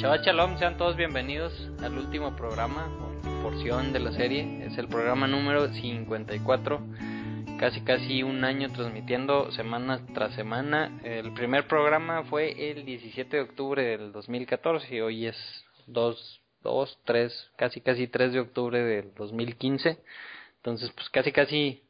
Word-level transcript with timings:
Shabbat 0.00 0.24
Shalom, 0.24 0.56
sean 0.56 0.78
todos 0.78 0.96
bienvenidos 0.96 1.52
al 1.82 1.98
último 1.98 2.34
programa, 2.34 2.88
porción 3.42 3.92
de 3.92 4.00
la 4.00 4.12
serie. 4.12 4.64
Es 4.64 4.78
el 4.78 4.88
programa 4.88 5.26
número 5.26 5.68
54. 5.68 6.80
Casi 7.58 7.82
casi 7.82 8.22
un 8.22 8.42
año 8.42 8.72
transmitiendo 8.72 9.52
semana 9.52 10.00
tras 10.14 10.34
semana. 10.34 10.98
El 11.04 11.34
primer 11.34 11.68
programa 11.68 12.24
fue 12.24 12.70
el 12.70 12.86
17 12.86 13.36
de 13.36 13.42
octubre 13.42 13.84
del 13.84 14.10
2014 14.12 14.96
y 14.96 15.00
hoy 15.02 15.26
es 15.26 15.36
2, 15.86 16.40
2 16.62 16.98
3, 17.04 17.50
casi 17.56 17.82
casi 17.82 18.06
3 18.06 18.32
de 18.32 18.40
octubre 18.40 18.82
del 18.82 19.12
2015. 19.12 19.98
Entonces, 20.56 20.90
pues 20.94 21.10
casi 21.10 21.30
casi 21.30 21.82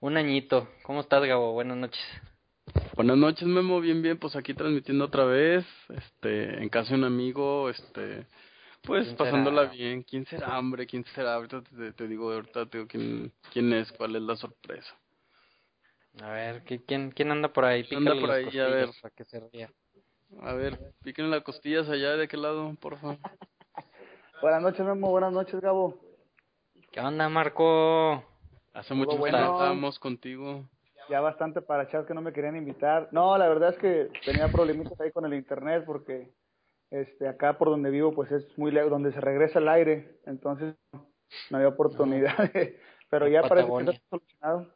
un 0.00 0.16
añito. 0.16 0.68
¿Cómo 0.82 1.02
estás, 1.02 1.24
Gabo? 1.24 1.52
Buenas 1.52 1.76
noches. 1.76 2.02
Buenas 2.94 3.16
noches, 3.16 3.48
Memo, 3.48 3.80
bien, 3.80 4.02
bien, 4.02 4.18
pues 4.18 4.36
aquí 4.36 4.54
transmitiendo 4.54 5.06
otra 5.06 5.24
vez, 5.24 5.64
este, 5.88 6.62
en 6.62 6.68
casa 6.68 6.90
de 6.90 6.96
un 6.96 7.04
amigo, 7.04 7.70
este, 7.70 8.26
pues 8.82 9.08
pasándola 9.14 9.64
bien. 9.64 10.02
¿Quién 10.02 10.26
será, 10.26 10.58
hombre? 10.58 10.86
¿Quién 10.86 11.04
será? 11.14 11.34
Ahorita 11.34 11.62
te, 11.96 12.06
digo, 12.06 12.32
ahorita 12.32 12.66
te 12.66 12.78
digo 12.78 12.88
quién, 12.88 13.32
quién 13.52 13.72
es, 13.72 13.90
cuál 13.92 14.16
es 14.16 14.22
la 14.22 14.36
sorpresa. 14.36 14.94
A 16.22 16.30
ver, 16.30 16.64
¿quién, 16.64 17.10
quién 17.10 17.30
anda 17.30 17.52
por 17.52 17.64
ahí? 17.64 17.86
anda 17.90 18.14
por 18.20 18.30
ahí? 18.30 18.58
A 18.58 18.66
ver. 18.66 18.90
que 19.16 19.24
se 19.24 19.68
A 20.40 20.52
ver, 20.52 20.78
píquenle 21.02 21.30
las 21.30 21.44
costillas 21.44 21.88
allá, 21.88 22.16
¿de 22.16 22.28
qué 22.28 22.36
lado, 22.36 22.74
por 22.80 22.98
favor? 22.98 23.18
Buenas 24.42 24.62
noches, 24.62 24.84
Memo, 24.84 25.10
buenas 25.10 25.32
noches, 25.32 25.60
Gabo. 25.60 25.98
¿Qué 26.90 27.00
onda, 27.00 27.28
Marco? 27.28 28.22
Hace 28.74 28.92
mucho 28.92 29.22
que 29.22 29.28
estábamos 29.28 29.98
contigo 29.98 30.68
ya 31.08 31.20
bastante 31.20 31.62
para 31.62 31.88
chat 31.88 32.06
que 32.06 32.14
no 32.14 32.22
me 32.22 32.32
querían 32.32 32.56
invitar. 32.56 33.08
No, 33.12 33.36
la 33.38 33.48
verdad 33.48 33.70
es 33.70 33.78
que 33.78 34.10
tenía 34.24 34.48
problemitas 34.48 35.00
ahí 35.00 35.10
con 35.10 35.24
el 35.24 35.34
internet 35.34 35.84
porque 35.86 36.30
este 36.90 37.28
acá 37.28 37.58
por 37.58 37.70
donde 37.70 37.90
vivo 37.90 38.12
pues 38.12 38.30
es 38.30 38.46
muy 38.58 38.70
lejos, 38.70 38.90
donde 38.90 39.12
se 39.12 39.20
regresa 39.20 39.58
el 39.58 39.68
aire, 39.68 40.20
entonces 40.26 40.74
no 41.50 41.56
había 41.56 41.68
oportunidad. 41.68 42.34
pero 43.10 43.28
ya 43.28 43.42
parece 43.42 43.68
que 43.68 43.90
está 43.90 44.08
solucionado. 44.08 44.66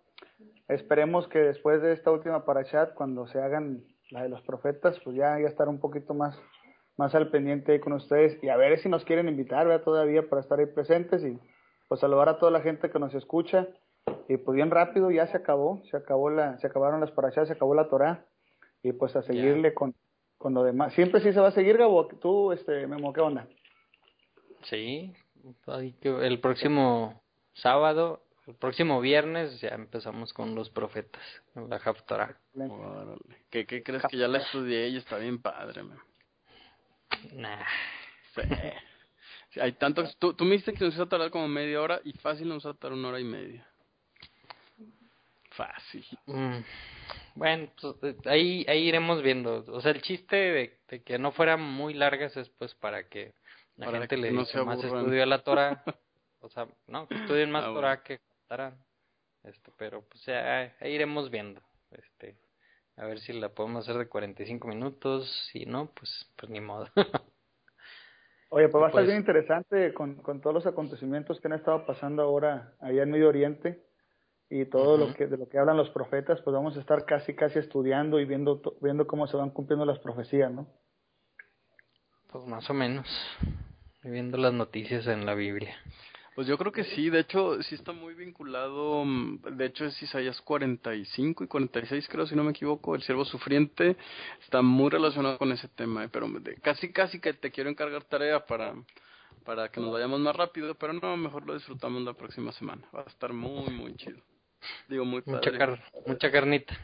Esperemos 0.69 1.29
que 1.29 1.39
después 1.39 1.81
de 1.81 1.93
esta 1.93 2.11
última 2.11 2.45
para 2.45 2.65
chat, 2.65 2.93
cuando 2.95 3.27
se 3.29 3.41
hagan 3.41 3.85
la 4.11 4.23
de 4.23 4.29
los 4.29 4.43
profetas, 4.43 4.99
pues 5.01 5.17
ya, 5.17 5.39
ya 5.41 5.47
estar 5.47 5.69
un 5.69 5.81
poquito 5.81 6.13
más, 6.13 6.39
más 6.97 7.15
al 7.15 7.31
pendiente 7.31 7.73
ahí 7.73 7.81
con 7.81 7.93
ustedes 7.93 8.43
y 8.43 8.49
a 8.49 8.57
ver 8.57 8.79
si 8.79 8.89
nos 8.89 9.05
quieren 9.05 9.29
invitar, 9.29 9.67
vea 9.67 9.83
todavía 9.83 10.29
para 10.29 10.43
estar 10.43 10.59
ahí 10.59 10.67
presentes 10.67 11.25
y 11.25 11.39
pues 11.89 12.01
saludar 12.01 12.29
a 12.29 12.39
toda 12.39 12.51
la 12.51 12.61
gente 12.61 12.91
que 12.91 12.99
nos 12.99 13.15
escucha 13.15 13.69
y 14.29 14.37
pues 14.39 14.57
bien 14.57 14.71
rápido 14.71 15.11
ya 15.11 15.27
se 15.29 15.37
acabó, 15.37 15.83
se 15.91 15.97
acabó 15.97 16.31
la, 16.31 16.59
se 16.59 16.67
acabaron 16.67 17.01
las 17.01 17.11
parachas, 17.13 17.49
se 17.49 17.55
acabó 17.55 17.75
la 17.75 17.89
Torah 17.89 18.25
y 18.83 18.93
pues 18.93 19.15
a 19.17 19.23
seguirle 19.23 19.73
con, 19.75 19.95
con 20.39 20.55
lo 20.55 20.65
demás. 20.65 20.95
Siempre 20.95 21.21
sí 21.21 21.33
se 21.33 21.41
va 21.41 21.49
a 21.49 21.53
seguir, 21.53 21.77
Gabo, 21.77 22.07
tú, 22.07 22.53
este, 22.53 22.87
Memo, 22.87 23.13
¿qué 23.13 23.21
onda? 23.21 23.47
Sí, 24.65 25.13
el 26.03 26.41
próximo 26.41 27.23
sábado, 27.55 28.23
el 28.47 28.55
próximo 28.55 29.01
viernes 29.01 29.61
ya 29.61 29.69
empezamos 29.71 30.33
con 30.33 30.55
los 30.55 30.71
profetas, 30.71 31.23
la 31.55 31.77
Haftarah. 31.77 32.37
¿Qué, 33.51 33.67
¿Qué 33.67 33.83
crees 33.83 34.03
que 34.11 34.17
ya 34.17 34.29
la 34.29 34.39
estudié 34.39 34.89
y 34.89 34.97
está 34.97 35.19
bien 35.19 35.41
padre, 35.41 35.85
man? 35.85 35.99
Nah. 37.33 37.65
Sí. 38.35 39.61
hay 39.61 39.73
tanto, 39.73 40.05
tú, 40.19 40.35
tú 40.35 40.45
me 40.45 40.53
dijiste 40.53 40.75
que 40.75 40.85
nos 40.85 40.95
iba 40.95 41.05
a 41.05 41.09
tardar 41.09 41.31
como 41.31 41.49
media 41.49 41.81
hora 41.81 42.01
y 42.05 42.13
fácil 42.13 42.49
nos 42.49 42.67
va 42.67 42.73
a 42.73 42.75
tardar 42.75 42.99
una 42.99 43.09
hora 43.09 43.21
y 43.21 43.25
media. 43.25 43.67
Fácil. 45.57 46.05
Mm. 46.27 46.59
Bueno, 47.35 47.69
pues, 47.81 47.97
eh, 48.03 48.17
ahí, 48.27 48.67
ahí 48.69 48.89
iremos 48.89 49.23
viendo. 49.23 49.65
O 49.69 49.81
sea, 49.81 49.93
el 49.93 50.03
chiste 50.03 50.37
de, 50.37 51.03
que 51.03 51.19
no 51.19 51.33
fueran 51.33 51.63
muy 51.63 51.95
largas 51.95 52.37
es 52.37 52.49
pues 52.51 52.75
para 52.75 53.09
que 53.09 53.33
la 53.77 53.91
gente 53.91 54.17
le 54.17 54.31
diga 54.31 54.65
más 54.65 54.85
estudio 54.85 55.23
a 55.23 55.27
la 55.27 55.43
Torah. 55.43 55.83
o 56.41 56.49
sea, 56.51 56.69
no, 56.87 57.09
que 57.09 57.15
estudien 57.15 57.51
más 57.51 57.65
ah, 57.65 57.73
Torah 57.73 58.03
que 58.03 58.21
estarán. 58.43 58.77
Este, 59.45 59.73
pero 59.79 60.03
pues 60.03 60.25
ya, 60.27 60.75
ahí 60.81 60.93
iremos 60.93 61.31
viendo. 61.31 61.63
Este, 61.91 62.37
a 62.97 63.07
ver 63.07 63.21
si 63.21 63.33
la 63.33 63.49
podemos 63.49 63.89
hacer 63.89 63.99
de 63.99 64.09
45 64.09 64.69
minutos. 64.69 65.49
Si 65.53 65.65
no, 65.65 65.87
pues, 65.87 66.31
pues 66.37 66.51
ni 66.51 66.61
modo. 66.61 66.87
Oye, 68.51 68.69
pues 68.69 68.81
va 68.81 68.87
a 68.87 68.91
estar 68.91 69.03
pues 69.03 69.07
bien 69.07 69.19
interesante 69.19 69.93
con, 69.95 70.17
con 70.17 70.41
todos 70.41 70.55
los 70.55 70.67
acontecimientos 70.67 71.41
que 71.41 71.49
han 71.49 71.55
estado 71.55 71.85
pasando 71.85 72.23
ahora 72.23 72.75
allá 72.81 73.03
en 73.03 73.11
Medio 73.11 73.29
Oriente 73.29 73.87
y 74.49 74.65
todo 74.67 74.97
lo 74.97 75.13
que 75.15 75.27
de 75.27 75.37
lo 75.37 75.49
que 75.49 75.59
hablan 75.59 75.77
los 75.77 75.91
profetas, 75.91 76.41
pues 76.43 76.55
vamos 76.55 76.77
a 76.77 76.81
estar 76.81 77.05
casi 77.05 77.35
casi 77.35 77.59
estudiando 77.59 78.21
y 78.21 78.25
viendo 78.25 78.63
viendo 78.81 79.07
cómo 79.07 79.27
se 79.27 79.37
van 79.37 79.51
cumpliendo 79.51 79.85
las 79.85 79.99
profecías, 79.99 80.53
¿no? 80.53 80.67
Pues 82.31 82.47
más 82.47 82.69
o 82.71 82.75
menos, 82.75 83.07
viendo 84.03 84.37
las 84.39 84.53
noticias 84.53 85.07
en 85.07 85.27
la 85.27 85.35
Biblia. 85.35 85.77
Pues 86.37 86.47
yo 86.47 86.59
creo 86.59 86.71
que 86.71 86.85
sí, 86.85 87.09
de 87.09 87.21
hecho 87.21 87.63
sí 87.63 87.77
está 87.77 87.93
muy 87.93 88.13
vinculado, 88.13 89.03
mm, 89.07 89.57
de 89.57 89.65
hecho 89.65 89.87
es 89.87 90.03
Isaías 90.03 90.39
45 90.43 91.45
y 91.45 91.47
46 91.47 92.07
creo, 92.09 92.27
si 92.27 92.37
no 92.37 92.45
me 92.45 92.51
equivoco, 92.51 92.95
el 92.95 93.01
siervo 93.01 93.25
sufriente 93.25 93.97
está 94.43 94.61
muy 94.61 94.91
relacionado 94.91 95.39
con 95.39 95.51
ese 95.53 95.67
tema, 95.69 96.07
pero 96.13 96.29
casi 96.63 96.93
casi 96.93 97.21
que 97.21 97.33
te 97.33 97.51
quiero 97.51 97.71
encargar 97.71 98.05
tarea 98.05 98.45
para 98.45 98.75
para 99.47 99.71
que 99.71 99.81
nos 99.81 99.93
vayamos 99.93 100.21
más 100.21 100.37
rápido, 100.37 100.75
pero 100.75 100.93
no, 100.93 101.17
mejor 101.17 101.47
lo 101.47 101.55
disfrutamos 101.55 102.03
la 102.03 102.13
próxima 102.13 102.53
semana, 102.53 102.83
va 102.95 103.01
a 103.01 103.09
estar 103.09 103.33
muy 103.33 103.71
muy 103.71 103.97
chido. 103.97 104.21
Digo, 104.89 105.05
muy 105.05 105.23
Mucha, 105.27 105.51
mucha 106.07 106.31
carnita. 106.31 106.77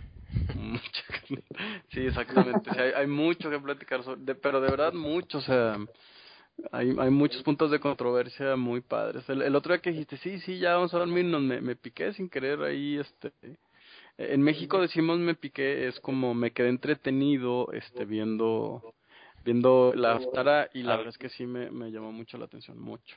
Mucha 0.55 1.03
carnita. 1.09 1.57
Sí, 1.91 2.01
exactamente. 2.01 2.71
hay, 2.71 3.07
mucho 3.07 3.51
que 3.51 3.59
platicar, 3.59 4.03
sobre, 4.03 4.35
pero 4.35 4.61
de 4.61 4.71
verdad 4.71 4.93
mucho. 4.93 5.39
O 5.39 5.43
sea, 5.43 5.79
hay, 6.71 6.95
hay 6.99 7.11
muchos 7.11 7.43
puntos 7.43 7.71
de 7.71 7.81
controversia 7.81 8.57
muy 8.57 8.81
padres. 8.81 9.29
El, 9.29 9.55
otro 9.55 9.73
día 9.73 9.83
que 9.83 9.91
dijiste, 9.91 10.17
sí, 10.19 10.41
sí, 10.41 10.59
ya 10.59 10.75
vamos 10.75 10.95
a 10.95 10.99
dormirnos, 10.99 11.43
me, 11.43 11.61
me 11.61 11.77
piqué 11.77 12.13
sin 12.13 12.29
querer 12.29 12.63
ahí, 12.63 12.99
este... 12.99 13.33
En 14.19 14.43
México 14.43 14.81
decimos 14.81 15.19
me 15.19 15.35
piqué, 15.35 15.89
es 15.89 15.99
como 16.01 16.35
me 16.35 16.53
quedé 16.53 16.69
entretenido 16.69 17.73
este 17.73 18.05
viendo 18.05 18.95
viendo 19.45 19.93
la 19.97 20.13
aftara 20.13 20.69
y 20.75 20.83
la 20.83 20.97
verdad 20.97 21.11
es 21.11 21.19
que 21.19 21.31
sí 21.31 21.47
me, 21.47 21.71
me 21.71 21.91
llamó 21.91 22.13
mucho 22.13 22.39
la 22.39 22.45
atención, 22.45 22.79
mucho. 22.79 23.17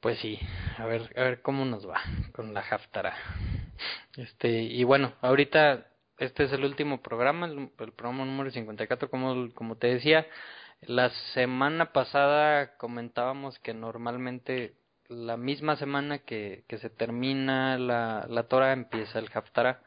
Pues 0.00 0.18
sí, 0.20 0.38
a 0.76 0.86
ver, 0.86 1.12
a 1.16 1.22
ver 1.22 1.42
cómo 1.42 1.64
nos 1.64 1.88
va 1.88 2.00
con 2.32 2.54
la 2.54 2.60
Haftara. 2.60 3.14
Este, 4.16 4.62
y 4.62 4.84
bueno, 4.84 5.14
ahorita 5.20 5.86
este 6.18 6.44
es 6.44 6.52
el 6.52 6.64
último 6.64 7.02
programa, 7.02 7.46
el, 7.46 7.70
programa 7.70 8.24
número 8.24 8.50
54, 8.50 9.10
como, 9.10 9.52
como 9.54 9.76
te 9.76 9.88
decía. 9.88 10.26
La 10.82 11.10
semana 11.34 11.92
pasada 11.92 12.76
comentábamos 12.76 13.58
que 13.58 13.74
normalmente 13.74 14.74
la 15.08 15.36
misma 15.36 15.76
semana 15.76 16.18
que, 16.18 16.64
que 16.68 16.78
se 16.78 16.90
termina 16.90 17.78
la, 17.78 18.26
la 18.28 18.44
Torah 18.44 18.72
empieza 18.72 19.18
el 19.18 19.30
Haftara. 19.34 19.82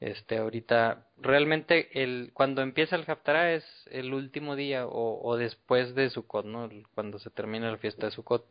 Este, 0.00 0.38
ahorita, 0.38 1.06
realmente, 1.18 2.02
el, 2.02 2.30
cuando 2.34 2.62
empieza 2.62 2.96
el 2.96 3.04
Haftara 3.08 3.52
es 3.52 3.64
el 3.90 4.12
último 4.12 4.56
día 4.56 4.86
o, 4.86 5.20
o 5.22 5.36
después 5.36 5.94
de 5.94 6.10
Sukkot, 6.10 6.46
¿no? 6.46 6.68
Cuando 6.94 7.18
se 7.18 7.30
termina 7.30 7.70
la 7.70 7.78
fiesta 7.78 8.06
de 8.06 8.12
Sukkot. 8.12 8.46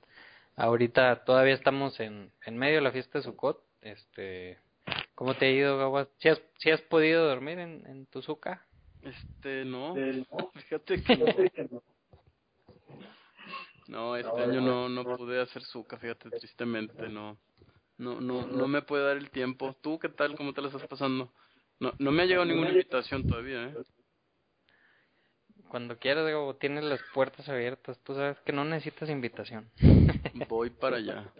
Ahorita 0.55 1.23
todavía 1.25 1.53
estamos 1.53 1.99
en, 1.99 2.31
en 2.45 2.57
medio 2.57 2.75
de 2.75 2.81
la 2.81 2.91
fiesta 2.91 3.19
de 3.19 3.23
Sukkot. 3.23 3.61
Este, 3.81 4.57
¿Cómo 5.15 5.35
te 5.35 5.45
ha 5.45 5.51
ido, 5.51 5.77
Gawa? 5.77 6.07
¿Si 6.17 6.29
has, 6.29 6.41
si 6.57 6.71
has 6.71 6.81
podido 6.81 7.27
dormir 7.27 7.59
en, 7.59 7.85
en 7.87 8.05
tu 8.07 8.21
suca? 8.21 8.65
Este, 9.01 9.65
no. 9.65 9.95
Fíjate 10.53 11.03
que 11.03 11.67
no. 11.69 11.83
No, 13.87 14.15
este 14.15 14.41
año 14.41 14.61
no, 14.61 14.89
no 14.89 15.03
pude 15.17 15.39
hacer 15.39 15.61
suca, 15.61 15.97
fíjate, 15.97 16.29
tristemente, 16.31 17.07
no. 17.07 17.37
No, 17.97 18.19
no, 18.19 18.45
no 18.45 18.67
me 18.67 18.81
puede 18.81 19.05
dar 19.05 19.17
el 19.17 19.29
tiempo. 19.29 19.75
¿Tú 19.81 19.99
qué 19.99 20.09
tal? 20.09 20.35
¿Cómo 20.35 20.53
te 20.53 20.61
lo 20.61 20.67
estás 20.67 20.87
pasando? 20.87 21.31
No, 21.79 21.93
no 21.99 22.11
me 22.11 22.23
ha 22.23 22.25
llegado 22.25 22.45
ninguna 22.45 22.71
invitación 22.71 23.27
todavía, 23.27 23.67
¿eh? 23.67 23.75
Cuando 25.75 25.99
quieras, 25.99 26.25
digo, 26.25 26.55
tienes 26.55 26.85
las 26.85 27.01
puertas 27.13 27.49
abiertas. 27.49 27.99
Tú 28.05 28.15
sabes 28.15 28.39
que 28.45 28.53
no 28.53 28.63
necesitas 28.63 29.09
invitación. 29.09 29.69
Voy 30.47 30.69
para 30.69 30.95
allá. 30.95 31.33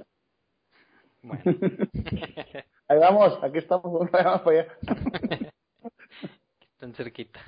Bueno. 1.22 1.42
Ahí 2.90 3.00
vamos, 3.00 3.42
aquí 3.42 3.60
estamos, 3.60 4.12
vamos 4.12 4.42
para 4.42 4.60
allá. 4.60 4.68
Están 6.74 6.94
cerquita. 6.96 7.40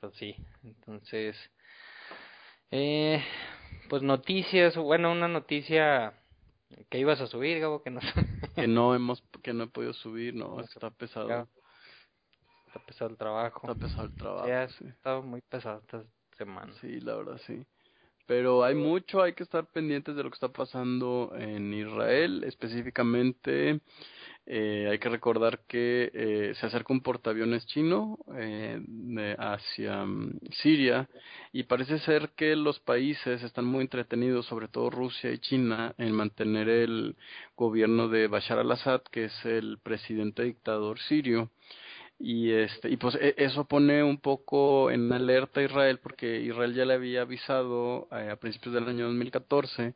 Pues 0.00 0.14
sí, 0.16 0.36
entonces, 0.62 1.34
eh, 2.70 3.24
pues 3.88 4.02
noticias, 4.02 4.76
bueno, 4.76 5.10
una 5.10 5.26
noticia 5.26 6.12
que 6.90 6.98
ibas 6.98 7.22
a 7.22 7.28
subir, 7.28 7.60
Gabo, 7.60 7.82
que 7.82 7.88
no 7.88 8.00
que 8.54 8.66
no 8.68 8.94
hemos 8.94 9.24
que 9.42 9.54
no 9.54 9.64
he 9.64 9.68
podido 9.68 9.94
subir, 9.94 10.34
no, 10.34 10.60
está 10.60 10.90
pesado. 10.90 11.48
Está 12.74 12.86
pesado 12.86 13.10
el 13.12 13.16
trabajo. 13.16 13.70
Está 13.70 13.86
pesado 13.86 14.04
el 14.06 14.14
trabajo. 14.14 14.46
ha 14.48 14.64
estado 14.64 15.22
muy 15.22 15.40
pesado 15.42 15.78
esta 15.78 16.02
semana. 16.36 16.72
Sí, 16.80 16.98
la 17.00 17.14
verdad 17.14 17.40
sí. 17.46 17.64
Pero 18.26 18.64
hay 18.64 18.74
mucho, 18.74 19.22
hay 19.22 19.34
que 19.34 19.44
estar 19.44 19.66
pendientes 19.66 20.16
de 20.16 20.24
lo 20.24 20.30
que 20.30 20.34
está 20.34 20.48
pasando 20.48 21.32
en 21.36 21.72
Israel, 21.72 22.42
específicamente 22.42 23.80
eh, 24.46 24.88
hay 24.90 24.98
que 24.98 25.08
recordar 25.08 25.60
que 25.66 26.10
eh, 26.12 26.54
se 26.60 26.66
acerca 26.66 26.92
un 26.92 27.00
portaaviones 27.00 27.64
chino 27.66 28.18
eh, 28.36 28.78
hacia 29.38 30.04
mm, 30.04 30.38
Siria 30.50 31.08
y 31.50 31.62
parece 31.62 31.98
ser 32.00 32.30
que 32.36 32.54
los 32.54 32.78
países 32.80 33.42
están 33.42 33.64
muy 33.64 33.82
entretenidos, 33.82 34.44
sobre 34.46 34.68
todo 34.68 34.90
Rusia 34.90 35.30
y 35.30 35.38
China, 35.38 35.94
en 35.96 36.12
mantener 36.12 36.68
el 36.68 37.16
gobierno 37.56 38.08
de 38.08 38.26
Bashar 38.26 38.58
al-Assad, 38.58 39.00
que 39.10 39.24
es 39.26 39.44
el 39.46 39.78
presidente 39.78 40.42
dictador 40.42 40.98
sirio. 40.98 41.50
Y, 42.18 42.52
este, 42.52 42.88
y 42.90 42.96
pues 42.96 43.16
e, 43.16 43.34
eso 43.38 43.66
pone 43.66 44.02
un 44.02 44.18
poco 44.18 44.90
en 44.90 45.12
alerta 45.12 45.60
a 45.60 45.64
Israel 45.64 45.98
porque 46.02 46.40
Israel 46.40 46.74
ya 46.74 46.84
le 46.84 46.94
había 46.94 47.22
avisado 47.22 48.08
a 48.10 48.36
principios 48.36 48.74
del 48.74 48.88
año 48.88 49.06
2014 49.06 49.94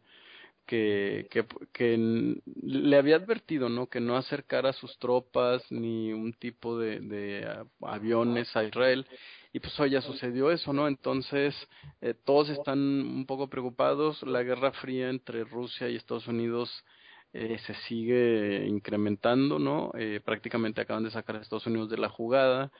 que, 0.69 1.27
que, 1.31 1.47
que, 1.73 2.37
le 2.63 2.97
había 2.97 3.17
advertido, 3.17 3.71
¿no? 3.71 3.87
Que 3.87 4.01
no 4.01 4.17
acercara 4.19 4.75
sus 4.75 4.99
tropas 4.99 5.63
ni 5.71 6.13
un 6.13 6.35
tipo 6.35 6.79
de, 6.79 7.01
de 7.01 7.65
aviones 7.81 8.55
a 8.55 8.65
Israel. 8.65 9.07
Y 9.55 9.61
pues 9.61 9.81
hoy 9.81 9.91
ya 9.91 10.03
sucedió 10.03 10.51
eso, 10.51 10.75
¿no? 10.75 10.87
Entonces, 10.87 11.55
eh, 12.03 12.13
todos 12.13 12.51
están 12.51 12.79
un 12.79 13.25
poco 13.25 13.49
preocupados. 13.49 14.23
La 14.25 14.43
guerra 14.43 14.73
fría 14.73 15.09
entre 15.09 15.43
Rusia 15.45 15.89
y 15.89 15.97
Estados 15.97 16.29
Unidos 16.29 16.71
eh, 17.33 17.59
se 17.67 17.75
sigue 17.87 18.67
incrementando, 18.67 19.59
¿no? 19.59 19.93
Eh, 19.99 20.21
prácticamente 20.25 20.81
acaban 20.81 21.05
de 21.05 21.11
sacar 21.11 21.37
a 21.37 21.41
Estados 21.41 21.67
Unidos 21.67 21.91
de 21.91 21.99
la 21.99 22.09
jugada, 22.09 22.73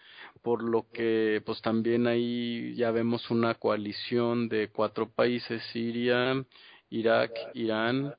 por 0.43 0.63
lo 0.63 0.89
que 0.91 1.43
pues 1.45 1.61
también 1.63 2.07
ahí 2.07 2.75
ya 2.75 2.91
vemos 2.91 3.31
una 3.31 3.55
coalición 3.55 4.49
de 4.49 4.71
cuatro 4.71 5.11
países, 5.11 5.63
Siria, 5.73 6.45
Irak, 6.91 7.33
Irán 7.55 8.15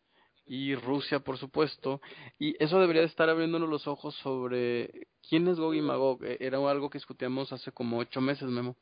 y 0.46 0.76
Rusia, 0.76 1.20
por 1.20 1.38
supuesto. 1.38 2.02
Y 2.40 2.56
eso 2.64 2.80
debería 2.80 3.02
de 3.02 3.08
estar 3.08 3.30
abriéndonos 3.30 3.70
los 3.70 3.88
ojos 3.88 4.16
sobre 4.16 5.08
quién 5.28 5.48
es 5.48 5.60
Gog 5.60 5.76
y 5.76 5.82
Magog. 5.82 6.24
E, 6.26 6.38
era 6.42 6.58
algo 6.70 6.90
que 6.90 6.98
discutíamos 6.98 7.52
hace 7.54 7.72
como 7.72 8.00
ocho 8.00 8.22
meses, 8.22 8.50
Memo. 8.50 8.76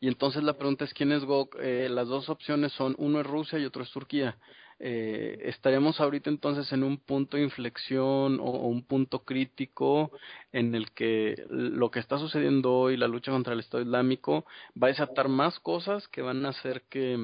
Y 0.00 0.08
entonces 0.08 0.42
la 0.42 0.54
pregunta 0.54 0.84
es 0.84 0.94
quién 0.94 1.12
es 1.12 1.24
Gog. 1.24 1.50
Eh, 1.60 1.88
las 1.90 2.08
dos 2.08 2.28
opciones 2.28 2.72
son 2.72 2.94
uno 2.98 3.20
es 3.20 3.26
Rusia 3.26 3.58
y 3.58 3.64
otro 3.64 3.82
es 3.82 3.90
Turquía. 3.90 4.38
Eh, 4.82 5.38
estaremos 5.44 6.00
ahorita 6.00 6.30
entonces 6.30 6.72
en 6.72 6.82
un 6.84 6.96
punto 6.96 7.36
de 7.36 7.42
inflexión 7.42 8.40
o, 8.40 8.66
un 8.66 8.82
punto 8.82 9.24
crítico 9.24 10.10
en 10.52 10.74
el 10.74 10.90
que 10.92 11.44
lo 11.50 11.90
que 11.90 11.98
está 11.98 12.18
sucediendo 12.18 12.72
hoy, 12.72 12.96
la 12.96 13.06
lucha 13.06 13.30
contra 13.30 13.52
el 13.52 13.60
Estado 13.60 13.82
Islámico, 13.82 14.46
va 14.82 14.86
a 14.86 14.90
desatar 14.90 15.28
más 15.28 15.60
cosas 15.60 16.08
que 16.08 16.22
van 16.22 16.46
a 16.46 16.50
hacer 16.50 16.84
que, 16.88 17.18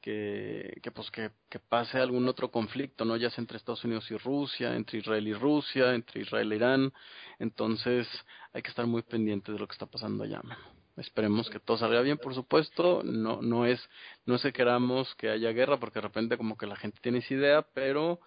que, 0.00 0.78
que 0.80 0.90
pues 0.92 1.10
que, 1.10 1.32
que, 1.50 1.58
pase 1.58 1.98
algún 1.98 2.28
otro 2.28 2.52
conflicto, 2.52 3.04
¿no? 3.04 3.16
Ya 3.16 3.30
sea 3.30 3.42
entre 3.42 3.56
Estados 3.56 3.84
Unidos 3.84 4.08
y 4.12 4.16
Rusia, 4.16 4.76
entre 4.76 5.00
Israel 5.00 5.26
y 5.26 5.34
Rusia, 5.34 5.92
entre 5.92 6.22
Israel 6.22 6.52
e 6.52 6.56
Irán. 6.56 6.92
Entonces 7.40 8.06
hay 8.52 8.62
que 8.62 8.70
estar 8.70 8.86
muy 8.86 9.02
pendientes 9.02 9.52
de 9.52 9.58
lo 9.58 9.66
que 9.66 9.72
está 9.72 9.86
pasando 9.86 10.22
allá. 10.22 10.40
Esperemos 10.96 11.50
que 11.50 11.60
todo 11.60 11.76
salga 11.76 12.00
bien, 12.00 12.18
por 12.18 12.34
supuesto. 12.34 13.02
No, 13.04 13.42
no 13.42 13.66
es, 13.66 13.80
no 14.24 14.36
es 14.36 14.42
que 14.42 14.52
queramos 14.52 15.14
que 15.16 15.28
haya 15.28 15.52
guerra, 15.52 15.78
porque 15.78 15.98
de 15.98 16.08
repente 16.08 16.36
como 16.36 16.56
que 16.56 16.66
la 16.66 16.76
gente 16.76 16.98
tiene 17.02 17.18
esa 17.18 17.34
idea, 17.34 17.66
pero 17.74 18.20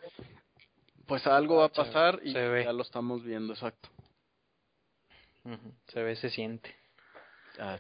pues 1.08 1.26
algo 1.26 1.58
va 1.58 1.66
a 1.66 1.70
pasar 1.70 2.20
y 2.24 2.34
ya 2.34 2.72
lo 2.72 2.84
estamos 2.84 3.24
viendo, 3.24 3.54
exacto. 3.54 3.90
Se 5.88 6.04
ve, 6.04 6.16
se 6.16 6.30
siente. 6.30 6.76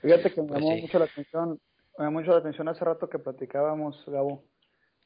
Fíjate 0.01 0.33
que 0.33 0.41
me 0.41 0.47
pues 0.47 0.59
llamó 0.61 0.77
mucho 0.77 0.99
la 0.99 1.05
atención 1.05 1.59
me 1.99 2.09
mucho 2.09 2.31
la 2.31 2.37
atención 2.37 2.67
hace 2.69 2.85
rato 2.85 3.09
que 3.09 3.19
platicábamos, 3.19 4.01
Gabo, 4.07 4.45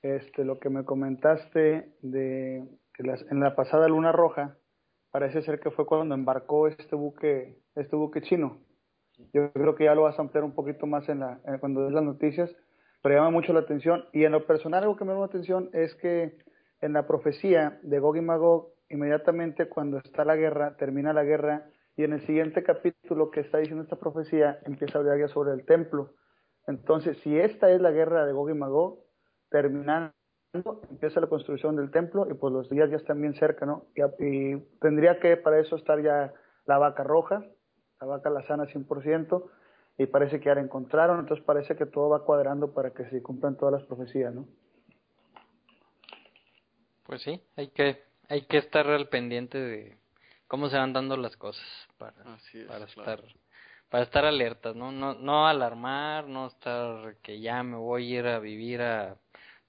este, 0.04 0.46
lo 0.46 0.60
que 0.60 0.70
me 0.70 0.86
comentaste 0.86 1.90
de 2.04 2.68
que 2.94 3.04
las, 3.04 3.20
en 3.32 3.40
la 3.40 3.56
pasada 3.56 3.88
luna 3.88 4.12
roja, 4.12 4.58
parece 5.10 5.42
ser 5.42 5.60
que 5.60 5.72
fue 5.72 5.88
cuando 5.88 6.14
embarcó 6.14 6.68
este 6.68 6.96
buque, 6.96 7.58
este 7.76 7.96
buque 7.96 8.22
chino. 8.22 8.60
Yo 9.34 9.52
creo 9.54 9.76
que 9.76 9.86
ya 9.86 9.96
lo 9.96 10.04
vas 10.04 10.18
a 10.18 10.22
ampliar 10.22 10.44
un 10.44 10.54
poquito 10.54 10.86
más 10.86 11.08
en 11.10 11.20
la, 11.20 11.40
cuando 11.60 11.84
des 11.84 11.94
las 11.94 12.04
noticias, 12.04 12.56
pero 13.02 13.16
llama 13.16 13.30
mucho 13.30 13.54
la 13.54 13.62
atención. 13.62 14.06
Y 14.14 14.26
en 14.26 14.32
lo 14.32 14.46
personal, 14.46 14.84
algo 14.84 14.96
que 14.96 15.06
me 15.06 15.12
llama 15.12 15.22
la 15.22 15.28
atención 15.28 15.70
es 15.74 15.96
que 15.96 16.38
en 16.82 16.94
la 16.94 17.08
profecía 17.08 17.80
de 17.84 18.00
Gog 18.00 18.18
y 18.18 18.22
Magog, 18.22 18.74
inmediatamente 18.90 19.70
cuando 19.70 19.98
está 19.98 20.26
la 20.26 20.36
guerra, 20.36 20.76
termina 20.78 21.14
la 21.14 21.24
guerra, 21.24 21.70
y 21.96 22.04
en 22.04 22.14
el 22.14 22.26
siguiente 22.26 22.64
capítulo 22.64 23.30
que 23.30 23.42
está 23.42 23.60
diciendo 23.60 23.84
esta 23.84 23.98
profecía, 23.98 24.60
empieza 24.66 24.98
a 24.98 25.02
hablar 25.02 25.20
ya 25.20 25.28
sobre 25.28 25.54
el 25.54 25.66
templo. 25.66 26.14
Entonces, 26.66 27.18
si 27.20 27.38
esta 27.38 27.70
es 27.72 27.82
la 27.82 27.92
guerra 27.92 28.26
de 28.26 28.34
Gog 28.34 28.50
y 28.50 28.54
Magog, 28.54 29.00
terminando, 29.50 30.14
empieza 30.90 31.20
la 31.20 31.28
construcción 31.28 31.76
del 31.76 31.92
templo 31.92 32.28
y 32.30 32.34
pues 32.34 32.54
los 32.54 32.70
días 32.70 32.90
ya 32.90 32.98
están 32.98 33.22
bien 33.22 33.36
cerca, 33.36 33.66
¿no? 33.66 33.88
Y, 33.96 34.58
tendría 34.80 35.20
que 35.20 35.38
para 35.38 35.60
eso 35.60 35.76
estar 35.76 36.02
ya 36.02 36.34
la 36.66 36.78
vaca 36.78 37.04
roja, 37.04 37.46
la 38.04 38.18
vaca 38.18 38.30
la 38.30 38.46
sana 38.46 38.66
100%, 38.66 39.50
y 39.98 40.08
parece 40.08 40.40
que 40.40 40.48
ya 40.48 40.56
la 40.56 40.62
encontraron, 40.62 41.22
entonces 41.22 41.46
parece 41.46 41.76
que 41.76 41.86
todo 41.86 42.10
va 42.10 42.26
cuadrando 42.26 42.74
para 42.74 42.92
que 42.92 43.06
se 43.06 43.22
cumplan 43.24 43.56
todas 43.56 43.74
las 43.74 43.84
profecías, 43.84 44.34
¿no? 44.34 44.46
Pues 47.06 47.22
sí, 47.22 47.42
hay 47.56 47.68
que, 47.70 48.04
hay 48.28 48.42
que 48.42 48.58
estar 48.58 48.88
al 48.88 49.08
pendiente 49.08 49.58
de 49.58 49.98
cómo 50.48 50.70
se 50.70 50.78
van 50.78 50.94
dando 50.94 51.16
las 51.16 51.38
cosas 51.38 51.66
para, 51.98 52.14
para 52.68 52.86
estar 52.86 53.22
para 53.90 54.06
estar 54.06 54.26
alertas, 54.26 54.76
¿no? 54.76 54.92
No, 54.92 55.14
no 55.14 55.48
alarmar, 55.48 56.28
no 56.28 56.48
estar 56.48 57.16
que 57.22 57.40
ya 57.40 57.62
me 57.62 57.78
voy 57.78 58.16
a 58.16 58.20
ir 58.20 58.26
a 58.26 58.40
vivir 58.40 58.82
a 58.82 59.18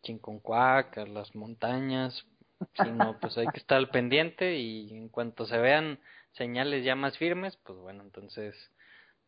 Chinconcuac, 0.02 0.96
a 0.96 1.04
las 1.04 1.34
montañas, 1.34 2.26
sino 2.72 3.18
pues 3.20 3.36
hay 3.36 3.46
que 3.48 3.58
estar 3.58 3.76
al 3.76 3.90
pendiente 3.90 4.56
y 4.56 4.90
en 4.96 5.10
cuanto 5.10 5.44
se 5.44 5.58
vean 5.58 5.98
señales 6.36 6.84
ya 6.84 6.94
más 6.94 7.16
firmes, 7.18 7.56
pues 7.64 7.78
bueno, 7.78 8.02
entonces 8.02 8.54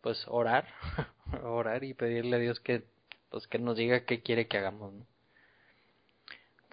pues 0.00 0.24
orar, 0.28 0.68
orar 1.42 1.82
y 1.84 1.94
pedirle 1.94 2.36
a 2.36 2.40
Dios 2.40 2.60
que 2.60 2.84
pues 3.30 3.46
que 3.46 3.58
nos 3.58 3.76
diga 3.76 4.04
qué 4.04 4.22
quiere 4.22 4.46
que 4.46 4.58
hagamos, 4.58 4.92
¿no? 4.92 5.06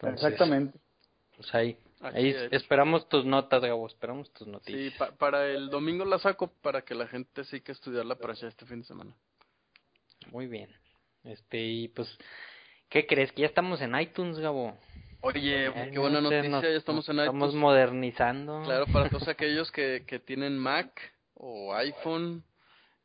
Exactamente. 0.10 0.78
Pues 1.38 1.54
ahí 1.56 1.78
Ahí 2.04 2.36
esperamos 2.52 3.08
tus 3.08 3.24
notas, 3.24 3.62
Gabo, 3.64 3.88
esperamos 3.88 4.30
tus 4.34 4.46
noticias. 4.46 4.94
Sí, 4.94 5.14
para 5.18 5.48
el 5.48 5.70
domingo 5.70 6.04
la 6.04 6.20
saco 6.20 6.52
para 6.62 6.82
que 6.82 6.96
la 6.96 7.08
gente 7.08 7.46
sí 7.46 7.62
que 7.62 7.72
estudiarla 7.72 8.16
para 8.16 8.34
allá 8.34 8.50
este 8.50 8.66
fin 8.66 8.82
de 8.82 8.88
semana. 8.88 9.16
Muy 10.30 10.48
bien. 10.48 10.70
Este, 11.24 11.60
y 11.64 11.88
pues, 11.88 12.10
¿qué 12.90 13.08
crees? 13.08 13.32
Que 13.32 13.44
ya 13.44 13.48
estamos 13.48 13.80
en 13.80 13.98
iTunes, 13.98 14.38
Gabo. 14.38 14.78
Oye, 15.26 15.72
qué 15.94 16.00
buena 16.00 16.20
noticia, 16.20 16.62
ya 16.62 16.68
estamos 16.68 17.08
en 17.08 17.16
iTunes. 17.16 17.28
Estamos 17.28 17.56
modernizando. 17.56 18.62
Claro, 18.66 18.86
para 18.88 19.10
todos 19.10 19.26
aquellos 19.30 19.72
que, 19.72 20.04
que 20.06 20.20
tienen 20.20 20.58
Mac 20.58 21.00
o 21.36 21.74
iPhone, 21.74 22.44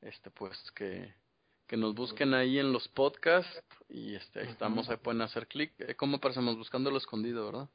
este, 0.02 0.28
pues 0.30 0.58
que, 0.72 1.14
que 1.68 1.76
nos 1.76 1.94
busquen 1.94 2.34
ahí 2.34 2.58
en 2.58 2.72
los 2.72 2.88
podcasts 2.88 3.62
y 3.88 4.16
este, 4.16 4.40
ahí 4.40 4.48
estamos, 4.48 4.90
ahí 4.90 4.96
pueden 4.96 5.22
hacer 5.22 5.46
clic. 5.46 5.72
Eh, 5.78 5.94
¿Cómo 5.94 6.16
aparecemos? 6.16 6.56
Buscando 6.56 6.90
lo 6.90 6.98
escondido, 6.98 7.46
¿verdad? 7.46 7.68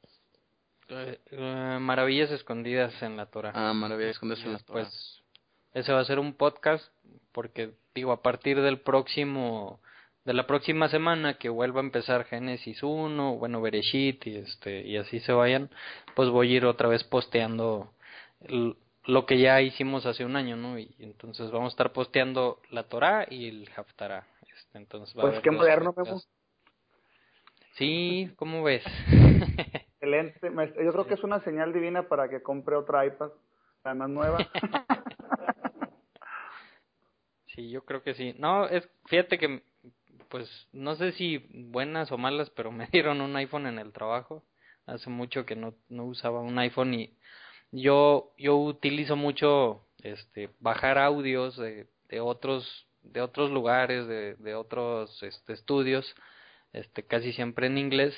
Eh, 0.88 1.18
eh, 1.30 1.78
maravillas 1.80 2.30
escondidas 2.30 3.02
en 3.02 3.16
la 3.16 3.24
Torah. 3.24 3.52
Ah, 3.54 3.72
maravillas 3.72 4.10
escondidas 4.10 4.44
en 4.44 4.52
la 4.52 4.58
Torah. 4.58 4.82
Pues 4.82 5.22
ese 5.72 5.90
va 5.90 6.00
a 6.00 6.04
ser 6.04 6.18
un 6.18 6.34
podcast 6.34 6.86
porque 7.32 7.72
digo 7.94 8.12
a 8.12 8.20
partir 8.20 8.60
del 8.60 8.78
próximo 8.78 9.80
de 10.24 10.32
la 10.32 10.46
próxima 10.46 10.88
semana 10.88 11.34
que 11.34 11.48
vuelva 11.48 11.80
a 11.80 11.84
empezar 11.84 12.24
Génesis 12.24 12.82
1, 12.82 13.36
bueno, 13.36 13.60
Bereshit 13.60 14.26
y 14.26 14.36
este 14.36 14.80
y 14.82 14.96
así 14.96 15.20
se 15.20 15.32
vayan, 15.32 15.70
pues 16.14 16.30
voy 16.30 16.52
a 16.52 16.56
ir 16.56 16.64
otra 16.64 16.88
vez 16.88 17.04
posteando 17.04 17.90
lo 19.06 19.26
que 19.26 19.38
ya 19.38 19.60
hicimos 19.60 20.06
hace 20.06 20.24
un 20.24 20.36
año, 20.36 20.56
¿no? 20.56 20.78
Y 20.78 20.94
entonces 20.98 21.50
vamos 21.50 21.72
a 21.72 21.74
estar 21.74 21.92
posteando 21.92 22.60
la 22.70 22.84
Torah 22.84 23.26
y 23.28 23.48
el 23.48 23.68
Haftarah. 23.76 24.26
Este, 24.42 24.78
entonces 24.78 25.14
pues 25.14 25.40
qué 25.40 25.50
moderno, 25.50 25.94
Sí, 27.74 28.32
¿cómo 28.36 28.62
ves? 28.62 28.84
Excelente. 30.00 30.48
Yo 30.84 30.92
creo 30.92 31.06
que 31.06 31.14
es 31.14 31.24
una 31.24 31.40
señal 31.40 31.72
divina 31.72 32.06
para 32.08 32.28
que 32.28 32.40
compre 32.40 32.76
otra 32.76 33.04
iPad, 33.04 33.30
la 33.82 33.94
más 33.94 34.08
nueva. 34.08 34.38
sí, 37.46 37.70
yo 37.70 37.84
creo 37.84 38.02
que 38.02 38.14
sí. 38.14 38.34
No, 38.38 38.68
es, 38.68 38.88
fíjate 39.06 39.38
que, 39.38 39.62
pues, 40.34 40.50
no 40.72 40.96
sé 40.96 41.12
si 41.12 41.46
buenas 41.52 42.10
o 42.10 42.18
malas, 42.18 42.50
pero 42.50 42.72
me 42.72 42.88
dieron 42.88 43.20
un 43.20 43.36
iPhone 43.36 43.68
en 43.68 43.78
el 43.78 43.92
trabajo. 43.92 44.42
Hace 44.84 45.08
mucho 45.08 45.46
que 45.46 45.54
no, 45.54 45.76
no 45.88 46.06
usaba 46.06 46.40
un 46.40 46.58
iPhone 46.58 46.92
y 46.92 47.16
yo, 47.70 48.32
yo 48.36 48.56
utilizo 48.56 49.14
mucho, 49.14 49.86
este, 50.02 50.50
bajar 50.58 50.98
audios 50.98 51.56
de, 51.56 51.86
de 52.08 52.18
otros, 52.18 52.88
de 53.04 53.20
otros 53.20 53.52
lugares, 53.52 54.08
de, 54.08 54.34
de 54.34 54.56
otros, 54.56 55.22
este, 55.22 55.52
estudios, 55.52 56.16
este, 56.72 57.04
casi 57.04 57.32
siempre 57.32 57.68
en 57.68 57.78
inglés 57.78 58.12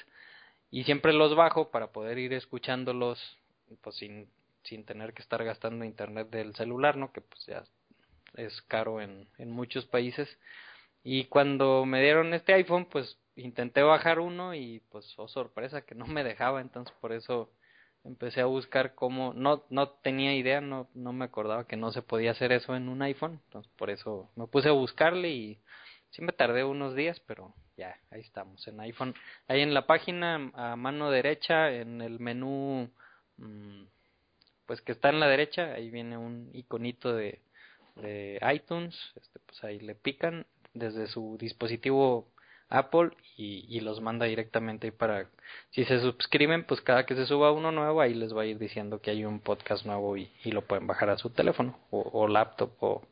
y 0.71 0.85
siempre 0.85 1.13
los 1.13 1.37
bajo 1.37 1.71
para 1.71 1.89
poder 1.89 2.17
ir 2.17 2.33
escuchándolos 2.33 3.21
pues 3.83 3.95
sin, 3.97 4.31
sin 4.63 4.87
tener 4.87 5.13
que 5.13 5.21
estar 5.21 5.45
gastando 5.45 5.85
internet 5.85 6.31
del 6.31 6.55
celular, 6.55 6.97
¿no? 6.97 7.13
Que 7.13 7.21
pues 7.21 7.45
ya 7.45 7.63
es 8.37 8.63
caro 8.63 9.03
en, 9.03 9.29
en 9.37 9.51
muchos 9.51 9.85
países. 9.85 10.35
Y 11.09 11.27
cuando 11.27 11.87
me 11.87 12.03
dieron 12.03 12.35
este 12.35 12.53
iPhone, 12.53 12.87
pues 12.87 13.17
intenté 13.37 13.81
bajar 13.81 14.19
uno 14.19 14.55
y 14.55 14.81
pues, 14.91 15.15
oh 15.19 15.29
sorpresa, 15.29 15.83
que 15.83 15.95
no 15.95 16.05
me 16.05 16.25
dejaba, 16.25 16.61
entonces 16.61 16.93
por 17.01 17.13
eso 17.13 17.49
empecé 18.03 18.41
a 18.41 18.47
buscar 18.47 18.97
cómo, 18.97 19.33
no, 19.33 19.63
no 19.71 19.91
tenía 19.91 20.35
idea, 20.35 20.61
no, 20.61 20.89
no 20.95 21.13
me 21.13 21.25
acordaba 21.25 21.69
que 21.69 21.77
no 21.77 21.93
se 21.93 22.03
podía 22.03 22.33
hacer 22.33 22.51
eso 22.51 22.75
en 22.75 22.89
un 22.89 23.03
iPhone, 23.03 23.41
entonces 23.45 23.73
por 23.77 23.91
eso 23.91 24.29
me 24.35 24.49
puse 24.49 24.69
a 24.69 24.73
buscarle 24.73 25.31
y 25.31 25.61
sí 26.11 26.23
me 26.23 26.33
tardé 26.33 26.65
unos 26.65 26.97
días, 26.97 27.21
pero 27.21 27.55
ya, 27.77 27.97
ahí 28.11 28.23
estamos, 28.23 28.67
en 28.67 28.81
iPhone, 28.81 29.15
ahí 29.47 29.61
en 29.61 29.75
la 29.75 29.87
página 29.87 30.51
a 30.55 30.75
mano 30.75 31.13
derecha, 31.13 31.71
en 31.71 32.01
el 32.01 32.19
menú, 32.19 32.91
mm, 33.37 33.85
pues 34.67 34.81
que 34.81 34.91
está 34.91 35.11
en 35.11 35.21
la 35.21 35.29
derecha, 35.29 35.73
ahí 35.75 35.89
viene 35.89 36.19
un 36.19 36.51
iconito 36.53 37.15
de, 37.15 37.41
de 37.97 38.39
iTunes, 38.55 38.95
este, 39.15 39.39
pues 39.41 39.63
ahí 39.65 39.81
le 39.81 39.95
pican 39.95 40.47
desde 40.79 41.07
su 41.07 41.37
dispositivo 41.39 42.29
Apple 42.69 43.11
y, 43.37 43.81
los 43.81 44.01
manda 44.01 44.27
directamente 44.27 44.91
para 44.91 45.29
si 45.71 45.85
se 45.85 46.01
suscriben 46.01 46.65
pues 46.65 46.81
cada 46.81 47.07
que 47.07 47.15
se 47.15 47.27
suba 47.27 47.53
uno 47.53 47.71
nuevo 47.71 48.01
ahí 48.01 48.15
les 48.15 48.35
va 48.35 48.43
a 48.43 48.47
ir 48.47 48.59
diciendo 48.59 49.01
que 49.01 49.11
hay 49.11 49.25
un 49.25 49.41
podcast 49.41 49.85
nuevo 49.87 50.17
y, 50.17 50.31
lo 50.47 50.63
pueden 50.63 50.87
bajar 50.87 51.11
a 51.11 51.19
su 51.19 51.31
teléfono 51.31 51.79
o, 51.91 52.27
laptop 52.27 52.73
o 52.81 53.03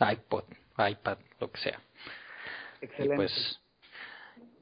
iPod 0.00 0.44
iPad 0.76 1.18
lo 1.40 1.50
que 1.50 1.60
sea 1.60 1.80
Excelente. 2.80 3.14
y 3.14 3.16
pues 3.16 3.60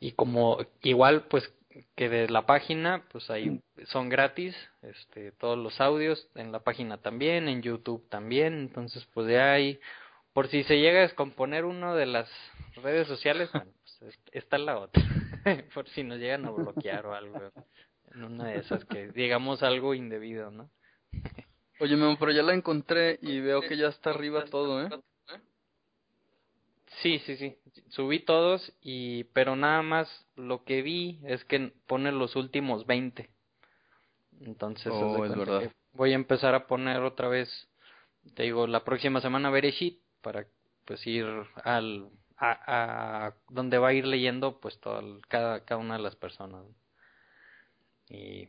y 0.01 0.13
como 0.13 0.59
igual 0.83 1.25
pues 1.29 1.51
que 1.97 2.09
de 2.09 2.29
la 2.29 2.47
página 2.47 3.05
pues 3.11 3.31
ahí 3.31 3.61
son 3.87 4.09
gratis 4.09 4.55
este 4.83 5.33
todos 5.33 5.59
los 5.59 5.81
audios 5.81 6.29
en 6.35 6.53
la 6.53 6.61
página 6.61 6.99
también 6.99 7.49
en 7.49 7.63
YouTube 7.63 8.09
también 8.09 8.55
entonces 8.55 9.07
pues 9.15 9.27
de 9.27 9.41
ahí 9.41 9.81
por 10.33 10.49
si 10.49 10.65
se 10.65 10.79
llega 10.79 11.01
a 11.01 11.03
descomponer 11.03 11.65
uno 11.65 11.95
de 11.95 12.07
las 12.07 12.31
redes 12.83 13.07
sociales 13.09 13.51
bueno 13.53 13.73
está 14.33 14.59
la 14.59 14.79
otra, 14.79 15.03
por 15.75 15.89
si 15.91 16.03
nos 16.03 16.19
llegan 16.19 16.47
a 16.47 16.51
bloquear 16.51 17.07
o 17.07 17.15
algo, 17.15 17.39
en 18.13 18.25
una 18.25 18.47
de 18.47 18.59
esas 18.59 18.85
que 18.85 19.09
digamos 19.13 19.63
algo 19.63 19.95
indebido, 19.95 20.51
¿no? 20.51 20.71
Oye, 21.81 21.97
Memo, 21.97 22.17
pero 22.19 22.33
ya 22.33 22.43
la 22.43 22.55
encontré 22.55 23.19
y 23.23 23.41
veo 23.41 23.63
que 23.63 23.77
ya 23.77 23.89
está 23.89 24.11
arriba 24.11 24.45
todo, 24.45 24.85
¿eh? 24.85 24.91
Sí, 27.03 27.19
sí, 27.21 27.37
sí. 27.37 27.57
Subí 27.89 28.19
todos 28.19 28.75
y 28.83 29.25
pero 29.33 29.57
nada 29.57 29.81
más 29.81 30.27
lo 30.37 30.65
que 30.65 30.83
vi 30.83 31.21
es 31.25 31.43
que 31.45 31.73
pone 31.87 32.13
los 32.13 32.37
últimos 32.37 32.87
20. 32.87 33.31
Entonces, 34.43 34.93
oh, 34.93 35.25
es 35.25 35.35
verdad. 35.35 35.73
voy 35.93 36.13
a 36.13 36.17
empezar 36.17 36.55
a 36.55 36.67
poner 36.67 37.01
otra 37.01 37.29
vez 37.29 37.49
te 38.35 38.43
digo, 38.43 38.67
la 38.67 38.85
próxima 38.85 39.21
semana 39.21 39.51
veré 39.51 39.71
sheet 39.71 39.99
para 40.23 40.47
pues 40.85 41.07
ir 41.07 41.27
al 41.65 42.11
a, 42.41 43.27
a 43.27 43.35
donde 43.49 43.79
va 43.79 43.89
a 43.89 43.93
ir 43.93 44.07
leyendo 44.07 44.61
pues 44.61 44.81
todo, 44.81 45.21
cada, 45.29 45.65
cada 45.65 45.81
una 45.81 45.97
de 45.97 46.03
las 46.03 46.17
personas. 46.17 46.65
Y 48.09 48.49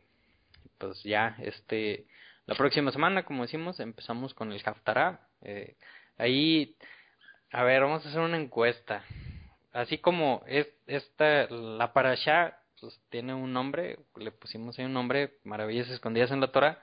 pues 0.78 1.02
ya, 1.04 1.36
este, 1.40 2.06
la 2.46 2.56
próxima 2.56 2.90
semana, 2.90 3.24
como 3.24 3.42
decimos, 3.42 3.78
empezamos 3.78 4.34
con 4.34 4.50
el 4.50 4.62
Haftarah. 4.64 5.20
Eh, 5.42 5.76
ahí, 6.18 6.76
a 7.52 7.62
ver, 7.62 7.82
vamos 7.82 8.04
a 8.04 8.08
hacer 8.08 8.20
una 8.20 8.38
encuesta. 8.38 9.04
Así 9.72 9.98
como 9.98 10.42
es, 10.46 10.68
esta, 10.86 11.46
la 11.48 11.92
Parashá, 11.92 12.58
pues 12.80 13.00
tiene 13.10 13.32
un 13.34 13.52
nombre, 13.52 13.98
le 14.16 14.32
pusimos 14.32 14.78
ahí 14.78 14.84
un 14.84 14.92
nombre, 14.92 15.34
Maravillas 15.44 15.88
Escondidas 15.88 16.32
en 16.32 16.40
la 16.40 16.50
Torah, 16.50 16.82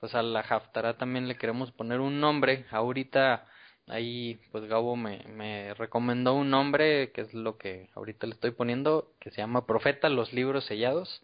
pues 0.00 0.14
a 0.14 0.22
la 0.22 0.40
Haftarah 0.40 0.96
también 0.98 1.28
le 1.28 1.36
queremos 1.36 1.70
poner 1.72 2.00
un 2.00 2.20
nombre. 2.20 2.66
Ahorita 2.70 3.46
ahí 3.88 4.38
pues 4.52 4.64
Gabo 4.64 4.96
me, 4.96 5.24
me 5.28 5.74
recomendó 5.74 6.34
un 6.34 6.50
nombre 6.50 7.10
que 7.12 7.22
es 7.22 7.34
lo 7.34 7.56
que 7.56 7.88
ahorita 7.94 8.26
le 8.26 8.34
estoy 8.34 8.50
poniendo 8.52 9.12
que 9.20 9.30
se 9.30 9.38
llama 9.38 9.66
Profeta 9.66 10.08
los 10.08 10.32
libros 10.32 10.66
sellados. 10.66 11.22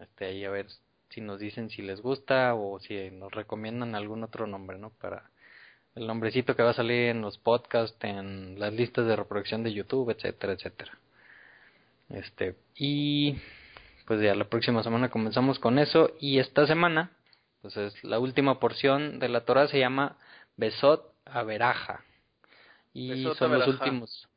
Este 0.00 0.26
ahí 0.26 0.44
a 0.44 0.50
ver 0.50 0.66
si 1.10 1.20
nos 1.20 1.40
dicen 1.40 1.70
si 1.70 1.82
les 1.82 2.00
gusta 2.00 2.54
o 2.54 2.78
si 2.80 3.10
nos 3.10 3.32
recomiendan 3.32 3.94
algún 3.94 4.24
otro 4.24 4.46
nombre 4.46 4.78
no 4.78 4.90
para 4.90 5.30
el 5.94 6.06
nombrecito 6.06 6.56
que 6.56 6.62
va 6.62 6.70
a 6.70 6.74
salir 6.74 7.10
en 7.10 7.20
los 7.20 7.38
podcasts 7.38 7.96
en 8.02 8.58
las 8.58 8.72
listas 8.72 9.06
de 9.06 9.16
reproducción 9.16 9.62
de 9.62 9.72
YouTube 9.72 10.10
etcétera 10.10 10.54
etcétera. 10.54 10.92
Este 12.08 12.56
y 12.76 13.36
pues 14.06 14.20
ya 14.20 14.34
la 14.34 14.44
próxima 14.44 14.82
semana 14.82 15.10
comenzamos 15.10 15.58
con 15.58 15.78
eso. 15.78 16.10
Y 16.20 16.38
esta 16.38 16.66
semana 16.66 17.10
pues 17.62 17.76
es 17.76 18.02
la 18.04 18.18
última 18.18 18.58
porción 18.58 19.18
de 19.18 19.28
la 19.28 19.44
Torah 19.44 19.68
se 19.68 19.78
llama 19.78 20.16
Besot 20.56 21.11
Averaja. 21.32 22.04
Y 22.94 23.24
son 23.38 23.52
los 23.52 23.68
últimos. 23.68 24.28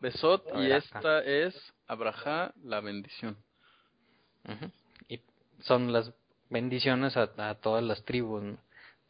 Besot 0.00 0.44
y 0.56 0.70
esta 0.70 1.24
es 1.24 1.54
Abraja, 1.86 2.52
la 2.62 2.80
bendición. 2.80 3.36
Y 5.08 5.20
son 5.60 5.92
las 5.92 6.12
bendiciones 6.48 7.16
a, 7.16 7.54
todas 7.56 7.82
las 7.82 8.04
tribus, 8.04 8.44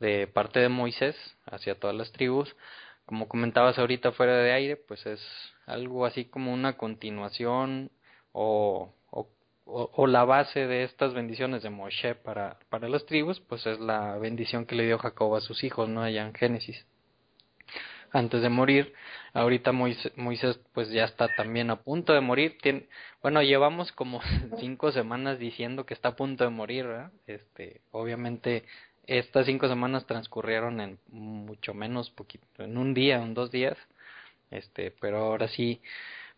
de 0.00 0.26
parte 0.26 0.60
de 0.60 0.68
Moisés 0.68 1.16
hacia 1.46 1.78
todas 1.78 1.96
las 1.96 2.12
tribus. 2.12 2.54
Como 3.04 3.28
comentabas 3.28 3.78
ahorita 3.78 4.12
fuera 4.12 4.36
de 4.38 4.52
aire, 4.52 4.76
pues 4.76 5.04
es 5.06 5.20
algo 5.66 6.06
así 6.06 6.24
como 6.24 6.52
una 6.52 6.76
continuación 6.76 7.90
o, 8.32 8.92
o, 9.10 9.28
o, 9.64 10.06
la 10.06 10.24
base 10.24 10.66
de 10.66 10.84
estas 10.84 11.14
bendiciones 11.14 11.62
de 11.62 11.70
Moshe 11.70 12.14
para, 12.14 12.58
para 12.68 12.88
las 12.88 13.06
tribus, 13.06 13.40
pues 13.40 13.66
es 13.66 13.78
la 13.78 14.16
bendición 14.18 14.66
que 14.66 14.74
le 14.74 14.86
dio 14.86 14.98
Jacob 14.98 15.36
a 15.36 15.40
sus 15.40 15.62
hijos, 15.62 15.88
¿no? 15.88 16.02
Allá 16.02 16.26
en 16.26 16.34
Génesis 16.34 16.84
antes 18.12 18.42
de 18.42 18.48
morir. 18.48 18.94
Ahorita 19.32 19.72
Moisés, 19.72 20.60
pues 20.72 20.90
ya 20.90 21.04
está 21.04 21.28
también 21.28 21.70
a 21.70 21.82
punto 21.82 22.12
de 22.12 22.20
morir. 22.20 22.58
bueno, 23.22 23.42
llevamos 23.42 23.92
como 23.92 24.20
cinco 24.58 24.92
semanas 24.92 25.38
diciendo 25.38 25.86
que 25.86 25.94
está 25.94 26.10
a 26.10 26.16
punto 26.16 26.44
de 26.44 26.50
morir, 26.50 26.86
Este, 27.26 27.80
obviamente 27.90 28.64
estas 29.06 29.46
cinco 29.46 29.68
semanas 29.68 30.06
transcurrieron 30.06 30.80
en 30.80 30.98
mucho 31.08 31.74
menos 31.74 32.10
poquito, 32.10 32.46
en 32.64 32.76
un 32.76 32.94
día, 32.94 33.16
en 33.22 33.34
dos 33.34 33.50
días. 33.50 33.76
Este, 34.50 34.92
pero 35.00 35.18
ahora 35.18 35.48
sí, 35.48 35.80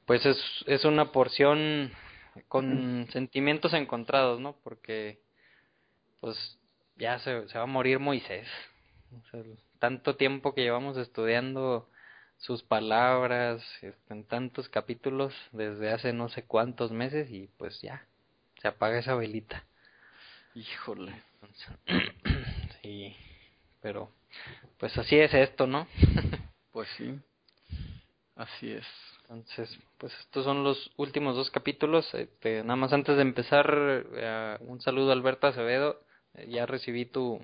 pues 0.07 0.25
es, 0.27 0.39
es 0.67 0.85
una 0.85 1.13
porción 1.13 1.93
con 2.49 3.09
sentimientos 3.13 3.75
encontrados, 3.75 4.41
¿no? 4.41 4.57
Porque, 4.65 5.19
pues, 6.21 6.59
ya 6.97 7.19
se, 7.21 7.49
se 7.49 7.59
va 7.59 7.65
a 7.65 7.67
morir 7.67 7.99
Moisés 7.99 8.47
tanto 9.79 10.17
tiempo 10.17 10.55
que 10.55 10.63
llevamos 10.63 10.97
estudiando 10.97 11.89
sus 12.39 12.63
palabras 12.63 13.63
este, 13.83 14.15
en 14.15 14.25
tantos 14.25 14.69
capítulos 14.69 15.35
desde 15.53 15.91
hace 15.93 16.13
no 16.13 16.29
sé 16.29 16.45
cuántos 16.45 16.93
meses 16.93 17.31
y 17.31 17.49
pues 17.59 17.81
ya 17.83 18.07
se 18.61 18.69
apaga 18.69 18.99
esa 18.99 19.15
velita. 19.15 19.65
Híjole. 20.55 21.13
sí, 22.83 23.17
pero 23.81 24.11
pues 24.79 24.97
así 24.99 25.19
es 25.19 25.33
esto, 25.35 25.67
¿no? 25.67 25.87
pues 26.73 26.89
sí, 26.97 27.19
así 28.37 28.73
es. 28.73 28.87
Entonces, 29.23 29.79
pues 29.99 30.13
estos 30.21 30.45
son 30.45 30.65
los 30.65 30.91
últimos 30.97 31.37
dos 31.37 31.51
capítulos. 31.51 32.13
Este, 32.15 32.63
nada 32.63 32.77
más 32.77 32.93
antes 32.93 33.17
de 33.17 33.23
empezar, 33.23 34.07
eh, 34.15 34.57
un 34.61 34.81
saludo 34.81 35.11
a 35.11 35.13
Alberto 35.13 35.47
Acevedo. 35.47 36.01
ya 36.49 36.65
recibí 36.65 37.05
tu, 37.05 37.41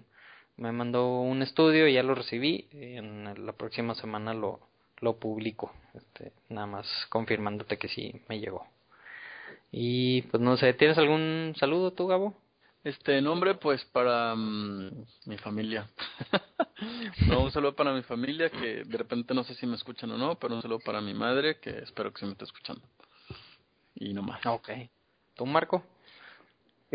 me 0.56 0.72
mandó 0.72 1.20
un 1.20 1.42
estudio 1.42 1.88
y 1.88 1.94
ya 1.94 2.02
lo 2.02 2.14
recibí. 2.14 2.68
En 2.72 3.46
la 3.46 3.52
próxima 3.52 3.94
semana 3.94 4.34
lo, 4.34 4.60
lo 5.00 5.18
publico. 5.18 5.72
Este, 5.94 6.32
nada 6.48 6.66
más 6.66 6.86
confirmándote 7.08 7.78
que 7.78 7.88
sí 7.88 8.22
me 8.28 8.40
llegó. 8.40 8.66
Y 9.70 10.22
pues 10.22 10.40
no 10.42 10.56
sé, 10.56 10.72
¿tienes 10.74 10.98
algún 10.98 11.54
saludo 11.58 11.92
tú, 11.92 12.06
Gabo? 12.06 12.34
Este 12.84 13.20
nombre, 13.22 13.54
pues 13.54 13.84
para 13.86 14.34
mm, 14.36 15.06
mi 15.26 15.38
familia. 15.38 15.88
no, 17.28 17.42
un 17.44 17.50
saludo 17.50 17.74
para 17.74 17.92
mi 17.92 18.02
familia, 18.02 18.50
que 18.50 18.84
de 18.84 18.98
repente 18.98 19.32
no 19.34 19.42
sé 19.42 19.54
si 19.54 19.66
me 19.66 19.74
escuchan 19.74 20.10
o 20.10 20.18
no, 20.18 20.34
pero 20.36 20.54
un 20.54 20.62
saludo 20.62 20.80
para 20.80 21.00
mi 21.00 21.14
madre, 21.14 21.58
que 21.60 21.70
espero 21.78 22.12
que 22.12 22.20
se 22.20 22.26
me 22.26 22.32
esté 22.32 22.44
escuchando. 22.44 22.82
Y 23.94 24.12
no 24.12 24.22
más. 24.22 24.44
Ok. 24.46 24.70
¿Tú, 25.34 25.46
Marco? 25.46 25.82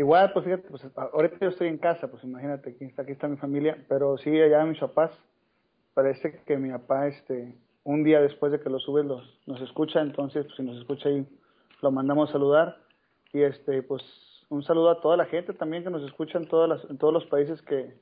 Igual, 0.00 0.32
pues 0.32 0.46
fíjate, 0.46 0.66
pues 0.66 0.82
ahorita 0.96 1.36
yo 1.42 1.48
estoy 1.48 1.68
en 1.68 1.76
casa, 1.76 2.10
pues 2.10 2.24
imagínate, 2.24 2.70
aquí 2.70 2.86
está, 2.86 3.02
aquí 3.02 3.12
está 3.12 3.28
mi 3.28 3.36
familia, 3.36 3.84
pero 3.86 4.16
sí, 4.16 4.30
allá 4.30 4.64
mis 4.64 4.78
papás, 4.78 5.10
parece 5.92 6.40
que 6.46 6.56
mi 6.56 6.70
papá, 6.70 7.06
este, 7.08 7.54
un 7.84 8.02
día 8.02 8.22
después 8.22 8.50
de 8.50 8.60
que 8.60 8.70
lo 8.70 8.78
sube, 8.78 9.04
los, 9.04 9.22
nos 9.46 9.60
escucha, 9.60 10.00
entonces, 10.00 10.46
pues, 10.46 10.56
si 10.56 10.62
nos 10.62 10.78
escucha 10.78 11.10
ahí, 11.10 11.26
lo 11.82 11.90
mandamos 11.90 12.30
a 12.30 12.32
saludar, 12.32 12.78
y 13.34 13.42
este, 13.42 13.82
pues, 13.82 14.02
un 14.48 14.62
saludo 14.62 14.88
a 14.88 15.02
toda 15.02 15.18
la 15.18 15.26
gente 15.26 15.52
también 15.52 15.84
que 15.84 15.90
nos 15.90 16.02
escucha 16.04 16.38
en, 16.38 16.48
todas 16.48 16.66
las, 16.66 16.90
en 16.90 16.96
todos 16.96 17.12
los 17.12 17.26
países 17.26 17.60
que, 17.60 17.94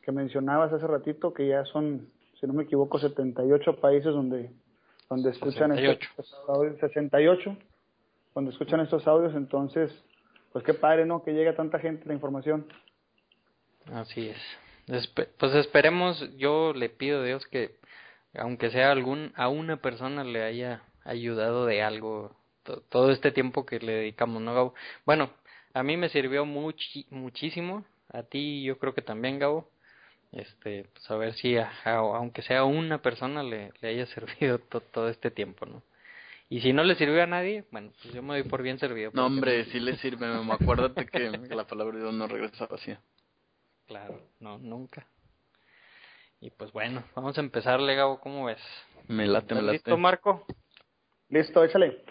que 0.00 0.12
mencionabas 0.12 0.72
hace 0.72 0.86
ratito, 0.86 1.34
que 1.34 1.46
ya 1.46 1.66
son, 1.66 2.08
si 2.40 2.46
no 2.46 2.54
me 2.54 2.62
equivoco, 2.62 2.98
78 2.98 3.80
países 3.80 4.14
donde, 4.14 4.50
donde 5.10 5.28
escuchan 5.28 5.72
68. 5.72 6.08
estos 6.16 6.48
audios, 6.48 6.78
68, 6.78 7.54
donde 8.34 8.50
escuchan 8.50 8.80
estos 8.80 9.06
audios, 9.06 9.34
entonces, 9.34 9.92
pues 10.54 10.64
qué 10.64 10.72
padre, 10.72 11.04
¿no? 11.04 11.24
Que 11.24 11.32
llegue 11.32 11.52
tanta 11.52 11.80
gente 11.80 12.06
la 12.06 12.14
información. 12.14 12.64
Así 13.92 14.28
es. 14.28 15.08
pues 15.36 15.52
esperemos, 15.56 16.24
yo 16.36 16.72
le 16.72 16.88
pido 16.88 17.20
a 17.20 17.24
Dios 17.24 17.44
que 17.48 17.74
aunque 18.34 18.70
sea 18.70 18.92
algún 18.92 19.32
a 19.34 19.48
una 19.48 19.78
persona 19.78 20.22
le 20.22 20.44
haya 20.44 20.82
ayudado 21.02 21.66
de 21.66 21.82
algo 21.82 22.36
todo 22.88 23.10
este 23.10 23.32
tiempo 23.32 23.66
que 23.66 23.80
le 23.80 23.94
dedicamos, 23.94 24.40
¿no, 24.42 24.54
Gabo? 24.54 24.74
Bueno, 25.04 25.30
a 25.72 25.82
mí 25.82 25.96
me 25.96 26.08
sirvió 26.08 26.46
muchísimo, 26.46 27.84
a 28.10 28.22
ti 28.22 28.62
yo 28.62 28.78
creo 28.78 28.94
que 28.94 29.02
también, 29.02 29.40
Gabo. 29.40 29.68
Este, 30.30 30.86
pues 30.92 31.10
a 31.10 31.16
ver 31.16 31.34
si 31.34 31.56
aunque 31.84 32.42
sea 32.42 32.62
una 32.62 33.02
persona 33.02 33.42
le 33.42 33.72
haya 33.82 34.06
servido 34.14 34.60
todo 34.60 35.08
este 35.08 35.32
tiempo, 35.32 35.66
¿no? 35.66 35.82
Y 36.48 36.60
si 36.60 36.72
no 36.72 36.84
le 36.84 36.94
sirvió 36.94 37.22
a 37.22 37.26
nadie, 37.26 37.64
bueno, 37.70 37.92
pues 38.02 38.14
yo 38.14 38.22
me 38.22 38.34
doy 38.34 38.48
por 38.48 38.62
bien 38.62 38.78
servido. 38.78 39.10
No, 39.14 39.26
hombre, 39.26 39.64
sí 39.66 39.80
le 39.80 39.96
sirve, 39.96 40.26
mamá. 40.26 40.54
Acuérdate 40.60 41.06
que, 41.06 41.30
la 41.30 41.66
palabra 41.66 41.96
de 41.96 42.02
Dios 42.02 42.14
no 42.14 42.26
regresa 42.26 42.66
vacía. 42.66 43.00
Claro, 43.86 44.20
no, 44.40 44.58
nunca. 44.58 45.06
Y 46.40 46.50
pues 46.50 46.72
bueno, 46.72 47.04
vamos 47.14 47.36
a 47.38 47.40
empezar, 47.40 47.80
Legado, 47.80 48.20
¿cómo 48.20 48.44
ves? 48.44 48.60
Me 49.08 49.26
late, 49.26 49.54
me 49.54 49.62
late. 49.62 49.72
¿Listo, 49.78 49.96
Marco? 49.96 50.46
Listo, 51.30 51.64
échale. 51.64 52.04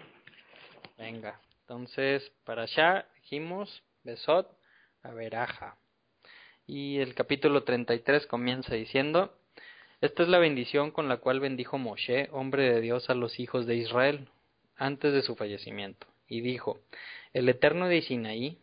Venga, 0.98 1.40
entonces, 1.62 2.32
para 2.44 2.64
allá 2.64 3.08
dijimos 3.16 3.84
Besot 4.04 4.48
a 5.04 5.12
Veraja. 5.12 5.78
Y 6.66 7.00
el 7.00 7.14
capítulo 7.14 7.64
33 7.64 8.26
comienza 8.26 8.74
diciendo, 8.76 9.38
esta 10.04 10.24
es 10.24 10.28
la 10.28 10.38
bendición 10.38 10.92
con 10.92 11.08
la 11.08 11.16
cual 11.16 11.40
bendijo 11.40 11.78
Moshe, 11.78 12.28
hombre 12.34 12.74
de 12.74 12.82
Dios, 12.82 13.10
a 13.10 13.14
los 13.14 13.40
hijos 13.40 13.66
de 13.66 13.78
Israel, 13.78 14.28
antes 14.76 15.14
de 15.14 15.22
su 15.22 15.38
fallecimiento. 15.38 16.08
Y 16.28 16.42
dijo, 16.42 16.82
el 17.32 17.48
Eterno 17.48 17.88
de 17.88 18.02
Sinaí, 18.02 18.58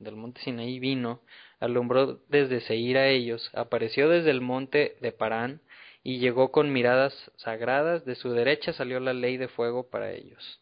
del 0.00 0.16
monte 0.16 0.40
Sinaí 0.40 0.80
vino, 0.80 1.20
alumbró 1.60 2.20
desde 2.28 2.62
Seir 2.62 2.98
a 2.98 3.06
ellos, 3.06 3.48
apareció 3.54 4.08
desde 4.08 4.32
el 4.32 4.40
monte 4.40 4.96
de 5.00 5.12
Parán, 5.12 5.60
y 6.02 6.18
llegó 6.18 6.50
con 6.50 6.72
miradas 6.72 7.14
sagradas, 7.36 8.04
de 8.04 8.16
su 8.16 8.32
derecha 8.32 8.72
salió 8.72 8.98
la 8.98 9.14
ley 9.14 9.36
de 9.36 9.46
fuego 9.46 9.88
para 9.88 10.10
ellos. 10.10 10.60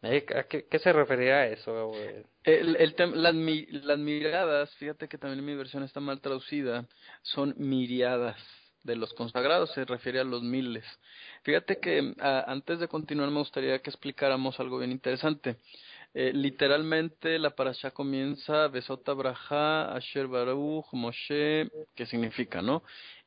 Eh, 0.00 0.24
¿A 0.36 0.44
qué, 0.44 0.66
se 0.78 0.92
refería 0.94 1.36
a 1.36 1.46
eso? 1.48 1.92
Las, 2.46 3.34
las 3.34 3.98
miradas, 3.98 4.74
fíjate 4.76 5.06
que 5.06 5.18
también 5.18 5.44
mi 5.44 5.54
versión 5.54 5.82
está 5.82 6.00
mal 6.00 6.22
traducida, 6.22 6.86
son 7.20 7.54
miriadas 7.58 8.38
de 8.84 8.96
los 8.96 9.12
consagrados, 9.14 9.72
se 9.72 9.84
refiere 9.84 10.20
a 10.20 10.24
los 10.24 10.42
miles. 10.42 10.84
Fíjate 11.42 11.78
que 11.80 12.14
antes 12.20 12.78
de 12.78 12.88
continuar 12.88 13.30
me 13.30 13.38
gustaría 13.38 13.80
que 13.80 13.90
explicáramos 13.90 14.60
algo 14.60 14.78
bien 14.78 14.92
interesante. 14.92 15.56
Eh, 16.16 16.30
literalmente 16.32 17.40
la 17.40 17.50
parasha 17.50 17.90
comienza 17.90 18.68
Besota 18.68 19.14
Braja, 19.14 19.92
Asher 19.96 20.28
Baruch, 20.28 20.86
Moshe, 20.92 21.68
que 21.96 22.06
significa, 22.06 22.62
¿no? 22.62 22.84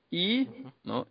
Y, 0.09 0.47
¿no? 0.83 1.07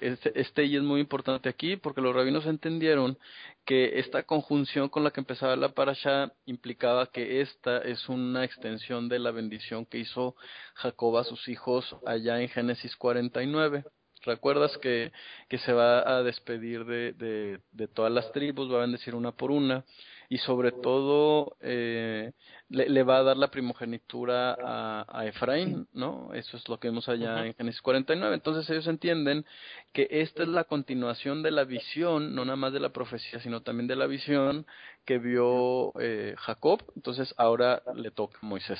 este, 0.00 0.40
este 0.40 0.64
y 0.64 0.76
es 0.76 0.82
muy 0.82 1.00
importante 1.00 1.48
aquí 1.48 1.76
porque 1.76 2.00
los 2.00 2.14
rabinos 2.14 2.46
entendieron 2.46 3.16
que 3.64 4.00
esta 4.00 4.24
conjunción 4.24 4.88
con 4.88 5.04
la 5.04 5.12
que 5.12 5.20
empezaba 5.20 5.54
la 5.54 5.68
parasha 5.68 6.32
implicaba 6.46 7.06
que 7.06 7.40
esta 7.42 7.78
es 7.78 8.08
una 8.08 8.44
extensión 8.44 9.08
de 9.08 9.20
la 9.20 9.30
bendición 9.30 9.86
que 9.86 9.98
hizo 9.98 10.34
Jacob 10.74 11.18
a 11.18 11.24
sus 11.24 11.46
hijos 11.48 11.96
allá 12.04 12.40
en 12.40 12.48
Génesis 12.48 12.96
49. 12.96 13.84
¿Recuerdas 14.22 14.76
que, 14.78 15.12
que 15.48 15.58
se 15.58 15.72
va 15.72 16.16
a 16.16 16.22
despedir 16.22 16.84
de, 16.84 17.12
de, 17.12 17.60
de 17.72 17.88
todas 17.88 18.12
las 18.12 18.30
tribus, 18.32 18.70
va 18.70 18.78
a 18.78 18.82
bendecir 18.82 19.14
una 19.14 19.32
por 19.32 19.50
una? 19.50 19.84
y 20.32 20.38
sobre 20.38 20.70
todo 20.70 21.56
eh, 21.60 22.30
le, 22.68 23.02
va 23.02 23.18
a 23.18 23.22
dar 23.24 23.36
la 23.36 23.50
primogenitura 23.50 24.56
a, 24.62 25.04
a, 25.08 25.26
Efraín, 25.26 25.88
¿no? 25.92 26.32
Eso 26.34 26.56
es 26.56 26.68
lo 26.68 26.78
que 26.78 26.86
vemos 26.86 27.08
allá 27.08 27.44
en 27.44 27.54
Génesis 27.54 27.82
49. 27.82 28.36
Entonces 28.36 28.70
ellos 28.70 28.86
entienden 28.86 29.44
que 29.92 30.06
esta 30.08 30.44
es 30.44 30.48
la 30.48 30.62
continuación 30.62 31.42
de 31.42 31.50
la 31.50 31.64
visión, 31.64 32.32
no 32.32 32.44
nada 32.44 32.54
más 32.54 32.72
de 32.72 32.78
la 32.78 32.90
profecía, 32.90 33.40
sino 33.40 33.62
también 33.62 33.88
de 33.88 33.96
la 33.96 34.06
visión 34.06 34.66
que 35.04 35.18
vio 35.18 35.92
eh, 35.98 36.36
Jacob. 36.38 36.80
Entonces 36.94 37.34
ahora 37.36 37.82
le 37.96 38.12
toca 38.12 38.38
a 38.40 38.46
Moisés. 38.46 38.78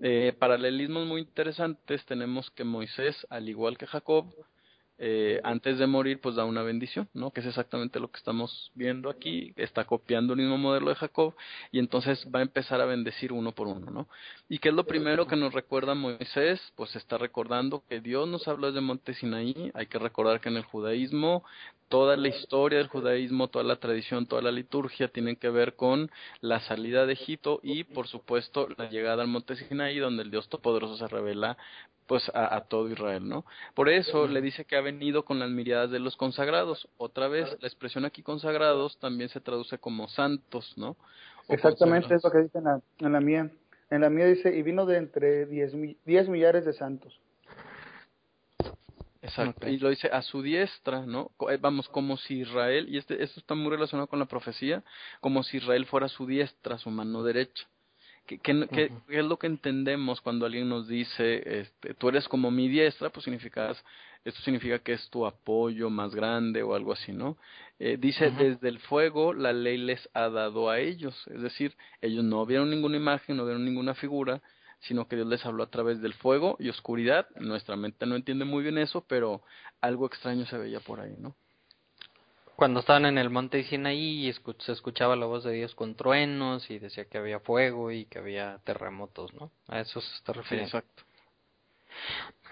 Eh, 0.00 0.32
paralelismos 0.38 1.08
muy 1.08 1.22
interesantes 1.22 2.06
tenemos 2.06 2.52
que 2.52 2.62
Moisés, 2.62 3.26
al 3.30 3.48
igual 3.48 3.76
que 3.76 3.88
Jacob, 3.88 4.32
eh, 4.98 5.40
antes 5.42 5.78
de 5.78 5.86
morir, 5.86 6.20
pues 6.20 6.36
da 6.36 6.44
una 6.44 6.62
bendición, 6.62 7.08
¿no? 7.14 7.32
Que 7.32 7.40
es 7.40 7.46
exactamente 7.46 7.98
lo 7.98 8.10
que 8.10 8.18
estamos 8.18 8.70
viendo 8.74 9.10
aquí. 9.10 9.52
Está 9.56 9.84
copiando 9.84 10.34
el 10.34 10.40
mismo 10.40 10.56
modelo 10.56 10.90
de 10.90 10.94
Jacob 10.94 11.34
y 11.72 11.80
entonces 11.80 12.26
va 12.32 12.38
a 12.38 12.42
empezar 12.42 12.80
a 12.80 12.84
bendecir 12.84 13.32
uno 13.32 13.52
por 13.52 13.66
uno, 13.66 13.90
¿no? 13.90 14.08
¿Y 14.48 14.58
qué 14.58 14.68
es 14.68 14.74
lo 14.74 14.84
primero 14.84 15.26
que 15.26 15.36
nos 15.36 15.52
recuerda 15.52 15.94
Moisés? 15.94 16.60
Pues 16.76 16.94
está 16.96 17.18
recordando 17.18 17.82
que 17.88 18.00
Dios 18.00 18.28
nos 18.28 18.46
habló 18.46 18.68
desde 18.68 18.80
Monte 18.80 19.14
Sinaí. 19.14 19.72
Hay 19.74 19.86
que 19.86 19.98
recordar 19.98 20.40
que 20.40 20.48
en 20.48 20.56
el 20.56 20.64
judaísmo 20.64 21.44
toda 21.88 22.16
la 22.16 22.28
historia 22.28 22.78
del 22.78 22.88
judaísmo, 22.88 23.48
toda 23.48 23.64
la 23.64 23.76
tradición, 23.76 24.26
toda 24.26 24.42
la 24.42 24.50
liturgia 24.50 25.08
tienen 25.08 25.36
que 25.36 25.50
ver 25.50 25.74
con 25.74 26.10
la 26.40 26.60
salida 26.60 27.06
de 27.06 27.12
Egipto 27.12 27.60
y, 27.62 27.84
por 27.84 28.08
supuesto, 28.08 28.68
la 28.76 28.88
llegada 28.88 29.22
al 29.22 29.28
monte 29.28 29.56
Sinaí, 29.56 29.98
donde 29.98 30.22
el 30.22 30.30
Dios 30.30 30.48
Todopoderoso 30.48 30.96
se 30.96 31.06
revela 31.08 31.56
pues 32.06 32.30
a, 32.34 32.60
todo 32.68 32.88
Israel, 32.90 33.26
¿no? 33.28 33.44
Por 33.74 33.88
eso 33.88 34.26
le 34.26 34.40
dice 34.40 34.64
que 34.64 34.76
ha 34.76 34.80
venido 34.80 35.24
con 35.24 35.38
las 35.38 35.50
miradas 35.50 35.90
de 35.90 35.98
los 35.98 36.16
consagrados. 36.16 36.88
Otra 36.98 37.28
vez, 37.28 37.56
la 37.60 37.68
expresión 37.68 38.04
aquí 38.04 38.22
consagrados 38.22 38.98
también 38.98 39.28
se 39.30 39.40
traduce 39.40 39.78
como 39.78 40.08
santos, 40.08 40.74
¿no? 40.76 40.96
Exactamente 41.48 42.14
es 42.14 42.24
lo 42.24 42.30
que 42.30 42.38
dice 42.38 42.58
en 42.58 42.64
la, 42.64 42.80
en 42.98 43.12
la 43.12 43.20
mía. 43.20 43.50
En 43.90 44.00
la 44.00 44.10
mía 44.10 44.26
dice, 44.26 44.54
y 44.56 44.62
vino 44.62 44.86
de 44.86 44.96
entre 44.98 45.46
diez, 45.46 45.72
diez 46.04 46.28
millares 46.28 46.64
de 46.64 46.72
santos. 46.72 47.18
Exacto. 49.22 49.68
Y 49.68 49.78
lo 49.78 49.88
dice 49.88 50.08
a 50.08 50.20
su 50.20 50.42
diestra, 50.42 51.06
¿no? 51.06 51.30
Eh, 51.48 51.56
vamos, 51.58 51.88
como 51.88 52.18
si 52.18 52.40
Israel, 52.40 52.86
y 52.90 52.98
este, 52.98 53.22
esto 53.22 53.40
está 53.40 53.54
muy 53.54 53.70
relacionado 53.70 54.06
con 54.06 54.18
la 54.18 54.26
profecía, 54.26 54.82
como 55.20 55.42
si 55.42 55.56
Israel 55.56 55.86
fuera 55.86 56.08
su 56.08 56.26
diestra, 56.26 56.76
su 56.76 56.90
mano 56.90 57.22
derecha. 57.22 57.66
¿Qué, 58.26 58.38
qué, 58.38 58.90
es 59.08 59.24
lo 59.24 59.38
que 59.38 59.46
entendemos 59.46 60.22
cuando 60.22 60.46
alguien 60.46 60.68
nos 60.68 60.88
dice, 60.88 61.60
este, 61.60 61.92
tú 61.94 62.08
eres 62.08 62.26
como 62.26 62.50
mi 62.50 62.68
diestra? 62.68 63.10
Pues 63.10 63.24
significa, 63.24 63.70
esto 64.24 64.40
significa 64.40 64.78
que 64.78 64.94
es 64.94 65.10
tu 65.10 65.26
apoyo 65.26 65.90
más 65.90 66.14
grande 66.14 66.62
o 66.62 66.74
algo 66.74 66.92
así, 66.92 67.12
¿no? 67.12 67.36
Eh, 67.78 67.98
dice, 67.98 68.30
desde 68.30 68.68
el 68.68 68.78
fuego 68.78 69.34
la 69.34 69.52
ley 69.52 69.76
les 69.76 70.08
ha 70.14 70.30
dado 70.30 70.70
a 70.70 70.78
ellos. 70.80 71.14
Es 71.26 71.42
decir, 71.42 71.76
ellos 72.00 72.24
no 72.24 72.46
vieron 72.46 72.70
ninguna 72.70 72.96
imagen, 72.96 73.36
no 73.36 73.44
vieron 73.44 73.64
ninguna 73.64 73.94
figura, 73.94 74.40
sino 74.80 75.06
que 75.06 75.16
Dios 75.16 75.28
les 75.28 75.44
habló 75.44 75.62
a 75.62 75.70
través 75.70 76.00
del 76.00 76.14
fuego 76.14 76.56
y 76.58 76.70
oscuridad. 76.70 77.28
Nuestra 77.36 77.76
mente 77.76 78.06
no 78.06 78.16
entiende 78.16 78.46
muy 78.46 78.62
bien 78.62 78.78
eso, 78.78 79.04
pero 79.06 79.42
algo 79.82 80.06
extraño 80.06 80.46
se 80.46 80.56
veía 80.56 80.80
por 80.80 81.00
ahí, 81.00 81.14
¿no? 81.18 81.36
Cuando 82.56 82.80
estaban 82.80 83.06
en 83.06 83.18
el 83.18 83.30
monte 83.30 83.64
Sinaí 83.64 84.32
se 84.58 84.72
escuchaba 84.72 85.16
la 85.16 85.26
voz 85.26 85.44
de 85.44 85.52
Dios 85.52 85.74
con 85.74 85.96
truenos 85.96 86.70
y 86.70 86.78
decía 86.78 87.04
que 87.06 87.18
había 87.18 87.40
fuego 87.40 87.90
y 87.90 88.04
que 88.06 88.18
había 88.18 88.60
terremotos, 88.64 89.34
¿no? 89.34 89.50
A 89.66 89.80
eso 89.80 90.00
se 90.00 90.14
está 90.16 90.32
refiriendo. 90.32 90.68
exacto. 90.68 91.02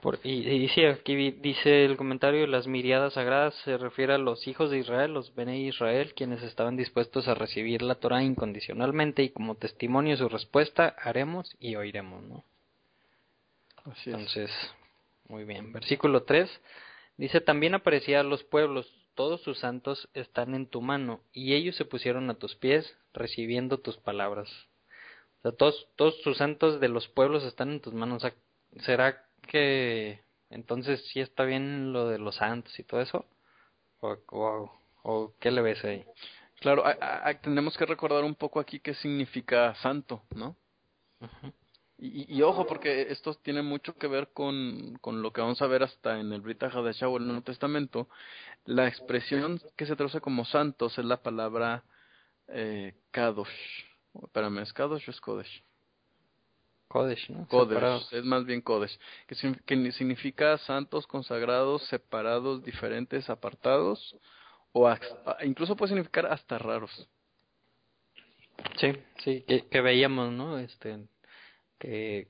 Por, 0.02 0.18
y, 0.24 0.48
y, 0.48 0.84
aquí 0.86 1.30
dice 1.30 1.84
el 1.84 1.96
comentario, 1.96 2.48
las 2.48 2.66
miriadas 2.66 3.12
sagradas 3.12 3.54
se 3.64 3.78
refiere 3.78 4.14
a 4.14 4.18
los 4.18 4.48
hijos 4.48 4.68
de 4.68 4.78
Israel, 4.78 5.14
los 5.14 5.32
Bene 5.36 5.60
Israel, 5.60 6.12
quienes 6.14 6.42
estaban 6.42 6.76
dispuestos 6.76 7.28
a 7.28 7.34
recibir 7.34 7.82
la 7.82 7.94
Torah 7.94 8.24
incondicionalmente 8.24 9.22
y 9.22 9.30
como 9.30 9.54
testimonio 9.54 10.12
de 10.12 10.16
su 10.16 10.28
respuesta 10.28 10.96
haremos 10.98 11.54
y 11.60 11.76
oiremos, 11.76 12.24
¿no? 12.24 12.44
Así 13.84 14.10
Entonces, 14.10 14.50
muy 15.28 15.44
bien. 15.44 15.72
Versículo 15.72 16.24
3 16.24 16.50
dice, 17.16 17.40
también 17.40 17.74
aparecía 17.76 18.20
a 18.20 18.24
los 18.24 18.42
pueblos, 18.42 18.92
todos 19.14 19.42
sus 19.42 19.58
santos 19.58 20.08
están 20.14 20.54
en 20.54 20.66
tu 20.66 20.80
mano, 20.80 21.20
y 21.32 21.54
ellos 21.54 21.76
se 21.76 21.84
pusieron 21.84 22.30
a 22.30 22.34
tus 22.34 22.56
pies, 22.56 22.96
recibiendo 23.12 23.78
tus 23.78 23.96
palabras. 23.98 24.48
O 25.38 25.42
sea, 25.42 25.52
todos, 25.52 25.88
todos 25.96 26.20
tus 26.22 26.38
santos 26.38 26.80
de 26.80 26.88
los 26.88 27.08
pueblos 27.08 27.44
están 27.44 27.70
en 27.70 27.80
tus 27.80 27.92
manos. 27.92 28.22
¿será 28.80 29.26
que 29.48 30.22
entonces 30.50 31.04
sí 31.12 31.20
está 31.20 31.44
bien 31.44 31.92
lo 31.92 32.08
de 32.08 32.18
los 32.18 32.36
santos 32.36 32.78
y 32.78 32.84
todo 32.84 33.00
eso? 33.00 33.26
¿O, 34.00 34.70
o, 35.02 35.34
qué 35.38 35.50
le 35.50 35.62
ves 35.62 35.84
ahí? 35.84 36.04
Claro, 36.60 36.84
tenemos 37.42 37.76
que 37.76 37.86
recordar 37.86 38.24
un 38.24 38.34
poco 38.34 38.60
aquí 38.60 38.80
qué 38.80 38.94
significa 38.94 39.74
santo, 39.76 40.22
¿no? 40.30 40.56
Y, 42.04 42.36
y, 42.36 42.42
ojo, 42.42 42.66
porque 42.66 43.12
esto 43.12 43.32
tiene 43.34 43.62
mucho 43.62 43.94
que 43.94 44.08
ver 44.08 44.30
con, 44.32 44.98
con 45.00 45.22
lo 45.22 45.32
que 45.32 45.40
vamos 45.40 45.62
a 45.62 45.68
ver 45.68 45.84
hasta 45.84 46.18
en 46.18 46.32
el 46.32 46.40
Brita 46.40 46.66
Hadashah 46.66 47.08
o 47.08 47.16
el 47.16 47.26
Nuevo 47.26 47.42
Testamento. 47.42 48.08
La 48.64 48.88
expresión 48.88 49.60
que 49.76 49.86
se 49.86 49.94
traduce 49.94 50.20
como 50.20 50.44
santos 50.44 50.98
es 50.98 51.04
la 51.04 51.22
palabra 51.22 51.84
eh, 52.48 52.94
Kadosh. 53.12 53.48
Espérame, 54.20 54.58
¿es 54.62 54.72
Kadosh 54.72 55.06
o 55.06 55.10
es 55.12 55.20
Kodesh? 55.20 55.62
Kodesh, 56.88 57.30
¿no? 57.30 57.46
Kodesh, 57.46 58.12
es 58.12 58.24
más 58.24 58.44
bien 58.46 58.62
Kodesh, 58.62 58.98
que, 59.28 59.36
significa 59.92 60.58
santos, 60.58 61.06
consagrados, 61.06 61.86
separados, 61.86 62.64
diferentes, 62.64 63.30
apartados, 63.30 64.16
o 64.72 64.92
incluso 65.44 65.76
puede 65.76 65.90
significar 65.90 66.26
hasta 66.26 66.58
raros. 66.58 67.08
Sí, 68.76 68.92
sí, 69.22 69.44
que, 69.46 69.68
que 69.68 69.80
veíamos, 69.80 70.32
¿no? 70.32 70.58
Este, 70.58 71.06
que 71.82 72.28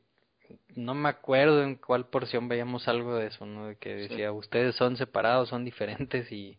no 0.74 0.94
me 0.94 1.10
acuerdo 1.10 1.62
en 1.62 1.74
cuál 1.76 2.06
porción 2.06 2.48
veíamos 2.48 2.88
algo 2.88 3.16
de 3.16 3.26
eso, 3.26 3.44
¿no? 3.44 3.66
De 3.66 3.76
que 3.76 3.94
decía, 3.94 4.32
ustedes 4.32 4.74
son 4.76 4.96
separados, 4.96 5.50
son 5.50 5.64
diferentes 5.66 6.32
y, 6.32 6.58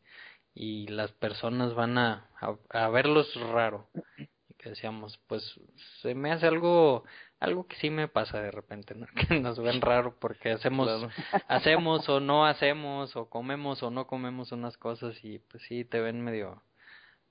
y 0.54 0.86
las 0.88 1.12
personas 1.12 1.74
van 1.74 1.98
a, 1.98 2.30
a, 2.70 2.90
verlos 2.90 3.34
raro. 3.52 3.90
Y 4.18 4.54
que 4.60 4.70
decíamos, 4.70 5.20
pues 5.26 5.60
se 6.04 6.14
me 6.14 6.32
hace 6.32 6.46
algo 6.46 7.04
algo 7.40 7.68
que 7.68 7.76
sí 7.78 7.90
me 7.90 8.08
pasa 8.08 8.40
de 8.42 8.52
repente, 8.52 8.94
¿no? 8.94 9.08
Que 9.28 9.40
nos 9.40 9.60
ven 9.60 9.82
raro 9.82 10.16
porque 10.20 10.52
hacemos 10.52 10.88
hacemos 11.48 12.08
o 12.10 12.20
no 12.20 12.46
hacemos 12.46 13.16
o 13.16 13.28
comemos 13.28 13.82
o 13.82 13.90
no 13.90 14.06
comemos 14.06 14.52
unas 14.52 14.78
cosas 14.78 15.18
y 15.24 15.40
pues 15.40 15.64
sí 15.64 15.84
te 15.84 16.00
ven 16.00 16.22
medio 16.22 16.62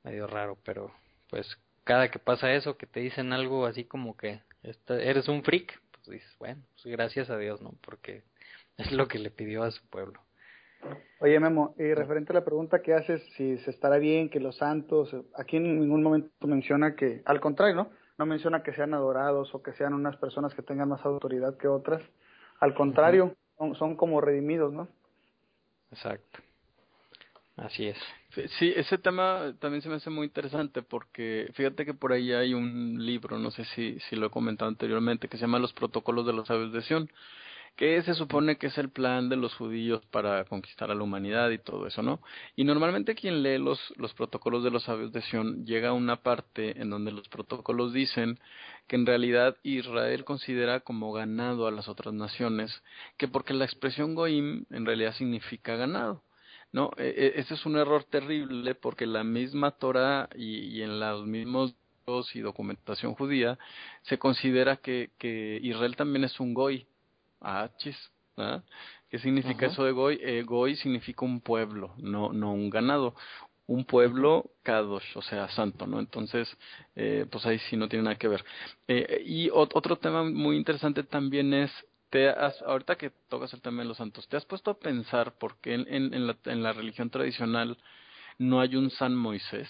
medio 0.03 0.27
raro, 0.27 0.59
pero 0.65 0.93
pues 1.31 1.57
cada 1.85 2.11
que 2.11 2.19
pasa 2.19 2.53
eso, 2.53 2.77
que 2.77 2.87
te 2.87 3.01
dicen 3.01 3.33
algo 3.33 3.67
así 3.67 3.85
como 3.85 4.17
que 4.17 4.41
eres 4.63 5.29
un 5.29 5.43
freak, 5.43 5.81
pues 5.93 6.07
dices, 6.09 6.37
bueno, 6.39 6.63
pues 6.75 6.93
gracias 6.93 7.31
a 7.31 7.39
Dios, 7.39 7.61
¿no? 7.63 7.75
Porque 7.85 8.23
es 8.77 8.93
lo 8.93 9.09
que 9.09 9.19
le 9.19 9.31
pidió 9.31 9.63
a 9.63 9.71
su 9.71 9.85
pueblo. 9.87 10.21
Oye, 11.21 11.39
Memo, 11.39 11.75
y 11.79 11.95
referente 11.95 12.33
a 12.33 12.35
la 12.35 12.45
pregunta 12.45 12.83
que 12.83 12.95
haces, 12.95 13.23
si 13.37 13.57
se 13.59 13.71
estará 13.71 13.99
bien 13.99 14.29
que 14.29 14.41
los 14.41 14.57
santos, 14.57 15.15
aquí 15.37 15.57
en 15.57 15.79
ningún 15.79 16.03
momento 16.03 16.47
menciona 16.47 16.97
que, 16.97 17.23
al 17.25 17.41
contrario, 17.41 17.77
¿no? 17.77 17.91
No 18.19 18.27
menciona 18.27 18.63
que 18.63 18.73
sean 18.73 18.93
adorados 18.93 19.55
o 19.55 19.63
que 19.63 19.73
sean 19.73 19.95
unas 19.95 20.17
personas 20.17 20.55
que 20.55 20.63
tengan 20.63 20.89
más 20.89 21.05
autoridad 21.05 21.57
que 21.57 21.69
otras. 21.69 22.03
Al 22.59 22.75
contrario, 22.75 23.37
son, 23.57 23.75
son 23.77 23.97
como 23.97 24.21
redimidos, 24.21 24.73
¿no? 24.73 24.89
Exacto. 25.93 26.41
Así 27.63 27.87
es. 27.87 27.97
Sí, 28.59 28.73
ese 28.75 28.99
tema 28.99 29.55
también 29.61 29.83
se 29.83 29.89
me 29.89 29.97
hace 29.97 30.11
muy 30.11 30.27
interesante 30.27 30.83
porque 30.83 31.49
fíjate 31.55 31.85
que 31.85 31.95
por 31.95 32.13
ahí 32.13 32.33
hay 32.33 32.55
un 32.55 33.05
libro, 33.07 33.39
no 33.39 33.51
sé 33.53 33.65
si, 33.67 34.01
si 34.01 34.17
lo 34.17 34.27
he 34.27 34.31
comentado 34.31 34.69
anteriormente, 34.69 35.29
que 35.29 35.37
se 35.37 35.43
llama 35.43 35.61
Los 35.61 35.73
Protocolos 35.73 36.27
de 36.27 36.33
los 36.33 36.49
Sabios 36.49 36.73
de 36.73 36.83
Sion, 36.83 37.09
que 37.77 38.03
se 38.03 38.15
supone 38.15 38.57
que 38.57 38.67
es 38.67 38.79
el 38.79 38.91
plan 38.91 39.29
de 39.29 39.37
los 39.37 39.55
judíos 39.55 40.05
para 40.07 40.45
conquistar 40.45 40.91
a 40.91 40.95
la 40.97 41.05
humanidad 41.05 41.51
y 41.51 41.59
todo 41.59 41.87
eso, 41.87 42.03
¿no? 42.03 42.21
Y 42.57 42.65
normalmente 42.65 43.15
quien 43.15 43.45
lee 43.45 43.59
los, 43.59 43.81
los 43.97 44.13
protocolos 44.13 44.65
de 44.65 44.71
los 44.73 44.83
sabios 44.83 45.13
de 45.13 45.23
Sion 45.23 45.65
llega 45.65 45.91
a 45.91 45.93
una 45.93 46.17
parte 46.17 46.81
en 46.81 46.91
donde 46.91 47.13
los 47.13 47.29
protocolos 47.29 47.93
dicen 47.93 48.41
que 48.89 48.97
en 48.97 49.07
realidad 49.07 49.57
Israel 49.63 50.25
considera 50.25 50.81
como 50.81 51.13
ganado 51.13 51.69
a 51.69 51.71
las 51.71 51.89
otras 51.89 52.13
naciones, 52.13 52.83
que 53.19 53.29
porque 53.29 53.55
la 53.55 53.67
expresión 53.67 54.17
goim 54.17 54.65
en 54.71 54.85
realidad 54.85 55.15
significa 55.15 55.77
ganado. 55.77 56.25
No, 56.73 56.91
e, 56.97 57.35
e, 57.37 57.41
ese 57.41 57.55
es 57.55 57.67
un 57.67 57.77
error 57.77 58.05
terrible 58.05 58.75
porque 58.75 59.07
la 59.07 59.25
misma 59.25 59.73
Torah 59.73 60.29
y, 60.35 60.81
en 60.81 60.99
los 60.99 61.27
mismos 61.27 61.75
y 62.35 62.41
documentación 62.41 63.15
judía 63.15 63.59
se 64.03 64.19
considera 64.19 64.77
que, 64.77 65.11
que 65.19 65.61
Israel 65.63 65.97
también 65.97 66.25
es 66.25 66.41
un 66.41 66.53
goy. 66.53 66.87
Ah, 67.41 67.71
chis. 67.79 67.97
¿ah? 68.37 68.63
¿Qué 69.09 69.19
significa 69.19 69.67
eso 69.67 69.85
de 69.85 69.93
goy? 69.93 70.19
Eh, 70.23 70.43
goy 70.43 70.77
significa 70.77 71.25
un 71.25 71.41
pueblo, 71.41 71.95
no, 71.99 72.33
no 72.33 72.53
un 72.53 72.71
ganado. 72.71 73.15
Un 73.67 73.85
pueblo 73.85 74.51
kadosh, 74.63 75.17
o 75.17 75.23
sea, 75.23 75.49
santo, 75.51 75.87
¿no? 75.87 76.01
Entonces, 76.01 76.49
eh, 76.97 77.27
pues 77.31 77.47
ahí 77.47 77.59
sí 77.71 77.77
no 77.77 77.89
tiene 77.89 78.05
nada 78.05 78.17
que 78.17 78.29
ver. 78.29 78.45
Eh, 78.89 79.23
y 79.25 79.49
otro 79.53 79.97
tema 79.97 80.25
muy 80.25 80.57
interesante 80.57 81.05
también 81.05 81.55
es 81.55 81.71
te 82.13 82.29
ahorita 82.29 82.97
que 82.97 83.11
tocas 83.31 83.55
el 83.55 83.63
tema 83.63 83.81
de 83.81 83.89
los 83.89 83.97
santos, 83.97 84.29
¿te 84.29 84.37
has 84.37 84.45
puesto 84.45 84.71
a 84.71 84.79
pensar 84.79 85.33
por 85.33 85.57
qué 85.57 85.73
en, 85.73 85.89
en, 85.89 86.27
la, 86.27 86.37
en 86.45 86.63
la 86.63 86.75
religión 86.75 87.09
tradicional 87.09 87.79
no 88.37 88.61
hay 88.61 88.77
un 88.77 88.91
San 88.91 89.17
Moisés? 89.17 89.67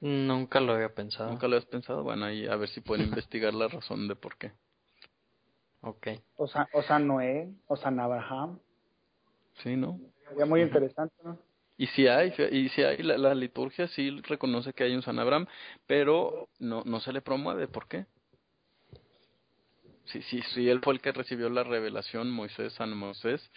Nunca 0.00 0.60
lo 0.60 0.72
había 0.72 0.94
pensado. 0.94 1.28
¿Nunca 1.28 1.48
lo 1.48 1.58
has 1.58 1.66
pensado? 1.66 2.02
Bueno, 2.02 2.24
ahí 2.24 2.46
a 2.46 2.56
ver 2.56 2.70
si 2.70 2.80
pueden 2.80 3.04
investigar 3.08 3.52
la 3.52 3.68
razón 3.68 4.08
de 4.08 4.16
por 4.16 4.38
qué. 4.38 4.52
Ok. 5.82 6.08
O 6.38 6.48
San, 6.48 6.66
o 6.72 6.82
San 6.82 7.06
Noé, 7.06 7.52
o 7.66 7.76
San 7.76 8.00
Abraham. 8.00 8.58
Sí, 9.62 9.76
¿no? 9.76 10.00
Sería 10.30 10.46
muy 10.46 10.62
interesante, 10.62 11.14
¿no? 11.22 11.38
Y 11.76 11.88
si 11.88 12.08
hay, 12.08 12.32
y 12.52 12.70
si 12.70 12.82
hay, 12.82 13.02
la, 13.02 13.18
la, 13.18 13.34
liturgia 13.34 13.86
sí 13.88 14.08
reconoce 14.22 14.72
que 14.72 14.84
hay 14.84 14.94
un 14.94 15.02
San 15.02 15.18
Abraham, 15.18 15.46
pero 15.86 16.48
no, 16.58 16.84
no 16.86 17.00
se 17.00 17.12
le 17.12 17.20
promueve. 17.20 17.68
¿Por 17.68 17.86
qué? 17.86 18.06
Si, 20.06 20.22
si, 20.22 20.42
si 20.42 20.68
él 20.68 20.80
fue 20.82 20.94
el 20.94 21.00
que 21.00 21.12
recibió 21.12 21.48
la 21.48 21.64
revelación, 21.64 22.30
Moisés, 22.30 22.72
San 22.74 22.96
Moisés, 22.96 23.50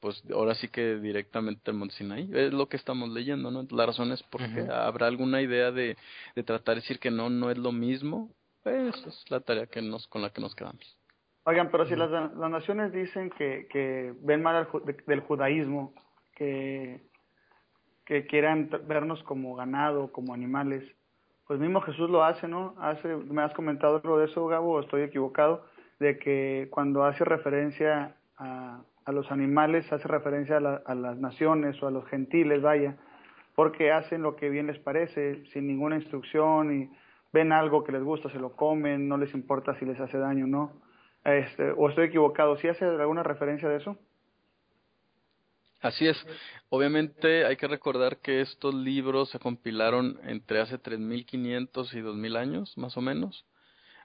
pues 0.00 0.22
ahora 0.32 0.54
sí 0.54 0.68
que 0.68 0.96
directamente 0.96 1.70
el 1.70 1.76
Monte 1.76 1.94
Sinaí. 1.94 2.28
Es 2.32 2.52
lo 2.52 2.68
que 2.68 2.76
estamos 2.76 3.10
leyendo, 3.10 3.50
¿no? 3.50 3.66
La 3.70 3.86
razón 3.86 4.12
es 4.12 4.22
porque 4.24 4.66
habrá 4.72 5.06
alguna 5.06 5.42
idea 5.42 5.70
de, 5.70 5.96
de 6.34 6.42
tratar 6.42 6.76
de 6.76 6.80
decir 6.80 6.98
que 6.98 7.10
no, 7.10 7.28
no 7.28 7.50
es 7.50 7.58
lo 7.58 7.70
mismo. 7.70 8.30
Pues 8.62 8.94
es 9.06 9.24
la 9.30 9.40
tarea 9.40 9.66
que 9.66 9.82
nos, 9.82 10.06
con 10.08 10.22
la 10.22 10.30
que 10.30 10.40
nos 10.40 10.54
quedamos. 10.54 10.98
Oigan, 11.44 11.70
pero 11.70 11.86
si 11.86 11.96
las, 11.96 12.10
las 12.10 12.50
naciones 12.50 12.92
dicen 12.92 13.30
que, 13.30 13.66
que 13.70 14.12
ven 14.20 14.42
mal 14.42 14.68
del 15.06 15.20
judaísmo, 15.20 15.94
que, 16.34 17.00
que 18.04 18.26
quieran 18.26 18.70
vernos 18.86 19.22
como 19.22 19.54
ganado, 19.54 20.12
como 20.12 20.34
animales, 20.34 20.84
pues 21.46 21.58
mismo 21.58 21.80
Jesús 21.80 22.08
lo 22.10 22.22
hace, 22.22 22.46
¿no? 22.46 22.74
Hace, 22.78 23.08
me 23.16 23.42
has 23.42 23.52
comentado 23.54 23.96
algo 23.96 24.18
de 24.18 24.26
eso, 24.26 24.46
Gabo, 24.46 24.74
o 24.74 24.80
estoy 24.80 25.02
equivocado 25.02 25.64
de 26.00 26.18
que 26.18 26.68
cuando 26.70 27.04
hace 27.04 27.24
referencia 27.24 28.16
a, 28.38 28.82
los 29.06 29.30
animales, 29.30 29.92
hace 29.92 30.06
referencia 30.06 30.56
a, 30.56 30.82
a, 30.86 30.94
las 30.94 31.18
naciones 31.18 31.80
o 31.82 31.88
a 31.88 31.90
los 31.90 32.06
gentiles, 32.06 32.62
vaya, 32.62 32.96
porque 33.54 33.92
hacen 33.92 34.22
lo 34.22 34.36
que 34.36 34.48
bien 34.48 34.68
les 34.68 34.78
parece, 34.78 35.44
sin 35.46 35.66
ninguna 35.66 35.96
instrucción 35.96 36.82
y 36.82 36.90
ven 37.32 37.52
algo 37.52 37.84
que 37.84 37.92
les 37.92 38.02
gusta, 38.02 38.30
se 38.30 38.38
lo 38.38 38.54
comen, 38.56 39.08
no 39.08 39.18
les 39.18 39.34
importa 39.34 39.78
si 39.78 39.84
les 39.84 40.00
hace 40.00 40.16
daño 40.18 40.44
o 40.44 40.48
no. 40.48 40.72
Este, 41.24 41.72
o 41.72 41.88
estoy 41.88 42.06
equivocado, 42.06 42.56
¿sí 42.56 42.68
hace 42.68 42.84
alguna 42.84 43.22
referencia 43.22 43.68
de 43.68 43.76
eso? 43.76 43.98
Así 45.82 46.06
es. 46.06 46.16
Obviamente 46.68 47.44
hay 47.44 47.56
que 47.56 47.66
recordar 47.66 48.18
que 48.18 48.40
estos 48.40 48.74
libros 48.74 49.30
se 49.30 49.38
compilaron 49.38 50.18
entre 50.24 50.60
hace 50.60 50.78
3.500 50.78 51.94
y 51.94 52.00
2.000 52.00 52.36
años, 52.36 52.78
más 52.78 52.96
o 52.96 53.00
menos 53.00 53.44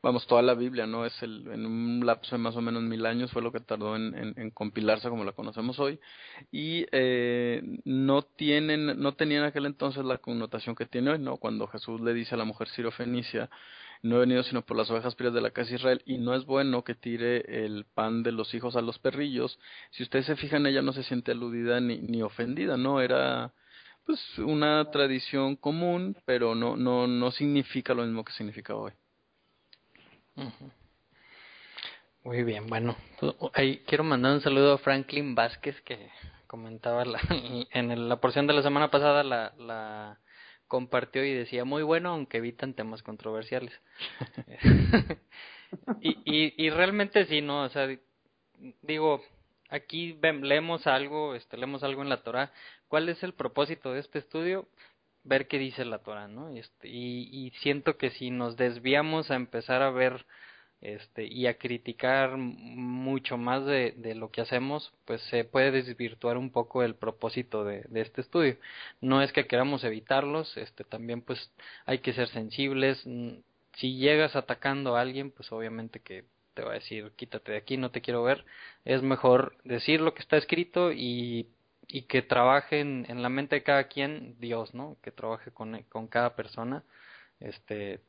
vamos, 0.05 0.27
toda 0.27 0.43
la 0.43 0.53
Biblia, 0.53 0.85
¿no? 0.85 1.03
Es 1.03 1.23
el, 1.23 1.47
en 1.51 1.65
un 1.65 2.05
lapso 2.05 2.35
de 2.35 2.37
más 2.37 2.55
o 2.55 2.61
menos 2.61 2.83
mil 2.83 3.07
años 3.07 3.31
fue 3.31 3.41
lo 3.41 3.51
que 3.51 3.59
tardó 3.59 3.95
en, 3.95 4.35
en, 4.37 4.51
compilarse 4.51 5.09
como 5.09 5.23
la 5.23 5.31
conocemos 5.31 5.79
hoy. 5.79 5.99
Y 6.51 6.85
eh, 6.91 7.63
no 7.85 8.21
tienen, 8.21 8.99
no 9.01 9.15
tenían 9.15 9.41
en 9.41 9.47
aquel 9.47 9.65
entonces 9.65 10.05
la 10.05 10.19
connotación 10.19 10.75
que 10.75 10.85
tiene 10.85 11.09
hoy, 11.09 11.19
¿no? 11.19 11.37
Cuando 11.37 11.65
Jesús 11.67 12.01
le 12.01 12.13
dice 12.13 12.35
a 12.35 12.37
la 12.37 12.45
mujer 12.45 12.67
Fenicia, 12.91 13.49
no 14.03 14.17
he 14.17 14.19
venido 14.19 14.43
sino 14.43 14.61
por 14.63 14.77
las 14.77 14.91
ovejas 14.91 15.15
pías 15.15 15.33
de 15.33 15.41
la 15.41 15.49
casa 15.49 15.71
de 15.71 15.77
Israel, 15.77 16.03
y 16.05 16.19
no 16.19 16.35
es 16.35 16.45
bueno 16.45 16.83
que 16.83 16.93
tire 16.93 17.65
el 17.65 17.85
pan 17.85 18.21
de 18.21 18.31
los 18.31 18.53
hijos 18.53 18.75
a 18.75 18.81
los 18.81 18.99
perrillos. 18.99 19.57
Si 19.89 20.03
ustedes 20.03 20.27
se 20.27 20.35
fijan, 20.35 20.67
ella 20.67 20.83
no 20.83 20.93
se 20.93 21.01
siente 21.01 21.31
aludida 21.31 21.79
ni, 21.79 21.97
ni 21.97 22.21
ofendida, 22.21 22.77
¿no? 22.77 23.01
Era 23.01 23.53
pues 24.05 24.21
una 24.37 24.91
tradición 24.91 25.55
común, 25.55 26.15
pero 26.25 26.53
no, 26.53 26.77
no, 26.77 27.07
no 27.07 27.31
significa 27.31 27.95
lo 27.95 28.03
mismo 28.03 28.23
que 28.23 28.33
significa 28.33 28.75
hoy. 28.75 28.91
Muy 32.23 32.43
bien, 32.43 32.67
bueno, 32.67 32.95
ahí 33.53 33.83
quiero 33.85 34.03
mandar 34.03 34.33
un 34.33 34.41
saludo 34.41 34.73
a 34.73 34.77
Franklin 34.79 35.35
Vázquez 35.35 35.79
que 35.81 36.09
comentaba 36.47 37.05
la, 37.05 37.19
en 37.71 38.09
la 38.09 38.19
porción 38.19 38.47
de 38.47 38.53
la 38.53 38.63
semana 38.63 38.89
pasada 38.89 39.23
la, 39.23 39.53
la 39.57 40.19
compartió 40.67 41.23
y 41.23 41.33
decía 41.33 41.65
muy 41.65 41.83
bueno 41.83 42.09
aunque 42.09 42.37
evitan 42.37 42.73
temas 42.73 43.03
controversiales 43.03 43.73
y, 46.01 46.17
y, 46.25 46.53
y 46.57 46.69
realmente 46.69 47.25
sí 47.25 47.41
no 47.41 47.63
o 47.63 47.69
sea 47.69 47.87
digo 48.81 49.21
aquí 49.69 50.17
leemos 50.21 50.87
algo 50.87 51.35
este 51.35 51.57
leemos 51.57 51.83
algo 51.83 52.01
en 52.01 52.09
la 52.09 52.23
Torah 52.23 52.51
cuál 52.87 53.09
es 53.09 53.21
el 53.23 53.33
propósito 53.33 53.93
de 53.93 53.99
este 53.99 54.19
estudio 54.19 54.67
ver 55.25 55.47
qué 55.47 55.59
dice 55.59 55.83
la 55.85 55.99
Torah, 55.99 56.27
¿no? 56.27 56.49
Este, 56.49 56.87
y, 56.87 57.29
y 57.31 57.51
siento 57.61 57.97
que 57.97 58.11
si 58.11 58.31
nos 58.31 58.55
desviamos 58.55 59.31
a 59.31 59.35
empezar 59.35 59.81
a 59.81 59.91
ver 59.91 60.25
este, 60.81 61.25
y 61.25 61.47
a 61.47 61.57
criticar 61.57 62.37
mucho 62.37 63.37
más 63.37 63.65
de, 63.65 63.93
de, 63.97 64.13
lo 64.15 64.29
que 64.29 64.41
hacemos, 64.41 64.93
pues 65.05 65.21
se 65.23 65.43
puede 65.43 65.71
desvirtuar 65.71 66.37
un 66.37 66.51
poco 66.51 66.83
el 66.83 66.95
propósito 66.95 67.63
de, 67.63 67.83
de, 67.89 68.01
este 68.01 68.21
estudio. 68.21 68.57
No 69.01 69.21
es 69.21 69.31
que 69.33 69.47
queramos 69.47 69.83
evitarlos, 69.83 70.55
este, 70.57 70.83
también 70.83 71.21
pues 71.21 71.51
hay 71.85 71.99
que 71.99 72.13
ser 72.13 72.27
sensibles. 72.29 73.03
Si 73.73 73.97
llegas 73.97 74.35
atacando 74.35 74.95
a 74.95 75.01
alguien, 75.01 75.31
pues 75.31 75.51
obviamente 75.51 76.01
que 76.01 76.25
te 76.53 76.63
va 76.63 76.71
a 76.71 76.75
decir 76.75 77.11
quítate 77.15 77.51
de 77.53 77.57
aquí, 77.57 77.77
no 77.77 77.91
te 77.91 78.01
quiero 78.01 78.23
ver. 78.23 78.45
Es 78.85 79.01
mejor 79.01 79.57
decir 79.63 80.01
lo 80.01 80.13
que 80.13 80.21
está 80.21 80.37
escrito 80.37 80.91
y 80.91 81.49
y 81.87 82.03
que 82.03 82.21
trabaje 82.21 82.79
en, 82.79 83.21
la 83.21 83.29
mente 83.29 83.55
de 83.55 83.63
cada 83.63 83.85
quien 83.87 84.35
Dios, 84.39 84.73
¿no? 84.73 84.97
Que 85.01 85.11
trabaje 85.11 85.51
con, 85.51 85.81
con 85.83 86.07
cada 86.07 86.35
persona. 86.35 86.83
Este, 87.39 88.01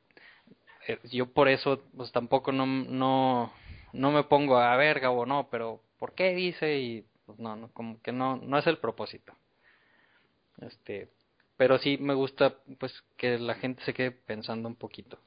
eh, 0.87 0.99
yo 1.11 1.27
por 1.33 1.49
eso 1.49 1.83
pues 1.97 2.13
tampoco 2.13 2.53
no, 2.53 2.67
no, 2.67 3.53
no 3.93 4.13
me 4.13 4.25
pongo 4.25 4.59
a 4.59 4.77
verga 4.77 5.11
o 5.11 5.27
no, 5.27 5.49
pero 5.51 5.81
¿por 5.99 6.15
qué 6.15 6.35
dice? 6.35 6.79
Y 6.79 7.05
pues 7.27 7.39
no, 7.39 7.57
no, 7.57 7.69
como 7.73 8.01
que 8.03 8.13
no, 8.13 8.37
no 8.37 8.59
es 8.59 8.67
el 8.67 8.79
propósito. 8.79 9.35
Este, 10.61 11.11
pero 11.57 11.79
sí 11.79 11.99
me 11.99 12.15
gusta 12.15 12.55
pues 12.79 12.93
que 13.17 13.39
la 13.39 13.55
gente 13.55 13.83
se 13.85 13.95
quede 13.95 14.11
pensando 14.13 14.69
un 14.69 14.77
poquito. 14.77 15.19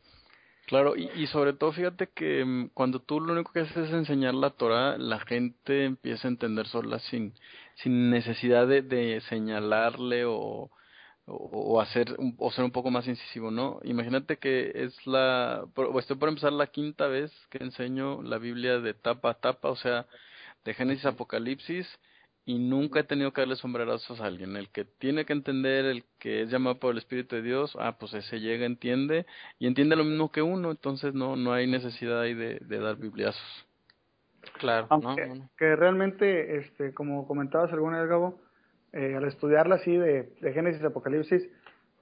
Claro, 0.66 0.96
y, 0.96 1.10
y 1.16 1.26
sobre 1.28 1.54
todo 1.54 1.72
fíjate 1.72 2.10
que 2.10 2.46
mm, 2.46 2.70
cuando 2.76 3.00
tú 3.00 3.20
lo 3.20 3.34
único 3.34 3.52
que 3.52 3.62
haces 3.62 3.76
es 3.76 3.92
enseñar 3.92 4.36
la 4.36 4.52
Torah, 4.52 4.98
la 4.98 5.20
gente 5.20 5.86
empieza 5.86 6.28
a 6.28 6.32
entender 6.32 6.68
sola 6.68 7.00
sin, 7.00 7.34
sin 7.84 8.10
necesidad 8.10 8.68
de, 8.68 8.82
de 8.82 9.22
señalarle 9.30 10.26
o, 10.26 10.70
o 11.30 11.82
hacer 11.82 12.16
o 12.38 12.52
ser 12.52 12.66
un 12.66 12.72
poco 12.72 12.92
más 12.92 13.08
incisivo, 13.08 13.52
¿no? 13.52 13.80
Imagínate 13.84 14.38
que 14.38 14.72
es 14.76 15.06
la 15.08 15.66
estoy 16.00 16.18
por 16.18 16.30
empezar 16.30 16.54
la 16.54 16.68
quinta 16.68 17.08
vez 17.08 17.32
que 17.50 17.60
enseño 17.60 18.22
la 18.24 18.38
Biblia 18.38 18.80
de 18.80 18.94
tapa 18.94 19.32
a 19.32 19.34
tapa, 19.36 19.70
o 19.70 19.76
sea, 19.76 20.08
de 20.66 20.74
Génesis 20.74 21.06
a 21.06 21.10
Apocalipsis 21.10 21.88
y 22.46 22.58
nunca 22.58 23.02
he 23.02 23.04
tenido 23.04 23.32
que 23.32 23.42
darle 23.42 23.56
sombrerazos 23.58 24.20
a 24.22 24.26
alguien. 24.26 24.56
El 24.58 24.70
que 24.70 24.86
tiene 24.86 25.26
que 25.26 25.34
entender, 25.34 25.86
el 25.86 26.04
que 26.20 26.42
es 26.44 26.50
llamado 26.50 26.80
por 26.80 26.92
el 26.94 26.98
Espíritu 27.00 27.36
de 27.36 27.44
Dios, 27.44 27.76
ah, 27.80 27.98
pues 28.00 28.14
ese 28.14 28.40
llega, 28.40 28.66
entiende 28.66 29.26
y 29.60 29.68
entiende 29.68 29.96
lo 29.96 30.04
mismo 30.04 30.32
que 30.32 30.42
uno, 30.42 30.72
entonces 30.72 31.14
no 31.14 31.36
no 31.36 31.54
hay 31.54 31.68
necesidad 31.68 32.22
ahí 32.22 32.34
de, 32.34 32.60
de 32.62 32.80
dar 32.80 32.98
bibliazos. 32.98 33.69
Claro, 34.60 34.88
Aunque, 34.90 35.42
que 35.58 35.76
realmente, 35.76 36.58
este, 36.58 36.94
como 36.94 37.28
comentabas 37.28 37.72
alguna 37.74 38.00
vez, 38.00 38.10
Gabo, 38.10 38.40
eh, 38.94 39.16
al 39.16 39.26
estudiarla 39.26 39.76
así 39.76 39.96
de, 39.96 40.34
de 40.42 40.54
Génesis 40.54 40.84
Apocalipsis, 40.84 41.48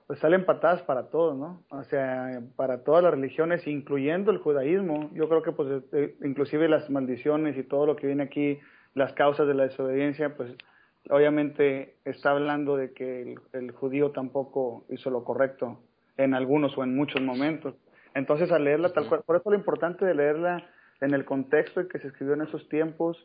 pues 0.08 0.20
salen 0.20 0.46
patadas 0.46 0.82
para 0.84 1.10
todos, 1.10 1.38
¿no? 1.38 1.64
O 1.70 1.84
sea, 1.84 2.42
para 2.56 2.84
todas 2.84 3.04
las 3.04 3.14
religiones, 3.14 3.68
incluyendo 3.68 4.32
el 4.32 4.38
judaísmo. 4.38 5.10
Yo 5.14 5.28
creo 5.28 5.44
que, 5.44 5.52
pues, 5.52 5.84
eh, 5.92 6.16
inclusive 6.24 6.70
las 6.70 6.90
maldiciones 6.90 7.58
y 7.58 7.64
todo 7.64 7.86
lo 7.86 7.98
que 7.98 8.08
viene 8.08 8.24
aquí, 8.24 8.60
las 8.94 9.12
causas 9.14 9.48
de 9.48 9.54
la 9.54 9.64
desobediencia, 9.64 10.36
pues, 10.36 10.56
obviamente 11.10 11.98
está 12.06 12.32
hablando 12.32 12.78
de 12.78 12.94
que 12.94 13.22
el, 13.22 13.40
el 13.52 13.72
judío 13.72 14.12
tampoco 14.12 14.86
hizo 14.90 15.10
lo 15.10 15.26
correcto 15.26 15.82
en 16.16 16.34
algunos 16.34 16.78
o 16.78 16.84
en 16.84 16.96
muchos 16.96 17.22
momentos. 17.22 17.76
Entonces, 18.14 18.52
al 18.52 18.64
leerla 18.64 18.94
tal 18.94 19.08
cual, 19.10 19.24
por 19.26 19.36
eso 19.36 19.50
lo 19.52 19.58
importante 19.58 20.06
de 20.06 20.16
leerla 20.16 20.64
en 21.02 21.14
el 21.14 21.26
contexto 21.26 21.82
en 21.82 21.90
que 21.90 22.00
se 22.00 22.08
escribió 22.08 22.34
en 22.34 22.42
esos 22.42 22.68
tiempos, 22.70 23.18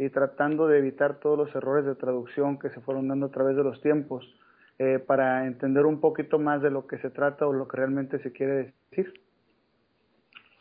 y 0.00 0.08
tratando 0.08 0.66
de 0.66 0.78
evitar 0.78 1.20
todos 1.20 1.36
los 1.36 1.54
errores 1.54 1.84
de 1.84 1.94
traducción 1.94 2.58
que 2.58 2.70
se 2.70 2.80
fueron 2.80 3.08
dando 3.08 3.26
a 3.26 3.30
través 3.30 3.54
de 3.54 3.62
los 3.62 3.82
tiempos 3.82 4.24
eh, 4.78 4.98
para 4.98 5.46
entender 5.46 5.84
un 5.84 6.00
poquito 6.00 6.38
más 6.38 6.62
de 6.62 6.70
lo 6.70 6.86
que 6.86 6.96
se 7.00 7.10
trata 7.10 7.46
o 7.46 7.52
lo 7.52 7.68
que 7.68 7.76
realmente 7.76 8.18
se 8.22 8.32
quiere 8.32 8.72
decir. 8.90 9.12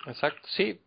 Exacto, 0.08 0.41
sí, 0.43 0.82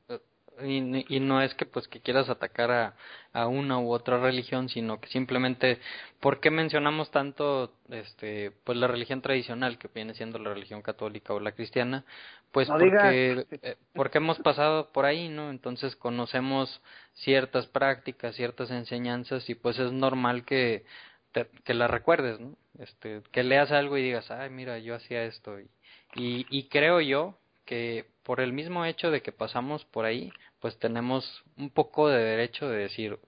y, 0.64 1.04
y, 1.08 1.20
no 1.20 1.42
es 1.42 1.54
que 1.54 1.66
pues 1.66 1.88
que 1.88 2.00
quieras 2.00 2.28
atacar 2.28 2.70
a, 2.70 2.94
a, 3.32 3.46
una 3.46 3.78
u 3.78 3.92
otra 3.92 4.18
religión 4.18 4.68
sino 4.68 5.00
que 5.00 5.08
simplemente 5.08 5.78
¿por 6.20 6.40
qué 6.40 6.50
mencionamos 6.50 7.10
tanto 7.10 7.72
este 7.90 8.52
pues 8.64 8.78
la 8.78 8.86
religión 8.86 9.22
tradicional 9.22 9.78
que 9.78 9.88
viene 9.94 10.14
siendo 10.14 10.38
la 10.38 10.52
religión 10.52 10.82
católica 10.82 11.34
o 11.34 11.40
la 11.40 11.52
cristiana 11.52 12.04
pues 12.50 12.68
porque 12.68 13.46
eh, 13.62 13.76
porque 13.94 14.18
hemos 14.18 14.38
pasado 14.38 14.92
por 14.92 15.04
ahí 15.04 15.28
no 15.28 15.50
entonces 15.50 15.96
conocemos 15.96 16.80
ciertas 17.14 17.66
prácticas 17.66 18.36
ciertas 18.36 18.70
enseñanzas 18.70 19.48
y 19.50 19.54
pues 19.54 19.78
es 19.78 19.92
normal 19.92 20.44
que 20.44 20.84
te, 21.32 21.48
que 21.64 21.74
las 21.74 21.90
recuerdes 21.90 22.40
no 22.40 22.56
este 22.78 23.22
que 23.32 23.42
leas 23.42 23.70
algo 23.72 23.96
y 23.98 24.02
digas 24.02 24.30
ay 24.30 24.50
mira 24.50 24.78
yo 24.78 24.94
hacía 24.94 25.24
esto 25.24 25.60
y, 25.60 25.68
y, 26.14 26.46
y 26.50 26.68
creo 26.68 27.00
yo 27.00 27.36
que 27.64 28.06
por 28.22 28.40
el 28.40 28.52
mismo 28.52 28.84
hecho 28.84 29.10
de 29.10 29.22
que 29.22 29.32
pasamos 29.32 29.84
por 29.86 30.04
ahí, 30.04 30.32
pues 30.62 30.78
tenemos 30.78 31.42
un 31.58 31.70
poco 31.70 32.08
de 32.08 32.22
derecho 32.22 32.68
de 32.68 32.78
decir, 32.78 33.18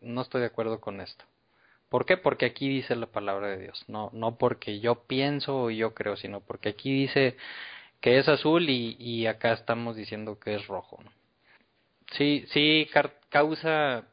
no 0.00 0.22
estoy 0.22 0.40
de 0.40 0.46
acuerdo 0.46 0.80
con 0.80 1.02
esto. 1.02 1.22
¿Por 1.90 2.06
qué? 2.06 2.16
Porque 2.16 2.46
aquí 2.46 2.66
dice 2.66 2.96
la 2.96 3.06
palabra 3.06 3.48
de 3.48 3.58
Dios, 3.58 3.84
no, 3.88 4.10
no 4.14 4.38
porque 4.38 4.80
yo 4.80 5.04
pienso 5.06 5.64
o 5.64 5.70
yo 5.70 5.94
creo, 5.94 6.16
sino 6.16 6.40
porque 6.40 6.70
aquí 6.70 6.90
dice 6.92 7.36
que 8.00 8.18
es 8.18 8.26
azul 8.26 8.70
y, 8.70 8.96
y 8.98 9.26
acá 9.26 9.52
estamos 9.52 9.96
diciendo 9.96 10.40
que 10.40 10.54
es 10.54 10.66
rojo. 10.66 10.98
Sí, 12.12 12.46
sí 12.52 12.88
causa, 13.28 14.06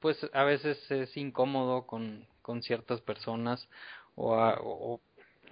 pues 0.00 0.18
a 0.34 0.44
veces 0.44 0.78
es 0.90 1.16
incómodo 1.16 1.86
con, 1.86 2.26
con 2.42 2.62
ciertas 2.62 3.00
personas 3.00 3.66
o, 4.14 4.34
o 4.36 5.00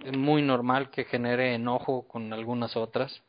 es 0.05 0.15
muy 0.15 0.43
normal 0.43 0.91
que 0.91 1.05
genere 1.05 1.55
enojo 1.55 2.07
con 2.07 2.31
algunas 2.35 2.77
otras 2.77 3.23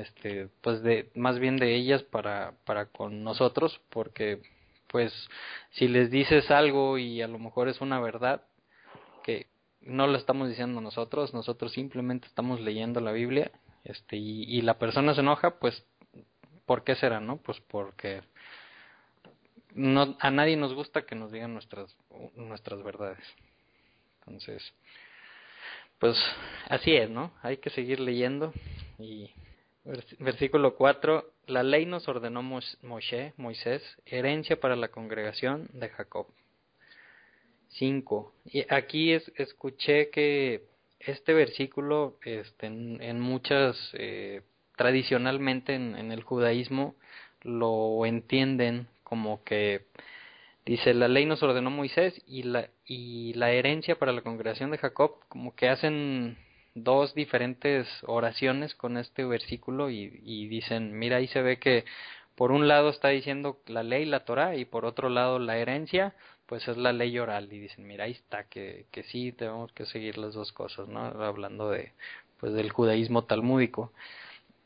este 0.00 0.48
pues 0.60 0.82
de 0.82 1.10
más 1.14 1.38
bien 1.38 1.56
de 1.56 1.74
ellas 1.74 2.02
para 2.02 2.54
para 2.64 2.86
con 2.86 3.22
nosotros 3.24 3.80
porque 3.90 4.40
pues 4.88 5.12
si 5.70 5.88
les 5.88 6.10
dices 6.10 6.50
algo 6.50 6.98
y 6.98 7.22
a 7.22 7.28
lo 7.28 7.38
mejor 7.38 7.68
es 7.68 7.80
una 7.80 8.00
verdad 8.00 8.42
que 9.22 9.46
no 9.80 10.06
lo 10.06 10.16
estamos 10.18 10.48
diciendo 10.48 10.80
nosotros 10.80 11.32
nosotros 11.34 11.72
simplemente 11.72 12.26
estamos 12.26 12.60
leyendo 12.60 13.00
la 13.00 13.12
Biblia 13.12 13.50
este 13.84 14.16
y, 14.16 14.42
y 14.44 14.62
la 14.62 14.78
persona 14.78 15.14
se 15.14 15.20
enoja 15.20 15.58
pues 15.58 15.84
por 16.66 16.84
qué 16.84 16.94
será 16.94 17.20
no 17.20 17.36
pues 17.38 17.60
porque 17.68 18.22
no 19.74 20.16
a 20.20 20.30
nadie 20.30 20.56
nos 20.56 20.74
gusta 20.74 21.02
que 21.02 21.14
nos 21.14 21.32
digan 21.32 21.52
nuestras 21.52 21.96
nuestras 22.34 22.82
verdades. 22.82 23.24
Entonces 24.20 24.72
pues 25.98 26.16
así 26.68 26.94
es 26.96 27.10
no 27.10 27.32
hay 27.42 27.58
que 27.58 27.70
seguir 27.70 28.00
leyendo 28.00 28.52
y 28.98 29.30
Versículo 29.84 30.76
4. 30.76 31.24
La 31.46 31.62
ley 31.62 31.86
nos 31.86 32.06
ordenó 32.08 32.42
Moisés, 32.42 33.98
herencia 34.06 34.60
para 34.60 34.76
la 34.76 34.88
congregación 34.88 35.68
de 35.72 35.88
Jacob. 35.88 36.26
5. 37.70 38.34
Y 38.46 38.72
aquí 38.72 39.12
es, 39.12 39.30
escuché 39.36 40.10
que 40.10 40.64
este 40.98 41.32
versículo 41.32 42.18
este, 42.22 42.66
en, 42.66 43.00
en 43.00 43.20
muchas, 43.20 43.76
eh, 43.94 44.42
tradicionalmente 44.76 45.74
en, 45.74 45.96
en, 45.96 46.12
el 46.12 46.22
judaísmo, 46.22 46.94
lo 47.42 48.04
entienden 48.04 48.88
como 49.02 49.42
que 49.44 49.86
dice 50.66 50.94
la 50.94 51.08
ley 51.08 51.24
nos 51.24 51.42
ordenó 51.42 51.70
Moisés 51.70 52.22
y 52.26 52.42
la, 52.42 52.68
y 52.84 53.32
la 53.34 53.50
herencia 53.50 53.98
para 53.98 54.12
la 54.12 54.22
congregación 54.22 54.70
de 54.70 54.78
Jacob, 54.78 55.16
como 55.28 55.54
que 55.54 55.68
hacen 55.68 56.36
dos 56.74 57.14
diferentes 57.14 57.86
oraciones 58.06 58.74
con 58.74 58.96
este 58.96 59.24
versículo 59.24 59.90
y, 59.90 60.08
dicen, 60.48 60.98
mira, 60.98 61.16
ahí 61.16 61.28
se 61.28 61.42
ve 61.42 61.58
que 61.58 61.84
por 62.34 62.52
un 62.52 62.68
lado 62.68 62.90
está 62.90 63.08
diciendo 63.08 63.58
la 63.66 63.82
ley, 63.82 64.04
la 64.04 64.24
Torah, 64.24 64.56
y 64.56 64.64
por 64.64 64.84
otro 64.84 65.08
lado 65.08 65.38
la 65.38 65.58
herencia, 65.58 66.14
pues 66.46 66.66
es 66.68 66.76
la 66.76 66.92
ley 66.92 67.18
oral. 67.18 67.52
Y 67.52 67.58
dicen, 67.58 67.86
mira, 67.86 68.04
ahí 68.04 68.12
está, 68.12 68.44
que, 68.44 68.86
que 68.90 69.02
sí 69.04 69.32
tenemos 69.32 69.72
que 69.72 69.86
seguir 69.86 70.18
las 70.18 70.34
dos 70.34 70.52
cosas, 70.52 70.88
¿no? 70.88 71.00
Hablando 71.00 71.70
de, 71.70 71.92
pues 72.38 72.52
del 72.54 72.70
judaísmo 72.70 73.24
talmúdico. 73.24 73.92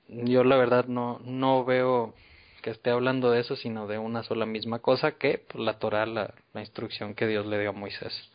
Yo 0.08 0.44
la 0.44 0.56
verdad 0.56 0.86
no, 0.86 1.20
no 1.24 1.64
veo 1.64 2.14
que 2.62 2.70
esté 2.70 2.90
hablando 2.90 3.30
de 3.30 3.40
eso, 3.40 3.56
sino 3.56 3.86
de 3.86 3.98
una 3.98 4.22
sola 4.22 4.46
misma 4.46 4.78
cosa, 4.78 5.12
que 5.12 5.38
pues, 5.38 5.62
la 5.62 5.78
Torah, 5.78 6.06
la, 6.06 6.34
la 6.52 6.60
instrucción 6.60 7.14
que 7.14 7.26
Dios 7.26 7.44
le 7.46 7.58
dio 7.60 7.70
a 7.70 7.72
Moisés. 7.72 8.30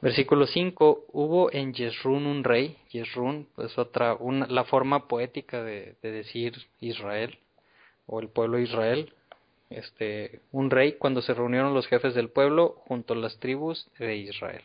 Versículo 0.00 0.46
5, 0.46 1.06
hubo 1.12 1.52
en 1.52 1.74
Yesrun 1.74 2.26
un 2.26 2.44
rey, 2.44 2.76
Yesrun, 2.90 3.48
pues 3.56 3.76
otra, 3.78 4.14
una, 4.14 4.46
la 4.46 4.62
forma 4.62 5.08
poética 5.08 5.64
de, 5.64 5.96
de, 6.02 6.12
decir 6.12 6.54
Israel, 6.80 7.36
o 8.06 8.20
el 8.20 8.28
pueblo 8.28 8.58
de 8.58 8.62
Israel, 8.62 9.12
este, 9.70 10.40
un 10.52 10.70
rey 10.70 10.92
cuando 10.92 11.20
se 11.20 11.34
reunieron 11.34 11.74
los 11.74 11.88
jefes 11.88 12.14
del 12.14 12.30
pueblo 12.30 12.80
junto 12.86 13.14
a 13.14 13.16
las 13.16 13.38
tribus 13.40 13.90
de 13.98 14.16
Israel. 14.16 14.62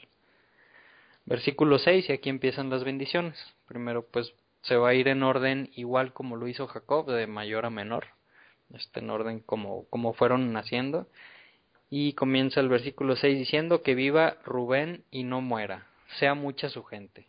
Versículo 1.25 1.79
6, 1.79 2.09
y 2.09 2.13
aquí 2.13 2.29
empiezan 2.29 2.69
las 2.69 2.83
bendiciones. 2.83 3.35
Primero, 3.67 4.05
pues 4.05 4.35
se 4.61 4.75
va 4.75 4.89
a 4.89 4.93
ir 4.93 5.07
en 5.07 5.23
orden 5.23 5.71
igual 5.75 6.13
como 6.13 6.35
lo 6.35 6.47
hizo 6.47 6.67
Jacob, 6.67 7.07
de 7.07 7.25
mayor 7.25 7.65
a 7.65 7.71
menor, 7.71 8.05
este, 8.71 8.99
en 8.99 9.09
orden 9.09 9.39
como, 9.39 9.85
como 9.89 10.13
fueron 10.13 10.53
naciendo 10.53 11.07
y 11.95 12.13
comienza 12.13 12.59
el 12.59 12.69
versículo 12.69 13.15
6 13.15 13.37
diciendo 13.37 13.83
que 13.83 13.93
viva 13.93 14.37
Rubén 14.45 15.03
y 15.11 15.25
no 15.25 15.41
muera, 15.41 15.85
sea 16.17 16.33
mucha 16.33 16.67
su 16.67 16.83
gente. 16.83 17.27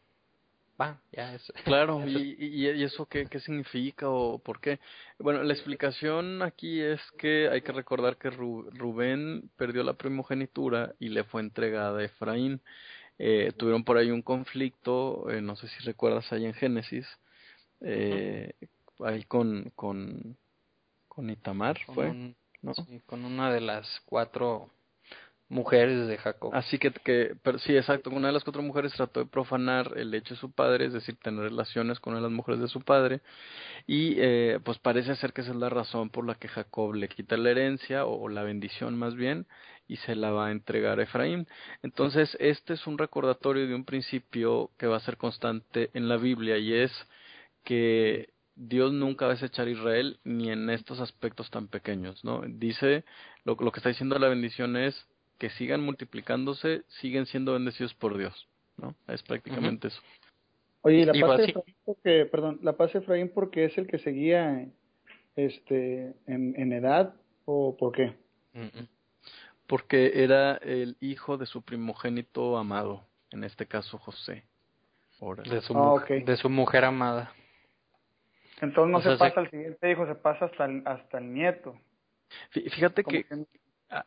Va, 0.81 1.03
ya 1.13 1.35
es. 1.35 1.53
Claro, 1.65 2.03
y, 2.09 2.35
y, 2.39 2.83
eso 2.83 3.05
qué, 3.05 3.27
qué 3.27 3.41
significa 3.41 4.09
o 4.09 4.39
por 4.39 4.63
qué? 4.63 4.81
Bueno, 5.19 5.43
la 5.43 5.53
explicación 5.53 6.41
aquí 6.41 6.81
es 6.81 6.99
que 7.19 7.51
hay 7.51 7.61
que 7.61 7.73
recordar 7.73 8.17
que 8.17 8.31
Rubén 8.31 9.51
perdió 9.59 9.83
la 9.83 9.93
primogenitura 9.93 10.95
y 10.99 11.11
le 11.11 11.25
fue 11.25 11.43
entregada 11.43 11.99
a 11.99 12.05
Efraín. 12.05 12.63
Eh, 13.19 13.53
tuvieron 13.59 13.85
por 13.85 13.99
ahí 13.99 14.11
un 14.11 14.23
conflicto, 14.23 15.29
eh, 15.29 15.43
no 15.43 15.57
sé 15.57 15.69
si 15.69 15.85
recuerdas 15.85 16.33
ahí 16.33 16.47
en 16.47 16.55
Génesis, 16.55 17.07
eh, 17.83 18.55
ahí 19.01 19.25
con, 19.25 19.71
con, 19.77 20.39
con 21.07 21.29
Itamar, 21.29 21.79
¿fue? 21.85 22.09
con 22.09 22.44
una 23.11 23.53
de 23.53 23.61
las 23.61 24.01
cuatro 24.07 24.71
mujeres 25.49 26.09
de 26.09 26.17
Jacob. 26.17 26.55
Así 26.55 26.79
que, 26.79 26.91
que 26.91 27.37
pero 27.43 27.59
sí, 27.59 27.77
exacto, 27.77 28.11
una 28.11 28.29
de 28.29 28.33
las 28.33 28.45
cuatro 28.45 28.63
mujeres 28.63 28.93
trató 28.95 29.21
de 29.21 29.27
profanar 29.27 29.93
el 29.97 30.13
hecho 30.15 30.35
de 30.35 30.41
su 30.41 30.51
padre, 30.51 30.87
es 30.87 30.93
decir, 30.93 31.17
tener 31.23 31.45
relaciones 31.45 32.01
con 32.01 32.13
una 32.13 32.21
de 32.21 32.29
las 32.29 32.37
mujeres 32.37 32.61
de 32.61 32.69
su 32.69 32.81
padre, 32.81 33.21
y 33.87 34.15
eh, 34.19 34.59
pues 34.65 34.79
parece 34.79 35.15
ser 35.17 35.33
que 35.33 35.43
esa 35.43 35.51
es 35.51 35.57
la 35.57 35.69
razón 35.69 36.11
por 36.11 36.27
la 36.27 36.35
que 36.35 36.49
Jacob 36.49 36.95
le 36.95 37.09
quita 37.09 37.37
la 37.37 37.51
herencia, 37.51 38.07
o, 38.07 38.23
o 38.23 38.29
la 38.29 38.43
bendición 38.43 38.99
más 38.99 39.15
bien, 39.15 39.47
y 39.87 39.97
se 39.99 40.17
la 40.17 40.31
va 40.31 40.49
a 40.49 40.51
entregar 40.51 40.99
a 40.99 41.03
Efraín. 41.03 41.47
Entonces, 41.83 42.37
este 42.41 42.73
es 42.73 42.87
un 42.87 42.97
recordatorio 42.97 43.69
de 43.69 43.75
un 43.75 43.85
principio 43.85 44.71
que 44.79 44.87
va 44.87 44.97
a 44.97 45.01
ser 45.01 45.19
constante 45.19 45.91
en 45.93 46.09
la 46.09 46.17
Biblia, 46.17 46.57
y 46.57 46.73
es 46.73 46.91
que 47.65 48.34
Dios 48.57 48.93
nunca 48.93 49.27
va 49.27 49.33
a 49.33 49.35
desechar 49.35 49.67
a 49.67 49.71
Israel 49.71 50.19
ni 50.25 50.51
en 50.51 50.71
estos 50.71 51.01
aspectos 51.01 51.51
tan 51.51 51.69
pequeños, 51.69 52.25
¿no? 52.25 52.43
Dice, 52.47 53.05
lo, 53.45 53.57
lo 53.59 53.73
que 53.73 53.81
está 53.81 53.89
diciendo 53.89 54.19
la 54.19 54.29
bendición 54.29 54.77
es 54.77 55.07
que 55.39 55.51
sigan 55.51 55.83
multiplicándose, 55.83 56.85
siguen 56.89 57.27
siendo 57.27 57.55
bendecidos 57.55 57.95
por 57.95 58.17
Dios, 58.17 58.49
¿no? 58.77 58.95
Es 59.09 59.23
prácticamente 59.23 59.89
eso. 59.89 60.01
Oye, 60.83 61.07
la 61.07 61.27
paz 61.27 61.39
de 61.39 61.45
Efraín 61.47 61.77
porque, 61.85 62.27
perdón, 62.27 62.59
la 62.63 62.77
paz 62.77 62.93
de 62.93 62.99
Efraín 63.01 63.31
porque 63.35 63.65
es 63.65 63.79
el 63.79 63.87
que 63.87 63.99
seguía 63.99 64.69
este 65.35 66.15
en, 66.27 66.55
en 66.57 66.73
edad 66.73 67.15
o 67.47 67.77
por 67.77 67.93
qué? 67.93 68.15
Porque 69.67 70.23
era 70.23 70.57
el 70.57 70.97
hijo 71.01 71.39
de 71.39 71.47
su 71.47 71.63
primogénito 71.63 72.57
amado, 72.57 73.07
en 73.31 73.45
este 73.45 73.67
caso 73.67 73.99
José. 73.99 74.45
De 75.45 75.63
su, 75.63 75.77
ah, 75.77 75.93
mujer, 75.93 76.25
de 76.25 76.37
su 76.37 76.51
mujer 76.51 76.85
amada. 76.85 77.33
Entonces 78.61 78.93
no 78.93 79.01
se 79.01 79.17
pasa 79.19 79.41
al 79.41 79.51
siguiente 79.51 79.91
hijo, 79.91 80.07
se 80.07 80.15
pasa 80.15 80.47
hasta 80.47 80.65
el, 80.65 80.83
hasta 80.87 81.19
el 81.19 81.33
nieto. 81.33 81.75
Fíjate 82.51 83.05
que, 83.05 83.27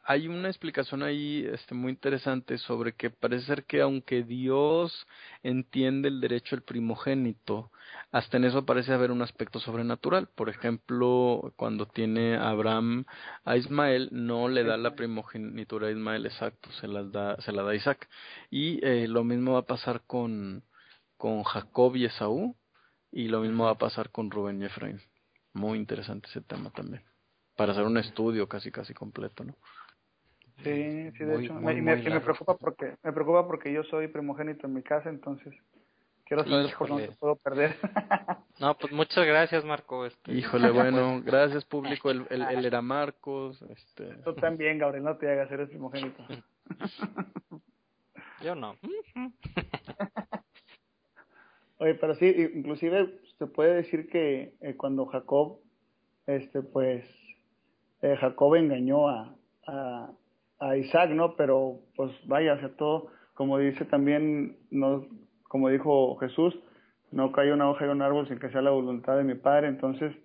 hay 0.03 0.27
una 0.27 0.49
explicación 0.49 1.03
ahí 1.03 1.47
este, 1.51 1.73
muy 1.73 1.91
interesante 1.91 2.57
sobre 2.57 2.93
que 2.93 3.09
parece 3.09 3.45
ser 3.45 3.65
que 3.65 3.81
aunque 3.81 4.23
Dios 4.23 5.07
entiende 5.43 6.09
el 6.09 6.19
derecho 6.19 6.55
del 6.55 6.63
primogénito, 6.63 7.71
hasta 8.11 8.37
en 8.37 8.45
eso 8.45 8.65
parece 8.65 8.93
haber 8.93 9.11
un 9.11 9.21
aspecto 9.21 9.59
sobrenatural. 9.59 10.27
Por 10.27 10.49
ejemplo, 10.49 11.53
cuando 11.55 11.85
tiene 11.85 12.35
Abraham 12.35 13.05
a 13.45 13.55
Ismael, 13.55 14.09
no 14.11 14.49
le 14.49 14.63
da 14.63 14.77
la 14.77 14.95
primogenitura 14.95 15.87
a 15.87 15.91
Ismael 15.91 16.25
exacto, 16.25 16.71
se, 16.73 16.87
las 16.87 17.11
da, 17.11 17.39
se 17.41 17.51
la 17.51 17.63
da 17.63 17.71
a 17.71 17.75
Isaac. 17.75 18.09
Y 18.49 18.85
eh, 18.85 19.07
lo 19.07 19.23
mismo 19.23 19.53
va 19.53 19.59
a 19.59 19.65
pasar 19.65 20.01
con, 20.05 20.63
con 21.17 21.43
Jacob 21.43 21.95
y 21.95 22.05
Esaú, 22.05 22.55
y 23.17 23.29
lo 23.29 23.41
mismo 23.41 23.63
va 23.63 23.71
a 23.71 23.77
pasar 23.79 24.11
con 24.11 24.29
Rubén 24.29 24.61
y 24.61 24.65
Efraín. 24.65 25.01
Muy 25.53 25.79
interesante 25.79 26.27
ese 26.29 26.41
tema 26.41 26.69
también. 26.69 27.01
Para 27.55 27.71
hacer 27.71 27.83
un 27.83 27.97
estudio 27.97 28.47
casi 28.47 28.71
casi 28.71 28.93
completo, 28.93 29.43
¿no? 29.43 29.55
Sí, 30.57 31.11
sí, 31.17 31.23
de 31.23 31.43
hecho. 31.43 31.55
me, 31.55 31.81
me, 31.81 32.21
preocupa 32.21 32.55
porque 32.57 32.95
me 33.01 33.11
preocupa 33.11 33.47
porque 33.47 33.73
yo 33.73 33.83
soy 33.85 34.07
primogénito 34.07 34.67
en 34.67 34.73
mi 34.75 34.83
casa, 34.83 35.09
entonces 35.09 35.51
quiero 36.25 36.43
saber 36.43 36.71
cómo 36.75 36.99
no 36.99 37.07
puedo 37.19 37.35
perder. 37.37 37.75
no, 38.59 38.77
pues 38.77 38.93
muchas 38.93 39.25
gracias, 39.25 39.65
Marco. 39.65 40.05
Este... 40.05 40.33
Híjole, 40.33 40.69
bueno, 40.71 41.19
gracias 41.23 41.65
público. 41.65 42.11
Él, 42.11 42.27
él, 42.29 42.65
era 42.65 42.83
Marcos. 42.83 43.59
Este... 43.63 44.13
Tú 44.25 44.35
también, 44.35 44.77
Gabriel, 44.77 45.05
no 45.05 45.17
te 45.17 45.27
hagas, 45.27 45.51
eres 45.51 45.69
primogénito. 45.69 46.23
yo 48.43 48.53
no. 48.53 48.75
Oye, 51.79 51.93
pero 51.95 52.15
sí, 52.15 52.25
inclusive 52.55 53.19
se 53.37 53.45
puede 53.45 53.75
decir 53.75 54.09
que 54.09 54.55
eh, 54.61 54.75
cuando 54.75 55.05
Jacob, 55.05 55.59
este, 56.25 56.63
pues, 56.63 57.05
eh, 58.01 58.15
Jacob 58.19 58.55
engañó 58.55 59.09
a, 59.09 59.35
a, 60.59 60.77
Isaac, 60.77 61.11
¿no? 61.11 61.35
Pero, 61.35 61.79
pues, 61.95 62.11
vaya, 62.25 62.53
o 62.53 62.59
sea, 62.59 62.75
todo, 62.75 63.07
como 63.35 63.59
dice 63.59 63.85
también, 63.85 64.57
no, 64.71 65.05
como 65.43 65.69
dijo 65.69 66.15
Jesús, 66.17 66.57
no 67.11 67.31
cae 67.31 67.53
una 67.53 67.69
hoja 67.69 67.85
de 67.85 67.91
un 67.91 68.01
árbol 68.01 68.27
sin 68.27 68.39
que 68.39 68.49
sea 68.49 68.61
la 68.61 68.71
voluntad 68.71 69.15
de 69.15 69.23
mi 69.23 69.35
Padre, 69.35 69.67
entonces, 69.67 70.15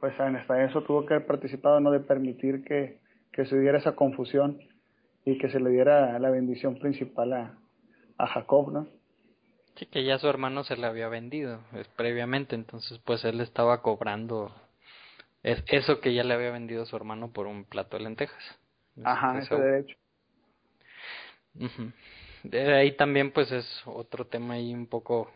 pues, 0.00 0.18
hasta 0.18 0.64
eso 0.64 0.82
tuvo 0.82 1.04
que 1.04 1.14
haber 1.14 1.26
participado, 1.26 1.78
¿no? 1.80 1.90
De 1.90 2.00
permitir 2.00 2.64
que, 2.64 3.00
que 3.32 3.44
se 3.44 3.58
diera 3.60 3.78
esa 3.78 3.94
confusión 3.96 4.58
y 5.26 5.36
que 5.36 5.50
se 5.50 5.60
le 5.60 5.70
diera 5.70 6.18
la 6.18 6.30
bendición 6.30 6.78
principal 6.78 7.32
a, 7.34 7.58
a 8.16 8.26
Jacob, 8.28 8.72
¿no? 8.72 9.01
Sí, 9.76 9.86
que 9.86 10.04
ya 10.04 10.18
su 10.18 10.28
hermano 10.28 10.64
se 10.64 10.76
le 10.76 10.86
había 10.86 11.08
vendido 11.08 11.60
es, 11.74 11.88
previamente, 11.88 12.54
entonces 12.54 12.98
pues 13.04 13.24
él 13.24 13.40
estaba 13.40 13.82
cobrando 13.82 14.54
es, 15.42 15.62
eso 15.66 16.00
que 16.00 16.14
ya 16.14 16.24
le 16.24 16.34
había 16.34 16.50
vendido 16.50 16.86
su 16.86 16.94
hermano 16.96 17.32
por 17.32 17.46
un 17.46 17.64
plato 17.64 17.96
de 17.96 18.04
lentejas. 18.04 18.42
Ajá, 19.02 19.38
ese 19.38 19.54
derecho. 19.54 19.96
De 22.44 22.74
ahí 22.74 22.92
también 22.96 23.32
pues 23.32 23.50
es 23.50 23.66
otro 23.86 24.26
tema 24.26 24.54
ahí 24.54 24.72
un 24.74 24.86
poco 24.86 25.30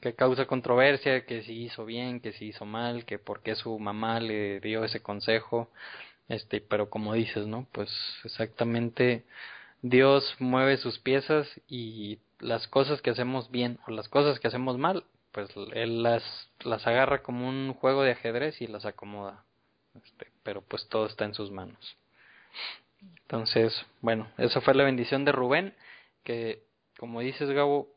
que 0.00 0.14
causa 0.14 0.46
controversia, 0.46 1.24
que 1.26 1.42
si 1.42 1.64
hizo 1.64 1.84
bien, 1.84 2.20
que 2.20 2.32
si 2.32 2.46
hizo 2.46 2.64
mal, 2.64 3.04
que 3.04 3.18
por 3.18 3.42
qué 3.42 3.54
su 3.56 3.78
mamá 3.78 4.20
le 4.20 4.60
dio 4.60 4.84
ese 4.84 5.02
consejo, 5.02 5.70
este, 6.28 6.60
pero 6.60 6.88
como 6.88 7.14
dices, 7.14 7.46
¿no? 7.46 7.66
Pues 7.72 7.90
exactamente 8.24 9.24
Dios 9.82 10.36
mueve 10.38 10.76
sus 10.76 10.98
piezas 11.00 11.48
y 11.68 12.18
las 12.40 12.68
cosas 12.68 13.02
que 13.02 13.10
hacemos 13.10 13.50
bien 13.50 13.78
o 13.86 13.90
las 13.90 14.08
cosas 14.08 14.38
que 14.40 14.48
hacemos 14.48 14.78
mal, 14.78 15.04
pues 15.32 15.50
él 15.74 16.02
las, 16.02 16.22
las 16.60 16.86
agarra 16.86 17.22
como 17.22 17.48
un 17.48 17.74
juego 17.74 18.02
de 18.02 18.12
ajedrez 18.12 18.60
y 18.60 18.66
las 18.66 18.84
acomoda. 18.86 19.44
Este, 19.94 20.28
pero 20.42 20.62
pues 20.62 20.88
todo 20.88 21.06
está 21.06 21.24
en 21.24 21.34
sus 21.34 21.50
manos. 21.50 21.96
Entonces, 23.22 23.84
bueno, 24.00 24.28
eso 24.38 24.60
fue 24.60 24.74
la 24.74 24.84
bendición 24.84 25.24
de 25.24 25.32
Rubén, 25.32 25.74
que 26.24 26.62
como 26.98 27.20
dices 27.20 27.50
Gabo, 27.50 27.88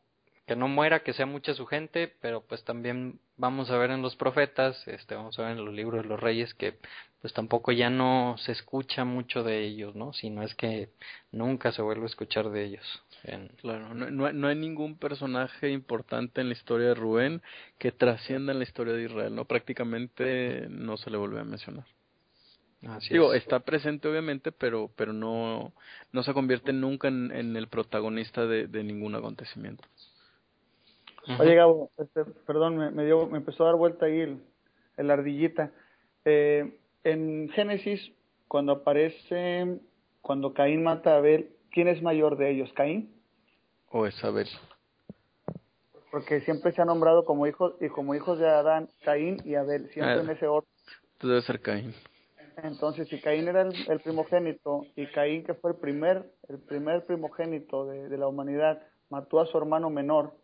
que 0.46 0.56
no 0.56 0.68
muera, 0.68 1.02
que 1.02 1.12
sea 1.12 1.26
mucha 1.26 1.54
su 1.54 1.66
gente, 1.66 2.12
pero 2.20 2.42
pues 2.42 2.64
también 2.64 3.20
vamos 3.36 3.70
a 3.70 3.78
ver 3.78 3.90
en 3.90 4.02
los 4.02 4.16
profetas, 4.16 4.86
este, 4.86 5.14
vamos 5.14 5.38
a 5.38 5.42
ver 5.42 5.52
en 5.52 5.64
los 5.64 5.74
libros 5.74 6.02
de 6.02 6.08
los 6.08 6.20
reyes 6.20 6.54
que 6.54 6.78
pues 7.22 7.32
tampoco 7.32 7.70
ya 7.70 7.88
no 7.88 8.34
se 8.38 8.50
escucha 8.50 9.04
mucho 9.04 9.44
de 9.44 9.60
ellos, 9.64 9.94
¿no? 9.94 10.12
Sino 10.12 10.42
es 10.42 10.56
que 10.56 10.88
nunca 11.30 11.70
se 11.70 11.80
vuelve 11.80 12.02
a 12.02 12.06
escuchar 12.06 12.50
de 12.50 12.64
ellos. 12.64 13.04
Claro, 13.58 13.94
no, 13.94 14.32
no, 14.32 14.48
hay 14.48 14.56
ningún 14.56 14.98
personaje 14.98 15.70
importante 15.70 16.40
en 16.40 16.48
la 16.48 16.54
historia 16.54 16.88
de 16.88 16.94
Rubén 16.94 17.40
que 17.78 17.92
trascienda 17.92 18.50
en 18.50 18.58
la 18.58 18.64
historia 18.64 18.92
de 18.94 19.04
Israel, 19.04 19.36
¿no? 19.36 19.44
Prácticamente 19.44 20.66
no 20.68 20.96
se 20.96 21.10
le 21.10 21.16
vuelve 21.16 21.38
a 21.38 21.44
mencionar. 21.44 21.84
Digo, 23.08 23.32
está 23.32 23.60
presente 23.60 24.08
obviamente, 24.08 24.50
pero 24.50 24.90
pero 24.96 25.12
no 25.12 25.72
no 26.10 26.24
se 26.24 26.34
convierte 26.34 26.72
nunca 26.72 27.06
en, 27.06 27.56
el 27.56 27.68
protagonista 27.68 28.44
de, 28.44 28.82
ningún 28.82 29.14
acontecimiento. 29.14 29.84
Oye, 31.38 31.54
Gabo, 31.54 31.92
este, 31.98 32.24
perdón, 32.24 32.78
me, 32.78 32.90
me, 32.90 33.04
dio, 33.04 33.28
me 33.28 33.38
empezó 33.38 33.62
a 33.62 33.66
dar 33.66 33.76
vuelta 33.76 34.06
ahí 34.06 34.18
el, 34.18 34.42
el 34.96 35.10
ardillita. 35.12 35.70
Eh, 36.24 36.76
en 37.04 37.48
Génesis, 37.50 38.12
cuando 38.48 38.72
aparece, 38.72 39.78
cuando 40.20 40.52
Caín 40.54 40.82
mata 40.82 41.14
a 41.14 41.16
Abel, 41.18 41.50
¿quién 41.70 41.88
es 41.88 42.02
mayor 42.02 42.36
de 42.36 42.50
ellos, 42.50 42.72
Caín? 42.74 43.12
¿O 43.90 44.06
es 44.06 44.22
Abel? 44.24 44.48
Porque 46.10 46.40
siempre 46.42 46.72
se 46.72 46.82
ha 46.82 46.84
nombrado 46.84 47.24
como 47.24 47.46
hijos 47.46 47.74
y 47.80 47.88
como 47.88 48.14
hijos 48.14 48.38
de 48.38 48.48
Adán, 48.48 48.88
Caín 49.04 49.38
y 49.44 49.54
Abel, 49.54 49.88
siempre 49.90 50.14
ah, 50.14 50.22
en 50.22 50.30
ese 50.30 50.46
orden. 50.46 50.68
Debe 51.20 51.40
ser 51.42 51.60
Caín. 51.60 51.94
Entonces, 52.62 53.08
si 53.08 53.20
Caín 53.20 53.48
era 53.48 53.62
el, 53.62 54.00
primogénito 54.00 54.86
y 54.94 55.06
Caín, 55.06 55.42
que 55.44 55.54
fue 55.54 55.70
el 55.70 55.76
primer, 55.78 56.30
el 56.48 56.58
primer 56.58 57.06
primogénito 57.06 57.86
de, 57.86 58.08
de 58.08 58.18
la 58.18 58.28
humanidad, 58.28 58.82
mató 59.08 59.40
a 59.40 59.46
su 59.46 59.56
hermano 59.56 59.88
menor, 59.88 60.34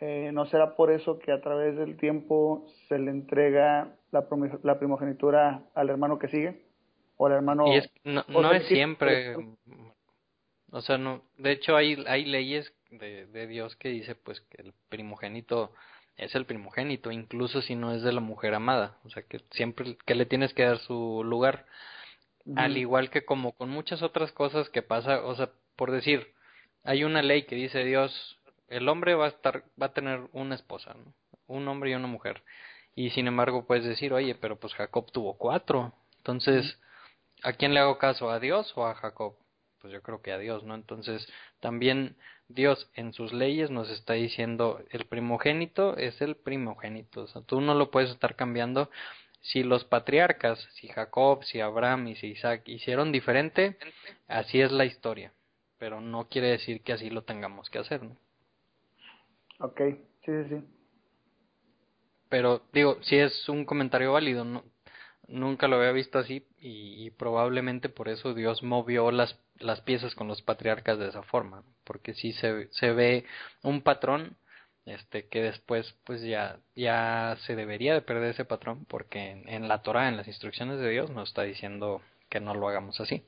eh, 0.00 0.32
¿no 0.32 0.46
será 0.46 0.74
por 0.74 0.90
eso 0.90 1.18
que 1.18 1.30
a 1.30 1.40
través 1.40 1.76
del 1.76 1.96
tiempo 1.96 2.66
se 2.88 2.98
le 2.98 3.10
entrega 3.10 3.94
la, 4.12 4.26
la 4.62 4.78
primogenitura 4.78 5.64
al 5.74 5.90
hermano 5.90 6.18
que 6.18 6.28
sigue? 6.28 6.62
¿O 7.16 7.26
al 7.26 7.32
hermano.? 7.32 7.66
Y 7.66 7.80
no, 8.04 8.24
no 8.28 8.52
es 8.52 8.66
siempre. 8.66 9.36
O 10.70 10.80
sea, 10.80 10.98
no. 10.98 11.22
De 11.38 11.52
hecho, 11.52 11.76
hay, 11.76 12.02
hay 12.06 12.24
leyes 12.24 12.72
de, 12.90 13.26
de 13.26 13.46
Dios 13.46 13.76
que 13.76 13.88
dice 13.88 14.14
pues 14.14 14.40
que 14.42 14.62
el 14.62 14.72
primogénito 14.88 15.72
es 16.16 16.34
el 16.34 16.46
primogénito, 16.46 17.10
incluso 17.10 17.62
si 17.62 17.74
no 17.74 17.92
es 17.92 18.02
de 18.02 18.12
la 18.12 18.20
mujer 18.20 18.54
amada. 18.54 18.98
O 19.04 19.10
sea, 19.10 19.22
que 19.22 19.40
siempre 19.50 19.96
que 20.04 20.14
le 20.14 20.26
tienes 20.26 20.54
que 20.54 20.64
dar 20.64 20.78
su 20.78 21.22
lugar. 21.24 21.66
Al 22.56 22.76
igual 22.76 23.08
que 23.10 23.24
como 23.24 23.52
con 23.52 23.70
muchas 23.70 24.02
otras 24.02 24.32
cosas 24.32 24.68
que 24.68 24.82
pasa, 24.82 25.24
o 25.24 25.34
sea, 25.36 25.50
por 25.76 25.92
decir, 25.92 26.34
hay 26.82 27.04
una 27.04 27.22
ley 27.22 27.44
que 27.44 27.54
dice 27.54 27.84
Dios, 27.84 28.40
el 28.66 28.88
hombre 28.88 29.14
va 29.14 29.26
a 29.26 29.28
estar, 29.28 29.62
va 29.80 29.86
a 29.86 29.92
tener 29.92 30.22
una 30.32 30.56
esposa, 30.56 30.92
¿no? 30.94 31.14
un 31.46 31.68
hombre 31.68 31.90
y 31.90 31.94
una 31.94 32.08
mujer. 32.08 32.42
Y 32.94 33.10
sin 33.10 33.26
embargo 33.26 33.66
puedes 33.66 33.84
decir, 33.84 34.12
oye, 34.12 34.34
pero 34.34 34.56
pues 34.56 34.74
Jacob 34.74 35.10
tuvo 35.10 35.38
cuatro. 35.38 35.92
Entonces, 36.18 36.78
¿a 37.42 37.52
quién 37.52 37.74
le 37.74 37.80
hago 37.80 37.98
caso? 37.98 38.30
¿A 38.30 38.38
Dios 38.38 38.72
o 38.76 38.86
a 38.86 38.94
Jacob? 38.94 39.36
Pues 39.80 39.92
yo 39.92 40.02
creo 40.02 40.22
que 40.22 40.32
a 40.32 40.38
Dios, 40.38 40.62
¿no? 40.64 40.74
Entonces, 40.74 41.26
también 41.60 42.16
Dios 42.48 42.90
en 42.94 43.12
sus 43.12 43.32
leyes 43.32 43.70
nos 43.70 43.90
está 43.90 44.12
diciendo, 44.12 44.80
el 44.90 45.06
primogénito 45.06 45.96
es 45.96 46.20
el 46.20 46.36
primogénito. 46.36 47.22
O 47.22 47.26
sea, 47.26 47.42
tú 47.42 47.60
no 47.60 47.74
lo 47.74 47.90
puedes 47.90 48.10
estar 48.10 48.36
cambiando. 48.36 48.90
Si 49.40 49.64
los 49.64 49.84
patriarcas, 49.84 50.60
si 50.74 50.86
Jacob, 50.88 51.42
si 51.44 51.60
Abraham 51.60 52.08
y 52.08 52.16
si 52.16 52.28
Isaac 52.28 52.62
hicieron 52.68 53.10
diferente, 53.10 53.76
así 54.28 54.60
es 54.60 54.70
la 54.70 54.84
historia. 54.84 55.32
Pero 55.78 56.00
no 56.00 56.28
quiere 56.28 56.48
decir 56.48 56.82
que 56.82 56.92
así 56.92 57.10
lo 57.10 57.22
tengamos 57.22 57.68
que 57.70 57.78
hacer, 57.78 58.04
¿no? 58.04 58.16
Ok, 59.58 59.80
sí, 59.80 59.96
sí, 60.26 60.44
sí. 60.48 60.81
Pero 62.32 62.62
digo, 62.72 62.96
si 63.02 63.18
es 63.18 63.46
un 63.50 63.66
comentario 63.66 64.14
válido, 64.14 64.46
nunca 65.28 65.68
lo 65.68 65.76
había 65.76 65.92
visto 65.92 66.18
así 66.18 66.46
y, 66.58 67.10
probablemente 67.10 67.90
por 67.90 68.08
eso 68.08 68.32
Dios 68.32 68.62
movió 68.62 69.10
las, 69.10 69.38
las 69.58 69.82
piezas 69.82 70.14
con 70.14 70.28
los 70.28 70.40
patriarcas 70.40 70.98
de 70.98 71.08
esa 71.08 71.22
forma, 71.24 71.62
porque 71.84 72.14
sí 72.14 72.32
se, 72.32 72.68
se 72.72 72.92
ve 72.92 73.26
un 73.62 73.82
patrón 73.82 74.34
este 74.86 75.28
que 75.28 75.42
después 75.42 75.94
pues 76.06 76.22
ya 76.22 76.56
ya 76.74 77.36
se 77.40 77.54
debería 77.54 77.92
de 77.92 78.00
perder 78.00 78.30
ese 78.30 78.46
patrón 78.46 78.86
porque 78.86 79.42
en, 79.46 79.68
la 79.68 79.82
Torah 79.82 80.08
en 80.08 80.16
las 80.16 80.26
instrucciones 80.26 80.80
de 80.80 80.88
Dios 80.88 81.10
nos 81.10 81.28
está 81.28 81.42
diciendo 81.42 82.00
que 82.30 82.40
no 82.40 82.54
lo 82.54 82.66
hagamos 82.66 82.98
así. 82.98 83.22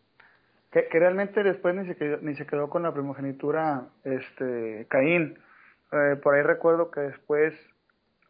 Que, 0.73 0.89
que 0.89 0.99
realmente 0.99 1.43
después 1.43 1.75
ni 1.75 1.87
se 1.87 1.95
quedó, 1.95 2.17
ni 2.23 2.35
se 2.37 2.47
quedó 2.47 2.71
con 2.71 2.85
la 2.85 2.95
primogenitura 2.95 3.87
este 4.03 4.87
Caín. 4.89 5.39
Eh, 5.93 6.17
por 6.23 6.35
ahí 6.35 6.43
recuerdo 6.43 6.91
que 6.91 7.01
después 7.01 7.55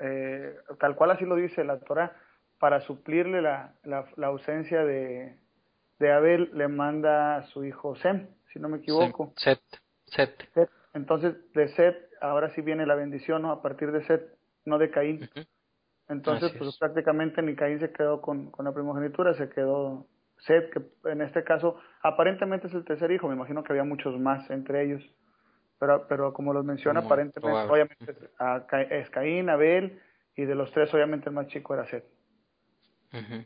eh, 0.07 0.55
tal 0.79 0.95
cual 0.97 1.13
así 1.13 1.25
lo 1.25 1.37
dice 1.37 1.65
la 1.65 1.79
Torah 1.81 2.13
para 2.59 2.81
suplirle 2.83 3.41
la, 3.41 3.75
la, 3.85 4.05
la 4.17 4.27
ausencia 4.27 4.85
de, 4.85 5.39
de 5.99 6.13
Abel 6.13 6.51
le 6.53 6.69
manda 6.69 7.37
a 7.37 7.43
su 7.49 7.65
hijo 7.65 7.97
Sem 7.97 8.29
si 8.53 8.59
no 8.59 8.69
me 8.69 8.79
equivoco 8.79 9.33
Set 9.37 9.61
Set, 10.07 10.31
Set. 10.53 10.71
entonces 10.93 11.35
de 11.55 11.69
Set 11.69 11.97
ahora 12.21 12.51
sí 12.55 12.61
viene 12.61 12.87
la 12.87 12.95
bendición 12.95 13.43
¿no? 13.43 13.51
a 13.51 13.63
partir 13.63 13.93
de 13.93 14.05
Set 14.07 14.23
no 14.67 14.79
de 14.79 14.91
Caín 14.91 15.29
entonces 16.09 16.51
Así 16.51 16.59
pues 16.59 16.71
es. 16.71 16.79
prácticamente 16.79 17.41
ni 17.41 17.57
Caín 17.57 17.81
se 17.81 17.91
quedó 17.93 18.21
con, 18.21 18.51
con 18.51 18.65
la 18.67 18.73
primogenitura 18.75 19.33
se 19.35 19.49
quedó 19.49 20.07
Set 20.39 20.71
que 20.71 20.83
en 21.11 21.23
este 21.23 21.45
caso 21.45 21.81
aparentemente 22.03 22.67
es 22.67 22.75
el 22.75 22.85
tercer 22.85 23.11
hijo 23.11 23.29
me 23.29 23.35
imagino 23.37 23.63
que 23.65 23.73
había 23.73 23.85
muchos 23.85 24.19
más 24.21 24.49
entre 24.51 24.85
ellos 24.85 25.03
pero 25.79 26.07
pero 26.09 26.33
como 26.33 26.53
los 26.53 26.65
menciona 26.65 27.01
aparentemente 27.01 27.41
probable. 27.41 27.73
obviamente 27.73 28.13
es, 28.13 28.31
a 28.39 28.67
Ca- 28.67 28.83
es 28.83 29.11
Caín 29.11 29.49
Abel 29.51 30.01
y 30.37 30.45
de 30.45 30.55
los 30.55 30.71
tres 30.73 30.93
obviamente 30.95 31.29
el 31.29 31.35
más 31.35 31.47
chico 31.49 31.75
era 31.75 31.87
Set 31.87 32.05
Ujú. 33.13 33.45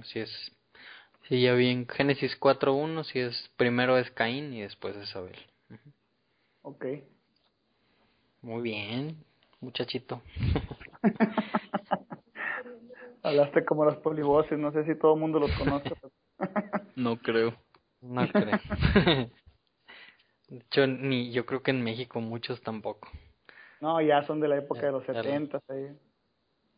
Así 0.00 0.20
es. 0.20 0.52
Sí, 1.28 1.42
ya 1.42 1.52
vi 1.54 1.68
en 1.68 1.86
Génesis 1.88 2.38
4.1, 2.40 3.04
si 3.04 3.18
es 3.20 3.50
primero 3.56 3.98
es 3.98 4.10
Caín 4.12 4.54
y 4.54 4.62
después 4.62 4.96
es 4.96 5.14
Abel. 5.14 5.36
Ok. 6.62 6.86
Muy 8.40 8.62
bien, 8.62 9.22
muchachito. 9.60 10.22
Hablaste 13.22 13.64
como 13.64 13.84
los 13.84 13.96
polivoces, 13.98 14.58
no 14.58 14.72
sé 14.72 14.84
si 14.84 14.94
todo 14.98 15.14
el 15.14 15.20
mundo 15.20 15.38
los 15.40 15.50
conoce. 15.58 15.88
No 16.96 17.16
creo. 17.16 17.54
No 18.00 18.26
creo. 18.28 18.58
De 20.48 20.58
hecho, 20.58 20.86
ni 20.86 21.30
yo 21.30 21.44
creo 21.46 21.62
que 21.62 21.70
en 21.70 21.82
México 21.82 22.20
muchos 22.20 22.60
tampoco. 22.62 23.08
no, 23.80 24.00
ya 24.00 24.22
son 24.26 24.40
de 24.40 24.48
la 24.48 24.56
época 24.58 24.80
Ya, 24.80 24.86
de 24.86 24.92
los 24.92 25.06
ya 25.06 25.12
lo- 25.12 25.22
setentas 25.22 25.62
ahí. 25.68 25.88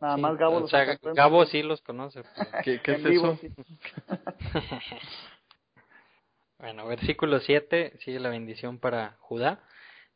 Nada 0.00 0.16
Sí, 0.16 0.22
más 0.22 0.36
Gabo 0.38 0.56
o 0.56 0.60
los 0.60 0.70
sea, 0.70 0.98
Gabo 1.14 1.44
sí 1.46 1.62
los 1.62 1.80
conoce. 1.82 2.22
¿Qué, 2.64 2.80
qué 2.80 2.92
es 2.92 3.04
vivo, 3.04 3.32
eso? 3.32 3.40
sí. 3.40 3.48
Bueno, 6.58 6.86
versículo 6.86 7.40
7, 7.40 7.94
sigue 8.00 8.20
la 8.20 8.28
bendición 8.28 8.78
para 8.78 9.16
Judá. 9.20 9.60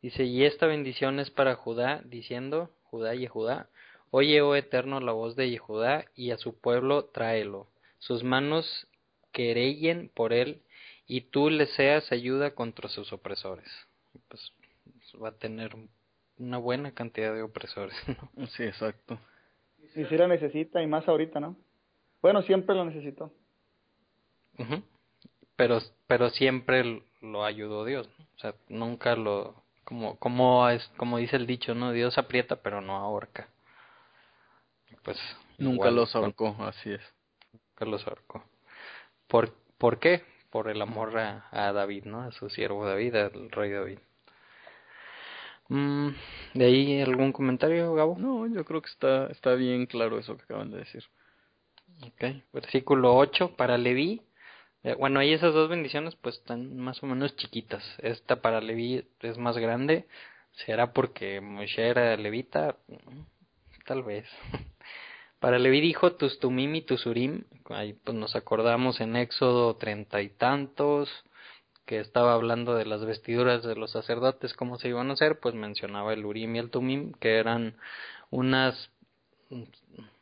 Dice, 0.02 0.24
y 0.24 0.44
esta 0.44 0.66
bendición 0.66 1.18
es 1.18 1.30
para 1.30 1.54
Judá, 1.54 2.02
diciendo, 2.04 2.68
Judá 2.82 3.14
y 3.14 3.26
Judá, 3.26 3.70
oye, 4.10 4.42
oh 4.42 4.54
eterno, 4.54 5.00
la 5.00 5.12
voz 5.12 5.36
de 5.36 5.56
Judá, 5.56 6.04
y 6.14 6.32
a 6.32 6.36
su 6.36 6.60
pueblo 6.60 7.06
tráelo. 7.06 7.68
Sus 7.98 8.22
manos 8.24 8.86
querellen 9.32 10.10
por 10.14 10.34
él, 10.34 10.60
y 11.06 11.22
tú 11.22 11.50
le 11.50 11.66
seas 11.66 12.10
ayuda 12.12 12.54
contra 12.54 12.88
sus 12.88 13.12
opresores. 13.12 13.68
Pues 14.28 14.52
va 15.22 15.28
a 15.28 15.38
tener 15.38 15.76
una 16.38 16.58
buena 16.58 16.92
cantidad 16.92 17.34
de 17.34 17.42
opresores. 17.42 17.96
¿no? 18.36 18.46
Sí, 18.48 18.64
exacto. 18.64 19.18
Y 19.94 20.04
sí 20.04 20.16
la 20.16 20.26
necesita, 20.26 20.82
y 20.82 20.86
más 20.86 21.06
ahorita, 21.06 21.40
¿no? 21.40 21.56
Bueno, 22.20 22.42
siempre 22.42 22.74
lo 22.74 22.84
necesitó. 22.84 23.32
Pero, 25.56 25.78
pero 26.06 26.30
siempre 26.30 27.02
lo 27.20 27.44
ayudó 27.44 27.84
Dios, 27.84 28.08
¿no? 28.18 28.24
o 28.24 28.38
sea, 28.38 28.54
nunca 28.68 29.16
lo, 29.16 29.62
como, 29.84 30.16
como 30.18 30.68
es, 30.68 30.86
como 30.96 31.18
dice 31.18 31.36
el 31.36 31.46
dicho, 31.46 31.74
¿no? 31.74 31.92
Dios 31.92 32.18
aprieta 32.18 32.56
pero 32.56 32.80
no 32.80 32.96
ahorca. 32.96 33.48
Pues 35.02 35.18
Nunca 35.58 35.74
igual 35.74 35.96
los 35.96 36.16
ahorcó, 36.16 36.56
así 36.60 36.90
es. 36.90 37.02
nunca 37.52 37.84
los 37.84 38.06
ahorcó. 38.06 38.44
¿Por, 39.28 39.52
¿Por 39.78 39.98
qué? 39.98 40.24
Por 40.54 40.68
el 40.70 40.80
amor 40.80 41.18
a, 41.18 41.48
a 41.50 41.72
David, 41.72 42.04
¿no? 42.06 42.22
A 42.22 42.32
su 42.32 42.48
siervo 42.48 42.86
David, 42.86 43.14
al 43.16 43.50
rey 43.50 43.70
David. 43.72 43.98
Mm, 45.68 46.08
¿De 46.54 46.64
ahí 46.64 47.00
algún 47.02 47.32
comentario, 47.32 47.94
Gabo? 47.94 48.16
No, 48.18 48.46
yo 48.46 48.64
creo 48.64 48.80
que 48.82 48.90
está, 48.90 49.26
está 49.28 49.54
bien 49.54 49.86
claro 49.86 50.18
eso 50.18 50.36
que 50.36 50.44
acaban 50.44 50.70
de 50.70 50.78
decir. 50.78 51.04
Ok, 52.02 52.24
versículo 52.52 53.16
8 53.16 53.56
para 53.56 53.78
Leví. 53.78 54.22
Eh, 54.84 54.94
bueno, 54.94 55.20
ahí 55.20 55.32
esas 55.32 55.54
dos 55.54 55.68
bendiciones 55.68 56.16
pues 56.16 56.36
están 56.36 56.76
más 56.78 57.02
o 57.02 57.06
menos 57.06 57.36
chiquitas. 57.36 57.82
Esta 57.98 58.42
para 58.42 58.60
Leví 58.60 59.06
es 59.20 59.38
más 59.38 59.56
grande. 59.58 60.06
¿Será 60.66 60.92
porque 60.92 61.40
Moshe 61.40 61.88
era 61.88 62.16
levita? 62.16 62.76
Mm, 62.88 63.22
Tal 63.86 64.02
vez. 64.04 64.26
Para 65.44 65.58
Leví 65.58 65.82
dijo 65.82 66.14
tus 66.14 66.38
tumim 66.40 66.74
y 66.74 66.80
tus 66.80 67.04
urim. 67.04 67.44
Ahí 67.68 67.92
pues 67.92 68.16
nos 68.16 68.34
acordamos 68.34 68.98
en 69.02 69.14
Éxodo 69.14 69.76
treinta 69.76 70.22
y 70.22 70.30
tantos 70.30 71.10
que 71.84 72.00
estaba 72.00 72.32
hablando 72.32 72.74
de 72.76 72.86
las 72.86 73.04
vestiduras 73.04 73.62
de 73.62 73.76
los 73.76 73.90
sacerdotes, 73.90 74.54
cómo 74.54 74.78
se 74.78 74.88
iban 74.88 75.10
a 75.10 75.12
hacer, 75.12 75.40
pues 75.40 75.54
mencionaba 75.54 76.14
el 76.14 76.24
urim 76.24 76.56
y 76.56 76.60
el 76.60 76.70
tumim, 76.70 77.12
que 77.20 77.36
eran 77.36 77.76
unas 78.30 78.90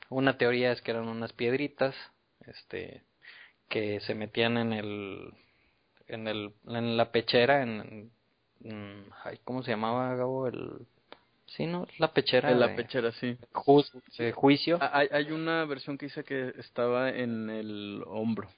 una 0.09 0.39
teoría 0.39 0.73
es 0.73 0.83
que 0.83 0.91
eran 0.91 1.07
unas 1.07 1.33
piedritas 1.33 1.95
este 2.49 3.05
que 3.69 4.01
se 4.01 4.17
metían 4.17 4.57
en 4.59 4.73
el 4.73 5.35
en 6.09 6.27
el 6.27 6.53
en 6.67 6.97
la 6.97 7.13
pechera 7.13 7.63
en, 7.63 8.11
en- 8.65 9.07
ay, 9.23 9.39
cómo 9.45 9.63
se 9.63 9.71
llamaba 9.71 10.17
Gabo 10.17 10.49
el 10.49 10.85
sí 11.57 11.67
no 11.67 11.87
la 11.99 12.13
pechera 12.13 12.51
En 12.51 12.61
la 12.61 12.69
de, 12.69 12.75
pechera, 12.75 13.13
sí. 13.13 13.37
ju- 13.53 13.85
de 14.19 14.33
juicio 14.33 14.79
Hay, 14.81 15.09
hay 15.13 15.31
una 15.33 15.65
versión 15.65 15.99
que 15.99 16.07
dice 16.07 16.25
que 16.25 16.55
estaba 16.59 17.11
en 17.11 17.51
el 17.51 18.03
hombro. 18.07 18.49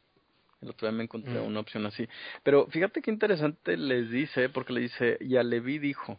El 0.61 0.70
otro 0.70 0.88
día 0.88 0.97
me 0.97 1.05
encontré 1.05 1.40
Mm. 1.40 1.45
una 1.47 1.61
opción 1.61 1.84
así. 1.86 2.09
Pero 2.42 2.66
fíjate 2.68 3.03
qué 3.03 3.11
interesante 3.11 3.76
les 3.76 4.11
dice, 4.11 4.49
porque 4.49 4.72
le 4.72 4.80
dice, 4.80 5.18
y 5.20 5.36
a 5.36 5.42
Leví 5.42 5.78
dijo, 5.78 6.18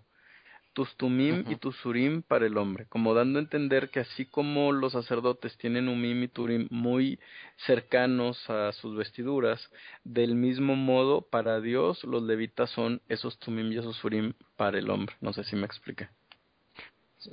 tus 0.73 0.95
tumim 0.97 1.45
y 1.49 1.55
tus 1.55 1.83
urim 1.85 2.21
para 2.21 2.45
el 2.45 2.57
hombre, 2.57 2.85
como 2.89 3.13
dando 3.13 3.39
a 3.39 3.41
entender 3.41 3.89
que 3.89 4.01
así 4.01 4.25
como 4.25 4.71
los 4.73 4.91
sacerdotes 4.91 5.57
tienen 5.57 5.87
umim 5.87 6.21
y 6.23 6.27
turim 6.27 6.67
muy 6.69 7.17
cercanos 7.65 8.47
a 8.49 8.71
sus 8.73 8.95
vestiduras, 8.95 9.71
del 10.03 10.35
mismo 10.35 10.75
modo 10.75 11.21
para 11.21 11.61
Dios 11.61 12.03
los 12.03 12.21
levitas 12.21 12.69
son 12.71 13.01
esos 13.07 13.39
tumim 13.39 13.71
y 13.71 13.77
esos 13.77 14.03
urim 14.03 14.33
para 14.57 14.77
el 14.77 14.89
hombre. 14.89 15.15
No 15.21 15.31
sé 15.33 15.43
si 15.45 15.55
me 15.55 15.65
expliqué. 15.65 16.09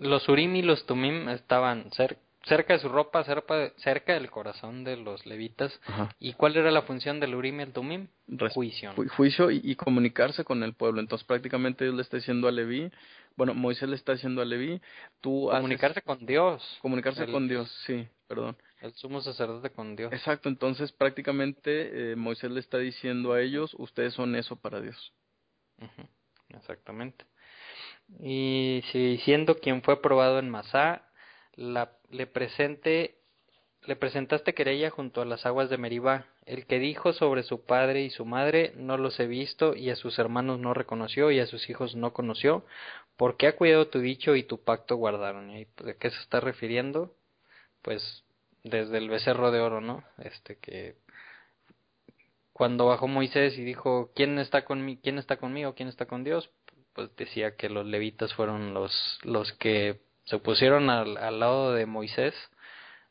Los 0.00 0.28
urim 0.28 0.56
y 0.56 0.62
los 0.62 0.84
tumim 0.86 1.28
estaban 1.28 1.90
cer- 1.90 2.16
cerca 2.44 2.72
de 2.74 2.80
su 2.80 2.88
ropa 2.88 3.22
cerca, 3.24 3.72
cerca 3.76 4.14
del 4.14 4.30
corazón 4.30 4.82
de 4.84 4.96
los 4.96 5.24
levitas 5.26 5.78
Ajá. 5.86 6.14
y 6.18 6.32
cuál 6.32 6.56
era 6.56 6.70
la 6.70 6.82
función 6.82 7.20
del 7.20 7.34
urim 7.34 7.60
y 7.60 7.62
el 7.64 7.72
tumim 7.72 8.08
Res- 8.26 8.52
juicio 8.52 8.92
ju- 8.94 9.08
juicio 9.08 9.50
y, 9.50 9.60
y 9.62 9.76
comunicarse 9.76 10.44
con 10.44 10.62
el 10.62 10.74
pueblo. 10.74 11.00
Entonces 11.00 11.26
prácticamente 11.26 11.84
Dios 11.84 11.94
le 11.96 12.02
está 12.02 12.16
diciendo 12.16 12.48
a 12.48 12.52
Leví, 12.52 12.90
bueno, 13.36 13.54
Moisés 13.54 13.88
le 13.88 13.96
está 13.96 14.12
diciendo 14.12 14.42
a 14.42 14.44
Leví, 14.44 14.80
tú 15.20 15.50
haces- 15.50 15.60
comunicarse 15.60 16.02
con 16.02 16.26
Dios 16.26 16.78
comunicarse 16.82 17.24
el- 17.24 17.30
con 17.32 17.46
Dios, 17.48 17.70
sí, 17.86 18.06
perdón. 18.26 18.56
el 18.80 18.92
sumo 18.94 19.20
sacerdote 19.20 19.70
con 19.70 19.94
Dios 19.94 20.12
Exacto, 20.12 20.48
entonces 20.48 20.90
prácticamente 20.92 22.12
eh, 22.12 22.16
Moisés 22.16 22.50
le 22.50 22.58
está 22.60 22.78
diciendo 22.78 23.32
a 23.34 23.40
ellos, 23.40 23.74
ustedes 23.78 24.14
son 24.14 24.34
eso 24.34 24.56
para 24.56 24.80
Dios. 24.80 25.12
Ujú, 25.78 26.08
Exactamente. 26.50 27.24
Y 28.20 28.82
si 28.92 29.18
siendo 29.18 29.56
quien 29.56 29.82
fue 29.82 30.00
probado 30.00 30.38
en 30.38 30.50
Masá, 30.50 31.02
la, 31.54 31.92
le 32.10 32.26
presente, 32.26 33.16
le 33.82 33.96
presentaste 33.96 34.54
querella 34.54 34.90
junto 34.90 35.20
a 35.22 35.24
las 35.24 35.46
aguas 35.46 35.70
de 35.70 35.78
Meribá. 35.78 36.26
El 36.44 36.66
que 36.66 36.78
dijo 36.78 37.12
sobre 37.12 37.42
su 37.42 37.64
padre 37.64 38.02
y 38.02 38.10
su 38.10 38.24
madre, 38.24 38.72
no 38.76 38.96
los 38.96 39.18
he 39.20 39.26
visto, 39.26 39.74
y 39.74 39.90
a 39.90 39.96
sus 39.96 40.18
hermanos 40.18 40.58
no 40.58 40.74
reconoció, 40.74 41.30
y 41.30 41.40
a 41.40 41.46
sus 41.46 41.68
hijos 41.70 41.94
no 41.94 42.12
conoció, 42.12 42.64
porque 43.16 43.46
ha 43.46 43.56
cuidado 43.56 43.88
tu 43.88 44.00
dicho 44.00 44.34
y 44.34 44.42
tu 44.42 44.62
pacto 44.62 44.96
guardaron. 44.96 45.50
¿Y 45.56 45.66
de 45.84 45.96
qué 45.96 46.10
se 46.10 46.20
está 46.20 46.40
refiriendo? 46.40 47.14
Pues 47.82 48.24
desde 48.64 48.98
el 48.98 49.08
becerro 49.08 49.50
de 49.50 49.60
oro, 49.60 49.80
¿no? 49.80 50.04
Este 50.18 50.56
que 50.56 50.96
cuando 52.52 52.86
bajó 52.86 53.08
Moisés 53.08 53.58
y 53.58 53.64
dijo, 53.64 54.10
¿quién 54.14 54.38
está, 54.38 54.64
¿quién 54.64 55.18
está 55.18 55.36
conmigo? 55.36 55.74
¿Quién 55.74 55.88
está 55.88 56.06
con 56.06 56.22
Dios? 56.22 56.50
Pues 56.94 57.14
decía 57.16 57.56
que 57.56 57.68
los 57.68 57.86
levitas 57.86 58.34
fueron 58.34 58.74
los, 58.74 59.18
los 59.22 59.52
que 59.54 60.00
se 60.24 60.38
pusieron 60.38 60.90
al, 60.90 61.16
al 61.16 61.40
lado 61.40 61.72
de 61.72 61.86
Moisés, 61.86 62.34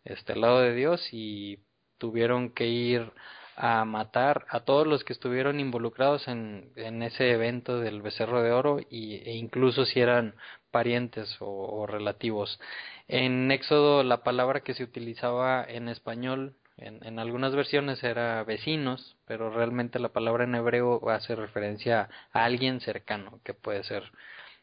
este, 0.06 0.34
al 0.34 0.42
lado 0.42 0.62
de 0.62 0.74
Dios, 0.74 1.08
y 1.12 1.60
tuvieron 1.98 2.52
que 2.52 2.68
ir 2.68 3.12
a 3.56 3.86
matar 3.86 4.46
a 4.50 4.62
todos 4.62 4.88
los 4.88 5.04
que 5.04 5.14
estuvieron 5.14 5.60
involucrados 5.60 6.28
en, 6.28 6.72
en 6.76 7.04
ese 7.04 7.32
evento 7.32 7.80
del 7.80 8.02
becerro 8.02 8.42
de 8.42 8.52
oro 8.52 8.80
y, 8.90 9.16
e 9.18 9.36
incluso 9.36 9.86
si 9.86 10.00
eran 10.00 10.36
parientes 10.72 11.38
o, 11.40 11.46
o 11.48 11.86
relativos. 11.86 12.60
En 13.08 13.52
Éxodo 13.52 14.04
la 14.04 14.24
palabra 14.24 14.62
que 14.62 14.74
se 14.74 14.84
utilizaba 14.84 15.64
en 15.64 15.90
español 15.90 16.56
en, 16.82 17.06
en 17.06 17.20
algunas 17.20 17.56
versiones 17.56 18.04
era 18.04 18.44
vecinos, 18.44 19.18
pero 19.26 19.50
realmente 19.50 20.00
la 20.00 20.10
palabra 20.10 20.44
en 20.44 20.56
hebreo 20.56 21.10
hace 21.10 21.36
referencia 21.36 22.10
a 22.34 22.44
alguien 22.44 22.82
cercano, 22.82 23.40
que 23.44 23.54
puede 23.54 23.84
ser 23.84 24.04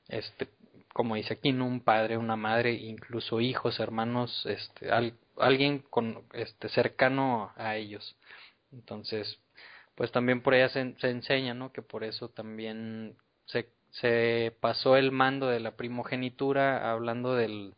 este 0.09 0.49
como 0.99 1.15
dice 1.15 1.35
aquí, 1.35 1.53
¿no? 1.53 1.65
un 1.65 1.81
padre, 1.81 2.17
una 2.17 2.35
madre, 2.35 2.73
incluso 2.73 3.41
hijos, 3.41 3.79
hermanos, 3.79 4.45
este, 4.47 4.91
alguien 5.37 5.79
con, 5.79 6.25
este, 6.33 6.69
cercano 6.71 7.53
a 7.57 7.77
ellos. 7.77 8.17
Entonces, 8.73 9.39
pues 9.95 10.11
también 10.11 10.43
por 10.43 10.55
ella 10.55 10.69
se, 10.71 10.97
se 10.99 11.11
enseña, 11.11 11.55
¿no? 11.55 11.73
Que 11.73 11.83
por 11.83 12.03
eso 12.03 12.31
también 12.31 13.17
se, 13.47 13.69
se 13.93 14.57
pasó 14.61 14.97
el 14.97 15.13
mando 15.13 15.47
de 15.49 15.61
la 15.61 15.77
primogenitura 15.77 16.91
hablando 16.91 17.37
del, 17.37 17.75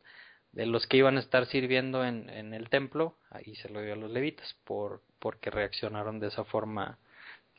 de 0.52 0.66
los 0.66 0.86
que 0.86 0.96
iban 0.96 1.16
a 1.16 1.20
estar 1.20 1.46
sirviendo 1.46 2.04
en, 2.04 2.28
en 2.30 2.54
el 2.54 2.68
templo, 2.68 3.16
ahí 3.30 3.54
se 3.56 3.68
lo 3.68 3.82
dio 3.82 3.92
a 3.94 3.96
los 3.96 4.10
levitas, 4.10 4.56
por, 4.64 5.02
porque 5.18 5.50
reaccionaron 5.50 6.18
de 6.18 6.28
esa 6.28 6.44
forma 6.44 6.98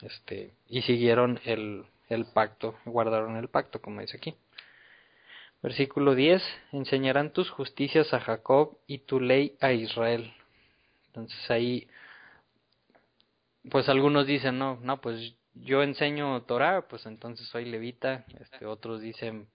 este, 0.01 0.53
y 0.67 0.81
siguieron 0.81 1.39
el, 1.45 1.85
el 2.09 2.25
pacto, 2.25 2.75
guardaron 2.85 3.37
el 3.37 3.47
pacto, 3.47 3.81
como 3.81 4.01
dice 4.01 4.17
aquí. 4.17 4.35
Versículo 5.61 6.15
10, 6.15 6.41
enseñarán 6.71 7.33
tus 7.33 7.49
justicias 7.51 8.13
a 8.13 8.19
Jacob 8.19 8.77
y 8.87 8.99
tu 8.99 9.19
ley 9.19 9.55
a 9.61 9.71
Israel. 9.73 10.33
Entonces 11.07 11.51
ahí, 11.51 11.87
pues 13.69 13.87
algunos 13.87 14.25
dicen, 14.25 14.57
no, 14.57 14.79
no, 14.81 14.99
pues 14.99 15.35
yo 15.53 15.83
enseño 15.83 16.41
Torah, 16.43 16.87
pues 16.87 17.05
entonces 17.05 17.47
soy 17.47 17.65
levita. 17.65 18.25
Este, 18.39 18.65
otros 18.65 19.01
dicen, 19.01 19.47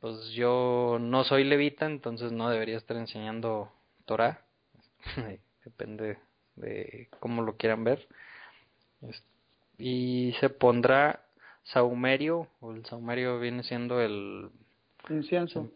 pues 0.00 0.30
yo 0.30 0.98
no 1.00 1.24
soy 1.24 1.44
levita, 1.44 1.86
entonces 1.86 2.32
no 2.32 2.48
debería 2.48 2.76
estar 2.76 2.96
enseñando 2.96 3.70
Torah. 4.06 4.42
Depende 5.64 6.18
de 6.56 7.08
cómo 7.20 7.42
lo 7.42 7.56
quieran 7.56 7.84
ver. 7.84 8.08
Y 9.78 10.34
se 10.40 10.48
pondrá 10.48 11.24
saumerio, 11.64 12.48
o 12.60 12.72
el 12.72 12.84
saumerio 12.86 13.38
viene 13.38 13.62
siendo 13.62 14.00
el... 14.00 14.50
Incienso. 15.08 15.70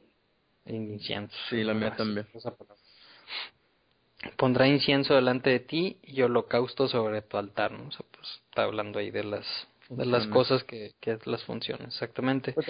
Incienso. 0.67 1.37
Sí, 1.51 1.63
la 1.63 1.75
mía 1.75 1.95
también. 1.97 2.27
Pondrá 4.37 4.67
incienso 4.67 5.15
delante 5.15 5.51
de 5.51 5.61
ti 5.61 5.99
y 6.03 6.23
holocausto 6.23 6.89
sobre 6.89 7.21
tu 7.23 7.37
altar, 7.37 7.73
¿no? 7.73 7.85
O 7.89 8.05
pues 8.11 8.41
está 8.49 8.63
hablando 8.63 8.99
ahí 8.99 9.11
de 9.11 9.25
las 9.25 9.47
de 9.91 10.07
las 10.07 10.27
cosas 10.29 10.65
que, 10.65 10.95
que 11.01 11.19
las 11.27 11.43
funciones, 11.45 11.89
exactamente. 11.89 12.53
Pues, 12.53 12.67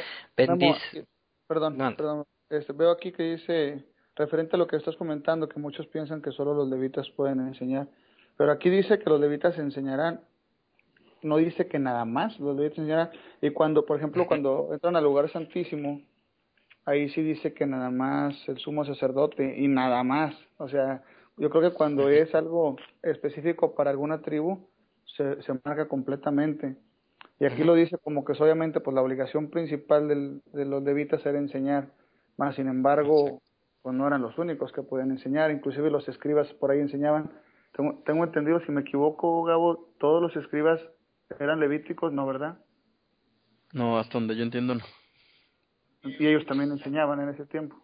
perdón, 1.47 1.76
perdón, 1.97 2.24
este, 2.51 2.72
veo 2.72 2.90
aquí 2.90 3.12
que 3.12 3.22
dice, 3.22 3.84
referente 4.16 4.57
a 4.57 4.59
lo 4.59 4.66
que 4.66 4.76
estás 4.76 4.97
comentando, 4.97 5.49
que 5.49 5.61
muchos 5.61 5.86
piensan 5.86 6.22
que 6.22 6.32
solo 6.32 6.55
los 6.55 6.68
levitas 6.68 7.11
pueden 7.11 7.40
enseñar, 7.40 7.88
pero 8.36 8.53
aquí 8.53 8.70
dice 8.70 8.99
que 8.99 9.11
los 9.11 9.20
levitas 9.20 9.59
enseñarán 9.59 10.20
no 11.24 11.38
dice 11.38 11.66
que 11.66 11.78
nada 11.78 12.05
más 12.05 12.38
los 12.38 12.55
levitas 12.55 12.78
enseñarán. 12.78 13.11
Y 13.40 13.51
cuando, 13.51 13.84
por 13.84 13.97
ejemplo, 13.97 14.26
cuando 14.26 14.68
entran 14.72 14.95
al 14.95 15.05
lugar 15.05 15.30
santísimo, 15.30 16.03
ahí 16.84 17.09
sí 17.09 17.22
dice 17.22 17.55
que 17.55 17.66
nada 17.66 17.90
más 17.90 18.49
el 18.49 18.59
sumo 18.59 18.84
sacerdote 18.84 19.59
y 19.59 19.66
nada 19.66 20.05
más. 20.05 20.36
O 20.59 20.68
sea, 20.68 21.03
yo 21.36 21.51
creo 21.51 21.70
que 21.70 21.76
cuando 21.76 22.09
es 22.11 22.34
algo 22.34 22.76
específico 23.03 23.74
para 23.74 23.90
alguna 23.90 24.20
tribu, 24.20 24.68
se, 25.05 25.42
se 25.42 25.53
marca 25.64 25.88
completamente. 25.88 26.76
Y 27.41 27.47
aquí 27.47 27.64
lo 27.64 27.74
dice 27.74 27.99
como 27.99 28.24
que 28.24 28.32
es 28.32 28.41
obviamente 28.41 28.80
pues 28.80 28.95
la 28.95 29.03
obligación 29.03 29.51
principal 29.51 30.09
del, 30.09 30.43
de 30.53 30.64
los 30.64 30.82
levitas 30.82 31.24
era 31.26 31.39
enseñar, 31.39 31.93
más 32.37 32.55
sin 32.55 32.68
embargo, 32.68 33.43
pues 33.82 33.95
no 33.95 34.07
eran 34.07 34.22
los 34.22 34.39
únicos 34.39 34.72
que 34.72 34.82
podían 34.82 35.11
enseñar, 35.11 35.51
inclusive 35.51 35.91
los 35.91 36.09
escribas 36.09 36.53
por 36.55 36.70
ahí 36.70 36.80
enseñaban. 36.80 37.32
Tengo, 37.76 38.03
tengo 38.07 38.24
entendido, 38.24 38.61
si 38.61 38.72
me 38.72 38.82
equivoco, 38.82 39.43
Gabo, 39.43 39.93
todos 39.99 40.22
los 40.22 40.37
escribas 40.37 40.80
eran 41.41 41.61
levíticos, 41.61 42.12
¿no, 42.12 42.26
verdad? 42.26 42.59
No, 43.72 43.99
hasta 43.99 44.18
donde 44.18 44.37
yo 44.37 44.45
entiendo 44.45 44.76
no. 44.76 44.85
Y 46.05 46.26
ellos 46.26 46.47
también 46.47 46.70
enseñaban 46.70 47.20
en 47.20 47.30
ese 47.30 47.47
tiempo. 47.47 47.84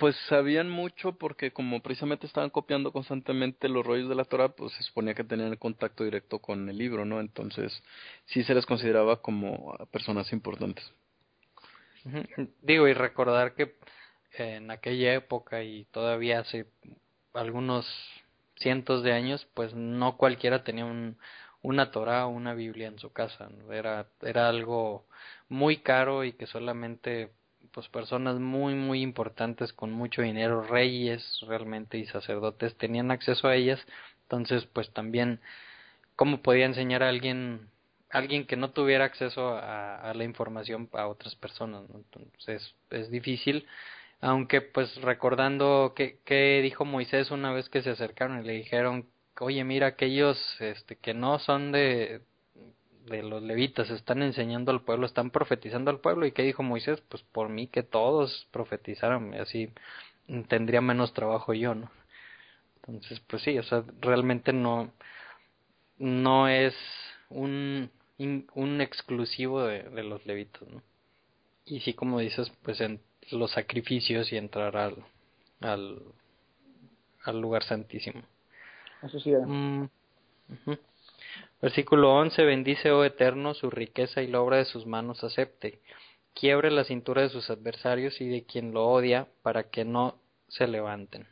Pues 0.00 0.16
sabían 0.28 0.70
mucho 0.70 1.12
porque 1.12 1.52
como 1.52 1.82
precisamente 1.82 2.26
estaban 2.26 2.48
copiando 2.48 2.92
constantemente 2.92 3.68
los 3.68 3.84
rollos 3.84 4.08
de 4.08 4.14
la 4.14 4.24
Torah, 4.24 4.48
pues 4.48 4.72
se 4.72 4.82
suponía 4.82 5.14
que 5.14 5.24
tenían 5.24 5.54
contacto 5.56 6.02
directo 6.04 6.38
con 6.38 6.68
el 6.68 6.78
libro, 6.78 7.04
¿no? 7.04 7.20
Entonces 7.20 7.82
sí 8.24 8.42
se 8.44 8.54
les 8.54 8.64
consideraba 8.64 9.20
como 9.20 9.76
personas 9.90 10.32
importantes. 10.32 10.90
Digo, 12.62 12.88
y 12.88 12.94
recordar 12.94 13.54
que 13.54 13.74
en 14.32 14.70
aquella 14.70 15.14
época 15.14 15.62
y 15.62 15.84
todavía 15.86 16.40
hace 16.40 16.66
algunos 17.34 17.86
cientos 18.54 19.02
de 19.02 19.12
años, 19.12 19.46
pues 19.52 19.74
no 19.74 20.16
cualquiera 20.16 20.64
tenía 20.64 20.86
un, 20.86 21.18
una 21.62 21.90
Torah 21.90 22.26
o 22.26 22.30
una 22.30 22.54
Biblia 22.54 22.88
en 22.88 22.98
su 22.98 23.12
casa. 23.12 23.50
Era, 23.70 24.08
era 24.22 24.48
algo 24.48 25.06
muy 25.48 25.78
caro 25.78 26.24
y 26.24 26.32
que 26.32 26.46
solamente 26.46 27.32
pues 27.76 27.88
personas 27.90 28.40
muy 28.40 28.74
muy 28.74 29.02
importantes 29.02 29.74
con 29.74 29.92
mucho 29.92 30.22
dinero, 30.22 30.62
reyes 30.62 31.22
realmente 31.46 31.98
y 31.98 32.06
sacerdotes 32.06 32.74
tenían 32.78 33.10
acceso 33.10 33.48
a 33.48 33.54
ellas. 33.54 33.78
Entonces 34.22 34.66
pues 34.72 34.90
también 34.94 35.40
cómo 36.16 36.42
podía 36.42 36.64
enseñar 36.64 37.02
a 37.02 37.10
alguien 37.10 37.68
alguien 38.10 38.46
que 38.46 38.56
no 38.56 38.70
tuviera 38.70 39.04
acceso 39.04 39.50
a, 39.58 40.12
la 40.14 40.24
información 40.24 40.88
a 40.94 41.06
otras 41.06 41.36
personas. 41.36 41.84
Entonces 41.94 42.74
es 42.90 43.10
difícil 43.10 43.66
aunque 44.22 44.62
pues 44.62 44.96
recordando 45.02 45.92
que, 45.94 46.20
que 46.24 46.62
dijo 46.62 46.86
Moisés 46.86 47.30
una 47.30 47.52
vez 47.52 47.68
que 47.68 47.82
se 47.82 47.90
acercaron 47.90 48.40
y 48.40 48.46
le 48.46 48.54
dijeron 48.54 49.06
oye, 49.40 49.64
mira, 49.64 49.88
aquellos 49.88 50.38
este, 50.60 50.96
que 50.96 51.14
no 51.14 51.38
son 51.38 51.72
de, 51.72 52.22
de 53.06 53.22
los 53.22 53.42
levitas 53.42 53.90
están 53.90 54.22
enseñando 54.22 54.70
al 54.70 54.82
pueblo, 54.82 55.06
están 55.06 55.30
profetizando 55.30 55.90
al 55.90 56.00
pueblo. 56.00 56.26
¿Y 56.26 56.32
qué 56.32 56.42
dijo 56.42 56.62
Moisés? 56.62 57.00
Pues 57.08 57.22
por 57.22 57.48
mí 57.48 57.68
que 57.68 57.82
todos 57.82 58.48
profetizaran, 58.50 59.34
así 59.34 59.70
tendría 60.48 60.80
menos 60.80 61.12
trabajo 61.12 61.54
yo, 61.54 61.74
¿no? 61.74 61.90
Entonces, 62.86 63.20
pues 63.20 63.42
sí, 63.42 63.58
o 63.58 63.62
sea, 63.62 63.84
realmente 64.00 64.52
no, 64.52 64.92
no 65.98 66.48
es 66.48 66.74
un, 67.30 67.90
un 68.18 68.80
exclusivo 68.80 69.64
de, 69.64 69.82
de 69.84 70.04
los 70.04 70.24
levitas, 70.26 70.68
¿no? 70.68 70.82
Y 71.64 71.80
sí, 71.80 71.94
como 71.94 72.20
dices, 72.20 72.52
pues 72.62 72.80
en 72.80 73.00
los 73.32 73.50
sacrificios 73.52 74.32
y 74.32 74.36
entrar 74.36 74.76
al, 74.76 74.96
al, 75.60 76.00
al 77.24 77.40
lugar 77.40 77.64
santísimo. 77.64 78.22
Eso 79.02 79.18
sí 79.20 79.30
mm, 79.32 79.88
Versículo 81.60 82.14
11. 82.14 82.44
Bendice, 82.44 82.90
oh 82.90 83.04
Eterno, 83.04 83.54
su 83.54 83.70
riqueza 83.70 84.22
y 84.22 84.26
la 84.26 84.40
obra 84.40 84.58
de 84.58 84.64
sus 84.64 84.86
manos 84.86 85.24
acepte. 85.24 85.80
Quiebre 86.34 86.70
la 86.70 86.84
cintura 86.84 87.22
de 87.22 87.30
sus 87.30 87.48
adversarios 87.48 88.20
y 88.20 88.28
de 88.28 88.44
quien 88.44 88.72
lo 88.72 88.86
odia 88.86 89.26
para 89.42 89.70
que 89.70 89.84
no 89.84 90.18
se 90.48 90.66
levanten. 90.66 91.26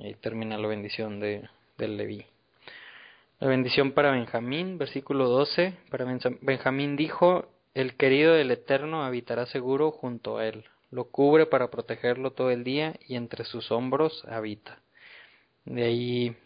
Ahí 0.00 0.14
termina 0.14 0.56
la 0.56 0.68
bendición 0.68 1.20
de, 1.20 1.48
del 1.76 1.96
Leví. 1.96 2.24
La 3.40 3.48
bendición 3.48 3.92
para 3.92 4.12
Benjamín, 4.12 4.78
versículo 4.78 5.28
12. 5.28 5.74
Para 5.90 6.06
Benjamín 6.40 6.96
dijo, 6.96 7.46
el 7.74 7.96
querido 7.96 8.34
del 8.34 8.50
Eterno 8.50 9.04
habitará 9.04 9.46
seguro 9.46 9.90
junto 9.90 10.38
a 10.38 10.46
él. 10.46 10.64
Lo 10.90 11.04
cubre 11.04 11.46
para 11.46 11.70
protegerlo 11.70 12.32
todo 12.32 12.50
el 12.50 12.64
día 12.64 12.94
y 13.06 13.16
entre 13.16 13.44
sus 13.44 13.70
hombros 13.70 14.24
habita. 14.26 14.80
De 15.64 15.84
ahí 15.84 16.36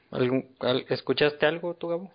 ¿Escuchaste 0.89 1.47
algo 1.47 1.75
tú, 1.75 1.89
Gabo? 1.89 2.11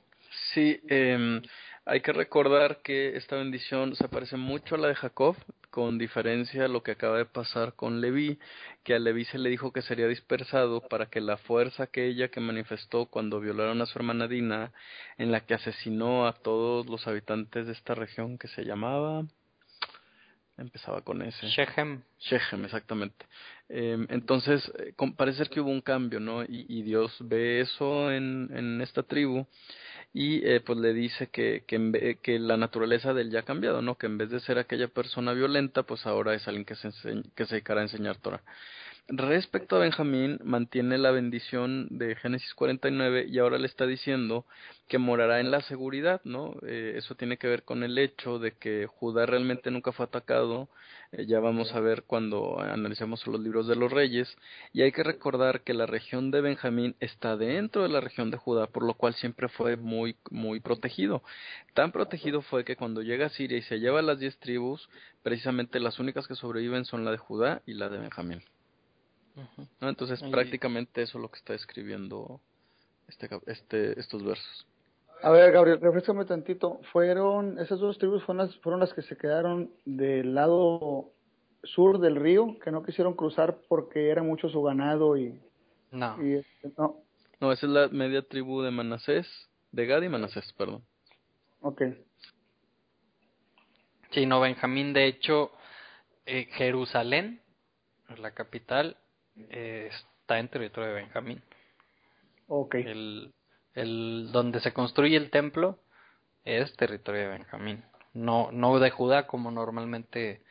Sí, 0.58 0.82
eh, 0.90 1.40
hay 1.86 2.02
que 2.02 2.12
recordar 2.14 2.82
que 2.82 3.16
esta 3.16 3.36
bendición 3.36 3.96
se 3.96 4.10
parece 4.10 4.38
mucho 4.38 4.74
a 4.74 4.80
la 4.80 4.88
de 4.88 4.96
Jacob, 4.96 5.36
con 5.70 6.00
diferencia 6.00 6.66
a 6.66 6.68
lo 6.68 6.82
que 6.82 6.94
acaba 6.94 7.20
de 7.20 7.26
pasar 7.26 7.76
con 7.76 8.02
Leví, 8.02 8.40
que 8.84 8.96
a 8.96 9.00
Leví 9.00 9.26
se 9.26 9.38
le 9.38 9.52
dijo 9.52 9.72
que 9.72 9.84
sería 9.84 10.08
dispersado 10.08 10.82
para 10.82 11.12
que 11.12 11.22
la 11.22 11.38
fuerza 11.38 11.86
que 11.86 12.08
ella 12.08 12.30
que 12.30 12.40
manifestó 12.40 13.06
cuando 13.06 13.40
violaron 13.40 13.84
a 13.84 13.86
su 13.86 14.00
hermana 14.00 14.28
Dina, 14.28 14.74
en 15.20 15.32
la 15.32 15.42
que 15.42 15.54
asesinó 15.54 16.26
a 16.26 16.34
todos 16.34 16.88
los 16.88 17.06
habitantes 17.06 17.68
de 17.68 17.74
esta 17.74 17.94
región 17.94 18.40
que 18.40 18.48
se 18.48 18.64
llamaba 18.64 19.26
empezaba 20.58 21.02
con 21.02 21.22
ese. 21.22 21.48
Shechem. 21.48 22.02
Shechem, 22.20 22.66
exactamente. 22.66 23.26
Eh, 23.70 23.98
entonces, 24.10 24.72
eh, 24.80 24.94
parece 25.16 25.40
ser 25.40 25.50
que 25.50 25.62
hubo 25.62 25.70
un 25.70 25.82
cambio, 25.82 26.20
¿no? 26.20 26.44
Y, 26.44 26.66
y 26.70 26.82
Dios 26.84 27.16
ve 27.20 27.62
eso 27.62 28.12
en, 28.12 28.50
en 28.54 28.82
esta 28.82 29.04
tribu 29.04 29.46
y 30.14 30.46
eh, 30.48 30.62
pues 30.62 30.80
le 30.80 30.94
dice 30.94 31.28
que, 31.28 31.64
que, 31.68 32.18
que, 32.24 32.40
la 32.40 32.58
naturaleza 32.58 33.14
de 33.14 33.22
él 33.22 33.32
ya 33.32 33.42
ha 33.42 33.44
cambiado, 33.44 33.82
¿no? 33.82 33.96
Que 33.96 34.08
en 34.08 34.18
vez 34.18 34.30
de 34.30 34.40
ser 34.40 34.58
aquella 34.58 34.88
persona 34.88 35.34
violenta, 35.34 35.84
pues 35.84 36.06
ahora 36.06 36.34
es 36.34 36.48
alguien 36.48 36.66
que 36.66 36.76
se, 36.76 36.90
que 37.36 37.46
se 37.46 37.56
dedicará 37.56 37.82
a 37.82 37.84
enseñar 37.84 38.18
Torah. 38.18 38.42
Respecto 39.10 39.78
a 39.78 39.80
Benjamín, 39.80 40.38
mantiene 40.44 40.98
la 40.98 41.12
bendición 41.12 41.88
de 41.92 42.16
Génesis 42.16 42.54
49 42.56 43.28
y 43.30 43.40
ahora 43.40 43.58
le 43.58 43.66
está 43.66 43.88
diciendo 43.88 44.46
que 44.90 44.98
morará 44.98 45.40
en 45.40 45.50
la 45.50 45.62
seguridad, 45.62 46.20
¿no? 46.26 46.56
Eh, 46.68 46.96
eso 46.98 47.16
tiene 47.16 47.38
que 47.38 47.48
ver 47.48 47.64
con 47.64 47.84
el 47.84 47.98
hecho 47.98 48.38
de 48.38 48.52
que 48.52 48.86
Judá 48.86 49.26
realmente 49.26 49.72
nunca 49.72 49.94
fue 49.94 50.06
atacado, 50.06 50.68
eh, 51.14 51.26
ya 51.26 51.40
vamos 51.40 51.74
a 51.74 51.80
ver 51.80 52.04
cuando 52.04 52.60
analicemos 52.60 53.26
los 53.28 53.40
libros 53.40 53.66
de 53.68 53.78
los 53.78 53.94
reyes, 53.94 54.28
y 54.74 54.82
hay 54.82 54.92
que 54.92 55.04
recordar 55.04 55.62
que 55.62 55.74
la 55.74 55.86
región 55.86 56.30
de 56.30 56.42
Benjamín 56.42 56.94
está 57.00 57.38
dentro 57.38 57.84
de 57.84 57.90
la 57.90 58.02
región 58.02 58.30
de 58.30 58.36
Judá, 58.36 58.68
por 58.68 58.84
lo 58.84 58.94
cual 58.96 59.14
siempre 59.14 59.48
fue 59.48 59.78
muy, 59.78 60.18
muy 60.32 60.60
protegido. 60.60 61.24
Tan 61.74 61.94
protegido 61.94 62.42
fue 62.42 62.66
que 62.66 62.76
cuando 62.76 63.02
llega 63.02 63.28
a 63.28 63.30
Siria 63.30 63.58
y 63.58 63.62
se 63.62 63.80
lleva 63.80 64.00
a 64.00 64.04
las 64.04 64.20
diez 64.20 64.38
tribus, 64.40 64.90
precisamente 65.24 65.80
las 65.80 65.98
únicas 65.98 66.28
que 66.28 66.36
sobreviven 66.36 66.84
son 66.84 67.06
la 67.06 67.12
de 67.12 67.18
Judá 67.18 67.62
y 67.66 67.74
la 67.74 67.88
de 67.88 68.00
Benjamín. 68.00 68.44
Entonces, 69.82 70.22
prácticamente 70.32 71.02
eso 71.02 71.18
es 71.18 71.22
lo 71.22 71.30
que 71.30 71.38
está 71.38 71.54
escribiendo 71.54 72.42
este, 73.08 73.30
este, 73.48 74.00
estos 74.00 74.24
versos. 74.24 74.68
A 75.22 75.32
ver, 75.32 75.52
Gabriel, 75.52 75.80
refrescame 75.82 76.26
tantito. 76.26 76.80
Fueron, 76.92 77.58
esas 77.60 77.80
dos 77.80 77.98
tribus 77.98 78.24
fueron 78.24 78.46
las, 78.46 78.56
fueron 78.60 78.80
las 78.80 78.94
que 78.94 79.02
se 79.02 79.18
quedaron 79.18 79.72
del 79.86 80.36
lado 80.36 81.12
sur 81.64 82.00
del 82.00 82.16
río, 82.16 82.58
que 82.64 82.72
no 82.72 82.84
quisieron 82.84 83.14
cruzar 83.14 83.60
porque 83.68 84.10
era 84.10 84.24
mucho 84.24 84.50
su 84.50 84.62
ganado 84.62 85.18
y... 85.18 85.40
No. 85.92 86.22
Este, 86.22 86.72
no. 86.78 87.02
No, 87.40 87.52
esa 87.52 87.66
es 87.66 87.72
la 87.72 87.88
media 87.90 88.22
tribu 88.22 88.62
de 88.62 88.72
Manasés, 88.72 89.28
de 89.72 89.86
Gad 89.86 90.02
y 90.02 90.10
Manasés, 90.10 90.52
perdón. 90.54 90.84
Ok. 91.62 91.84
Sí, 94.12 94.26
no, 94.26 94.40
Benjamín, 94.40 94.94
de 94.94 95.08
hecho, 95.08 95.52
eh, 96.26 96.48
Jerusalén, 96.54 97.42
la 98.18 98.32
capital, 98.32 98.98
eh, 99.50 99.90
está 99.92 100.40
en 100.40 100.50
territorio 100.50 100.90
de 100.90 101.02
Benjamín. 101.02 101.42
Ok. 102.48 102.76
El, 102.76 103.34
el, 103.74 104.30
donde 104.32 104.60
se 104.60 104.74
construye 104.74 105.18
el 105.18 105.30
templo 105.30 105.80
es 106.46 106.76
territorio 106.76 107.22
de 107.22 107.28
Benjamín. 107.28 107.84
No, 108.14 108.52
no 108.52 108.80
de 108.80 108.90
Judá 108.90 109.28
como 109.28 109.52
normalmente 109.52 110.42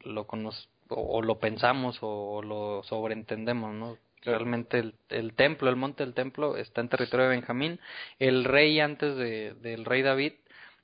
lo 0.00 0.26
conoce, 0.26 0.68
o, 0.88 1.22
lo 1.22 1.38
pensamos 1.38 1.98
o, 2.00 2.42
lo 2.42 2.82
sobreentendemos, 2.84 3.74
¿no? 3.74 3.98
Realmente 4.22 4.78
el, 4.78 4.94
el, 5.08 5.34
templo, 5.34 5.70
el 5.70 5.76
monte 5.76 6.04
del 6.04 6.14
templo 6.14 6.56
está 6.56 6.80
en 6.80 6.88
territorio 6.88 7.28
de 7.28 7.36
Benjamín. 7.36 7.80
El 8.18 8.44
rey 8.44 8.80
antes 8.80 9.16
de, 9.16 9.54
del 9.54 9.84
rey 9.84 10.02
David 10.02 10.32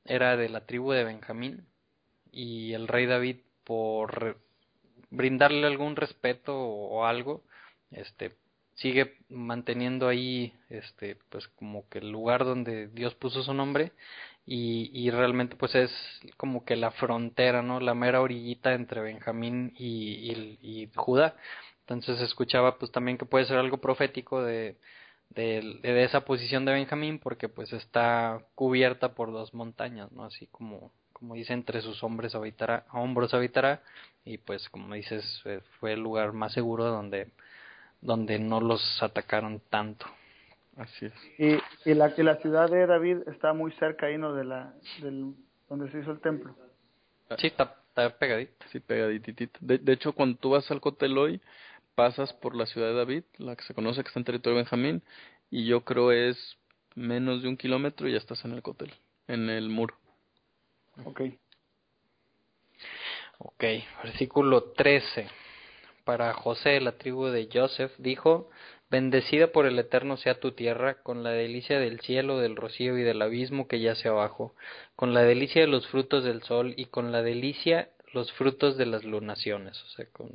era 0.05 0.36
de 0.36 0.49
la 0.49 0.66
tribu 0.66 0.93
de 0.93 1.05
Benjamín 1.05 1.66
y 2.30 2.72
el 2.72 2.88
rey 2.88 3.07
David 3.07 3.38
por 3.64 4.38
brindarle 5.12 5.66
algún 5.66 5.94
respeto 5.96 6.58
o 6.58 7.04
algo, 7.04 7.44
este 7.90 8.32
sigue 8.74 9.18
manteniendo 9.28 10.08
ahí 10.08 10.54
este 10.70 11.16
pues 11.28 11.46
como 11.48 11.88
que 11.88 11.98
el 11.98 12.10
lugar 12.10 12.44
donde 12.44 12.88
Dios 12.88 13.14
puso 13.14 13.42
su 13.42 13.54
nombre 13.54 13.92
y, 14.46 14.90
y 14.92 15.10
realmente 15.10 15.56
pues 15.56 15.74
es 15.74 15.92
como 16.36 16.64
que 16.64 16.76
la 16.76 16.90
frontera 16.92 17.62
no 17.62 17.80
la 17.80 17.94
mera 17.94 18.20
orillita 18.20 18.74
entre 18.74 19.00
Benjamín 19.02 19.72
y, 19.78 20.58
y, 20.62 20.90
Judá. 20.96 21.36
Entonces 21.80 22.20
escuchaba 22.20 22.78
pues 22.78 22.90
también 22.92 23.18
que 23.18 23.26
puede 23.26 23.44
ser 23.44 23.58
algo 23.58 23.78
profético 23.78 24.42
de, 24.42 24.76
de, 25.30 25.78
de, 25.82 26.04
esa 26.04 26.24
posición 26.24 26.64
de 26.64 26.72
Benjamín 26.72 27.18
porque 27.18 27.48
pues 27.48 27.72
está 27.72 28.40
cubierta 28.54 29.14
por 29.14 29.32
dos 29.32 29.54
montañas 29.54 30.10
no 30.12 30.24
así 30.24 30.46
como 30.48 30.92
como 31.23 31.35
dice, 31.35 31.53
entre 31.53 31.81
sus 31.83 32.03
hombres 32.03 32.35
habitará, 32.35 32.85
hombros 32.93 33.33
habitará, 33.33 33.81
y 34.25 34.39
pues 34.39 34.68
como 34.70 34.93
dices, 34.93 35.41
eh, 35.45 35.61
fue 35.79 35.93
el 35.93 36.01
lugar 36.01 36.33
más 36.33 36.53
seguro 36.53 36.85
donde, 36.87 37.29
donde 38.01 38.41
no 38.41 38.61
los 38.61 39.01
atacaron 39.01 39.62
tanto. 39.70 40.05
Así 40.77 41.07
es. 41.07 41.12
Y, 41.39 41.89
y, 41.89 41.95
la, 41.95 42.12
la 42.16 42.37
ciudad 42.39 42.68
de 42.68 42.89
David 42.89 43.18
está 43.29 43.53
muy 43.53 43.70
cerca 43.75 44.07
ahí, 44.07 44.18
¿no? 44.18 44.35
De 44.35 44.43
la, 44.43 44.75
del, 45.01 45.35
donde 45.68 45.93
se 45.93 46.01
hizo 46.01 46.11
el 46.11 46.18
templo. 46.18 46.57
Sí, 47.39 47.47
está, 47.47 47.77
está 47.87 48.11
pegadito. 48.18 48.66
Sí, 48.73 48.81
pegadititito. 48.81 49.61
De, 49.62 49.79
de 49.79 49.93
hecho, 49.93 50.14
cuando 50.14 50.37
tú 50.39 50.51
vas 50.51 50.68
al 50.73 50.81
Coteloy, 50.81 51.41
pasas 51.95 52.33
por 52.33 52.57
la 52.57 52.66
ciudad 52.66 52.89
de 52.89 52.95
David, 52.95 53.23
la 53.39 53.55
que 53.55 53.62
se 53.62 53.75
conoce 53.75 54.03
que 54.03 54.09
está 54.09 54.18
en 54.18 54.25
territorio 54.25 54.57
de 54.57 54.62
Benjamín, 54.64 55.03
y 55.53 55.66
yo 55.66 55.83
creo 55.83 56.11
es 56.11 56.59
menos 56.97 57.43
de 57.43 57.49
un 57.49 57.57
kilómetro 57.57 58.09
y 58.09 58.12
ya 58.12 58.18
estás 58.18 58.45
en 58.45 58.55
el 58.55 58.62
Cotel, 58.62 58.93
en 59.29 59.49
el 59.51 59.68
muro. 59.68 59.95
Ok. 63.38 63.64
Versículo 64.05 64.72
13. 64.72 65.28
Para 66.05 66.32
José, 66.34 66.80
la 66.80 66.93
tribu 66.99 67.26
de 67.26 67.49
Joseph, 67.53 67.93
dijo, 67.99 68.51
Bendecida 68.90 69.53
por 69.53 69.64
el 69.64 69.78
Eterno 69.78 70.18
sea 70.18 70.38
tu 70.38 70.53
tierra, 70.53 71.03
con 71.03 71.22
la 71.22 71.30
delicia 71.30 71.78
del 71.78 72.01
cielo, 72.01 72.38
del 72.38 72.57
rocío 72.57 72.99
y 72.99 73.03
del 73.03 73.22
abismo 73.22 73.66
que 73.66 73.80
yace 73.80 74.09
abajo, 74.09 74.55
con 74.97 75.14
la 75.14 75.22
delicia 75.22 75.62
de 75.62 75.68
los 75.68 75.86
frutos 75.88 76.24
del 76.24 76.43
sol 76.43 76.74
y 76.76 76.86
con 76.86 77.11
la 77.11 77.22
delicia 77.22 77.88
los 78.12 78.30
frutos 78.32 78.76
de 78.76 78.84
las 78.84 79.05
lunaciones, 79.05 79.82
o 79.82 79.86
sea, 79.88 80.05
con 80.12 80.34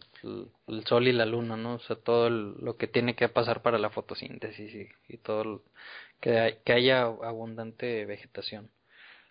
el, 0.67 0.83
sol 0.85 1.07
y 1.07 1.11
la 1.11 1.27
luna, 1.27 1.55
¿no? 1.55 1.75
O 1.75 1.79
sea, 1.79 1.97
todo 1.97 2.31
lo 2.31 2.77
que 2.77 2.87
tiene 2.87 3.15
que 3.15 3.29
pasar 3.29 3.61
para 3.61 3.77
la 3.77 3.91
fotosíntesis 3.91 4.73
y, 4.73 5.13
y 5.13 5.17
todo 5.17 5.61
que, 6.19 6.57
que 6.65 6.73
haya 6.73 7.03
abundante 7.03 8.05
vegetación 8.05 8.71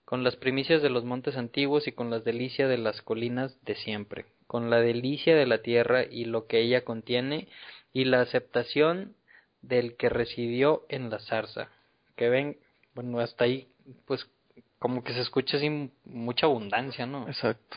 con 0.07 0.23
las 0.23 0.37
primicias 0.37 0.83
de 0.83 0.89
los 0.89 1.05
montes 1.05 1.37
antiguos 1.37 1.89
y 1.89 1.93
con 1.93 2.11
las 2.11 2.25
delicias 2.25 2.71
de 2.71 2.79
las 2.79 3.03
colinas 3.03 3.59
de 3.65 3.75
siempre, 3.75 4.25
con 4.47 4.71
la 4.71 4.81
delicia 4.81 5.35
de 5.35 5.47
la 5.47 5.63
tierra 5.63 6.05
y 6.09 6.27
lo 6.27 6.47
que 6.47 6.61
ella 6.61 6.85
contiene, 6.85 7.49
y 7.93 8.05
la 8.05 8.21
aceptación 8.21 9.17
del 9.63 9.97
que 9.97 10.09
residió 10.09 10.87
en 10.89 11.11
la 11.11 11.19
zarza. 11.19 11.71
Que 12.15 12.29
ven, 12.29 12.57
bueno, 12.95 13.19
hasta 13.19 13.45
ahí, 13.45 13.67
pues 14.07 14.31
como 14.79 15.03
que 15.03 15.13
se 15.13 15.21
escucha 15.21 15.57
así 15.57 15.91
mucha 16.05 16.47
abundancia, 16.47 17.05
¿no? 17.05 17.27
Exacto. 17.27 17.77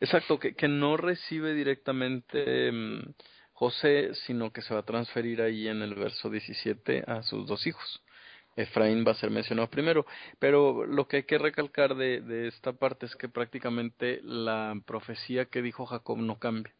Exacto, 0.00 0.38
que, 0.38 0.54
que 0.54 0.68
no 0.68 0.96
recibe 0.96 1.52
directamente 1.52 2.72
mm, 2.72 3.12
José, 3.52 4.14
sino 4.26 4.52
que 4.54 4.62
se 4.62 4.72
va 4.72 4.80
a 4.80 4.84
transferir 4.84 5.42
ahí 5.42 5.68
en 5.68 5.82
el 5.82 5.94
verso 5.94 6.30
17 6.30 7.04
a 7.06 7.22
sus 7.22 7.46
dos 7.46 7.66
hijos. 7.66 8.03
Efraín 8.56 9.04
va 9.06 9.12
a 9.12 9.16
ser 9.16 9.30
mencionado 9.30 9.68
primero, 9.68 10.06
pero 10.38 10.86
lo 10.86 11.08
que 11.08 11.18
hay 11.18 11.22
que 11.24 11.38
recalcar 11.38 11.94
de, 11.96 12.20
de 12.20 12.48
esta 12.48 12.72
parte 12.72 13.06
es 13.06 13.16
que 13.16 13.28
prácticamente 13.28 14.20
la 14.22 14.80
profecía 14.86 15.46
que 15.46 15.62
dijo 15.62 15.86
Jacob 15.86 16.18
no 16.18 16.38
cambia. 16.38 16.72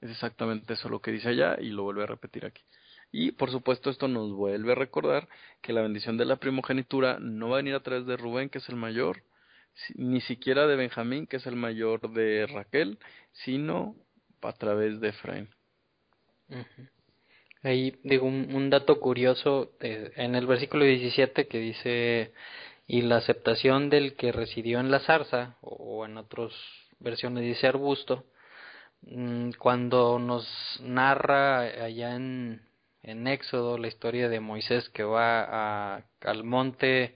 Es 0.00 0.10
exactamente 0.10 0.72
eso 0.72 0.88
lo 0.88 1.00
que 1.00 1.12
dice 1.12 1.28
allá 1.28 1.58
y 1.60 1.68
lo 1.68 1.82
vuelve 1.82 2.04
a 2.04 2.06
repetir 2.06 2.46
aquí. 2.46 2.62
Y 3.12 3.32
por 3.32 3.50
supuesto 3.50 3.90
esto 3.90 4.08
nos 4.08 4.32
vuelve 4.32 4.72
a 4.72 4.76
recordar 4.76 5.28
que 5.60 5.72
la 5.72 5.82
bendición 5.82 6.16
de 6.16 6.24
la 6.24 6.36
primogenitura 6.36 7.18
no 7.18 7.50
va 7.50 7.56
a 7.56 7.62
venir 7.62 7.74
a 7.74 7.82
través 7.82 8.06
de 8.06 8.16
Rubén, 8.16 8.48
que 8.48 8.58
es 8.58 8.68
el 8.68 8.76
mayor, 8.76 9.22
ni 9.94 10.20
siquiera 10.22 10.66
de 10.66 10.76
Benjamín, 10.76 11.26
que 11.26 11.36
es 11.36 11.46
el 11.46 11.56
mayor 11.56 12.12
de 12.12 12.46
Raquel, 12.46 12.98
sino 13.32 13.96
a 14.42 14.52
través 14.52 15.00
de 15.00 15.08
Efraín. 15.08 15.48
Ahí 17.62 17.94
digo 18.04 18.26
un, 18.26 18.70
dato 18.70 19.00
curioso 19.00 19.72
en 19.80 20.34
el 20.34 20.46
versículo 20.46 20.84
17 20.84 21.46
que 21.46 21.58
dice 21.58 22.32
y 22.86 23.02
la 23.02 23.18
aceptación 23.18 23.90
del 23.90 24.16
que 24.16 24.32
residió 24.32 24.80
en 24.80 24.90
la 24.90 25.00
zarza 25.00 25.56
o, 25.60 26.06
en 26.06 26.16
otras 26.16 26.52
versiones 27.00 27.44
dice 27.44 27.66
arbusto 27.66 28.24
mm, 29.02 29.50
cuando 29.58 30.18
nos 30.18 30.48
narra 30.82 31.60
allá 31.60 32.16
en, 32.16 32.62
en 33.02 33.28
Éxodo 33.28 33.76
la 33.76 33.88
historia 33.88 34.30
de 34.30 34.40
Moisés 34.40 34.88
que 34.88 35.04
va 35.04 35.44
a, 35.96 36.04
al 36.22 36.44
monte 36.44 37.14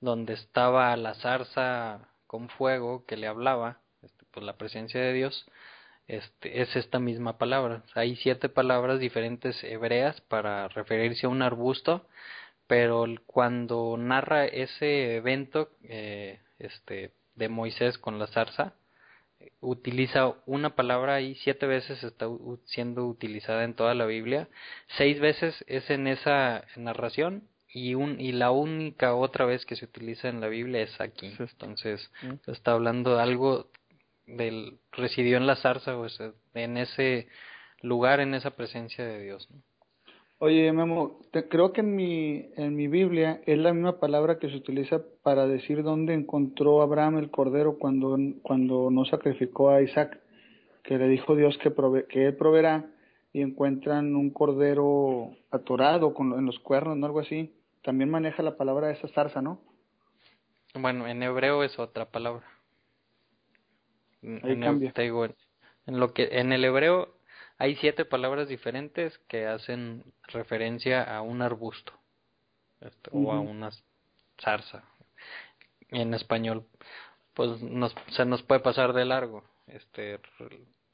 donde 0.00 0.34
estaba 0.34 0.94
la 0.96 1.14
zarza 1.14 2.10
con 2.26 2.50
fuego 2.50 3.06
que 3.06 3.16
le 3.16 3.28
hablaba 3.28 3.80
este, 4.02 4.26
pues 4.30 4.44
la 4.44 4.58
presencia 4.58 5.00
de 5.00 5.14
Dios 5.14 5.46
este, 6.08 6.62
es 6.62 6.74
esta 6.76 6.98
misma 6.98 7.38
palabra. 7.38 7.82
Hay 7.94 8.16
siete 8.16 8.48
palabras 8.48 9.00
diferentes 9.00 9.62
hebreas 9.64 10.20
para 10.22 10.68
referirse 10.68 11.26
a 11.26 11.30
un 11.30 11.42
arbusto, 11.42 12.06
pero 12.66 13.06
cuando 13.26 13.96
narra 13.98 14.46
ese 14.46 15.16
evento 15.16 15.70
eh, 15.82 16.40
este, 16.58 17.12
de 17.34 17.48
Moisés 17.48 17.98
con 17.98 18.18
la 18.18 18.26
zarza, 18.28 18.74
utiliza 19.60 20.34
una 20.46 20.74
palabra 20.74 21.20
y 21.20 21.34
siete 21.36 21.66
veces 21.66 22.02
está 22.02 22.26
siendo 22.64 23.06
utilizada 23.06 23.64
en 23.64 23.74
toda 23.74 23.94
la 23.94 24.06
Biblia, 24.06 24.48
seis 24.96 25.20
veces 25.20 25.64
es 25.66 25.88
en 25.90 26.06
esa 26.06 26.64
narración 26.76 27.48
y, 27.68 27.94
un, 27.94 28.20
y 28.20 28.32
la 28.32 28.50
única 28.50 29.14
otra 29.14 29.44
vez 29.44 29.66
que 29.66 29.76
se 29.76 29.84
utiliza 29.84 30.28
en 30.28 30.40
la 30.40 30.48
Biblia 30.48 30.82
es 30.82 31.00
aquí. 31.00 31.34
Entonces, 31.38 32.10
mm. 32.22 32.50
está 32.50 32.72
hablando 32.72 33.16
de 33.16 33.22
algo 33.22 33.68
del 34.26 34.78
residió 34.92 35.36
en 35.36 35.46
la 35.46 35.56
zarza, 35.56 35.96
o 35.96 36.08
sea, 36.08 36.32
en 36.54 36.76
ese 36.76 37.28
lugar, 37.82 38.20
en 38.20 38.34
esa 38.34 38.50
presencia 38.50 39.04
de 39.04 39.22
Dios. 39.22 39.48
Oye, 40.38 40.70
Memo, 40.70 41.20
te, 41.32 41.48
creo 41.48 41.72
que 41.72 41.80
en 41.80 41.96
mi, 41.96 42.50
en 42.56 42.76
mi 42.76 42.88
Biblia 42.88 43.40
es 43.46 43.56
la 43.58 43.72
misma 43.72 43.98
palabra 43.98 44.38
que 44.38 44.50
se 44.50 44.56
utiliza 44.56 45.00
para 45.22 45.46
decir 45.46 45.82
dónde 45.82 46.12
encontró 46.12 46.82
Abraham 46.82 47.18
el 47.18 47.30
cordero 47.30 47.78
cuando, 47.78 48.18
cuando 48.42 48.90
no 48.90 49.06
sacrificó 49.06 49.70
a 49.70 49.80
Isaac, 49.80 50.20
que 50.82 50.98
le 50.98 51.08
dijo 51.08 51.34
Dios 51.36 51.56
que, 51.58 51.70
prove, 51.70 52.06
que 52.06 52.26
él 52.26 52.36
proveerá, 52.36 52.84
y 53.32 53.42
encuentran 53.42 54.14
un 54.14 54.30
cordero 54.30 55.30
atorado 55.50 56.14
con, 56.14 56.38
en 56.38 56.46
los 56.46 56.58
cuernos, 56.58 56.96
¿no? 56.96 57.06
Algo 57.06 57.20
así. 57.20 57.54
También 57.82 58.10
maneja 58.10 58.42
la 58.42 58.56
palabra 58.56 58.90
esa 58.90 59.08
zarza, 59.08 59.42
¿no? 59.42 59.60
Bueno, 60.74 61.06
en 61.06 61.22
hebreo 61.22 61.62
es 61.62 61.78
otra 61.78 62.06
palabra. 62.06 62.46
Te 64.20 65.02
digo, 65.02 65.24
en 65.24 66.00
lo 66.00 66.12
que 66.12 66.28
en 66.32 66.52
el 66.52 66.64
hebreo 66.64 67.16
hay 67.58 67.76
siete 67.76 68.04
palabras 68.04 68.48
diferentes 68.48 69.18
que 69.28 69.46
hacen 69.46 70.04
referencia 70.28 71.02
a 71.02 71.22
un 71.22 71.42
arbusto 71.42 71.92
este, 72.80 73.10
o 73.12 73.32
a 73.32 73.40
una 73.40 73.70
zarza. 74.40 74.84
En 75.88 76.14
español, 76.14 76.66
pues 77.34 77.62
nos, 77.62 77.94
se 78.08 78.24
nos 78.24 78.42
puede 78.42 78.60
pasar 78.60 78.92
de 78.92 79.04
largo. 79.04 79.44
Este, 79.66 80.20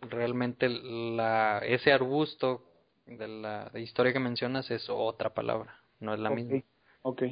realmente 0.00 0.68
la, 0.68 1.58
ese 1.64 1.92
arbusto 1.92 2.64
de 3.06 3.28
la 3.28 3.70
historia 3.74 4.12
que 4.12 4.20
mencionas 4.20 4.70
es 4.70 4.88
otra 4.88 5.30
palabra, 5.30 5.80
no 6.00 6.14
es 6.14 6.20
la 6.20 6.30
misma. 6.30 6.62
Ok. 7.02 7.22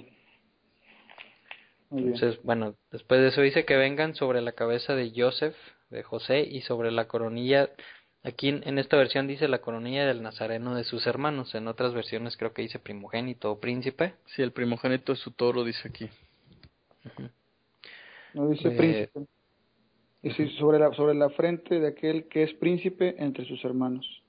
Entonces, 1.92 2.40
bueno, 2.42 2.76
después 2.92 3.20
de 3.20 3.28
eso 3.28 3.40
dice 3.40 3.64
que 3.64 3.76
vengan 3.76 4.14
sobre 4.14 4.40
la 4.40 4.52
cabeza 4.52 4.94
de 4.94 5.12
Joseph, 5.14 5.56
de 5.90 6.02
José, 6.02 6.40
y 6.40 6.62
sobre 6.62 6.90
la 6.90 7.08
coronilla, 7.08 7.70
aquí 8.22 8.48
en, 8.48 8.78
esta 8.78 8.96
versión 8.96 9.26
dice 9.26 9.48
la 9.48 9.60
coronilla 9.60 10.06
del 10.06 10.22
nazareno 10.22 10.74
de 10.74 10.84
sus 10.84 11.06
hermanos, 11.06 11.54
en 11.54 11.68
otras 11.68 11.92
versiones 11.94 12.36
creo 12.36 12.52
que 12.52 12.62
dice 12.62 12.78
primogénito 12.78 13.50
o 13.50 13.60
príncipe. 13.60 14.14
Sí, 14.26 14.42
el 14.42 14.52
primogénito 14.52 15.12
es 15.12 15.18
su 15.18 15.32
toro, 15.32 15.64
dice 15.64 15.88
aquí. 15.88 16.08
No 18.34 18.48
dice 18.48 18.68
eh, 18.68 18.76
príncipe. 18.76 19.26
Dice 20.22 20.48
sobre 20.58 20.78
la, 20.78 20.92
sobre 20.92 21.14
la 21.14 21.30
frente 21.30 21.80
de 21.80 21.88
aquel 21.88 22.28
que 22.28 22.42
es 22.42 22.52
príncipe 22.54 23.16
entre 23.18 23.46
sus 23.46 23.64
hermanos. 23.64 24.22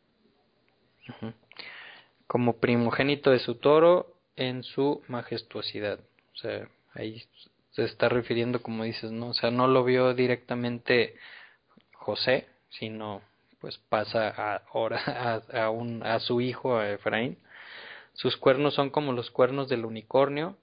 Como 2.27 2.57
primogénito 2.57 3.31
de 3.31 3.39
su 3.39 3.55
toro 3.55 4.15
en 4.37 4.63
su 4.63 5.01
majestuosidad. 5.09 5.99
O 6.33 6.37
sea, 6.37 6.69
ahí 6.93 7.21
se 7.71 7.83
está 7.83 8.07
refiriendo, 8.07 8.61
como 8.61 8.83
dices, 8.85 9.11
¿no? 9.11 9.29
O 9.29 9.33
sea, 9.33 9.51
no 9.51 9.67
lo 9.67 9.83
vio 9.83 10.13
directamente 10.13 11.15
José, 12.01 12.47
sino 12.69 13.21
pues 13.59 13.77
pasa 13.77 14.61
ahora 14.73 15.01
a, 15.53 15.65
a, 15.65 15.69
un, 15.69 16.03
a 16.03 16.19
su 16.19 16.41
hijo, 16.41 16.77
a 16.77 16.89
Efraín. 16.89 17.37
Sus 18.13 18.35
cuernos 18.37 18.73
son 18.73 18.89
como 18.89 19.13
los 19.13 19.29
cuernos 19.31 19.69
del 19.69 19.85
unicornio, 19.85 20.57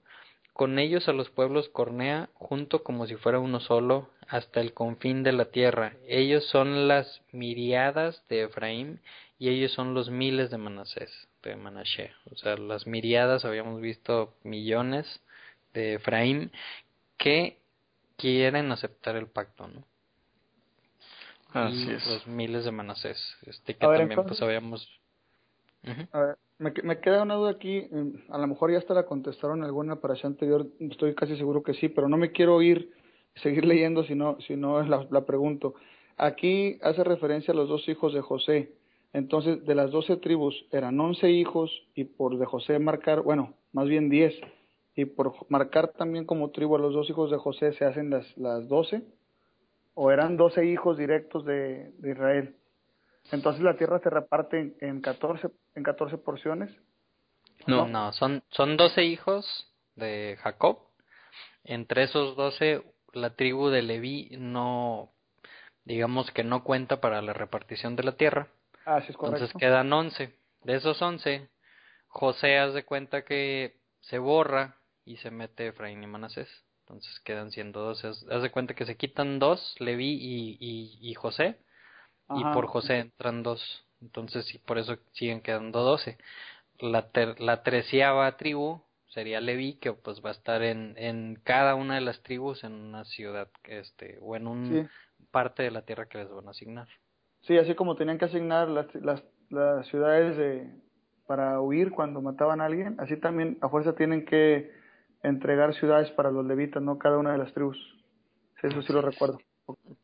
con 0.53 0.77
ellos 0.77 1.07
a 1.07 1.13
los 1.13 1.29
pueblos 1.29 1.69
cornea 1.69 2.29
junto 2.33 2.83
como 2.83 3.07
si 3.07 3.15
fuera 3.15 3.39
uno 3.39 3.61
solo 3.61 4.09
hasta 4.27 4.59
el 4.59 4.73
confín 4.73 5.23
de 5.23 5.31
la 5.31 5.45
tierra. 5.45 5.93
Ellos 6.07 6.45
son 6.49 6.89
las 6.89 7.21
miriadas 7.31 8.21
de 8.27 8.43
Efraín 8.43 8.99
y 9.39 9.47
ellos 9.47 9.71
son 9.71 9.93
los 9.93 10.09
miles 10.09 10.51
de 10.51 10.57
Manasés, 10.57 11.29
de 11.43 11.55
Manashe. 11.55 12.11
O 12.29 12.35
sea, 12.35 12.57
las 12.57 12.85
miriadas 12.85 13.45
habíamos 13.45 13.79
visto 13.79 14.33
millones 14.43 15.21
de 15.73 15.93
Efraín 15.93 16.51
que 17.17 17.57
quieren 18.17 18.71
aceptar 18.73 19.15
el 19.15 19.27
pacto, 19.27 19.67
¿no? 19.69 19.88
Así 21.51 21.87
y 21.87 21.93
es. 21.93 22.05
los 22.05 22.27
miles 22.27 22.65
de 22.65 22.71
Manasés, 22.71 23.17
este 23.45 23.75
que 23.75 23.79
también 23.79 24.23
pues 24.23 24.41
habíamos... 24.41 24.87
A 26.11 26.19
ver, 26.19 26.37
me, 26.57 26.73
me, 26.83 26.99
queda 26.99 27.23
una 27.23 27.35
duda 27.35 27.51
aquí, 27.51 27.87
a 28.29 28.37
lo 28.37 28.47
mejor 28.47 28.71
ya 28.71 28.77
hasta 28.77 28.93
la 28.93 29.05
contestaron 29.05 29.63
alguna 29.63 29.97
allá 30.01 30.27
anterior, 30.27 30.67
estoy 30.79 31.15
casi 31.15 31.37
seguro 31.37 31.63
que 31.63 31.73
sí, 31.73 31.87
pero 31.87 32.09
no 32.09 32.17
me 32.17 32.31
quiero 32.31 32.61
ir, 32.61 32.91
seguir 33.35 33.65
leyendo 33.65 34.03
si 34.03 34.13
no, 34.13 34.37
si 34.41 34.55
no 34.55 34.81
la, 34.83 35.07
la 35.09 35.25
pregunto. 35.25 35.75
Aquí 36.17 36.77
hace 36.81 37.03
referencia 37.03 37.53
a 37.53 37.55
los 37.55 37.69
dos 37.69 37.87
hijos 37.87 38.13
de 38.13 38.21
José, 38.21 38.73
entonces 39.13 39.65
de 39.65 39.73
las 39.73 39.89
doce 39.91 40.17
tribus 40.17 40.65
eran 40.71 40.99
once 40.99 41.31
hijos 41.31 41.71
y 41.95 42.03
por 42.03 42.37
de 42.37 42.45
José 42.45 42.77
marcar, 42.77 43.21
bueno, 43.21 43.53
más 43.71 43.87
bien 43.87 44.09
diez, 44.09 44.35
y 44.95 45.05
por 45.05 45.33
marcar 45.49 45.93
también 45.93 46.25
como 46.25 46.51
tribu 46.51 46.75
a 46.75 46.79
los 46.79 46.93
dos 46.93 47.09
hijos 47.09 47.31
de 47.31 47.37
José 47.37 47.71
se 47.73 47.85
hacen 47.85 48.09
las, 48.09 48.37
las 48.37 48.67
doce, 48.67 49.01
o 50.01 50.11
eran 50.11 50.37
doce 50.37 50.65
hijos 50.65 50.97
directos 50.97 51.43
de, 51.43 51.91
de 51.97 52.11
Israel. 52.11 52.55
Entonces 53.33 53.61
la 53.61 53.75
tierra 53.75 53.99
se 53.99 54.09
reparte 54.09 54.77
en, 54.79 55.01
catorce 55.01 55.49
14, 55.49 55.59
en 55.75 55.83
14 55.83 56.17
porciones. 56.19 56.71
No, 57.67 57.85
no, 57.85 58.13
son, 58.13 58.41
son 58.49 58.77
12 58.77 59.03
hijos 59.03 59.73
de 59.95 60.37
Jacob. 60.41 60.79
Entre 61.65 62.03
esos 62.03 62.37
12, 62.37 62.81
la 63.11 63.31
tribu 63.35 63.67
de 63.67 63.81
Leví 63.81 64.29
no, 64.39 65.11
digamos 65.83 66.31
que 66.31 66.45
no 66.45 66.63
cuenta 66.63 67.01
para 67.01 67.21
la 67.21 67.33
repartición 67.33 67.97
de 67.97 68.03
la 68.03 68.13
tierra. 68.13 68.47
Ah, 68.85 69.01
sí 69.01 69.07
es 69.11 69.17
correcto. 69.17 69.43
Entonces 69.43 69.59
quedan 69.59 69.91
11. 69.91 70.33
De 70.63 70.75
esos 70.75 71.01
11, 71.01 71.49
José 72.07 72.57
hace 72.57 72.85
cuenta 72.85 73.25
que 73.25 73.75
se 73.99 74.17
borra 74.17 74.77
y 75.03 75.17
se 75.17 75.29
mete 75.29 75.67
Efraín 75.67 76.01
y 76.01 76.07
Manasés. 76.07 76.47
Entonces 76.89 77.19
quedan 77.19 77.51
siendo 77.51 77.81
12. 77.81 78.07
Haz 78.07 78.41
de 78.41 78.51
cuenta 78.51 78.73
que 78.73 78.85
se 78.85 78.97
quitan 78.97 79.37
dos, 79.37 79.75
Leví 79.79 80.17
y, 80.19 80.57
y, 80.59 81.11
y 81.11 81.13
José 81.13 81.59
y 82.35 82.43
por 82.53 82.67
José 82.67 82.99
entran 82.99 83.43
dos. 83.43 83.85
Entonces, 84.01 84.45
sí, 84.45 84.59
por 84.59 84.77
eso 84.77 84.97
siguen 85.11 85.41
quedando 85.41 85.81
doce. 85.83 86.17
La, 86.79 87.09
ter, 87.11 87.39
la 87.39 87.63
treceava 87.63 88.37
tribu 88.37 88.81
sería 89.07 89.41
Leví, 89.41 89.75
que 89.75 89.93
pues 89.93 90.23
va 90.23 90.29
a 90.29 90.33
estar 90.33 90.61
en, 90.61 90.93
en 90.97 91.39
cada 91.43 91.75
una 91.75 91.95
de 91.95 92.01
las 92.01 92.21
tribus 92.21 92.63
en 92.63 92.73
una 92.73 93.05
ciudad 93.05 93.49
este 93.63 94.17
o 94.21 94.35
en 94.35 94.47
un 94.47 94.89
parte 95.31 95.63
de 95.63 95.71
la 95.71 95.81
tierra 95.81 96.07
que 96.07 96.19
les 96.19 96.29
van 96.29 96.47
a 96.47 96.51
asignar. 96.51 96.87
Sí, 97.41 97.57
así 97.57 97.75
como 97.75 97.95
tenían 97.95 98.17
que 98.17 98.25
asignar 98.25 98.69
las, 98.69 98.93
las, 98.95 99.23
las 99.49 99.87
ciudades 99.87 100.37
de, 100.37 100.71
para 101.25 101.59
huir 101.59 101.91
cuando 101.91 102.21
mataban 102.21 102.61
a 102.61 102.65
alguien, 102.65 102.95
así 102.99 103.17
también 103.17 103.57
a 103.61 103.69
fuerza 103.69 103.95
tienen 103.95 104.25
que 104.25 104.71
entregar 105.23 105.73
ciudades 105.75 106.09
para 106.11 106.31
los 106.31 106.45
levitas, 106.45 106.81
no 106.81 106.97
cada 106.97 107.17
una 107.17 107.31
de 107.31 107.37
las 107.37 107.53
tribus. 107.53 107.77
Eso 108.61 108.81
sí 108.81 108.93
lo 108.93 109.01
recuerdo. 109.01 109.39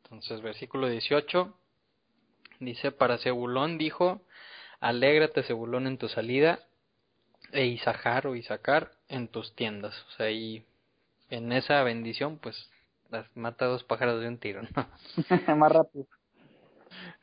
Entonces, 0.03 0.41
versículo 0.41 0.87
18 0.87 1.53
Dice, 2.59 2.91
para 2.91 3.17
Zebulón 3.17 3.77
dijo, 3.77 4.21
alégrate 4.79 5.43
Zebulón 5.43 5.87
en 5.87 5.97
tu 5.97 6.07
salida, 6.07 6.59
e 7.51 7.65
Isahar 7.65 8.27
o 8.27 8.35
Isaacar 8.35 8.91
en 9.09 9.27
tus 9.27 9.53
tiendas. 9.55 9.93
O 10.07 10.11
sea, 10.11 10.31
y 10.31 10.65
en 11.29 11.51
esa 11.51 11.83
bendición, 11.83 12.37
pues, 12.37 12.69
las 13.09 13.25
mata 13.35 13.65
dos 13.65 13.83
pájaros 13.83 14.21
de 14.21 14.27
un 14.27 14.37
tiro, 14.37 14.61
¿no? 14.63 14.87
Más 15.57 15.71
rápido. 15.71 16.05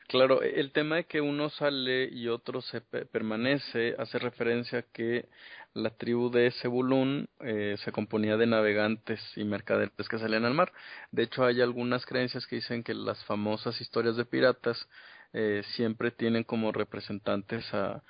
Claro, 0.07 0.43
el 0.43 0.71
tema 0.71 0.97
de 0.97 1.05
que 1.05 1.21
uno 1.21 1.49
sale 1.49 2.05
y 2.11 2.27
otro 2.27 2.61
se 2.61 2.81
permanece 2.81 3.95
hace 3.97 4.19
referencia 4.19 4.79
a 4.79 4.83
que 4.83 5.27
la 5.73 5.91
tribu 5.91 6.29
de 6.29 6.51
Zebulún 6.61 7.29
eh, 7.39 7.75
se 7.83 7.91
componía 7.91 8.37
de 8.37 8.45
navegantes 8.47 9.19
y 9.35 9.43
mercaderes 9.43 10.07
que 10.09 10.19
salían 10.19 10.45
al 10.45 10.53
mar. 10.53 10.71
De 11.11 11.23
hecho, 11.23 11.45
hay 11.45 11.61
algunas 11.61 12.05
creencias 12.05 12.45
que 12.47 12.57
dicen 12.57 12.83
que 12.83 12.93
las 12.93 13.23
famosas 13.25 13.79
historias 13.81 14.15
de 14.15 14.25
piratas 14.25 14.87
eh, 15.33 15.63
siempre 15.75 16.11
tienen 16.11 16.43
como 16.43 16.71
representantes 16.71 17.65
a, 17.73 18.03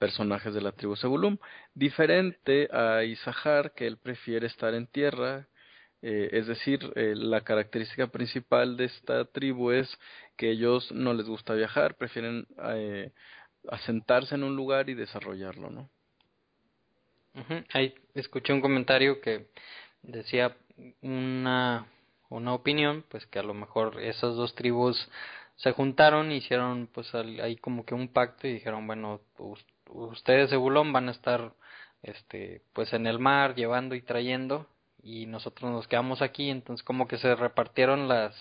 personajes 0.00 0.52
de 0.52 0.60
la 0.60 0.72
tribu 0.72 0.96
Zebulun, 0.96 1.38
diferente 1.74 2.68
a 2.72 3.04
Isahar, 3.04 3.72
que 3.72 3.86
él 3.86 3.98
prefiere 3.98 4.48
estar 4.48 4.74
en 4.74 4.88
tierra, 4.88 5.46
eh, 6.06 6.28
es 6.32 6.46
decir, 6.46 6.92
eh, 6.96 7.14
la 7.16 7.40
característica 7.42 8.08
principal 8.08 8.76
de 8.76 8.84
esta 8.84 9.24
tribu 9.24 9.70
es 9.70 9.88
que 10.36 10.50
ellos 10.50 10.92
no 10.92 11.14
les 11.14 11.26
gusta 11.26 11.54
viajar, 11.54 11.96
prefieren 11.96 12.46
eh, 12.62 13.12
asentarse 13.70 14.34
en 14.34 14.44
un 14.44 14.54
lugar 14.54 14.90
y 14.90 14.94
desarrollarlo, 14.94 15.70
¿no? 15.70 15.90
Ahí 17.72 17.94
escuché 18.14 18.52
un 18.52 18.60
comentario 18.60 19.20
que 19.20 19.48
decía 20.02 20.56
una, 21.02 21.86
una 22.28 22.54
opinión, 22.54 23.04
pues 23.08 23.26
que 23.26 23.38
a 23.38 23.42
lo 23.42 23.54
mejor 23.54 24.00
esas 24.00 24.36
dos 24.36 24.54
tribus 24.54 25.08
se 25.56 25.72
juntaron, 25.72 26.32
hicieron 26.32 26.88
pues 26.92 27.14
ahí 27.14 27.56
como 27.56 27.84
que 27.84 27.94
un 27.94 28.08
pacto 28.08 28.46
y 28.46 28.52
dijeron, 28.54 28.86
bueno, 28.86 29.20
ustedes 29.88 30.50
de 30.50 30.56
Bulón 30.56 30.92
van 30.92 31.08
a 31.08 31.12
estar 31.12 31.52
este 32.02 32.62
pues 32.72 32.92
en 32.92 33.06
el 33.06 33.18
mar 33.18 33.54
llevando 33.54 33.94
y 33.94 34.02
trayendo 34.02 34.66
y 35.02 35.26
nosotros 35.26 35.70
nos 35.70 35.88
quedamos 35.88 36.22
aquí, 36.22 36.50
entonces 36.50 36.84
como 36.84 37.08
que 37.08 37.18
se 37.18 37.34
repartieron 37.34 38.08
las 38.08 38.34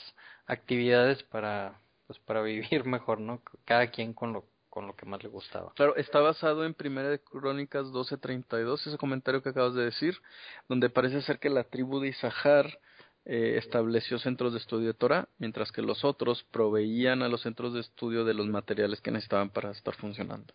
actividades 0.48 1.24
para 1.24 1.80
pues 2.08 2.20
para 2.20 2.42
vivir 2.44 2.86
mejor, 2.86 3.20
¿no? 3.20 3.42
Cada 3.66 3.88
quien 3.88 4.14
con 4.14 4.34
lo 4.34 4.46
con 4.74 4.88
lo 4.88 4.96
que 4.96 5.06
más 5.06 5.22
le 5.22 5.30
gustaba. 5.30 5.72
Claro, 5.76 5.96
está 5.98 6.20
basado 6.20 6.66
en 6.66 6.74
Primera 6.74 7.08
de 7.08 7.20
Crónicas 7.20 7.92
12:32, 7.92 8.88
ese 8.88 8.98
comentario 8.98 9.44
que 9.44 9.50
acabas 9.50 9.76
de 9.76 9.84
decir, 9.84 10.20
donde 10.68 10.90
parece 10.90 11.22
ser 11.22 11.38
que 11.38 11.52
la 11.52 11.64
tribu 11.64 12.00
de 12.00 12.08
Isahar 12.08 12.80
eh, 13.24 13.60
estableció 13.60 14.18
centros 14.18 14.52
de 14.52 14.58
estudio 14.58 14.88
de 14.88 14.96
Torah, 14.96 15.28
mientras 15.38 15.72
que 15.72 15.84
los 15.84 16.04
otros 16.04 16.44
proveían 16.50 17.22
a 17.22 17.28
los 17.28 17.42
centros 17.42 17.76
de 17.76 17.82
estudio 17.82 18.26
de 18.26 18.34
los 18.34 18.48
materiales 18.48 19.00
que 19.00 19.12
necesitaban 19.12 19.52
para 19.52 19.70
estar 19.70 19.94
funcionando. 19.94 20.52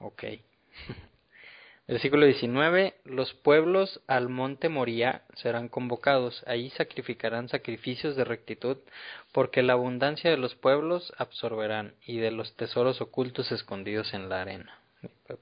Ok. 0.00 0.24
Versículo 1.88 2.26
19. 2.26 2.96
Los 3.04 3.32
pueblos 3.32 4.02
al 4.06 4.28
monte 4.28 4.68
Moría 4.68 5.22
serán 5.36 5.68
convocados. 5.68 6.44
Ahí 6.46 6.68
sacrificarán 6.68 7.48
sacrificios 7.48 8.14
de 8.14 8.24
rectitud, 8.24 8.76
porque 9.32 9.62
la 9.62 9.72
abundancia 9.72 10.30
de 10.30 10.36
los 10.36 10.54
pueblos 10.54 11.14
absorberán, 11.16 11.94
y 12.04 12.18
de 12.18 12.30
los 12.30 12.54
tesoros 12.56 13.00
ocultos 13.00 13.50
escondidos 13.52 14.12
en 14.12 14.28
la 14.28 14.42
arena. 14.42 14.78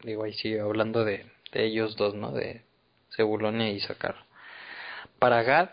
Digo, 0.05 0.23
ahí 0.23 0.35
sigue 0.35 0.61
hablando 0.61 1.05
de, 1.05 1.27
ellos 1.53 1.97
dos, 1.97 2.15
¿no? 2.15 2.31
De 2.31 2.63
Zebulonia 3.17 3.73
y 3.73 3.77
Isaacar. 3.79 4.15
Para 5.19 5.43
Gad, 5.43 5.71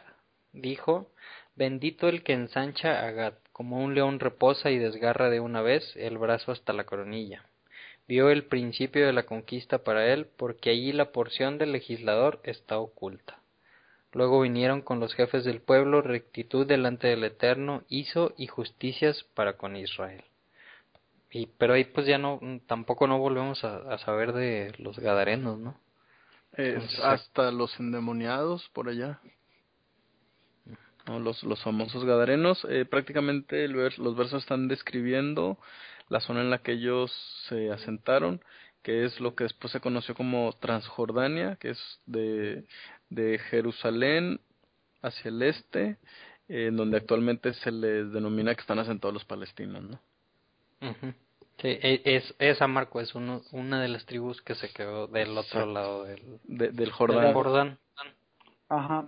dijo, 0.53 1.11
bendito 1.55 2.09
el 2.09 2.23
que 2.23 2.33
ensancha 2.33 3.05
a 3.05 3.11
Gad, 3.11 3.33
como 3.51 3.77
un 3.77 3.93
león 3.93 4.19
reposa 4.19 4.71
y 4.71 4.79
desgarra 4.79 5.29
de 5.29 5.39
una 5.39 5.61
vez 5.61 5.95
el 5.97 6.17
brazo 6.17 6.51
hasta 6.51 6.73
la 6.73 6.85
coronilla 6.85 7.45
vio 8.07 8.29
el 8.29 8.45
principio 8.45 9.05
de 9.05 9.13
la 9.13 9.23
conquista 9.23 9.83
para 9.83 10.11
él, 10.13 10.27
porque 10.37 10.69
allí 10.69 10.91
la 10.91 11.11
porción 11.11 11.57
del 11.57 11.71
legislador 11.71 12.39
está 12.43 12.77
oculta. 12.77 13.39
Luego 14.11 14.41
vinieron 14.41 14.81
con 14.81 14.99
los 14.99 15.13
jefes 15.15 15.43
del 15.43 15.61
pueblo, 15.61 16.01
rectitud 16.01 16.67
delante 16.67 17.07
del 17.07 17.23
Eterno 17.23 17.83
hizo 17.89 18.33
y 18.37 18.47
justicias 18.47 19.23
para 19.33 19.57
con 19.57 19.75
Israel. 19.75 20.23
Y, 21.31 21.47
pero 21.57 21.73
ahí 21.73 21.85
pues 21.85 22.05
ya 22.05 22.19
no, 22.19 22.39
tampoco 22.67 23.07
no 23.07 23.17
volvemos 23.17 23.63
a, 23.63 23.97
saber 23.99 24.33
de 24.33 24.71
los 24.77 24.99
gadarenos, 24.99 25.57
¿no? 25.57 25.75
hasta 27.01 27.51
los 27.51 27.79
endemoniados 27.79 28.69
por 28.73 28.89
allá. 28.89 29.19
Los, 31.07 31.43
los 31.43 31.61
famosos 31.63 32.05
gadarenos, 32.05 32.65
eh, 32.69 32.85
prácticamente 32.85 33.67
los 33.67 34.15
versos 34.15 34.43
están 34.43 34.67
describiendo 34.67 35.57
la 36.13 36.19
zona 36.19 36.41
en 36.41 36.51
la 36.51 36.59
que 36.59 36.73
ellos 36.73 37.11
se 37.49 37.71
asentaron, 37.71 38.39
que 38.83 39.03
es 39.03 39.19
lo 39.19 39.33
que 39.33 39.45
después 39.45 39.73
se 39.73 39.79
conoció 39.79 40.13
como 40.13 40.53
Transjordania, 40.59 41.55
que 41.55 41.71
es 41.71 41.99
de, 42.05 42.65
de 43.09 43.39
Jerusalén 43.49 44.39
hacia 45.01 45.29
el 45.29 45.41
este, 45.41 45.97
en 46.47 46.77
donde 46.77 46.97
actualmente 46.97 47.55
se 47.55 47.71
les 47.71 48.13
denomina 48.13 48.53
que 48.53 48.61
están 48.61 48.77
asentados 48.77 49.11
los 49.11 49.25
palestinos, 49.25 49.81
¿no? 49.81 49.99
Sí, 51.57 51.69
e, 51.69 52.01
es, 52.05 52.35
esa 52.37 52.67
Marco 52.67 53.01
es 53.01 53.15
uno, 53.15 53.41
una 53.51 53.81
de 53.81 53.87
las 53.87 54.05
tribus 54.05 54.39
que 54.43 54.53
se 54.53 54.69
quedó 54.71 55.07
del 55.07 55.35
otro 55.35 55.65
lado 55.65 56.03
del, 56.03 56.39
del 56.43 56.91
Jordán. 56.91 57.33
Jordán. 57.33 57.79
Ajá. 58.69 59.07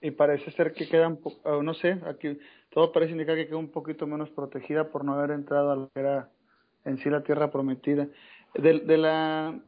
Y 0.00 0.10
parece 0.10 0.50
ser 0.50 0.72
que 0.72 0.88
quedan, 0.88 1.20
ah, 1.44 1.60
no 1.62 1.74
sé, 1.74 2.00
aquí 2.04 2.36
todo 2.76 2.92
parece 2.92 3.12
indicar 3.12 3.36
que 3.36 3.46
queda 3.46 3.56
un 3.56 3.70
poquito 3.70 4.06
menos 4.06 4.28
protegida 4.28 4.90
por 4.90 5.02
no 5.02 5.14
haber 5.14 5.30
entrado 5.30 5.70
a 5.70 5.76
lo 5.76 5.88
que 5.94 6.00
era 6.00 6.28
en 6.84 6.98
sí 6.98 7.08
la 7.08 7.22
tierra 7.22 7.50
prometida. 7.50 8.06
De, 8.52 8.80
de 8.80 8.98
la, 8.98 9.58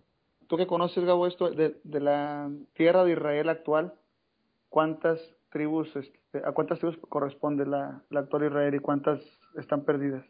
tú 0.46 0.58
que 0.58 0.66
conoces, 0.66 1.02
Gabo, 1.04 1.26
esto, 1.26 1.50
de, 1.50 1.74
la 1.84 2.50
tierra 2.74 3.04
de 3.04 3.12
Israel 3.12 3.48
actual, 3.48 3.94
¿cuántas 4.68 5.18
tribus, 5.48 5.88
este, 5.96 6.42
a 6.44 6.52
cuántas 6.52 6.80
tribus 6.80 6.98
corresponde 7.08 7.64
la, 7.64 8.02
la 8.10 8.20
actual 8.20 8.44
Israel 8.44 8.74
y 8.74 8.80
cuántas 8.80 9.22
están 9.56 9.86
perdidas? 9.86 10.26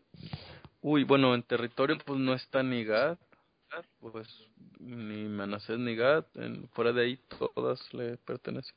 Uy, 0.81 1.03
bueno, 1.03 1.35
en 1.35 1.43
territorio 1.43 1.97
pues 2.07 2.21
no 2.21 2.33
está 2.33 2.63
ni 2.63 2.85
Gad, 2.85 3.19
pues 3.99 4.29
ni 4.79 5.25
Manasés 5.25 5.81
ni 5.81 5.97
Gad, 5.97 6.27
fuera 6.75 6.93
de 6.93 7.03
ahí 7.03 7.21
todas 7.41 7.93
le 7.93 8.19
pertenecen. 8.19 8.77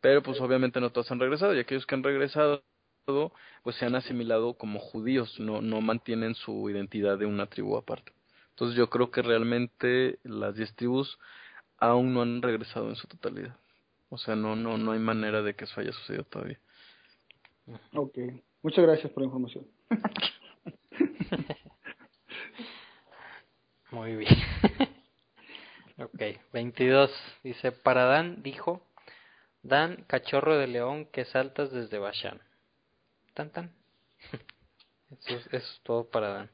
Pero 0.00 0.22
pues 0.22 0.40
obviamente 0.40 0.80
no 0.80 0.88
todas 0.88 1.12
han 1.12 1.20
regresado 1.20 1.54
y 1.54 1.58
aquellos 1.58 1.84
que 1.84 1.94
han 1.94 2.02
regresado 2.02 2.62
pues 3.62 3.76
se 3.76 3.86
han 3.86 3.94
asimilado 3.94 4.54
como 4.54 4.78
judíos, 4.78 5.38
no, 5.40 5.60
no 5.62 5.80
mantienen 5.80 6.34
su 6.34 6.68
identidad 6.68 7.18
de 7.18 7.26
una 7.26 7.46
tribu 7.46 7.76
aparte. 7.76 8.12
Entonces 8.50 8.76
yo 8.76 8.90
creo 8.90 9.10
que 9.10 9.22
realmente 9.22 10.18
las 10.24 10.54
diez 10.56 10.74
tribus 10.74 11.18
aún 11.78 12.12
no 12.12 12.22
han 12.22 12.42
regresado 12.42 12.88
en 12.88 12.96
su 12.96 13.06
totalidad. 13.06 13.56
O 14.10 14.18
sea, 14.18 14.34
no, 14.36 14.56
no, 14.56 14.78
no 14.78 14.92
hay 14.92 14.98
manera 14.98 15.42
de 15.42 15.54
que 15.54 15.64
eso 15.64 15.80
haya 15.80 15.92
sucedido 15.92 16.24
todavía. 16.24 16.58
Ok, 17.94 18.18
muchas 18.62 18.84
gracias 18.84 19.12
por 19.12 19.22
la 19.22 19.26
información. 19.26 19.66
Muy 23.90 24.16
bien. 24.16 24.34
ok, 25.98 26.22
22. 26.52 27.10
Dice, 27.42 27.72
para 27.72 28.04
Dan 28.04 28.42
dijo, 28.42 28.82
Dan, 29.62 30.04
cachorro 30.06 30.56
de 30.58 30.66
león 30.66 31.06
que 31.06 31.24
saltas 31.26 31.70
desde 31.72 31.98
Bashan. 31.98 32.40
Eso 35.10 35.40
es, 35.52 35.80
todo 35.84 36.08
para 36.08 36.28
Dan. 36.28 36.50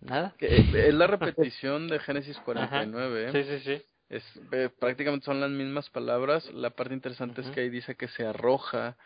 ¿Nada? 0.00 0.34
Eh, 0.38 0.70
es 0.88 0.94
la 0.94 1.06
repetición 1.06 1.88
de 1.88 1.98
Génesis 2.00 2.38
49. 2.44 3.28
¿eh? 3.28 3.32
Sí, 3.32 3.44
sí, 3.44 3.60
sí. 3.64 3.84
Es, 4.08 4.24
eh, 4.52 4.70
prácticamente 4.78 5.24
son 5.24 5.40
las 5.40 5.50
mismas 5.50 5.88
palabras. 5.90 6.52
La 6.52 6.70
parte 6.70 6.94
interesante 6.94 7.42
es 7.42 7.50
que 7.50 7.60
ahí 7.60 7.70
dice 7.70 7.94
que 7.94 8.08
se 8.08 8.26
arroja 8.26 8.96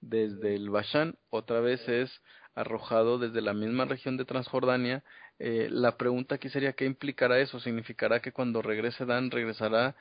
desde 0.00 0.54
el 0.54 0.68
Bashan. 0.70 1.16
Otra 1.30 1.60
vez 1.60 1.88
es 1.88 2.10
arrojado 2.54 3.18
desde 3.18 3.40
la 3.40 3.54
misma 3.54 3.86
región 3.86 4.16
de 4.16 4.24
Transjordania. 4.24 5.02
Eh, 5.38 5.68
la 5.70 5.96
pregunta 5.96 6.34
aquí 6.34 6.50
sería, 6.50 6.74
¿qué 6.74 6.84
implicará 6.84 7.38
eso? 7.38 7.60
¿Significará 7.60 8.20
que 8.20 8.32
cuando 8.32 8.60
regrese 8.60 9.06
Dan 9.06 9.30
regresará 9.30 9.96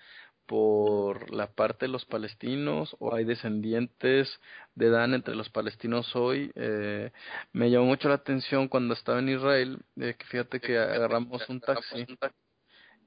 por 0.50 1.32
la 1.32 1.46
parte 1.46 1.86
de 1.86 1.92
los 1.92 2.06
palestinos 2.06 2.96
o 2.98 3.14
hay 3.14 3.24
descendientes 3.24 4.28
de 4.74 4.90
Dan 4.90 5.14
entre 5.14 5.36
los 5.36 5.48
palestinos 5.50 6.16
hoy. 6.16 6.52
Eh, 6.56 7.12
me 7.54 7.70
llamó 7.70 7.86
mucho 7.86 8.10
la 8.10 8.16
atención 8.16 8.68
cuando 8.68 8.96
estaba 8.96 9.20
en 9.20 9.30
Israel, 9.30 9.78
eh, 9.98 10.16
que 10.18 10.26
fíjate 10.26 10.60
que 10.60 10.80
agarramos 10.80 11.48
un 11.50 11.62
taxi 11.62 12.08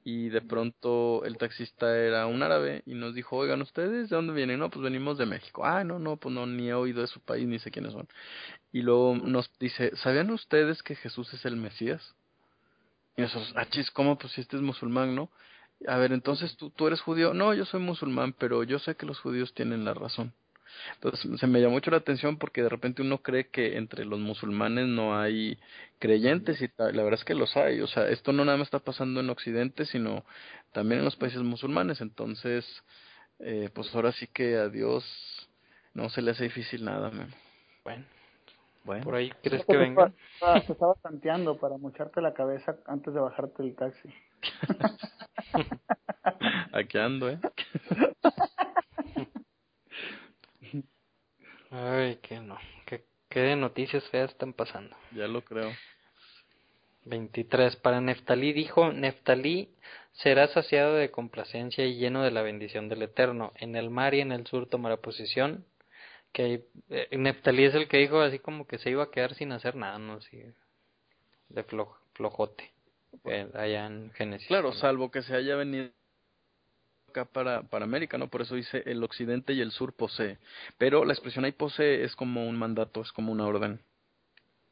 y 0.05 0.29
de 0.29 0.41
pronto 0.41 1.25
el 1.25 1.37
taxista 1.37 1.99
era 1.99 2.29
un 2.29 2.45
árabe 2.45 2.85
y 2.87 2.95
nos 2.95 3.13
dijo, 3.13 3.37
oigan, 3.37 3.61
¿ustedes 3.61 4.09
de 4.09 4.15
dónde 4.15 4.35
vienen? 4.35 4.61
No, 4.61 4.71
pues 4.71 4.85
venimos 4.85 5.19
de 5.19 5.27
México. 5.27 5.65
Ah, 5.65 5.83
no, 5.83 5.99
no, 5.99 6.19
pues 6.19 6.33
no, 6.33 6.47
ni 6.47 6.69
he 6.69 6.75
oído 6.75 7.01
de 7.01 7.09
su 7.09 7.19
país, 7.19 7.49
ni 7.49 7.59
sé 7.59 7.73
quiénes 7.73 7.93
son. 7.93 8.07
Y 8.71 8.83
luego 8.83 9.17
nos 9.17 9.51
dice, 9.59 9.97
¿sabían 9.97 10.31
ustedes 10.31 10.81
que 10.85 10.95
Jesús 10.95 11.35
es 11.35 11.45
el 11.45 11.57
Mesías? 11.57 12.15
Y 13.17 13.23
nosotros, 13.23 13.53
ah, 13.57 13.67
chis, 13.69 13.91
¿cómo? 13.91 14.17
Pues 14.17 14.33
si 14.33 14.43
este 14.43 14.57
es 14.57 14.63
musulmán, 14.63 15.17
¿no? 15.17 15.29
A 15.87 15.97
ver, 15.97 16.13
entonces 16.13 16.57
¿tú, 16.57 16.71
tú 16.71 16.87
eres 16.87 17.01
judío. 17.01 17.35
No, 17.35 17.55
yo 17.55 17.65
soy 17.65 17.81
musulmán, 17.81 18.35
pero 18.39 18.63
yo 18.63 18.79
sé 18.79 18.95
que 18.95 19.07
los 19.07 19.19
judíos 19.21 19.55
tienen 19.55 19.85
la 19.85 19.95
razón. 19.95 20.33
Entonces 20.95 21.41
se 21.41 21.47
me 21.47 21.61
llamó 21.61 21.75
mucho 21.75 21.91
la 21.91 21.99
atención 21.99 22.39
porque 22.39 22.63
de 22.63 22.69
repente 22.69 23.03
uno 23.03 23.19
cree 23.19 23.49
que 23.49 23.77
entre 23.77 24.05
los 24.05 24.19
musulmanes 24.19 24.87
no 24.87 25.19
hay 25.19 25.59
creyentes 25.99 26.61
y 26.63 26.71
la 26.77 27.03
verdad 27.03 27.15
es 27.21 27.25
que 27.25 27.35
los 27.35 27.57
hay. 27.57 27.81
O 27.81 27.87
sea, 27.87 28.09
esto 28.09 28.33
no 28.33 28.45
nada 28.45 28.59
más 28.59 28.67
está 28.67 28.79
pasando 28.79 29.21
en 29.21 29.31
Occidente, 29.31 29.85
sino 29.85 30.25
también 30.73 31.01
en 31.01 31.05
los 31.05 31.17
países 31.17 31.43
musulmanes. 31.43 32.01
Entonces, 32.01 32.67
eh, 33.39 33.71
pues 33.75 33.95
ahora 33.95 34.13
sí 34.13 34.27
que 34.29 34.57
a 34.57 34.69
Dios 34.69 35.05
no 35.95 36.09
se 36.09 36.23
le 36.23 36.33
hace 36.33 36.45
difícil 36.45 36.85
nada. 36.85 37.11
Bueno, 37.85 38.05
bueno. 38.85 39.05
¿Por 39.05 39.15
ahí 39.15 39.31
crees 39.43 39.65
que 39.67 39.77
venga? 39.77 40.13
Te 40.67 40.73
estaba 40.73 40.95
tanteando 41.03 41.59
para 41.59 41.77
mocharte 41.77 42.21
la 42.21 42.35
cabeza 42.35 42.77
antes 42.87 43.13
de 43.13 43.21
bajarte 43.21 43.63
el 43.63 43.75
taxi. 43.75 44.09
Aquí 46.73 46.99
ando, 46.99 47.31
¿eh? 47.31 47.39
Ay, 51.71 52.17
que 52.17 52.41
no. 52.41 52.59
¿Qué, 52.87 53.05
¿Qué 53.29 53.57
noticias 53.57 54.05
feas 54.11 54.31
están 54.31 54.53
pasando? 54.53 54.97
Ya 55.13 55.27
lo 55.27 55.43
creo. 55.43 55.71
23. 57.05 57.77
Para 57.77 58.01
Neftalí 58.01 58.53
dijo, 58.53 58.93
Neftalí 58.93 59.71
será 60.13 60.49
saciado 60.49 60.95
de 60.95 61.11
complacencia 61.11 61.85
y 61.87 61.97
lleno 61.97 62.23
de 62.23 62.31
la 62.31 62.43
bendición 62.43 62.89
del 62.89 63.03
Eterno. 63.03 63.53
En 63.57 63.77
el 63.77 63.91
mar 63.91 64.15
y 64.15 64.21
en 64.21 64.33
el 64.33 64.47
sur 64.47 64.69
tomará 64.69 64.99
posición. 64.99 65.65
Que 66.33 66.67
eh, 66.91 67.09
Neftalí 67.17 67.65
es 67.65 67.75
el 67.75 67.89
que 67.89 67.99
dijo 67.99 68.21
así 68.21 68.39
como 68.39 68.67
que 68.67 68.79
se 68.79 68.91
iba 68.91 69.05
a 69.05 69.11
quedar 69.11 69.35
sin 69.35 69.53
hacer 69.53 69.77
nada, 69.77 69.99
¿no? 69.99 70.15
Así, 70.15 70.43
de 71.49 71.65
flojote 72.15 72.73
allá 73.55 73.87
en 73.87 74.11
Génesis. 74.13 74.49
Claro, 74.49 74.73
salvo 74.73 75.11
que 75.11 75.23
se 75.23 75.35
haya 75.35 75.57
venido 75.57 75.91
acá 77.09 77.25
para, 77.27 77.63
para 77.63 77.85
América, 77.85 78.19
¿no? 78.19 78.29
Por 78.29 78.43
eso 78.43 78.55
dice 78.55 78.83
el 78.87 79.03
occidente 79.05 79.53
y 79.53 79.61
el 79.61 79.71
sur 79.71 79.95
posee. 79.95 80.39
Pero 80.79 81.05
la 81.05 81.13
expresión 81.13 81.45
ahí 81.45 81.53
posee 81.53 82.05
es 82.05 82.17
como 82.17 82.49
un 82.49 82.57
mandato, 82.57 83.03
es 83.03 83.13
como 83.13 83.33
una 83.33 83.47
orden. 83.47 83.81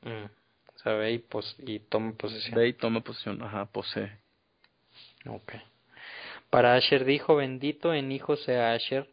Mm. 0.03 0.25
O 0.75 0.79
sea, 0.83 0.95
ve 0.95 1.13
y, 1.13 1.19
pos 1.19 1.57
y 1.59 1.79
toma 1.81 2.13
posesión. 2.13 2.55
Ve 2.55 2.69
y 2.69 2.73
toma 2.73 3.03
posesión, 3.03 3.43
ajá, 3.43 3.67
posee. 3.67 4.11
Ok. 5.27 5.53
Para 6.49 6.75
Asher 6.75 7.05
dijo, 7.05 7.37
bendito 7.37 7.93
en 7.95 8.11
hijo 8.11 8.37
sea 8.37 8.73
Asher, 8.73 9.09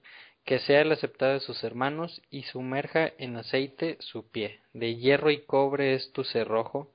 que 0.46 0.60
sea 0.60 0.82
el 0.82 0.92
aceptado 0.94 1.34
de 1.34 1.40
sus 1.42 1.62
hermanos 1.64 2.22
y 2.32 2.44
sumerja 2.44 3.12
en 3.18 3.36
aceite 3.36 3.98
su 4.00 4.30
pie. 4.32 4.62
De 4.74 4.96
hierro 4.96 5.30
y 5.30 5.42
cobre 5.42 5.94
es 5.94 6.14
tu 6.14 6.24
cerrojo, 6.24 6.90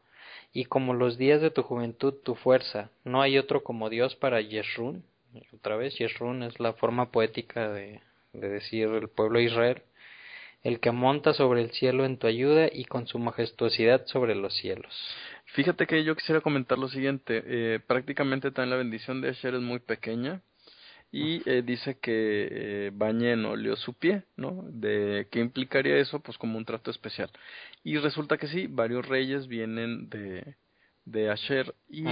y 0.52 0.66
como 0.66 0.94
los 0.94 1.16
días 1.16 1.40
de 1.40 1.50
tu 1.50 1.62
juventud 1.62 2.14
tu 2.22 2.34
fuerza. 2.34 2.90
No 3.04 3.22
hay 3.22 3.38
otro 3.38 3.62
como 3.62 3.88
Dios 3.88 4.14
para 4.16 4.40
Yeshurun. 4.40 5.02
Otra 5.54 5.76
vez, 5.76 5.96
Yeshurun 5.96 6.42
es 6.42 6.60
la 6.60 6.74
forma 6.74 7.10
poética 7.10 7.70
de, 7.70 8.00
de 8.32 8.48
decir 8.48 8.88
el 8.88 9.08
pueblo 9.08 9.38
de 9.38 9.46
Israel. 9.46 9.82
El 10.62 10.78
que 10.78 10.92
monta 10.92 11.32
sobre 11.32 11.62
el 11.62 11.72
cielo 11.72 12.04
en 12.04 12.18
tu 12.18 12.26
ayuda 12.26 12.68
y 12.72 12.84
con 12.84 13.06
su 13.06 13.18
majestuosidad 13.18 14.06
sobre 14.06 14.34
los 14.34 14.54
cielos. 14.56 14.94
Fíjate 15.46 15.86
que 15.86 16.04
yo 16.04 16.14
quisiera 16.14 16.40
comentar 16.40 16.78
lo 16.78 16.88
siguiente. 16.88 17.42
Eh, 17.44 17.80
prácticamente 17.84 18.50
también 18.50 18.70
la 18.70 18.76
bendición 18.76 19.20
de 19.20 19.30
Asher 19.30 19.54
es 19.54 19.60
muy 19.60 19.80
pequeña. 19.80 20.40
Y 21.12 21.48
eh, 21.48 21.62
dice 21.62 21.98
que 22.00 22.48
eh, 22.50 22.90
bañe 22.92 23.32
en 23.32 23.44
óleo 23.44 23.76
su 23.76 23.94
pie, 23.94 24.24
¿no? 24.36 24.64
De 24.68 25.28
qué 25.30 25.40
implicaría 25.40 25.98
eso, 25.98 26.20
pues 26.20 26.38
como 26.38 26.58
un 26.58 26.64
trato 26.64 26.90
especial. 26.90 27.30
Y 27.84 27.98
resulta 27.98 28.38
que 28.38 28.48
sí, 28.48 28.66
varios 28.66 29.06
reyes 29.06 29.46
vienen 29.46 30.08
de 30.08 30.56
de 31.04 31.30
Asher 31.30 31.74
y, 31.88 32.04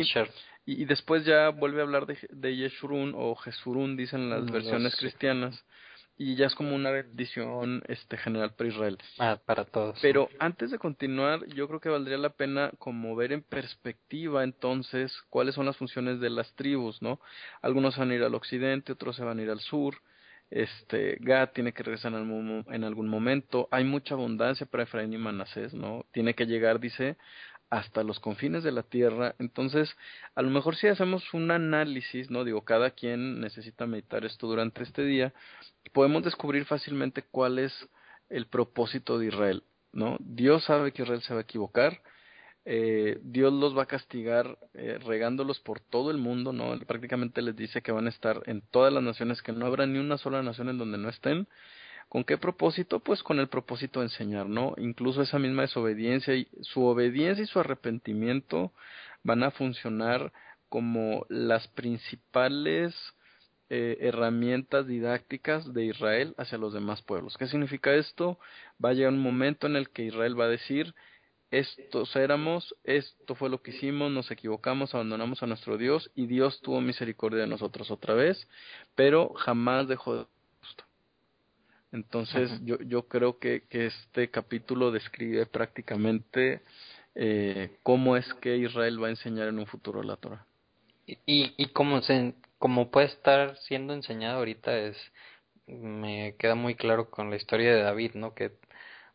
y, 0.67 0.85
después 0.85 1.25
ya 1.25 1.51
vuelve 1.51 1.81
a 1.81 1.85
hablar 1.85 2.07
de, 2.07 2.19
de 2.31 2.57
Yeshurun 2.57 3.13
o 3.17 3.37
Jesurun 3.37 3.97
dicen 3.97 4.31
las 4.31 4.51
versiones 4.51 4.97
cristianas 4.97 5.65
y 6.23 6.35
ya 6.35 6.45
es 6.45 6.55
como 6.55 6.75
una 6.75 6.91
bendición 6.91 7.83
este 7.89 8.19
general 8.19 8.53
para 8.53 8.69
Israel. 8.69 8.99
Ah, 9.19 9.41
para 9.43 9.65
todos. 9.65 9.99
Pero 10.03 10.29
antes 10.39 10.71
de 10.71 10.79
continuar, 10.79 11.47
yo 11.47 11.67
creo 11.67 11.81
que 11.81 11.89
valdría 11.89 12.19
la 12.19 12.29
pena 12.29 12.73
como 12.79 13.17
ver 13.17 13.33
en 13.33 13.41
perspectiva 13.41 14.45
entonces 14.45 15.11
cuáles 15.31 15.55
son 15.55 15.65
las 15.65 15.79
funciones 15.79 16.21
de 16.21 16.29
las 16.29 16.53
tribus, 16.57 17.01
¿no? 17.01 17.21
Algunos 17.63 17.97
van 17.97 18.11
a 18.11 18.15
ir 18.17 18.23
al 18.23 18.35
occidente, 18.35 18.93
otros 18.93 19.17
se 19.17 19.25
van 19.25 19.39
a 19.39 19.43
ir 19.43 19.49
al 19.49 19.61
sur. 19.61 19.95
Este, 20.51 21.17
Gad 21.21 21.53
tiene 21.55 21.73
que 21.73 21.85
regresar 21.85 22.13
en, 22.13 22.65
en 22.69 22.85
algún 22.85 23.09
momento. 23.09 23.69
Hay 23.71 23.85
mucha 23.85 24.13
abundancia 24.13 24.67
para 24.67 24.83
Efraín 24.83 25.15
y 25.15 25.17
Manasés, 25.17 25.73
¿no? 25.73 26.05
Tiene 26.13 26.35
que 26.35 26.45
llegar, 26.45 26.81
dice, 26.81 27.17
hasta 27.71 28.03
los 28.03 28.19
confines 28.19 28.65
de 28.65 28.73
la 28.73 28.83
Tierra. 28.83 29.37
Entonces, 29.39 29.97
a 30.35 30.43
lo 30.43 30.51
mejor 30.51 30.77
si 30.77 30.89
hacemos 30.89 31.33
un 31.33 31.51
análisis, 31.53 32.31
¿no? 32.31 32.45
Digo, 32.45 32.63
cada 32.63 32.91
quien 32.91 33.41
necesita 33.41 33.87
meditar 33.87 34.25
esto 34.25 34.49
durante 34.49 34.83
este 34.83 35.05
día, 35.05 35.33
podemos 35.93 36.25
descubrir 36.25 36.65
fácilmente 36.67 37.23
cuál 37.23 37.61
es 37.61 37.73
el 38.29 38.47
propósito 38.47 39.19
de 39.19 39.27
Israel, 39.27 39.63
¿no? 39.93 40.17
Dios 40.21 40.65
sabe 40.65 40.93
que 40.93 41.03
Israel 41.03 41.23
se 41.23 41.33
va 41.33 41.41
a 41.41 41.45
equivocar, 41.45 42.03
eh, 42.65 43.19
Dios 43.23 43.53
los 43.53 43.77
va 43.77 43.85
a 43.85 43.87
castigar 43.87 44.59
eh, 44.75 44.99
regándolos 45.05 45.61
por 45.61 45.81
todo 45.81 46.11
el 46.11 46.19
mundo, 46.19 46.53
¿no? 46.53 46.79
Prácticamente 46.81 47.41
les 47.41 47.57
dice 47.57 47.83
que 47.83 47.93
van 47.93 48.07
a 48.07 48.11
estar 48.11 48.43
en 48.47 48.63
todas 48.63 48.93
las 48.93 49.03
naciones, 49.03 49.43
que 49.43 49.53
no 49.53 49.67
habrá 49.67 49.87
ni 49.87 49.99
una 49.99 50.19
sola 50.19 50.43
nación 50.43 50.69
en 50.69 50.79
donde 50.79 50.99
no 50.99 51.09
estén. 51.09 51.49
¿Con 52.11 52.25
qué 52.25 52.39
propósito? 52.39 52.99
Pues 52.99 53.23
con 53.23 53.39
el 53.39 53.47
propósito 53.47 54.01
de 54.01 54.07
enseñar, 54.07 54.49
¿no? 54.49 54.75
Incluso 54.79 55.23
esa 55.23 55.39
misma 55.39 55.63
desobediencia 55.63 56.35
y 56.35 56.49
su 56.63 56.85
obediencia 56.85 57.45
y 57.45 57.47
su 57.47 57.61
arrepentimiento 57.61 58.73
van 59.23 59.45
a 59.45 59.53
funcionar 59.53 60.33
como 60.69 61.25
las 61.29 61.69
principales 61.69 62.97
eh, 63.69 63.97
herramientas 64.01 64.89
didácticas 64.89 65.73
de 65.73 65.85
Israel 65.85 66.35
hacia 66.37 66.59
los 66.59 66.73
demás 66.73 67.01
pueblos. 67.01 67.39
¿Qué 67.39 67.47
significa 67.47 67.95
esto? 67.95 68.41
Va 68.85 68.89
a 68.89 68.93
llegar 68.95 69.13
un 69.13 69.23
momento 69.23 69.69
en 69.69 69.77
el 69.77 69.89
que 69.91 70.03
Israel 70.03 70.39
va 70.39 70.47
a 70.47 70.49
decir, 70.49 70.97
estos 71.53 72.17
éramos, 72.17 72.75
esto 72.83 73.37
fue 73.37 73.51
lo 73.51 73.63
que 73.63 73.71
hicimos, 73.71 74.11
nos 74.11 74.33
equivocamos, 74.33 74.97
abandonamos 74.97 75.45
a 75.45 75.47
nuestro 75.47 75.79
Dios 75.79 76.11
y 76.17 76.27
Dios 76.27 76.61
tuvo 76.61 76.81
misericordia 76.81 77.43
de 77.43 77.47
nosotros 77.47 77.89
otra 77.93 78.15
vez, 78.15 78.49
pero 78.97 79.33
jamás 79.35 79.87
dejó 79.87 80.27
entonces 81.93 82.51
yo, 82.65 82.79
yo 82.81 83.09
creo 83.09 83.39
que, 83.39 83.65
que 83.69 83.87
este 83.87 84.31
capítulo 84.31 84.91
describe 84.91 85.47
prácticamente 85.47 86.63
eh, 87.15 87.79
cómo 87.83 88.17
es 88.17 88.33
que 88.35 88.57
Israel 88.57 89.03
va 89.03 89.09
a 89.09 89.11
enseñar 89.11 89.49
en 89.49 89.59
un 89.59 89.67
futuro 89.67 90.03
la 90.03 90.17
Torah. 90.17 90.47
Y, 91.27 91.55
y 91.57 91.67
cómo 91.73 92.03
se, 92.03 92.35
como 92.59 92.91
puede 92.91 93.09
estar 93.09 93.57
siendo 93.59 93.95
enseñado 93.95 94.39
ahorita 94.39 94.79
es 94.79 94.97
me 95.71 96.35
queda 96.37 96.55
muy 96.55 96.75
claro 96.75 97.11
con 97.11 97.31
la 97.31 97.37
historia 97.37 97.75
de 97.75 97.83
David, 97.83 98.13
¿no? 98.15 98.35
Que 98.35 98.53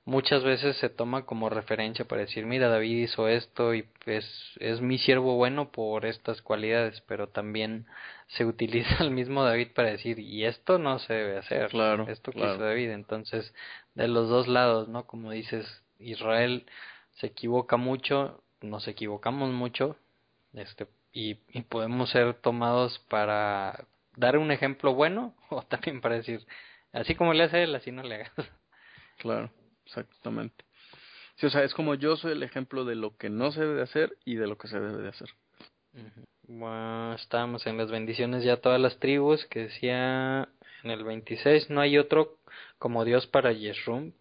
muchas 0.06 0.44
veces 0.44 0.78
se 0.78 0.90
toma 0.90 1.26
como 1.26 1.50
referencia 1.50 2.06
para 2.06 2.22
decir, 2.22 2.46
mira, 2.46 2.70
David 2.70 3.04
hizo 3.04 3.28
esto 3.28 3.74
y 3.74 3.88
es, 4.06 4.26
es 4.60 4.80
mi 4.80 5.00
siervo 5.00 5.36
bueno 5.36 5.72
por 5.72 6.06
estas 6.06 6.42
cualidades, 6.42 7.02
pero 7.02 7.28
también 7.28 7.88
se 8.28 8.46
utiliza 8.46 9.04
el 9.04 9.12
mismo 9.12 9.44
David 9.44 9.70
para 9.74 9.90
decir, 9.90 10.20
y 10.20 10.46
esto 10.46 10.78
no 10.78 11.00
se 11.00 11.14
debe 11.14 11.38
hacer, 11.38 11.70
claro, 11.70 12.08
esto 12.08 12.32
que 12.32 12.40
hizo 12.40 12.58
David. 12.58 12.92
Entonces, 12.92 13.54
de 13.96 14.08
los 14.08 14.30
dos 14.30 14.48
lados, 14.48 14.88
¿no? 14.88 15.06
Como 15.06 15.32
dices, 15.32 15.84
Israel 16.00 16.66
se 17.16 17.28
equivoca 17.28 17.78
mucho, 17.78 18.44
nos 18.62 18.88
equivocamos 18.88 19.52
mucho, 19.52 19.98
este, 20.54 20.88
y, 21.12 21.40
y 21.50 21.62
podemos 21.64 22.12
ser 22.12 22.36
tomados 22.36 23.00
para 23.10 23.86
dar 24.16 24.38
un 24.38 24.52
ejemplo 24.52 24.94
bueno 24.94 25.34
o 25.50 25.64
también 25.64 26.00
para 26.00 26.16
decir, 26.16 26.46
así 26.94 27.16
como 27.16 27.34
le 27.34 27.44
hace 27.44 27.64
él, 27.64 27.74
así 27.74 27.92
no 27.92 28.04
le 28.04 28.16
hagas. 28.16 28.32
Claro, 29.18 29.50
exactamente. 29.86 30.66
Sí, 31.36 31.48
o 31.48 31.50
sea, 31.50 31.64
es 31.64 31.74
como 31.74 31.96
yo 31.96 32.16
soy 32.16 32.32
el 32.32 32.44
ejemplo 32.44 32.86
de 32.86 32.96
lo 32.96 33.18
que 33.18 33.30
no 33.30 33.52
se 33.52 33.62
debe 33.62 33.76
de 33.76 33.84
hacer 33.84 34.18
y 34.26 34.36
de 34.36 34.48
lo 34.48 34.58
que 34.58 34.68
se 34.68 34.80
debe 34.80 35.02
de 35.02 35.10
hacer. 35.10 35.30
Bueno, 36.48 37.14
estamos 37.16 37.66
en 37.68 37.78
las 37.78 37.90
bendiciones 37.90 38.44
ya 38.44 38.58
todas 38.58 38.80
las 38.80 39.00
tribus 39.00 39.46
que 39.46 39.62
decía 39.62 40.48
en 40.84 40.92
el 40.92 41.04
26, 41.04 41.70
no 41.70 41.82
hay 41.82 41.98
otro 41.98 42.38
como 42.78 43.06
Dios 43.06 43.28
para 43.28 43.52
Yeshrum, 43.52 44.12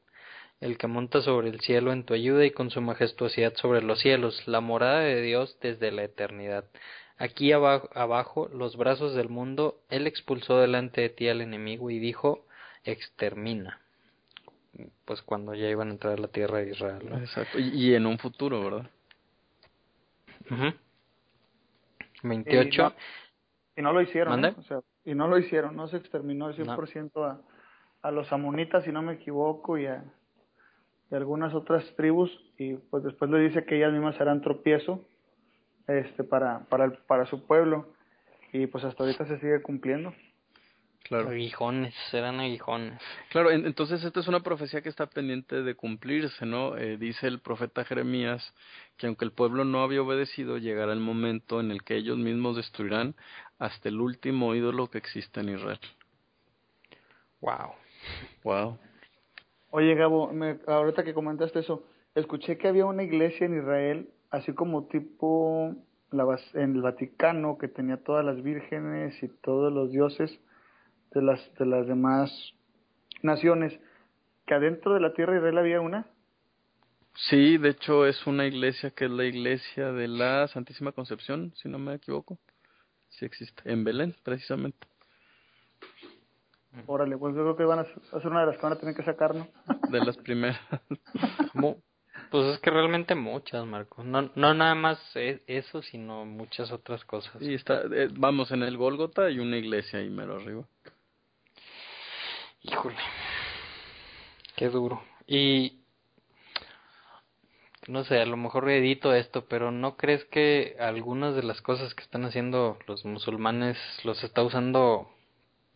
el 0.60 0.78
que 0.78 0.86
monta 0.86 1.20
sobre 1.20 1.50
el 1.50 1.60
cielo 1.60 1.92
en 1.92 2.04
tu 2.04 2.14
ayuda 2.14 2.44
y 2.44 2.50
con 2.50 2.70
su 2.70 2.80
majestuosidad 2.80 3.54
sobre 3.56 3.82
los 3.82 4.00
cielos, 4.00 4.46
la 4.46 4.60
morada 4.60 5.00
de 5.00 5.20
Dios 5.20 5.58
desde 5.60 5.92
la 5.92 6.04
eternidad. 6.04 6.64
Aquí 7.16 7.52
abajo, 7.52 7.90
abajo, 7.94 8.48
los 8.48 8.76
brazos 8.76 9.14
del 9.14 9.28
mundo, 9.28 9.82
él 9.90 10.06
expulsó 10.06 10.58
delante 10.58 11.02
de 11.02 11.10
ti 11.10 11.28
al 11.28 11.42
enemigo 11.42 11.90
y 11.90 11.98
dijo, 11.98 12.46
extermina. 12.84 13.83
Pues 15.04 15.22
cuando 15.22 15.54
ya 15.54 15.68
iban 15.68 15.88
a 15.88 15.92
entrar 15.92 16.14
a 16.14 16.22
la 16.22 16.28
tierra 16.28 16.58
de 16.58 16.70
Israel. 16.70 17.08
Exacto, 17.20 17.58
y, 17.58 17.94
en 17.94 18.06
un 18.06 18.18
futuro, 18.18 18.62
¿verdad? 18.62 18.90
28. 22.22 22.94
Y 23.76 23.82
no, 23.82 23.92
lo 23.92 24.00
hicieron, 24.00 24.44
¿eh? 24.44 24.54
o 24.56 24.62
sea, 24.62 24.80
y 25.04 25.14
no 25.14 25.28
lo 25.28 25.38
hicieron, 25.38 25.76
no 25.76 25.88
se 25.88 25.96
exterminó 25.96 26.48
el 26.48 26.56
100% 26.56 27.24
a, 27.24 27.40
a 28.02 28.10
los 28.10 28.32
amonitas, 28.32 28.84
si 28.84 28.92
no 28.92 29.02
me 29.02 29.14
equivoco, 29.14 29.78
y 29.78 29.86
a, 29.86 30.04
y 31.10 31.14
algunas 31.14 31.54
otras 31.54 31.84
tribus, 31.96 32.30
y 32.58 32.74
pues 32.74 33.02
después 33.02 33.30
le 33.30 33.40
dice 33.40 33.64
que 33.64 33.76
ellas 33.76 33.92
mismas 33.92 34.16
serán 34.16 34.40
tropiezo 34.40 35.06
este 35.86 36.24
para, 36.24 36.60
para, 36.66 36.90
para 37.06 37.26
su 37.26 37.46
pueblo, 37.46 37.92
y 38.52 38.66
pues 38.66 38.84
hasta 38.84 39.02
ahorita 39.02 39.26
se 39.26 39.38
sigue 39.38 39.62
cumpliendo. 39.62 40.14
Claro. 41.04 41.28
Aguijones, 41.28 41.94
serán 42.10 42.40
aguijones. 42.40 42.98
Claro, 43.28 43.50
entonces 43.50 44.02
esta 44.02 44.20
es 44.20 44.26
una 44.26 44.40
profecía 44.40 44.80
que 44.80 44.88
está 44.88 45.04
pendiente 45.06 45.62
de 45.62 45.74
cumplirse, 45.74 46.46
¿no? 46.46 46.78
Eh, 46.78 46.96
dice 46.96 47.26
el 47.26 47.40
profeta 47.40 47.84
Jeremías 47.84 48.54
que 48.96 49.06
aunque 49.06 49.26
el 49.26 49.32
pueblo 49.32 49.66
no 49.66 49.82
había 49.82 50.00
obedecido, 50.00 50.56
llegará 50.56 50.94
el 50.94 51.00
momento 51.00 51.60
en 51.60 51.70
el 51.70 51.82
que 51.82 51.96
ellos 51.96 52.16
mismos 52.16 52.56
destruirán 52.56 53.14
hasta 53.58 53.90
el 53.90 54.00
último 54.00 54.54
ídolo 54.54 54.88
que 54.88 54.96
existe 54.96 55.40
en 55.40 55.50
Israel. 55.50 55.80
Wow. 57.42 57.74
Wow. 58.42 58.78
Oye, 59.72 59.94
Gabo, 59.96 60.32
me, 60.32 60.58
ahorita 60.66 61.04
que 61.04 61.12
comentaste 61.12 61.58
eso, 61.58 61.84
escuché 62.14 62.56
que 62.56 62.68
había 62.68 62.86
una 62.86 63.02
iglesia 63.02 63.44
en 63.44 63.58
Israel, 63.58 64.08
así 64.30 64.54
como 64.54 64.86
tipo 64.86 65.74
la, 66.12 66.24
en 66.54 66.76
el 66.76 66.80
Vaticano, 66.80 67.58
que 67.58 67.68
tenía 67.68 67.98
todas 67.98 68.24
las 68.24 68.42
vírgenes 68.42 69.22
y 69.22 69.28
todos 69.28 69.70
los 69.70 69.90
dioses 69.90 70.40
de 71.14 71.22
las, 71.22 71.54
de 71.58 71.66
las 71.66 71.86
demás 71.86 72.30
naciones, 73.22 73.78
que 74.46 74.54
adentro 74.54 74.94
de 74.94 75.00
la 75.00 75.14
tierra 75.14 75.32
de 75.32 75.38
Israel 75.38 75.58
había 75.58 75.80
una. 75.80 76.06
Sí, 77.14 77.58
de 77.58 77.70
hecho 77.70 78.06
es 78.06 78.26
una 78.26 78.46
iglesia 78.46 78.90
que 78.90 79.04
es 79.04 79.10
la 79.10 79.24
iglesia 79.24 79.92
de 79.92 80.08
la 80.08 80.48
Santísima 80.48 80.92
Concepción, 80.92 81.52
si 81.56 81.68
no 81.68 81.78
me 81.78 81.94
equivoco. 81.94 82.38
Sí 83.08 83.24
existe, 83.24 83.62
en 83.70 83.84
Belén, 83.84 84.16
precisamente. 84.24 84.86
Órale, 86.86 87.16
pues 87.16 87.36
yo 87.36 87.42
creo 87.42 87.56
que 87.56 87.64
van 87.64 87.78
a 87.80 87.84
ser 87.84 88.26
una 88.26 88.40
de 88.40 88.46
las 88.46 88.56
que 88.56 88.62
van 88.62 88.72
a 88.72 88.78
tener 88.78 88.96
que 88.96 89.04
sacar, 89.04 89.34
¿no? 89.34 89.46
De 89.90 90.04
las 90.04 90.16
primeras. 90.16 90.60
pues 92.30 92.46
es 92.46 92.58
que 92.58 92.70
realmente 92.70 93.14
muchas, 93.14 93.64
Marco. 93.64 94.02
No, 94.02 94.30
no 94.34 94.54
nada 94.54 94.74
más 94.74 94.98
e, 95.14 95.42
eso, 95.46 95.82
sino 95.82 96.24
muchas 96.24 96.72
otras 96.72 97.04
cosas. 97.04 97.36
Sí, 97.38 97.54
está, 97.54 97.82
eh, 97.92 98.08
vamos, 98.12 98.50
en 98.50 98.64
el 98.64 98.76
Gólgota 98.76 99.26
hay 99.26 99.38
una 99.38 99.56
iglesia 99.56 100.00
ahí 100.00 100.10
mero 100.10 100.36
arriba. 100.36 100.64
Híjole, 102.64 102.96
qué 104.56 104.68
duro. 104.70 105.02
Y 105.26 105.80
no 107.86 108.04
sé, 108.04 108.20
a 108.20 108.26
lo 108.26 108.38
mejor 108.38 108.68
edito 108.70 109.14
esto, 109.14 109.44
pero 109.46 109.70
¿no 109.70 109.96
crees 109.96 110.24
que 110.24 110.76
algunas 110.80 111.36
de 111.36 111.42
las 111.42 111.60
cosas 111.60 111.94
que 111.94 112.02
están 112.02 112.24
haciendo 112.24 112.78
los 112.86 113.04
musulmanes 113.04 113.76
los 114.04 114.24
está 114.24 114.42
usando 114.42 115.10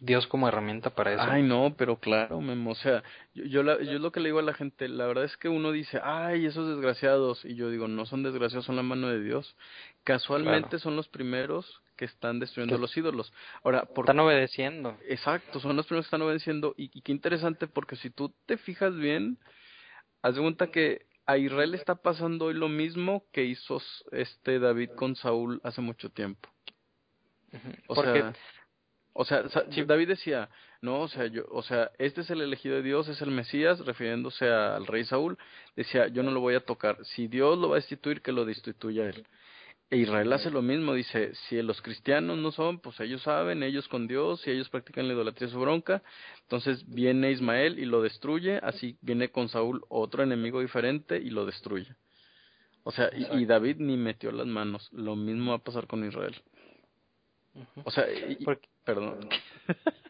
Dios 0.01 0.26
como 0.26 0.49
herramienta 0.49 0.91
para 0.91 1.12
eso? 1.12 1.22
Ay, 1.22 1.43
no, 1.43 1.74
pero 1.76 1.97
claro, 1.97 2.41
Memo, 2.41 2.70
o 2.70 2.74
sea, 2.74 3.03
yo, 3.34 3.45
yo, 3.45 3.62
la, 3.62 3.82
yo 3.82 3.99
lo 3.99 4.11
que 4.11 4.20
le 4.20 4.30
digo 4.30 4.39
a 4.39 4.43
la 4.43 4.55
gente, 4.55 4.89
la 4.89 5.07
verdad 5.07 5.24
es 5.24 5.36
que 5.36 5.51
uno 5.51 5.70
dice, 5.70 6.01
ay, 6.03 6.47
esos 6.47 6.68
desgraciados, 6.68 7.45
y 7.45 7.55
yo 7.55 7.68
digo, 7.68 7.86
no 7.86 8.07
son 8.07 8.22
desgraciados, 8.22 8.64
son 8.64 8.76
la 8.76 8.82
mano 8.82 9.09
de 9.09 9.20
Dios. 9.20 9.57
Casualmente 10.05 10.78
son 10.78 10.97
los 10.97 11.09
primeros 11.09 11.82
que 11.99 12.07
están 12.07 12.39
destruyendo 12.41 12.79
los 12.79 12.97
ídolos. 12.97 13.31
Ahora, 13.63 13.85
por... 13.85 14.05
están 14.07 14.21
obedeciendo. 14.21 14.97
Exacto, 15.07 15.61
son 15.61 15.77
los 15.77 15.87
primeros 15.87 16.07
que 16.07 16.09
están 16.09 16.23
obedeciendo, 16.23 16.75
y, 16.79 16.91
y 16.97 17.03
qué 17.03 17.13
interesante, 17.13 17.67
porque 17.67 17.97
si 17.97 18.09
tú 18.09 18.33
te 18.47 18.57
fijas 18.57 18.97
bien, 18.97 19.37
haz 20.23 20.37
de 20.37 20.41
cuenta 20.41 20.71
que 20.71 21.07
a 21.27 21.37
Israel 21.37 21.75
está 21.75 21.97
pasando 21.97 22.47
hoy 22.47 22.55
lo 22.55 22.69
mismo 22.69 23.25
que 23.33 23.45
hizo 23.45 23.83
este 24.13 24.59
David 24.59 24.93
con 24.97 25.15
Saúl 25.17 25.61
hace 25.63 25.83
mucho 25.83 26.09
tiempo. 26.09 26.49
O 27.87 27.95
sea, 27.95 28.33
O 29.13 29.25
sea, 29.25 29.43
David 29.43 30.09
decía, 30.09 30.49
no, 30.81 31.01
o 31.01 31.09
sea, 31.09 31.27
yo, 31.27 31.43
o 31.51 31.63
sea, 31.63 31.91
este 31.99 32.21
es 32.21 32.31
el 32.31 32.41
elegido 32.41 32.77
de 32.77 32.83
Dios, 32.83 33.09
es 33.09 33.21
el 33.21 33.33
Mesías, 33.33 33.85
refiriéndose 33.85 34.49
al 34.49 34.87
rey 34.87 35.05
Saúl, 35.05 35.37
decía, 35.75 36.07
yo 36.07 36.23
no 36.23 36.31
lo 36.31 36.39
voy 36.39 36.55
a 36.55 36.65
tocar. 36.65 37.05
Si 37.05 37.27
Dios 37.27 37.59
lo 37.59 37.69
va 37.69 37.77
a 37.77 37.81
destituir, 37.81 38.23
que 38.23 38.31
lo 38.31 38.45
destituya 38.45 39.09
él. 39.09 39.27
E 39.91 39.97
Israel 39.97 40.30
hace 40.34 40.51
lo 40.51 40.61
mismo, 40.61 40.93
dice, 40.93 41.34
si 41.49 41.62
los 41.62 41.80
cristianos 41.80 42.36
no 42.36 42.53
son, 42.53 42.78
pues 42.78 43.01
ellos 43.01 43.22
saben, 43.22 43.62
ellos 43.62 43.89
con 43.89 44.07
Dios, 44.07 44.43
si 44.43 44.51
ellos 44.51 44.68
practican 44.68 45.09
la 45.09 45.14
idolatría 45.14 45.49
su 45.49 45.59
bronca, 45.59 46.03
entonces 46.43 46.86
viene 46.86 47.30
Ismael 47.30 47.78
y 47.78 47.86
lo 47.86 48.03
destruye, 48.03 48.59
así 48.62 48.99
viene 49.01 49.30
con 49.30 49.49
Saúl 49.49 49.82
otro 49.89 50.22
enemigo 50.22 50.61
diferente 50.61 51.16
y 51.16 51.30
lo 51.30 51.47
destruye. 51.47 51.97
O 52.82 52.93
sea, 52.93 53.11
y, 53.14 53.45
David 53.47 53.76
ni 53.78 53.97
metió 53.97 54.30
las 54.30 54.47
manos, 54.47 54.91
lo 54.93 55.16
mismo 55.16 55.53
va 55.53 55.59
a 55.59 55.64
pasar 55.64 55.86
con 55.86 56.07
Israel. 56.07 56.36
O 57.84 57.91
sea, 57.91 58.07
perdón. 58.84 59.28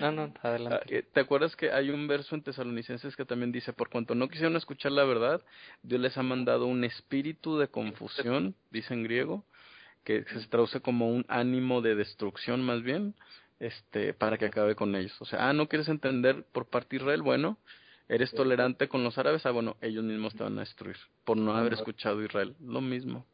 No, 0.00 0.12
no, 0.12 0.32
adelante. 0.42 0.76
Ah, 0.82 0.86
eh, 0.88 1.02
¿Te 1.02 1.20
acuerdas 1.20 1.56
que 1.56 1.70
hay 1.70 1.90
un 1.90 2.08
verso 2.08 2.34
en 2.34 2.42
Tesalonicenses 2.42 3.16
que 3.16 3.24
también 3.24 3.52
dice, 3.52 3.72
por 3.72 3.90
cuanto 3.90 4.14
no 4.14 4.28
quisieron 4.28 4.56
escuchar 4.56 4.92
la 4.92 5.04
verdad, 5.04 5.42
Dios 5.82 6.00
les 6.00 6.16
ha 6.16 6.22
mandado 6.22 6.66
un 6.66 6.84
espíritu 6.84 7.58
de 7.58 7.68
confusión, 7.68 8.54
dice 8.70 8.94
en 8.94 9.02
griego, 9.02 9.44
que 10.02 10.24
se 10.24 10.46
traduce 10.48 10.80
como 10.80 11.08
un 11.08 11.24
ánimo 11.28 11.82
de 11.82 11.94
destrucción 11.96 12.62
más 12.62 12.82
bien, 12.82 13.14
este, 13.60 14.14
para 14.14 14.38
que 14.38 14.46
acabe 14.46 14.74
con 14.74 14.94
ellos. 14.96 15.20
O 15.20 15.26
sea, 15.26 15.48
ah, 15.48 15.52
no 15.52 15.68
quieres 15.68 15.88
entender 15.88 16.44
por 16.52 16.66
parte 16.66 16.96
de 16.96 17.02
Israel, 17.02 17.22
bueno, 17.22 17.58
eres 18.08 18.32
tolerante 18.32 18.88
con 18.88 19.04
los 19.04 19.18
árabes, 19.18 19.44
ah, 19.44 19.50
bueno, 19.50 19.76
ellos 19.82 20.04
mismos 20.04 20.34
te 20.34 20.44
van 20.44 20.56
a 20.58 20.60
destruir 20.60 20.96
por 21.24 21.36
no 21.36 21.54
haber 21.54 21.74
escuchado 21.74 22.20
a 22.20 22.24
Israel. 22.24 22.54
Lo 22.60 22.80
mismo. 22.80 23.26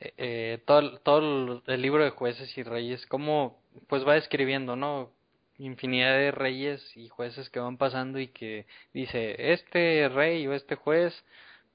Eh, 0.00 0.12
eh, 0.16 0.62
todo, 0.66 0.98
todo 0.98 1.62
el 1.66 1.82
libro 1.82 2.02
de 2.02 2.10
jueces 2.10 2.56
y 2.58 2.62
reyes, 2.62 3.06
como 3.06 3.58
pues 3.86 4.06
va 4.06 4.14
describiendo, 4.14 4.76
¿no? 4.76 5.12
Infinidad 5.58 6.16
de 6.16 6.30
reyes 6.30 6.96
y 6.96 7.08
jueces 7.08 7.48
que 7.50 7.60
van 7.60 7.76
pasando 7.78 8.18
y 8.18 8.28
que 8.28 8.66
dice, 8.92 9.52
este 9.52 10.08
rey 10.08 10.46
o 10.46 10.52
este 10.52 10.76
juez 10.76 11.24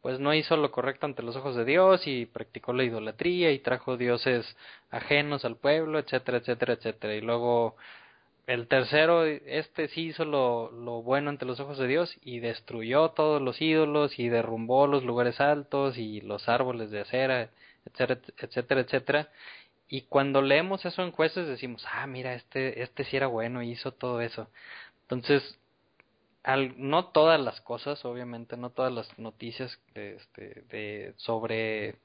pues 0.02 0.20
no 0.20 0.34
hizo 0.34 0.58
lo 0.58 0.72
correcto 0.72 1.06
ante 1.06 1.24
los 1.24 1.36
ojos 1.36 1.56
de 1.56 1.66
Dios 1.66 2.08
y 2.08 2.26
practicó 2.26 2.74
la 2.74 2.84
idolatría 2.84 3.52
y 3.52 3.60
trajo 3.60 3.98
dioses 3.98 4.58
ajenos 4.90 5.46
al 5.46 5.58
pueblo, 5.58 6.00
etcétera, 6.00 6.40
etcétera, 6.40 6.74
etcétera. 6.74 7.16
Y 7.16 7.22
luego 7.22 7.76
el 8.48 8.68
tercero, 8.68 9.26
este 9.26 9.88
sí 9.90 10.08
hizo 10.08 10.26
lo, 10.26 10.72
lo 10.72 11.04
bueno 11.04 11.30
ante 11.30 11.46
los 11.46 11.60
ojos 11.60 11.78
de 11.78 11.88
Dios 11.88 12.18
y 12.24 12.40
destruyó 12.40 13.10
todos 13.12 13.42
los 13.42 13.62
ídolos 13.62 14.18
y 14.20 14.30
derrumbó 14.30 14.88
los 14.88 15.04
lugares 15.04 15.40
altos 15.40 15.98
y 15.98 16.22
los 16.22 16.50
árboles 16.50 16.90
de 16.92 17.02
acera, 17.02 17.50
etcétera, 17.86 18.20
etcétera, 18.38 18.82
etcétera. 18.82 19.30
Y 19.92 20.04
cuando 20.04 20.42
leemos 20.42 20.86
eso 20.86 21.04
en 21.04 21.12
jueces 21.12 21.48
decimos, 21.48 21.86
ah, 21.92 22.08
mira, 22.08 22.34
este, 22.34 22.82
este 22.82 23.04
sí 23.04 23.18
era 23.18 23.28
bueno, 23.28 23.62
hizo 23.62 23.92
todo 23.92 24.22
eso. 24.22 24.48
Entonces, 25.02 25.60
al, 26.44 26.76
no 26.78 27.08
todas 27.08 27.42
las 27.42 27.60
cosas, 27.60 28.06
obviamente, 28.06 28.56
no 28.56 28.70
todas 28.70 28.94
las 28.94 29.20
noticias 29.20 29.78
de, 29.94 30.16
este, 30.16 30.64
de, 30.70 31.14
sobre 31.18 31.96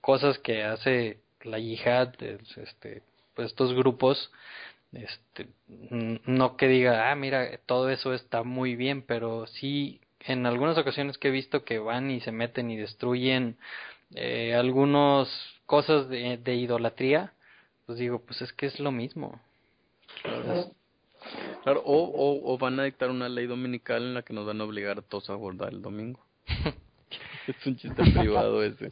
cosas 0.00 0.40
que 0.40 0.64
hace 0.64 1.20
la 1.42 1.60
yihad, 1.60 2.14
este, 2.20 3.04
pues 3.34 3.46
estos 3.46 3.74
grupos, 3.74 4.32
este, 4.92 5.46
no 5.68 6.56
que 6.56 6.66
diga, 6.66 7.12
ah, 7.12 7.14
mira, 7.14 7.58
todo 7.66 7.90
eso 7.90 8.12
está 8.12 8.42
muy 8.42 8.74
bien, 8.74 9.02
pero 9.02 9.46
sí, 9.46 10.00
en 10.20 10.46
algunas 10.46 10.78
ocasiones 10.78 11.16
que 11.16 11.28
he 11.28 11.30
visto 11.30 11.64
que 11.64 11.78
van 11.78 12.10
y 12.10 12.20
se 12.20 12.32
meten 12.32 12.72
y 12.72 12.76
destruyen 12.76 13.56
eh, 14.16 14.54
algunas 14.56 15.28
cosas 15.66 16.08
de 16.08 16.54
idolatría, 16.56 17.32
pues 17.86 17.98
digo, 17.98 18.20
pues 18.20 18.42
es 18.42 18.52
que 18.52 18.66
es 18.66 18.80
lo 18.80 18.90
mismo. 18.90 19.40
Claro, 21.62 21.82
o, 21.84 22.04
o, 22.04 22.52
o, 22.52 22.58
van 22.58 22.78
a 22.78 22.84
dictar 22.84 23.10
una 23.10 23.28
ley 23.28 23.46
dominical 23.46 24.02
en 24.02 24.14
la 24.14 24.22
que 24.22 24.32
nos 24.32 24.46
van 24.46 24.60
a 24.60 24.64
obligar 24.64 24.98
a 24.98 25.02
todos 25.02 25.30
a 25.30 25.34
guardar 25.34 25.72
el 25.72 25.82
domingo. 25.82 26.20
es 27.46 27.66
un 27.66 27.76
chiste 27.76 28.02
privado 28.12 28.62
ese. 28.62 28.88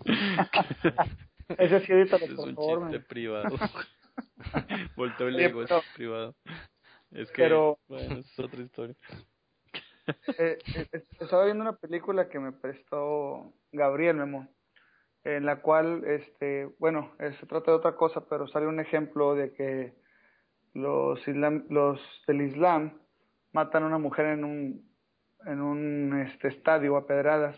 ese 1.59 1.81
sí 1.81 1.93
es 1.93 2.13
un 2.13 2.57
chiste 2.57 3.01
privado. 3.01 3.57
Volteo 4.97 5.29
el 5.29 5.41
ego, 5.41 5.63
es 5.63 5.71
privado. 5.95 6.35
Es 7.11 7.31
que, 7.31 7.43
pero, 7.43 7.79
bueno, 7.89 8.19
es 8.19 8.39
otra 8.39 8.63
historia. 8.63 8.97
Eh, 10.39 10.59
eh, 10.75 11.03
estaba 11.21 11.45
viendo 11.45 11.63
una 11.63 11.77
película 11.77 12.29
que 12.29 12.39
me 12.39 12.53
prestó 12.53 13.53
Gabriel 13.73 14.17
Memo, 14.17 14.49
en 15.25 15.47
la 15.47 15.57
cual, 15.57 16.05
este, 16.05 16.69
bueno, 16.79 17.13
eh, 17.19 17.33
se 17.41 17.47
trata 17.47 17.71
de 17.71 17.79
otra 17.79 17.97
cosa, 17.97 18.27
pero 18.29 18.47
sale 18.47 18.67
un 18.67 18.79
ejemplo 18.79 19.35
de 19.35 19.53
que 19.53 19.95
los, 20.75 21.27
islam, 21.27 21.65
los 21.71 22.01
del 22.27 22.43
Islam 22.43 23.01
matan 23.53 23.85
a 23.85 23.87
una 23.87 23.99
mujer 23.99 24.27
en 24.27 24.45
un, 24.45 24.91
en 25.47 25.61
un 25.61 26.21
este, 26.21 26.49
estadio 26.49 26.97
a 26.97 27.07
pedradas, 27.07 27.57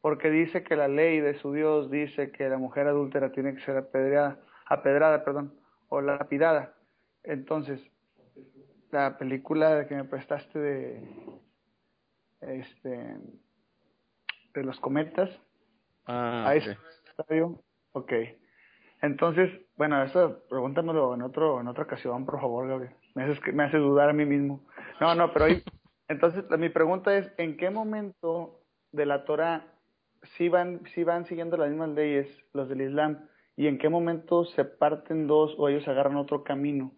porque 0.00 0.30
dice 0.30 0.64
que 0.64 0.74
la 0.74 0.88
ley 0.88 1.20
de 1.20 1.34
su 1.34 1.52
Dios 1.52 1.90
dice 1.90 2.32
que 2.32 2.48
la 2.48 2.58
mujer 2.58 2.86
adúltera 2.86 3.30
tiene 3.30 3.54
que 3.54 3.60
ser 3.62 3.76
apedreada, 3.76 4.40
apedrada, 4.66 5.24
perdón, 5.24 5.54
o 5.88 6.00
lapidada. 6.00 6.74
Entonces, 7.24 7.80
la 8.90 9.18
película 9.18 9.86
que 9.86 9.94
me 9.94 10.04
prestaste 10.04 10.58
de 10.58 11.08
este 12.40 13.16
de 14.54 14.64
los 14.64 14.78
cometas 14.80 15.30
ah, 16.06 16.48
a 16.48 16.54
ese 16.56 16.76
estadio, 17.22 17.62
ok. 17.92 18.12
Entonces, 19.00 19.50
bueno, 19.76 20.02
eso 20.02 20.42
pregúntamelo 20.48 21.14
en 21.14 21.22
otro 21.22 21.60
en 21.60 21.68
otra 21.68 21.84
ocasión, 21.84 22.24
por 22.24 22.40
favor, 22.40 22.68
Gabriel. 22.68 22.94
Me 23.14 23.24
hace, 23.24 23.52
me 23.52 23.64
hace 23.64 23.78
dudar 23.78 24.10
a 24.10 24.12
mí 24.12 24.24
mismo. 24.24 24.64
No, 25.00 25.14
no, 25.14 25.32
pero 25.32 25.46
entonces 26.08 26.44
mi 26.58 26.68
pregunta 26.68 27.16
es, 27.16 27.32
¿en 27.38 27.56
qué 27.56 27.70
momento 27.70 28.60
de 28.92 29.06
la 29.06 29.24
Torah 29.24 29.66
si 30.36 30.48
van, 30.48 30.82
si 30.94 31.04
van 31.04 31.26
siguiendo 31.26 31.56
las 31.56 31.68
mismas 31.68 31.90
leyes 31.90 32.28
los 32.52 32.68
del 32.68 32.82
Islam 32.82 33.28
y 33.56 33.66
en 33.66 33.78
qué 33.78 33.88
momento 33.88 34.44
se 34.44 34.64
parten 34.64 35.26
dos 35.26 35.54
o 35.58 35.68
ellos 35.68 35.86
agarran 35.88 36.16
otro 36.16 36.42
camino. 36.42 36.92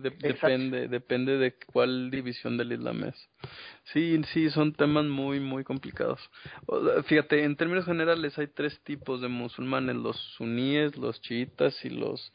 Depende, 0.00 0.88
depende 0.88 1.38
de 1.38 1.54
cuál 1.72 2.10
división 2.10 2.56
del 2.56 2.72
Islam 2.72 3.04
es. 3.04 3.28
Sí, 3.92 4.20
sí, 4.32 4.50
son 4.50 4.72
temas 4.72 5.04
muy, 5.04 5.40
muy 5.40 5.64
complicados. 5.64 6.20
Fíjate, 7.06 7.44
en 7.44 7.56
términos 7.56 7.84
generales 7.84 8.38
hay 8.38 8.48
tres 8.48 8.80
tipos 8.82 9.20
de 9.20 9.28
musulmanes, 9.28 9.96
los 9.96 10.16
suníes, 10.36 10.96
los 10.96 11.20
chiitas 11.20 11.84
y 11.84 11.90
los 11.90 12.32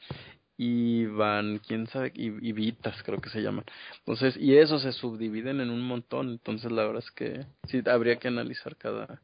Iban, 0.57 1.59
quién 1.67 1.87
sabe, 1.87 2.11
Ibitas 2.15 3.01
creo 3.03 3.19
que 3.19 3.29
se 3.29 3.41
llaman. 3.41 3.65
Entonces, 3.99 4.37
y 4.37 4.57
esos 4.57 4.83
se 4.83 4.91
subdividen 4.91 5.59
en 5.59 5.71
un 5.71 5.81
montón, 5.81 6.29
entonces 6.29 6.71
la 6.71 6.83
verdad 6.83 7.03
es 7.03 7.11
que 7.11 7.45
sí, 7.67 7.81
habría 7.87 8.17
que 8.17 8.27
analizar 8.27 8.75
cada, 8.75 9.21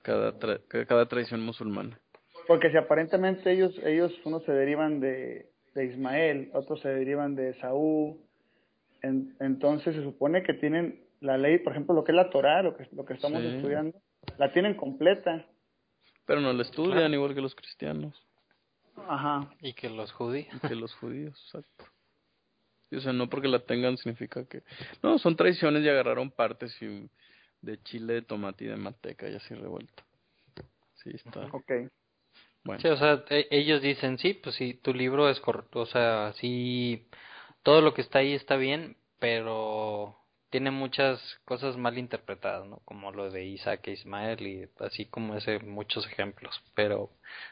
cada, 0.00 0.32
cada 0.68 1.06
tradición 1.06 1.42
musulmana. 1.42 2.00
Porque 2.46 2.70
si 2.70 2.78
aparentemente 2.78 3.52
ellos, 3.52 3.78
ellos 3.84 4.12
unos 4.24 4.42
se 4.44 4.52
derivan 4.52 5.00
de, 5.00 5.50
de 5.74 5.86
Ismael, 5.86 6.50
otros 6.54 6.80
se 6.80 6.88
derivan 6.88 7.34
de 7.34 7.54
Saúl, 7.54 8.16
entonces 9.02 9.94
se 9.94 10.02
supone 10.02 10.42
que 10.42 10.54
tienen 10.54 11.04
la 11.20 11.36
ley, 11.36 11.58
por 11.58 11.72
ejemplo, 11.72 11.94
lo 11.94 12.04
que 12.04 12.12
es 12.12 12.16
la 12.16 12.30
Torah, 12.30 12.62
lo 12.62 12.76
que, 12.76 12.88
lo 12.92 13.04
que 13.04 13.14
estamos 13.14 13.42
estudiando, 13.42 13.98
la 14.38 14.52
tienen 14.52 14.74
completa. 14.74 15.46
Pero 16.26 16.40
no 16.40 16.52
la 16.52 16.62
estudian 16.62 17.12
igual 17.12 17.34
que 17.34 17.40
los 17.40 17.54
cristianos. 17.54 18.14
Ajá. 18.96 19.50
Y 19.60 19.74
que 19.74 19.90
los 19.90 20.12
judíos. 20.12 20.48
Y 20.54 20.68
que 20.68 20.74
los 20.74 20.94
judíos, 20.94 21.38
exacto. 21.46 21.84
o 22.92 23.00
sea, 23.00 23.12
no 23.12 23.28
porque 23.28 23.48
la 23.48 23.58
tengan 23.58 23.96
significa 23.96 24.44
que... 24.46 24.62
No, 25.02 25.18
son 25.18 25.36
tradiciones 25.36 25.82
y 25.82 25.88
agarraron 25.88 26.30
partes 26.30 26.78
de 27.60 27.82
chile, 27.82 28.14
de 28.14 28.22
tomate 28.22 28.64
y 28.64 28.68
de 28.68 28.76
manteca 28.76 29.28
y 29.28 29.34
así 29.34 29.54
revuelto. 29.54 30.02
Sí, 30.96 31.10
está. 31.12 31.46
Ok. 31.52 31.72
Sí, 32.78 32.88
o 32.88 32.96
sea, 32.96 33.24
e, 33.28 33.46
ellos 33.50 33.82
dicen, 33.82 34.18
sí, 34.18 34.34
pues 34.34 34.56
sí, 34.56 34.74
tu 34.74 34.94
libro 34.94 35.28
es 35.28 35.38
correcto, 35.40 35.80
o 35.80 35.86
sea, 35.86 36.32
sí, 36.34 37.06
todo 37.62 37.82
lo 37.82 37.92
que 37.92 38.00
está 38.00 38.20
ahí 38.20 38.32
está 38.32 38.56
bien, 38.56 38.96
pero 39.18 40.16
tiene 40.48 40.70
muchas 40.70 41.20
cosas 41.44 41.76
mal 41.76 41.98
interpretadas, 41.98 42.66
¿no? 42.66 42.78
Como 42.84 43.12
lo 43.12 43.30
de 43.30 43.44
Isaac 43.44 43.88
e 43.88 43.92
Ismael 43.92 44.46
y 44.46 44.68
así 44.78 45.04
como 45.06 45.34
ese 45.34 45.58
muchos 45.58 46.06
ejemplos, 46.06 46.62
pero 46.74 47.10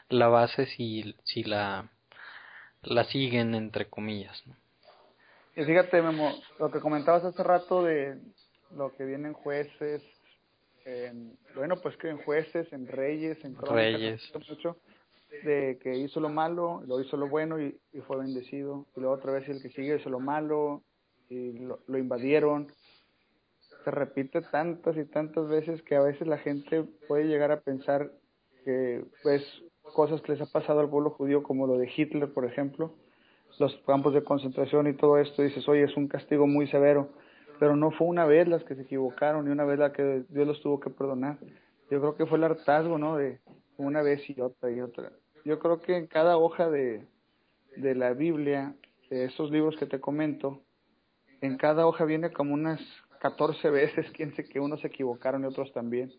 la 0.09 0.29
base 0.29 0.65
sí, 0.65 1.15
sí 1.23 1.43
la, 1.43 1.89
la 2.81 3.03
siguen 3.03 3.53
entre 3.55 3.89
comillas, 3.89 4.41
¿no? 4.47 4.55
Y 5.55 5.63
fíjate, 5.63 6.01
Memo, 6.01 6.33
lo 6.57 6.71
que 6.71 6.79
comentabas 6.79 7.23
hace 7.23 7.43
rato 7.43 7.83
de 7.83 8.17
lo 8.75 8.95
que 8.95 9.05
vienen 9.05 9.33
jueces, 9.33 10.01
en, 10.85 11.37
bueno, 11.55 11.75
pues 11.77 11.95
que 11.97 12.09
en 12.09 12.17
jueces, 12.17 12.71
en 12.73 12.87
reyes, 12.87 13.43
en 13.45 13.55
reyes. 13.57 14.21
Mucho, 14.49 14.77
de 15.43 15.79
que 15.81 15.97
hizo 15.97 16.19
lo 16.19 16.29
malo, 16.29 16.81
lo 16.85 17.01
hizo 17.01 17.17
lo 17.17 17.27
bueno 17.27 17.59
y, 17.61 17.79
fue 18.07 18.17
bendecido. 18.17 18.85
Y 18.95 18.99
luego 18.99 19.15
otra 19.15 19.31
vez 19.31 19.47
el 19.49 19.61
que 19.61 19.69
sigue 19.69 19.95
hizo 19.95 20.09
lo 20.09 20.19
malo 20.19 20.83
y 21.29 21.53
lo, 21.59 21.79
invadieron. 21.97 22.67
Se 23.83 23.91
repite 23.91 24.41
tantas 24.41 24.95
y 24.97 25.05
tantas 25.05 25.47
veces 25.47 25.81
que 25.81 25.95
a 25.95 26.01
veces 26.01 26.27
la 26.27 26.37
gente 26.37 26.83
puede 27.07 27.25
llegar 27.25 27.51
a 27.51 27.61
pensar 27.61 28.11
que 28.63 29.03
pues 29.21 29.43
cosas 29.81 30.21
que 30.21 30.31
les 30.31 30.41
ha 30.41 30.45
pasado 30.45 30.79
al 30.79 30.89
pueblo 30.89 31.09
judío 31.09 31.43
como 31.43 31.67
lo 31.67 31.77
de 31.77 31.91
Hitler, 31.93 32.31
por 32.31 32.45
ejemplo, 32.45 32.95
los 33.59 33.75
campos 33.85 34.13
de 34.13 34.23
concentración 34.23 34.87
y 34.87 34.93
todo 34.93 35.17
esto, 35.17 35.41
dices, 35.41 35.67
oye, 35.67 35.83
es 35.83 35.97
un 35.97 36.07
castigo 36.07 36.47
muy 36.47 36.67
severo, 36.67 37.09
pero 37.59 37.75
no 37.75 37.91
fue 37.91 38.07
una 38.07 38.25
vez 38.25 38.47
las 38.47 38.63
que 38.63 38.75
se 38.75 38.83
equivocaron 38.83 39.47
y 39.47 39.51
una 39.51 39.65
vez 39.65 39.79
la 39.79 39.91
que 39.91 40.23
Dios 40.29 40.47
los 40.47 40.61
tuvo 40.61 40.79
que 40.79 40.89
perdonar. 40.89 41.37
Yo 41.91 41.99
creo 41.99 42.15
que 42.15 42.25
fue 42.25 42.37
el 42.37 42.45
hartazgo, 42.45 42.97
¿no? 42.97 43.17
De 43.17 43.39
una 43.77 44.01
vez 44.01 44.27
y 44.29 44.39
otra 44.41 44.71
y 44.71 44.81
otra. 44.81 45.11
Yo 45.45 45.59
creo 45.59 45.81
que 45.81 45.97
en 45.97 46.07
cada 46.07 46.37
hoja 46.37 46.69
de, 46.69 47.05
de 47.75 47.95
la 47.95 48.13
Biblia, 48.13 48.75
de 49.09 49.25
esos 49.25 49.51
libros 49.51 49.75
que 49.77 49.85
te 49.85 49.99
comento, 49.99 50.61
en 51.41 51.57
cada 51.57 51.85
hoja 51.85 52.05
viene 52.05 52.31
como 52.31 52.53
unas 52.53 52.79
14 53.19 53.69
veces 53.69 54.09
quien 54.11 54.35
sé 54.35 54.45
que 54.45 54.59
unos 54.59 54.81
se 54.81 54.87
equivocaron 54.87 55.43
y 55.43 55.47
otros 55.47 55.71
también. 55.73 56.13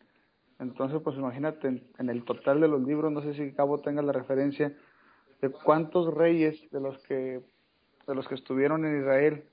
Entonces, 0.59 1.01
pues 1.03 1.17
imagínate, 1.17 1.83
en, 1.99 2.11
el 2.11 2.25
total 2.25 2.61
de 2.61 2.69
los 2.69 2.83
libros, 2.83 3.11
no 3.11 3.23
sé 3.23 3.35
si 3.35 3.53
Cabo 3.53 3.81
tenga 3.81 4.03
la 4.03 4.13
referencia 4.13 4.77
de 5.41 5.51
cuántos 5.51 6.15
reyes 6.15 6.59
de 6.71 6.81
los 6.81 6.99
que 7.05 7.43
de 8.07 8.15
los 8.15 8.29
que 8.29 8.35
estuvieron 8.35 8.85
en 8.85 9.01
Israel 9.01 9.45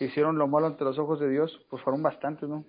hicieron 0.00 0.38
lo 0.38 0.48
malo 0.48 0.66
ante 0.66 0.84
los 0.84 0.98
ojos 0.98 1.20
de 1.20 1.28
Dios, 1.28 1.60
pues 1.68 1.82
fueron 1.82 2.02
bastantes, 2.02 2.48
¿no? 2.48 2.64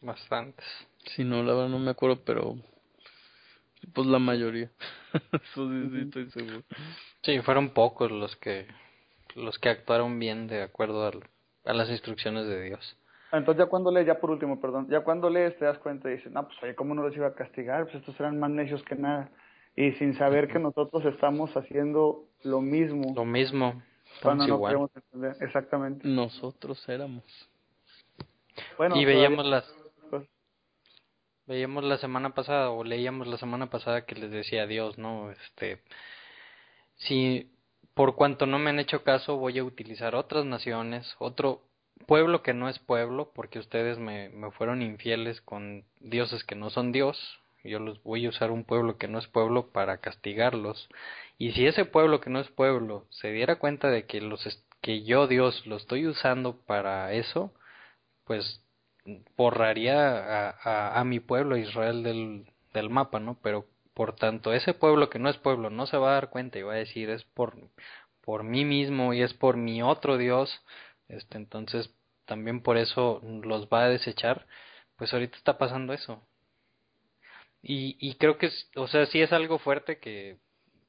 Bastantes. 0.00 0.66
Sí, 1.14 1.24
no, 1.24 1.42
la 1.42 1.54
verdad 1.54 1.68
no 1.68 1.78
me 1.78 1.90
acuerdo, 1.90 2.20
pero 2.24 2.56
pues 3.92 4.06
la 4.06 4.18
mayoría. 4.18 4.70
Eso 5.32 5.70
sí, 5.70 6.00
estoy 6.00 6.30
seguro. 6.30 6.62
Sí, 7.22 7.40
fueron 7.40 7.70
pocos 7.70 8.10
los 8.10 8.36
que 8.36 8.66
los 9.34 9.58
que 9.58 9.68
actuaron 9.68 10.18
bien 10.18 10.46
de 10.46 10.62
acuerdo 10.62 11.10
a 11.64 11.72
las 11.72 11.88
instrucciones 11.90 12.46
de 12.46 12.62
Dios. 12.62 12.96
Entonces 13.32 13.64
ya 13.64 13.68
cuando 13.68 13.90
lees, 13.90 14.06
ya 14.06 14.18
por 14.18 14.30
último, 14.30 14.60
perdón, 14.60 14.88
ya 14.88 15.00
cuando 15.00 15.28
lees 15.28 15.56
te 15.58 15.66
das 15.66 15.78
cuenta 15.78 16.08
y 16.08 16.16
dices, 16.16 16.32
no, 16.32 16.46
pues 16.46 16.56
oye, 16.62 16.74
¿cómo 16.74 16.94
no 16.94 17.02
los 17.02 17.14
iba 17.14 17.26
a 17.26 17.34
castigar? 17.34 17.84
Pues 17.84 17.96
estos 17.96 18.18
eran 18.18 18.38
más 18.38 18.50
necios 18.50 18.82
que 18.84 18.94
nada. 18.94 19.30
Y 19.76 19.92
sin 19.92 20.14
saber 20.14 20.48
que 20.48 20.58
nosotros 20.58 21.04
estamos 21.04 21.54
haciendo 21.56 22.24
lo 22.42 22.60
mismo. 22.60 23.12
Lo 23.14 23.24
mismo. 23.24 23.80
Estamos 24.14 24.48
no 24.48 24.54
igual. 24.54 24.88
entender. 24.94 25.36
Exactamente. 25.40 26.08
Nosotros 26.08 26.88
éramos. 26.88 27.24
Bueno, 28.76 28.96
y 28.96 29.04
veíamos 29.04 29.46
las 29.46 29.72
veíamos 31.48 31.82
la 31.84 31.98
semana 31.98 32.34
pasada 32.34 32.70
o 32.70 32.84
leíamos 32.84 33.26
la 33.26 33.38
semana 33.38 33.70
pasada 33.70 34.04
que 34.04 34.14
les 34.14 34.30
decía 34.30 34.66
Dios, 34.66 34.98
¿no? 34.98 35.30
Este 35.30 35.82
si 36.96 37.50
por 37.94 38.14
cuanto 38.14 38.46
no 38.46 38.58
me 38.58 38.70
han 38.70 38.78
hecho 38.78 39.02
caso 39.02 39.36
voy 39.36 39.58
a 39.58 39.64
utilizar 39.64 40.14
otras 40.14 40.44
naciones, 40.44 41.16
otro 41.18 41.62
pueblo 42.06 42.42
que 42.42 42.54
no 42.54 42.68
es 42.68 42.78
pueblo, 42.78 43.32
porque 43.34 43.58
ustedes 43.58 43.98
me, 43.98 44.28
me 44.28 44.50
fueron 44.52 44.82
infieles 44.82 45.40
con 45.40 45.84
dioses 46.00 46.44
que 46.44 46.54
no 46.54 46.70
son 46.70 46.92
Dios, 46.92 47.40
yo 47.64 47.78
los 47.78 48.02
voy 48.02 48.26
a 48.26 48.28
usar 48.30 48.50
un 48.50 48.64
pueblo 48.64 48.98
que 48.98 49.08
no 49.08 49.18
es 49.18 49.26
pueblo 49.26 49.70
para 49.72 49.98
castigarlos. 49.98 50.88
Y 51.38 51.52
si 51.52 51.66
ese 51.66 51.84
pueblo 51.84 52.20
que 52.20 52.30
no 52.30 52.40
es 52.40 52.48
pueblo 52.48 53.06
se 53.10 53.32
diera 53.32 53.56
cuenta 53.56 53.90
de 53.90 54.06
que 54.06 54.20
los 54.20 54.46
que 54.80 55.02
yo 55.04 55.26
Dios 55.26 55.66
lo 55.66 55.76
estoy 55.76 56.06
usando 56.06 56.56
para 56.66 57.12
eso, 57.12 57.52
pues 58.24 58.62
borraría 59.36 60.50
a, 60.50 61.00
a, 61.00 61.04
mi 61.04 61.20
pueblo 61.20 61.56
Israel 61.56 62.02
del, 62.02 62.46
del 62.74 62.90
mapa, 62.90 63.20
¿no? 63.20 63.38
Pero 63.42 63.66
por 63.94 64.14
tanto, 64.14 64.52
ese 64.52 64.74
pueblo 64.74 65.10
que 65.10 65.18
no 65.18 65.28
es 65.28 65.36
pueblo 65.38 65.70
no 65.70 65.86
se 65.86 65.96
va 65.96 66.10
a 66.10 66.14
dar 66.14 66.30
cuenta 66.30 66.58
y 66.58 66.62
va 66.62 66.74
a 66.74 66.76
decir 66.76 67.10
es 67.10 67.24
por 67.24 67.56
por 68.28 68.44
mí 68.44 68.64
mismo 68.66 69.14
y 69.14 69.22
es 69.22 69.32
por 69.32 69.56
mi 69.56 69.82
otro 69.82 70.18
Dios, 70.18 70.62
este, 71.08 71.38
entonces 71.38 71.90
también 72.26 72.62
por 72.62 72.76
eso 72.76 73.22
los 73.42 73.68
va 73.68 73.84
a 73.84 73.88
desechar, 73.88 74.46
pues 74.96 75.14
ahorita 75.14 75.38
está 75.38 75.56
pasando 75.56 75.94
eso. 75.94 76.22
Y, 77.62 77.96
y 77.98 78.16
creo 78.16 78.36
que, 78.38 78.50
o 78.76 78.86
sea, 78.86 79.06
sí 79.06 79.22
es 79.22 79.32
algo 79.32 79.58
fuerte 79.58 79.98
que, 79.98 80.36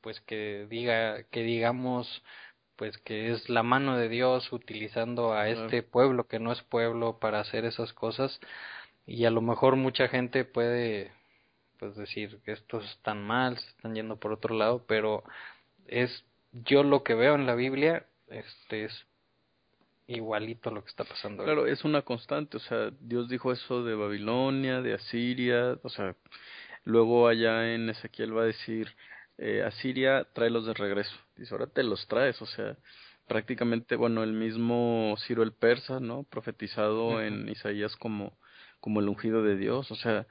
pues 0.01 0.19
que 0.21 0.67
diga, 0.69 1.23
que 1.31 1.43
digamos, 1.43 2.23
pues 2.79 2.97
que 2.99 3.33
es 3.33 3.49
la 3.49 3.61
mano 3.61 3.97
de 3.97 4.07
Dios 4.07 4.53
utilizando 4.53 5.33
a 5.33 5.49
este 5.49 5.83
pueblo 5.83 6.27
que 6.27 6.39
no 6.39 6.53
es 6.53 6.63
pueblo 6.63 7.19
para 7.19 7.41
hacer 7.41 7.65
esas 7.65 7.91
cosas 7.91 8.39
y 9.05 9.25
a 9.25 9.31
lo 9.31 9.41
mejor 9.41 9.75
mucha 9.75 10.07
gente 10.07 10.45
puede 10.45 11.11
pues 11.77 11.97
decir 11.97 12.39
que 12.45 12.53
estos 12.53 12.89
están 12.89 13.21
mal, 13.21 13.57
se 13.57 13.67
están 13.67 13.95
yendo 13.95 14.15
por 14.15 14.31
otro 14.31 14.55
lado, 14.55 14.85
pero 14.87 15.25
es 15.87 16.23
yo 16.53 16.83
lo 16.83 17.03
que 17.03 17.15
veo 17.15 17.35
en 17.35 17.45
la 17.45 17.55
Biblia 17.55 18.05
este 18.29 18.85
es 18.85 19.05
igualito 20.07 20.71
lo 20.71 20.81
que 20.81 20.89
está 20.89 21.03
pasando. 21.03 21.43
Claro, 21.43 21.67
es 21.67 21.83
una 21.83 22.03
constante, 22.03 22.55
o 22.55 22.61
sea, 22.61 22.91
Dios 23.01 23.27
dijo 23.27 23.51
eso 23.51 23.83
de 23.83 23.93
Babilonia, 23.93 24.81
de 24.81 24.93
Asiria, 24.93 25.77
o 25.83 25.89
sea, 25.89 26.15
luego 26.85 27.27
allá 27.27 27.73
en 27.73 27.89
Ezequiel 27.89 28.37
va 28.37 28.43
a 28.43 28.45
decir, 28.45 28.95
eh, 29.39 29.63
Asiria, 29.63 30.27
tráelos 30.33 30.65
de 30.65 30.73
regreso. 30.73 31.15
Dice, 31.35 31.53
ahora 31.53 31.67
te 31.67 31.83
los 31.83 32.07
traes, 32.07 32.41
o 32.41 32.45
sea, 32.45 32.77
prácticamente, 33.27 33.95
bueno, 33.95 34.23
el 34.23 34.33
mismo 34.33 35.15
Ciro 35.25 35.43
el 35.43 35.53
Persa, 35.53 35.99
¿no? 35.99 36.23
Profetizado 36.23 37.21
en 37.21 37.47
Isaías 37.47 37.95
como, 37.95 38.37
como 38.79 38.99
el 38.99 39.07
ungido 39.07 39.41
de 39.43 39.55
Dios, 39.55 39.89
o 39.91 39.95
sea, 39.95 40.27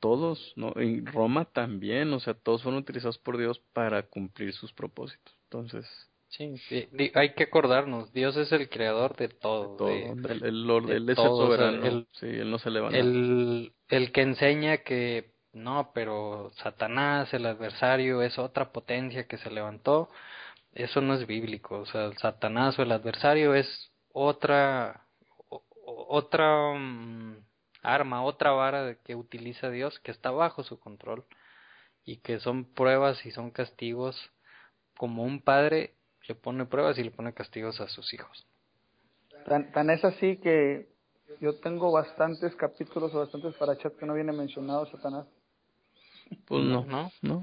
todos, 0.00 0.52
¿no? 0.56 0.72
En 0.76 1.04
Roma 1.06 1.46
también, 1.46 2.12
o 2.12 2.20
sea, 2.20 2.34
todos 2.34 2.62
fueron 2.62 2.80
utilizados 2.80 3.18
por 3.18 3.36
Dios 3.36 3.60
para 3.72 4.02
cumplir 4.04 4.52
sus 4.52 4.72
propósitos. 4.72 5.34
Entonces, 5.44 5.86
Sí, 6.28 6.54
hay 7.14 7.34
que 7.34 7.44
acordarnos, 7.44 8.12
Dios 8.12 8.36
es 8.36 8.50
el 8.52 8.68
creador 8.68 9.16
de 9.16 9.28
todo. 9.28 9.76
todo. 9.76 9.88
el, 9.88 10.90
él 10.90 11.08
es 11.08 11.16
el 11.18 11.24
soberano. 11.24 11.86
el, 11.86 12.06
sí, 12.12 12.26
él 12.26 12.50
no 12.50 12.58
se 12.58 12.70
levanta. 12.70 12.98
El, 12.98 13.72
el 13.88 14.12
que 14.12 14.22
enseña 14.22 14.78
que 14.78 15.35
no, 15.56 15.90
pero 15.94 16.50
Satanás, 16.62 17.32
el 17.34 17.46
adversario, 17.46 18.22
es 18.22 18.38
otra 18.38 18.72
potencia 18.72 19.26
que 19.26 19.38
se 19.38 19.50
levantó, 19.50 20.10
eso 20.74 21.00
no 21.00 21.14
es 21.14 21.26
bíblico. 21.26 21.80
O 21.80 21.86
sea, 21.86 22.04
el 22.06 22.18
Satanás 22.18 22.78
o 22.78 22.82
el 22.82 22.92
adversario 22.92 23.54
es 23.54 23.90
otra, 24.12 25.06
otra 25.84 26.74
mm, 26.74 27.38
arma, 27.82 28.22
otra 28.22 28.52
vara 28.52 28.96
que 29.04 29.14
utiliza 29.14 29.70
Dios 29.70 29.98
que 30.00 30.10
está 30.10 30.30
bajo 30.30 30.62
su 30.62 30.78
control 30.78 31.24
y 32.04 32.18
que 32.18 32.38
son 32.40 32.64
pruebas 32.64 33.24
y 33.26 33.30
son 33.30 33.50
castigos 33.50 34.30
como 34.96 35.24
un 35.24 35.40
padre 35.40 35.94
le 36.28 36.34
pone 36.34 36.66
pruebas 36.66 36.98
y 36.98 37.04
le 37.04 37.10
pone 37.10 37.32
castigos 37.32 37.80
a 37.80 37.88
sus 37.88 38.12
hijos. 38.12 38.46
Tan, 39.46 39.70
tan 39.72 39.90
es 39.90 40.04
así 40.04 40.38
que 40.38 40.88
yo 41.40 41.58
tengo 41.60 41.92
bastantes 41.92 42.54
capítulos 42.56 43.14
o 43.14 43.20
bastantes 43.20 43.54
parachas 43.54 43.92
que 43.94 44.06
no 44.06 44.14
viene 44.14 44.32
mencionado 44.32 44.86
Satanás. 44.86 45.26
Pues 46.46 46.64
no, 46.64 46.84
no, 46.84 47.12
no. 47.22 47.42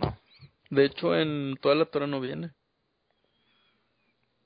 De 0.69 0.85
hecho, 0.85 1.15
en 1.15 1.57
toda 1.61 1.75
la 1.75 1.85
Torah 1.85 2.07
no 2.07 2.19
viene. 2.19 2.51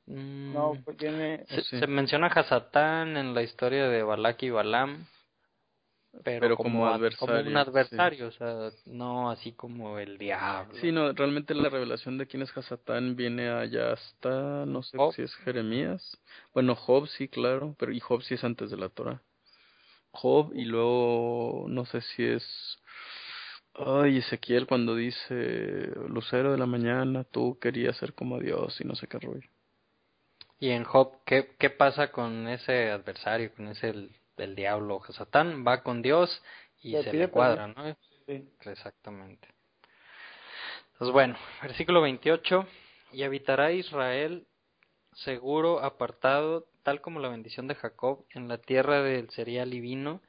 Mm, 0.05 0.53
no, 0.53 0.81
pues 0.84 0.97
viene... 0.97 1.45
Se, 1.47 1.88
menciona 1.88 2.27
a 2.27 2.43
Satán 2.43 3.18
en 3.18 3.34
la 3.34 3.43
historia 3.43 3.88
de 3.88 4.03
Balak 4.03 4.43
y 4.43 4.49
Balam 4.49 5.05
pero, 6.23 6.57
como, 6.57 6.88
adversario, 6.88 7.49
un 7.49 7.57
adversario, 7.57 8.27
o 8.27 8.31
sea, 8.31 8.69
no 8.85 9.30
así 9.30 9.53
como 9.53 9.99
el 9.99 10.18
diablo. 10.18 10.76
Sí, 10.80 10.91
no, 10.91 11.11
realmente 11.14 11.53
la 11.53 11.69
revelación 11.69 12.18
de 12.18 12.27
quién 12.27 12.43
es 12.43 12.55
Hasatán 12.55 13.15
viene 13.15 13.49
allá 13.49 13.93
hasta, 13.93 14.65
no 14.65 14.84
sé 14.84 14.97
si 15.15 15.22
es 15.22 15.35
Jeremías. 15.35 16.19
Bueno, 16.53 16.76
Job 16.76 17.07
sí, 17.07 17.27
claro, 17.27 17.76
pero 17.77 17.91
y 17.91 17.99
Job 17.99 18.23
sí 18.23 18.35
es 18.35 18.43
antes 18.43 18.72
de 18.72 18.77
la 18.77 18.89
Torah. 18.89 19.22
Job 20.11 20.51
y 20.55 20.65
luego 20.65 21.65
no 21.69 21.85
sé 21.85 22.01
si 22.01 22.23
es 22.23 22.80
Ay, 23.77 24.17
Ezequiel 24.17 24.65
cuando 24.65 24.95
dice 24.95 25.91
Lucero 26.07 26.51
de 26.51 26.57
la 26.57 26.65
mañana, 26.65 27.23
tú 27.23 27.59
querías 27.59 27.95
ser 27.97 28.13
como 28.13 28.39
Dios 28.39 28.79
y 28.81 28.85
no 28.85 28.95
sé 28.95 29.07
qué 29.07 29.19
rollo. 29.19 29.47
Y 30.59 30.71
en 30.71 30.83
Job, 30.83 31.23
¿qué, 31.25 31.55
qué 31.59 31.69
pasa 31.69 32.11
con 32.11 32.47
ese 32.47 32.89
adversario, 32.89 33.53
con 33.55 33.67
ese 33.67 33.93
del 34.35 34.55
diablo 34.55 35.01
Satán, 35.09 35.65
va 35.65 35.83
con 35.83 36.01
Dios 36.01 36.43
y 36.81 36.93
se 36.93 37.13
le 37.13 37.27
cuadra, 37.29 37.67
¿no? 37.67 37.95
Sí. 38.25 38.49
Exactamente. 38.65 39.47
Entonces, 40.93 41.13
bueno, 41.13 41.37
versículo 41.61 42.01
28, 42.01 42.67
y 43.13 43.23
habitará 43.23 43.71
Israel 43.71 44.47
seguro, 45.13 45.83
apartado, 45.83 46.67
tal 46.83 47.01
como 47.01 47.19
la 47.19 47.29
bendición 47.29 47.67
de 47.67 47.75
Jacob, 47.75 48.25
en 48.31 48.47
la 48.47 48.57
tierra 48.57 49.01
del 49.01 49.29
cereal 49.29 49.73
y 49.73 49.79
vino, 49.79 50.21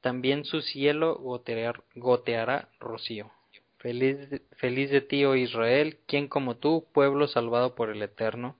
también 0.00 0.44
su 0.44 0.60
cielo 0.62 1.16
gotear, 1.16 1.82
goteará 1.94 2.68
rocío. 2.78 3.30
Feliz, 3.78 4.18
feliz 4.56 4.90
de 4.90 5.00
ti, 5.00 5.24
oh 5.24 5.34
Israel, 5.34 5.98
quien 6.06 6.28
como 6.28 6.56
tú, 6.56 6.86
pueblo 6.92 7.28
salvado 7.28 7.74
por 7.74 7.90
el 7.90 8.02
Eterno, 8.02 8.56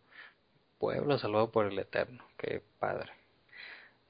pueblo 0.79 1.19
salvado 1.19 1.51
por 1.51 1.67
el 1.67 1.79
Eterno, 1.79 2.25
qué 2.39 2.63
padre 2.79 3.13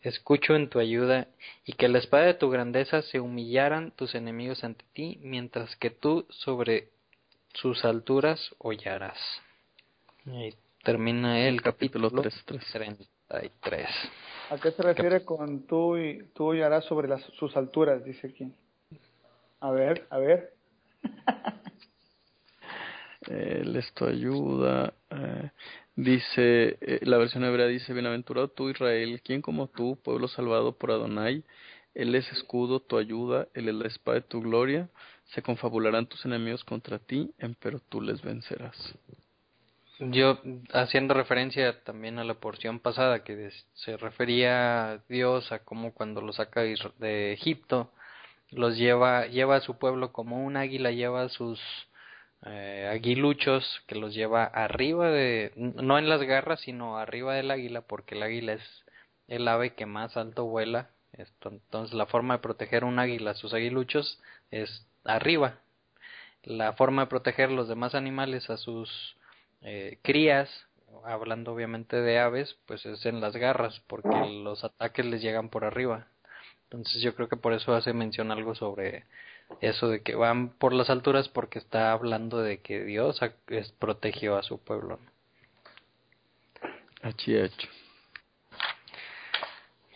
escucho 0.03 0.55
en 0.55 0.69
tu 0.69 0.79
ayuda, 0.79 1.29
y 1.65 1.75
que 1.75 1.89
la 1.89 1.99
espada 1.99 2.25
de 2.25 2.35
tu 2.35 2.51
grandeza 2.51 3.03
se 3.03 3.21
humillaran 3.21 3.91
tus 3.93 4.15
enemigos 4.15 4.65
ante 4.65 4.85
ti, 4.93 5.19
mientras 5.23 5.77
que 5.77 5.91
tú 5.91 6.27
sobre 6.31 6.89
sus 7.53 7.85
alturas 7.85 8.55
hollarás. 8.59 9.19
Y 10.27 10.55
termina 10.83 11.47
el, 11.47 11.63
capítulo, 11.63 12.11
33. 13.31 13.89
¿A 14.51 14.59
qué 14.59 14.73
se 14.73 14.83
refiere 14.83 15.25
con 15.25 15.67
tú 15.67 15.97
y 15.97 16.25
tú 16.35 16.47
hollarás 16.47 16.85
sobre 16.85 17.07
las, 17.07 17.23
sus 17.39 17.57
alturas? 17.57 18.05
Dice 18.05 18.27
aquí. 18.27 18.53
A 19.61 19.71
ver, 19.71 20.07
a 20.11 20.19
ver. 20.19 20.53
Él 23.29 23.77
es 23.77 23.93
tu 23.95 24.07
ayuda. 24.07 24.93
Eh, 25.11 25.51
dice, 25.95 26.79
eh, 26.81 27.01
la 27.03 27.19
versión 27.19 27.45
hebrea 27.45 27.67
dice, 27.67 27.93
bienaventurado 27.93 28.49
tú 28.49 28.71
Israel, 28.71 29.21
quien 29.23 29.43
como 29.43 29.69
tú, 29.69 29.97
pueblo 30.03 30.27
salvado 30.27 30.73
por 30.73 30.91
Adonai, 30.91 31.45
él 31.95 32.15
es 32.15 32.31
escudo, 32.33 32.81
tu 32.81 32.97
ayuda, 32.97 33.49
él 33.55 33.69
es 33.69 33.75
la 33.75 33.87
espada 33.87 34.17
de 34.17 34.27
tu 34.27 34.41
gloria, 34.41 34.89
se 35.27 35.43
confabularán 35.43 36.07
tus 36.07 36.25
enemigos 36.25 36.65
contra 36.65 36.99
ti, 36.99 37.33
pero 37.61 37.81
tú 37.89 38.01
les 38.01 38.23
vencerás. 38.23 38.95
Yo, 40.01 40.39
haciendo 40.73 41.13
referencia 41.13 41.83
también 41.85 42.19
a 42.19 42.25
la 42.25 42.35
porción 42.35 42.81
pasada 42.81 43.23
que 43.23 43.51
se 43.75 43.97
refería 43.99 44.93
a 44.93 44.99
Dios 45.09 45.53
a 45.53 45.59
cómo 45.61 45.93
cuando 45.93 46.23
lo 46.23 46.33
saca 46.33 46.63
de 46.63 47.33
Egipto, 47.35 47.93
los 48.51 48.77
lleva, 48.79 49.27
lleva 49.27 49.57
a 49.57 49.61
su 49.61 49.79
pueblo 49.79 50.13
como 50.13 50.45
un 50.45 50.57
águila 50.57 50.91
lleva 50.91 51.23
a 51.23 51.29
sus 51.29 51.61
eh, 52.47 52.89
aguiluchos, 52.91 53.83
que 53.87 53.95
los 53.95 54.15
lleva 54.15 54.45
arriba 54.45 55.11
de, 55.11 55.53
no 55.57 55.99
en 55.99 56.09
las 56.09 56.23
garras, 56.23 56.61
sino 56.61 56.97
arriba 56.99 57.35
del 57.35 57.51
águila, 57.51 57.83
porque 57.83 58.15
el 58.15 58.23
águila 58.23 58.55
es 58.55 58.85
el 59.29 59.47
ave 59.49 59.75
que 59.75 59.87
más 59.87 60.17
alto 60.17 60.47
vuela. 60.47 60.91
Entonces 61.13 61.95
la 61.95 62.07
forma 62.07 62.35
de 62.35 62.43
proteger 62.43 62.85
un 62.85 62.99
águila 62.99 63.33
a 63.33 63.35
sus 63.35 63.53
aguiluchos 63.53 64.19
es 64.51 64.87
arriba. 65.05 65.59
La 66.43 66.73
forma 66.73 67.03
de 67.03 67.09
proteger 67.09 67.51
los 67.51 67.69
demás 67.69 67.95
animales 67.95 68.49
a 68.49 68.57
sus 68.57 69.17
eh, 69.63 69.99
crías, 70.03 70.49
hablando 71.05 71.53
obviamente 71.53 72.01
de 72.01 72.19
aves, 72.19 72.59
pues 72.67 72.85
es 72.87 73.05
en 73.07 73.21
las 73.21 73.37
garras, 73.37 73.81
porque 73.87 74.09
los 74.43 74.65
ataques 74.65 75.05
les 75.07 75.23
llegan 75.23 75.49
por 75.49 75.65
arriba. 75.65 76.07
Entonces 76.65 77.03
yo 77.03 77.15
creo 77.15 77.29
que 77.29 77.37
por 77.37 77.53
eso 77.53 77.75
hace 77.75 77.93
mención 77.93 78.31
algo 78.31 78.55
sobre 78.55 79.05
eso 79.61 79.89
de 79.89 80.03
que 80.03 80.15
van 80.15 80.51
por 80.51 80.73
las 80.73 80.89
alturas 80.89 81.29
porque 81.29 81.59
está 81.59 81.93
hablando 81.93 82.39
de 82.39 82.59
que 82.59 82.85
Dios 82.85 83.21
protegió 83.79 84.37
a 84.37 84.43
su 84.43 84.59
pueblo. 84.63 85.01
Así 87.03 87.35
hecho. 87.35 87.69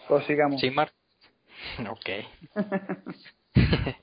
Pues 0.08 0.26
sigamos. 0.26 0.60
Sí, 0.60 0.70
Mar. 0.70 0.90
Ok. 1.88 2.10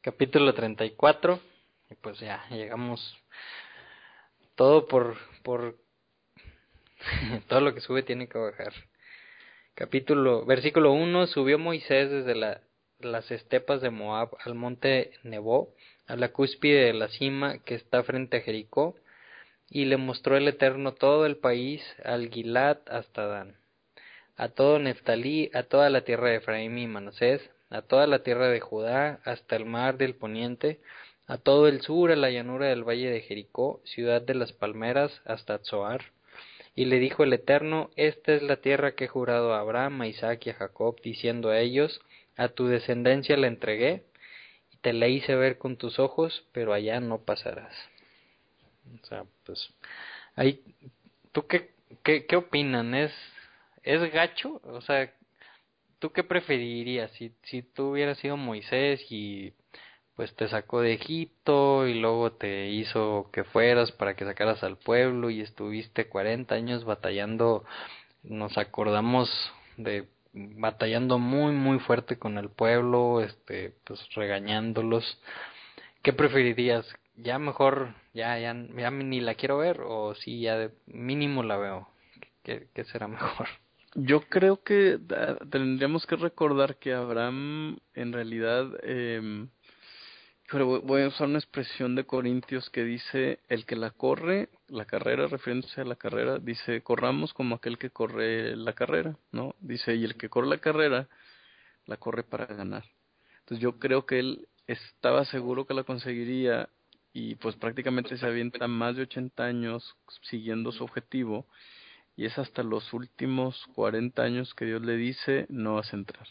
Capítulo 0.00 0.52
34. 0.52 1.40
Y 1.90 1.94
pues 1.94 2.18
ya, 2.18 2.44
llegamos 2.50 3.16
todo 4.54 4.86
por, 4.86 5.16
por 5.42 5.76
todo 7.48 7.60
lo 7.60 7.74
que 7.74 7.80
sube 7.80 8.02
tiene 8.02 8.28
que 8.28 8.38
bajar. 8.38 8.72
Capítulo, 9.74 10.44
versículo 10.44 10.92
1, 10.92 11.26
subió 11.26 11.58
Moisés 11.58 12.10
desde 12.10 12.34
la, 12.34 12.60
las 13.00 13.30
estepas 13.30 13.80
de 13.80 13.90
Moab 13.90 14.30
al 14.44 14.54
monte 14.54 15.12
Nebo, 15.22 15.74
a 16.06 16.16
la 16.16 16.30
cúspide 16.30 16.84
de 16.86 16.94
la 16.94 17.08
cima 17.08 17.58
que 17.58 17.74
está 17.74 18.02
frente 18.04 18.36
a 18.36 18.40
Jericó, 18.40 18.96
y 19.68 19.86
le 19.86 19.96
mostró 19.96 20.36
el 20.36 20.46
Eterno 20.46 20.94
todo 20.94 21.26
el 21.26 21.36
país, 21.36 21.82
al 22.04 22.30
Gilad 22.30 22.78
hasta 22.86 23.26
Dan, 23.26 23.56
a 24.36 24.48
todo 24.50 24.78
Neftalí, 24.78 25.50
a 25.54 25.64
toda 25.64 25.90
la 25.90 26.02
tierra 26.02 26.28
de 26.28 26.36
Efraín 26.36 26.78
y 26.78 26.86
Manasés, 26.86 27.50
a 27.70 27.82
toda 27.82 28.06
la 28.06 28.22
tierra 28.22 28.48
de 28.48 28.60
Judá, 28.60 29.20
hasta 29.24 29.56
el 29.56 29.64
mar 29.64 29.96
del 29.96 30.14
poniente, 30.14 30.80
a 31.26 31.38
todo 31.38 31.68
el 31.68 31.80
sur, 31.80 32.12
a 32.12 32.16
la 32.16 32.30
llanura 32.30 32.66
del 32.66 32.84
valle 32.84 33.10
de 33.10 33.22
Jericó, 33.22 33.80
ciudad 33.84 34.20
de 34.20 34.34
las 34.34 34.52
palmeras, 34.52 35.22
hasta 35.24 35.58
Zoar. 35.58 36.12
Y 36.74 36.86
le 36.86 36.98
dijo 36.98 37.24
el 37.24 37.32
Eterno, 37.32 37.90
Esta 37.96 38.34
es 38.34 38.42
la 38.42 38.56
tierra 38.56 38.94
que 38.94 39.04
he 39.04 39.08
jurado 39.08 39.54
a 39.54 39.60
Abraham, 39.60 40.02
a 40.02 40.06
Isaac 40.06 40.46
y 40.46 40.50
a 40.50 40.54
Jacob, 40.54 41.00
diciendo 41.02 41.50
a 41.50 41.60
ellos, 41.60 42.00
A 42.36 42.48
tu 42.48 42.66
descendencia 42.66 43.36
la 43.36 43.46
entregué, 43.46 44.04
y 44.72 44.76
te 44.78 44.92
la 44.92 45.08
hice 45.08 45.34
ver 45.34 45.58
con 45.58 45.76
tus 45.76 45.98
ojos, 45.98 46.44
pero 46.52 46.72
allá 46.72 47.00
no 47.00 47.18
pasarás. 47.22 47.74
O 49.02 49.06
sea, 49.06 49.24
pues, 49.44 49.72
ahí, 50.36 50.62
¿tú 51.32 51.46
qué, 51.46 51.70
qué, 52.02 52.26
qué 52.26 52.36
opinan? 52.36 52.94
¿Es, 52.94 53.12
¿Es 53.82 54.12
gacho? 54.12 54.60
O 54.64 54.80
sea, 54.82 55.12
¿tú 56.00 56.10
qué 56.10 56.22
preferirías? 56.22 57.10
Si, 57.12 57.32
si 57.44 57.62
tú 57.62 57.92
hubieras 57.92 58.18
sido 58.18 58.36
Moisés 58.36 59.00
y 59.10 59.54
pues 60.16 60.34
te 60.36 60.48
sacó 60.48 60.80
de 60.80 60.94
Egipto 60.94 61.86
y 61.86 61.94
luego 61.94 62.32
te 62.32 62.68
hizo 62.68 63.28
que 63.32 63.44
fueras 63.44 63.90
para 63.92 64.14
que 64.14 64.24
sacaras 64.24 64.62
al 64.62 64.76
pueblo 64.76 65.30
y 65.30 65.40
estuviste 65.40 66.08
40 66.08 66.54
años 66.54 66.84
batallando, 66.84 67.64
nos 68.22 68.56
acordamos 68.56 69.28
de 69.76 70.08
batallando 70.32 71.18
muy 71.18 71.52
muy 71.52 71.78
fuerte 71.78 72.18
con 72.18 72.38
el 72.38 72.48
pueblo, 72.48 73.20
este 73.20 73.74
pues 73.84 74.00
regañándolos. 74.14 75.20
¿Qué 76.02 76.12
preferirías? 76.12 76.86
Ya 77.16 77.38
mejor 77.38 77.94
ya 78.12 78.38
ya, 78.38 78.54
ya 78.54 78.90
ni 78.90 79.20
la 79.20 79.34
quiero 79.34 79.58
ver 79.58 79.80
o 79.80 80.14
si 80.14 80.40
ya 80.40 80.56
de 80.58 80.70
mínimo 80.86 81.42
la 81.42 81.56
veo. 81.56 81.88
¿Qué, 82.42 82.68
qué 82.74 82.84
será 82.84 83.08
mejor? 83.08 83.48
Yo 83.96 84.22
creo 84.22 84.62
que 84.62 84.98
ah, 85.16 85.36
tendríamos 85.50 86.06
que 86.06 86.16
recordar 86.16 86.76
que 86.76 86.92
Abraham 86.92 87.78
en 87.94 88.12
realidad 88.12 88.66
eh, 88.82 89.46
pero 90.50 90.82
voy 90.82 91.02
a 91.02 91.08
usar 91.08 91.28
una 91.28 91.38
expresión 91.38 91.94
de 91.94 92.04
Corintios 92.04 92.68
que 92.70 92.84
dice, 92.84 93.40
el 93.48 93.64
que 93.64 93.76
la 93.76 93.90
corre, 93.90 94.50
la 94.68 94.84
carrera, 94.84 95.26
refiriéndose 95.26 95.80
a 95.80 95.84
la 95.84 95.96
carrera, 95.96 96.38
dice, 96.38 96.82
corramos 96.82 97.32
como 97.32 97.56
aquel 97.56 97.78
que 97.78 97.90
corre 97.90 98.54
la 98.56 98.74
carrera, 98.74 99.16
¿no? 99.32 99.54
Dice, 99.60 99.94
y 99.94 100.04
el 100.04 100.16
que 100.16 100.28
corre 100.28 100.48
la 100.48 100.58
carrera, 100.58 101.08
la 101.86 101.96
corre 101.96 102.24
para 102.24 102.46
ganar. 102.46 102.84
Entonces 103.40 103.62
yo 103.62 103.78
creo 103.78 104.06
que 104.06 104.18
él 104.18 104.48
estaba 104.66 105.24
seguro 105.24 105.66
que 105.66 105.74
la 105.74 105.84
conseguiría 105.84 106.68
y 107.12 107.36
pues 107.36 107.56
prácticamente 107.56 108.16
se 108.16 108.26
avienta 108.26 108.66
más 108.68 108.96
de 108.96 109.02
80 109.02 109.44
años 109.44 109.96
siguiendo 110.22 110.72
su 110.72 110.84
objetivo 110.84 111.46
y 112.16 112.26
es 112.26 112.38
hasta 112.38 112.62
los 112.62 112.92
últimos 112.92 113.64
40 113.74 114.22
años 114.22 114.54
que 114.54 114.64
Dios 114.66 114.82
le 114.82 114.96
dice, 114.96 115.46
no 115.48 115.74
vas 115.74 115.92
a 115.92 115.96
entrar. 115.96 116.26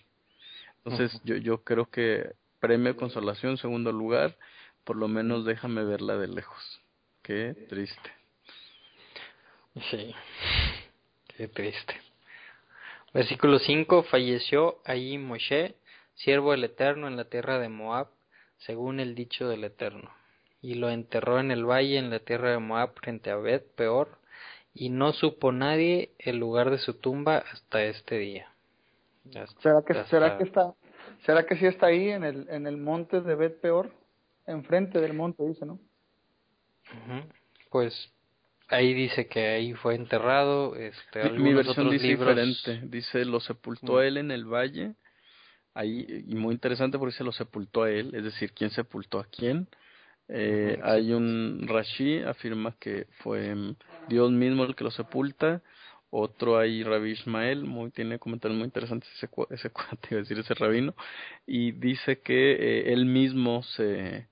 Entonces 0.84 1.22
yo, 1.24 1.36
yo 1.38 1.64
creo 1.64 1.90
que 1.90 2.34
premio 2.64 2.96
consolación, 2.96 3.58
segundo 3.58 3.92
lugar, 3.92 4.38
por 4.86 4.96
lo 4.96 5.10
menos 5.10 5.44
déjame 5.44 5.84
verla 5.84 6.16
de 6.16 6.30
lejos. 6.30 6.80
Qué 7.22 7.54
triste. 7.68 8.10
Sí, 9.92 10.16
qué 11.36 11.50
triste. 11.50 11.94
Versículo 13.14 13.60
5, 13.60 14.04
falleció 14.04 14.78
ahí 14.86 15.18
Moshe, 15.18 15.76
siervo 16.16 16.52
del 16.52 16.64
Eterno 16.64 17.10
en 17.10 17.18
la 17.18 17.26
tierra 17.26 17.60
de 17.60 17.68
Moab, 17.68 18.08
según 18.60 19.02
el 19.02 19.14
dicho 19.14 19.50
del 19.50 19.66
Eterno, 19.66 20.10
y 20.62 20.76
lo 20.76 20.90
enterró 20.90 21.42
en 21.42 21.52
el 21.52 21.66
valle 21.66 21.98
en 21.98 22.12
la 22.12 22.20
tierra 22.20 22.52
de 22.52 22.60
Moab 22.60 22.94
frente 22.94 23.30
a 23.30 23.36
Bet 23.36 23.76
Peor, 23.76 24.20
y 24.74 24.88
no 24.88 25.12
supo 25.12 25.52
nadie 25.52 26.12
el 26.18 26.38
lugar 26.38 26.72
de 26.72 26.78
su 26.78 26.94
tumba 26.94 27.40
hasta 27.40 27.84
este 27.84 28.20
día. 28.20 28.48
¿Será 29.62 29.84
que, 29.86 30.06
¿será 30.06 30.38
que 30.38 30.46
está 30.46 30.74
¿Será 31.26 31.46
que 31.46 31.56
sí 31.56 31.66
está 31.66 31.88
ahí 31.88 32.10
en 32.10 32.24
el, 32.24 32.48
en 32.50 32.68
el 32.68 32.78
monte 32.78 33.22
de 33.22 33.36
Bet 33.36 33.60
Peor? 33.62 33.92
Enfrente 34.46 35.00
del 35.00 35.14
monte, 35.14 35.44
dice, 35.46 35.66
¿no? 35.66 35.80
Pues 37.70 38.12
ahí 38.68 38.94
dice 38.94 39.28
que 39.28 39.48
ahí 39.48 39.74
fue 39.74 39.96
enterrado. 39.96 40.76
Este, 40.76 41.30
mi, 41.32 41.54
versión 41.54 41.90
dice 41.90 42.08
diferente. 42.08 42.82
Dice, 42.84 43.24
lo 43.26 43.40
sepultó 43.40 44.02
él 44.02 44.18
en 44.18 44.32
el 44.32 44.46
valle. 44.46 44.96
Ahí, 45.74 46.26
y 46.28 46.36
muy 46.36 46.54
interesante 46.54 47.00
porque 47.00 47.14
dice 47.14 47.24
lo 47.24 47.32
sepultó 47.32 47.84
a 47.84 47.90
él, 47.90 48.14
es 48.14 48.24
decir, 48.24 48.52
quién 48.54 48.70
sepultó 48.70 49.20
a 49.20 49.26
quién. 49.26 49.68
Eh, 50.28 50.80
hay 50.84 51.12
un 51.14 51.66
Rashi, 51.68 52.20
afirma 52.20 52.76
que 52.80 53.08
fue 53.24 53.56
Dios 54.08 54.32
mismo 54.32 54.66
el 54.66 54.76
que 54.76 54.84
lo 54.84 54.92
sepulta. 54.92 55.62
Otro 56.16 56.60
ahí, 56.60 56.84
Rabbi 56.84 57.12
Ismael, 57.12 57.64
muy, 57.64 57.90
tiene 57.90 58.20
comentarios 58.20 58.56
muy 58.56 58.66
interesantes 58.66 59.10
ese, 59.18 59.28
ese 59.50 59.70
cuate, 59.72 60.16
decir 60.16 60.38
ese 60.38 60.54
rabino, 60.54 60.94
y 61.48 61.72
dice 61.72 62.22
que 62.22 62.52
eh, 62.54 62.94
él 62.94 63.06
mismo 63.06 63.64
se, 63.64 64.28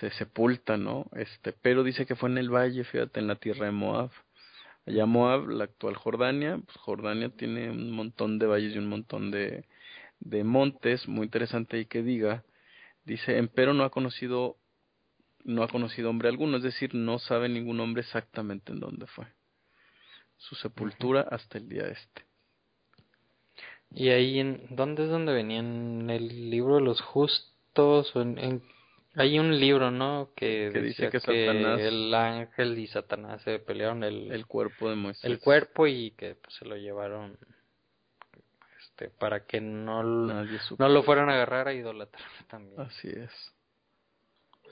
se 0.00 0.10
sepulta, 0.10 0.76
¿no? 0.76 1.06
Este, 1.16 1.52
pero 1.54 1.82
dice 1.82 2.04
que 2.06 2.14
fue 2.14 2.28
en 2.28 2.36
el 2.36 2.50
valle, 2.50 2.84
fíjate, 2.84 3.20
en 3.20 3.26
la 3.26 3.36
tierra 3.36 3.66
de 3.66 3.72
Moab. 3.72 4.10
Allá 4.86 5.06
Moab, 5.06 5.48
la 5.48 5.64
actual 5.64 5.96
Jordania, 5.96 6.58
pues 6.58 6.76
Jordania 6.76 7.30
tiene 7.30 7.70
un 7.70 7.90
montón 7.92 8.38
de 8.38 8.46
valles 8.46 8.74
y 8.74 8.78
un 8.78 8.88
montón 8.88 9.30
de, 9.30 9.64
de 10.20 10.44
montes, 10.44 11.08
muy 11.08 11.24
interesante 11.24 11.78
ahí 11.78 11.86
que 11.86 12.02
diga, 12.02 12.44
dice, 13.04 13.38
empero 13.38 13.72
no 13.74 13.84
ha 13.84 13.90
conocido, 13.90 14.58
no 15.44 15.62
ha 15.62 15.68
conocido 15.68 16.10
hombre 16.10 16.28
alguno, 16.28 16.58
es 16.58 16.62
decir, 16.64 16.94
no 16.94 17.18
sabe 17.18 17.48
ningún 17.48 17.80
hombre 17.80 18.02
exactamente 18.02 18.72
en 18.72 18.80
dónde 18.80 19.06
fue 19.06 19.26
su 20.38 20.54
sepultura 20.54 21.22
hasta 21.30 21.58
el 21.58 21.68
día 21.68 21.86
este. 21.88 22.24
¿Y 23.90 24.10
ahí 24.10 24.38
en 24.38 24.66
dónde 24.70 25.04
es 25.04 25.10
donde 25.10 25.32
venía? 25.32 25.60
¿En 25.60 26.10
el 26.10 26.50
libro 26.50 26.76
de 26.76 26.82
los 26.82 27.00
justos? 27.00 28.14
O 28.14 28.22
en, 28.22 28.62
hay 29.14 29.38
un 29.38 29.58
libro, 29.58 29.90
¿no? 29.90 30.30
Que, 30.36 30.70
dice 30.70 31.10
que, 31.10 31.46
el 31.88 32.14
ángel 32.14 32.78
y 32.78 32.86
Satanás 32.86 33.42
se 33.42 33.58
pelearon 33.58 34.04
el, 34.04 34.30
el 34.30 34.46
cuerpo 34.46 34.88
de 34.88 34.96
Moisés. 34.96 35.24
El 35.24 35.40
cuerpo 35.40 35.86
y 35.86 36.12
que 36.12 36.36
pues, 36.36 36.54
se 36.56 36.64
lo 36.66 36.76
llevaron 36.76 37.36
este 38.80 39.08
para 39.08 39.44
que 39.46 39.60
no, 39.60 40.02
no 40.02 40.88
lo 40.88 41.02
fueran 41.02 41.30
a 41.30 41.34
agarrar 41.34 41.68
a 41.68 41.74
idolatrar 41.74 42.28
también. 42.48 42.80
Así 42.80 43.08
es. 43.08 43.30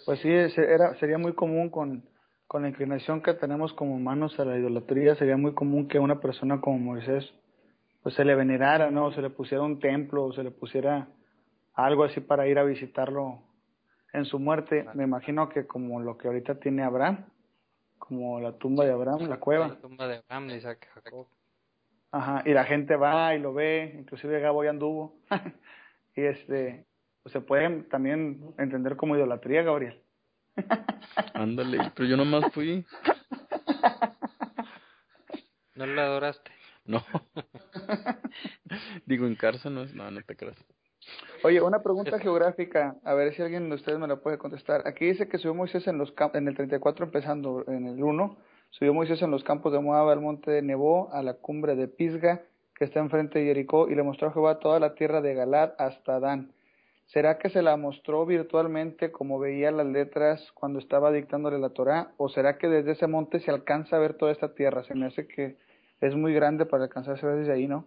Pues 0.05 0.21
sí, 0.21 0.29
era, 0.29 0.95
sería 1.01 1.19
muy 1.19 1.33
común 1.33 1.71
con 1.71 2.05
con 2.47 2.63
la 2.63 2.69
inclinación 2.69 3.23
que 3.23 3.35
tenemos 3.35 3.73
como 3.73 3.95
humanos 3.95 4.39
a 4.39 4.45
la 4.45 4.57
idolatría, 4.59 5.15
sería 5.17 5.37
muy 5.37 5.55
común 5.55 5.89
que 5.89 5.99
una 5.99 6.21
persona 6.21 6.61
como 6.61 6.79
Moisés 6.79 7.33
pues 8.03 8.15
se 8.15 8.25
le 8.25 8.37
venerara, 8.37 8.93
¿no? 8.93 9.11
Se 9.11 9.21
le 9.21 9.31
pusiera 9.31 9.65
un 9.65 9.81
templo, 9.81 10.27
o 10.27 10.33
se 10.33 10.45
le 10.45 10.53
pusiera 10.53 11.09
algo 11.75 12.05
así 12.05 12.21
para 12.21 12.47
ir 12.47 12.57
a 12.57 12.63
visitarlo 12.63 13.43
en 14.13 14.25
su 14.27 14.39
muerte. 14.39 14.87
Me 14.95 15.03
imagino 15.03 15.49
que 15.49 15.67
como 15.67 15.99
lo 16.01 16.17
que 16.17 16.29
ahorita 16.29 16.61
tiene 16.61 16.85
Abraham, 16.85 17.27
como 17.99 18.39
la 18.39 18.53
tumba 18.53 18.85
de 18.85 18.93
Abraham, 18.93 19.29
la 19.29 19.41
cueva. 19.41 19.67
La 19.67 19.81
tumba 19.81 20.07
de 20.07 20.19
Abraham, 20.19 20.47
de 20.47 20.57
Isaac, 20.57 20.89
Jacob. 20.95 21.27
Ajá, 22.13 22.43
y 22.47 22.53
la 22.53 22.65
gente 22.65 22.95
va 22.95 23.35
y 23.35 23.41
lo 23.41 23.53
ve, 23.53 23.97
inclusive 23.99 24.39
Gabo 24.39 24.63
ya 24.63 24.71
anduvo. 24.71 25.17
y 26.15 26.23
este, 26.23 26.87
pues 27.25 27.33
se 27.33 27.41
puede 27.41 27.83
también 27.91 28.55
entender 28.57 28.95
como 28.95 29.17
idolatría, 29.17 29.65
Gabriel. 29.65 30.01
Ándale, 31.35 31.93
pero 31.95 32.09
yo 32.09 32.17
nomás 32.17 32.53
fui. 32.53 32.85
¿No 35.75 35.87
lo 35.87 36.01
adoraste? 36.01 36.51
No. 36.85 37.05
Digo, 39.07 39.27
en 39.27 39.35
cárcel 39.35 39.75
no 39.75 39.83
es, 39.83 39.95
no, 39.95 40.11
no 40.11 40.21
te 40.23 40.37
creas. 40.37 40.57
Oye, 41.45 41.61
una 41.61 41.83
pregunta 41.83 42.19
geográfica, 42.19 42.97
a 43.05 43.15
ver 43.15 43.35
si 43.35 43.43
alguien 43.43 43.69
de 43.69 43.75
ustedes 43.75 43.99
me 43.99 44.09
la 44.09 44.17
puede 44.17 44.39
contestar. 44.39 44.83
Aquí 44.87 45.07
dice 45.07 45.29
que 45.29 45.39
subió 45.39 45.55
Moisés 45.55 45.87
en 45.87 45.99
los 45.99 46.13
en 46.35 46.49
el 46.49 46.57
34 46.57 47.05
empezando 47.05 47.65
en 47.69 47.87
el 47.87 48.03
1, 48.03 48.37
subió 48.71 48.95
Moisés 48.95 49.23
en 49.23 49.31
los 49.31 49.45
campos 49.45 49.73
de 49.73 49.79
Moab 49.79 50.09
al 50.09 50.21
monte 50.21 50.51
de 50.51 50.63
Nebo, 50.63 51.13
a 51.13 51.23
la 51.23 51.35
cumbre 51.35 51.77
de 51.77 51.89
Pisga, 51.89 52.43
que 52.75 52.85
está 52.85 53.01
enfrente 53.01 53.39
de 53.39 53.47
Jericó, 53.47 53.89
y 53.89 53.95
le 53.95 54.03
mostró 54.03 54.29
a 54.29 54.33
Jehová 54.33 54.59
toda 54.59 54.81
la 54.81 54.95
tierra 54.95 55.21
de 55.21 55.35
Galad 55.35 55.75
hasta 55.79 56.19
Dan. 56.19 56.53
¿Será 57.07 57.39
que 57.39 57.51
se 57.51 57.63
la 57.63 57.77
mostró 57.77 58.27
virtualmente 58.27 59.13
como 59.13 59.39
veía 59.39 59.71
las 59.71 59.87
letras 59.87 60.51
cuando 60.55 60.81
estaba 60.81 61.13
dictándole 61.13 61.59
la 61.59 61.71
Torá? 61.71 62.13
¿O 62.17 62.29
será 62.29 62.59
que 62.59 62.69
desde 62.69 62.93
ese 62.93 63.07
monte 63.07 63.39
se 63.41 63.51
alcanza 63.51 63.97
a 63.97 64.01
ver 64.01 64.15
toda 64.15 64.33
esta 64.33 64.55
tierra? 64.55 64.83
Se 64.85 64.95
me 64.95 65.07
hace 65.07 65.29
que 65.29 65.57
es 66.01 66.15
muy 66.15 66.35
grande 66.35 66.67
para 66.67 66.85
alcanzarse 66.85 67.25
a 67.25 67.29
ver 67.31 67.39
desde 67.39 67.53
ahí, 67.53 67.69
¿no? 67.69 67.87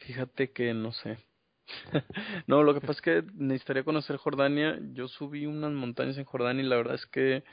Fíjate 0.00 0.52
que 0.52 0.74
no 0.74 0.92
sé. 0.92 1.18
no, 2.46 2.62
lo 2.62 2.74
que 2.74 2.80
pasa 2.80 2.92
es 2.92 3.00
que 3.00 3.24
necesitaría 3.34 3.84
conocer 3.84 4.16
Jordania. 4.16 4.78
Yo 4.92 5.08
subí 5.08 5.46
unas 5.46 5.72
montañas 5.72 6.18
en 6.18 6.24
Jordania 6.24 6.64
y 6.64 6.68
la 6.68 6.76
verdad 6.76 6.94
es 6.96 7.06
que 7.06 7.44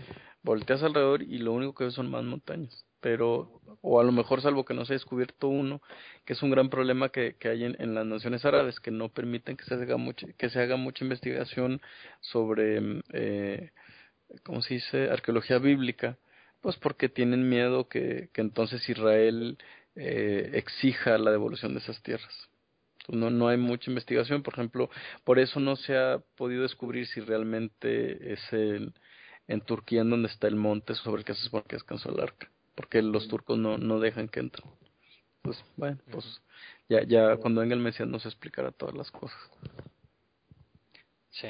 volteas 0.44 0.84
alrededor 0.84 1.24
y 1.24 1.38
lo 1.38 1.54
único 1.54 1.74
que 1.74 1.86
ves 1.86 1.94
son 1.94 2.10
más 2.12 2.24
montañas. 2.24 2.86
Pero, 3.08 3.62
o 3.80 4.02
a 4.02 4.04
lo 4.04 4.12
mejor 4.12 4.42
salvo 4.42 4.66
que 4.66 4.74
no 4.74 4.84
se 4.84 4.92
ha 4.92 5.00
descubierto 5.00 5.48
uno, 5.48 5.82
que 6.26 6.34
es 6.34 6.44
un 6.44 6.52
gran 6.52 6.70
problema 6.70 7.08
que, 7.08 7.38
que 7.40 7.48
hay 7.48 7.64
en, 7.64 7.78
en, 7.80 7.96
las 7.96 8.06
naciones 8.06 8.44
árabes, 8.44 8.82
que 8.82 8.92
no 8.92 9.08
permiten 9.08 9.56
que 9.56 9.64
se 9.64 9.76
haga 9.76 9.96
mucha, 9.96 10.28
que 10.34 10.50
se 10.50 10.60
haga 10.60 10.76
mucha 10.76 11.06
investigación 11.06 11.80
sobre, 12.20 13.02
eh, 13.14 13.72
¿cómo 14.44 14.62
se 14.62 14.74
dice?, 14.74 15.10
arqueología 15.10 15.58
bíblica, 15.58 16.18
pues 16.60 16.76
porque 16.76 17.08
tienen 17.08 17.48
miedo 17.48 17.88
que, 17.88 18.28
que 18.34 18.42
entonces 18.42 18.90
Israel 18.90 19.58
eh, 19.96 20.50
exija 20.56 21.18
la 21.18 21.32
devolución 21.32 21.72
de 21.76 21.80
esas 21.80 22.04
tierras. 22.04 22.50
No, 23.08 23.30
no 23.30 23.48
hay 23.48 23.56
mucha 23.56 23.90
investigación, 23.90 24.44
por 24.44 24.56
ejemplo, 24.56 24.90
por 25.24 25.40
eso 25.40 25.62
no 25.62 25.78
se 25.78 25.96
ha 25.96 26.20
podido 26.36 26.64
descubrir 26.64 27.08
si 27.08 27.22
realmente 27.22 28.34
es 28.34 28.42
en, 28.52 28.94
en 29.48 29.62
Turquía 29.62 30.02
en 30.02 30.10
donde 30.10 30.28
está 30.28 30.50
el 30.50 30.58
monte 30.58 30.94
sobre 30.94 31.22
el 31.22 31.26
que 31.26 31.36
se 31.36 31.44
supone 31.44 31.64
descansó 31.70 32.10
el 32.10 32.20
arca, 32.20 32.50
porque 32.78 33.02
los 33.02 33.28
turcos 33.28 33.58
no, 33.58 33.80
no 33.80 34.00
dejan 34.00 34.30
que 34.30 34.40
entren. 34.40 34.70
Pues 35.42 35.62
bueno, 35.76 35.98
pues 36.12 36.24
ya, 36.88 37.02
ya 37.04 37.36
cuando 37.38 37.62
venga 37.62 37.74
el 37.74 37.82
Mesías 37.82 38.08
nos 38.08 38.26
explicará 38.26 38.72
todas 38.72 38.96
las 38.96 39.10
cosas. 39.10 39.38
Sí, 41.32 41.48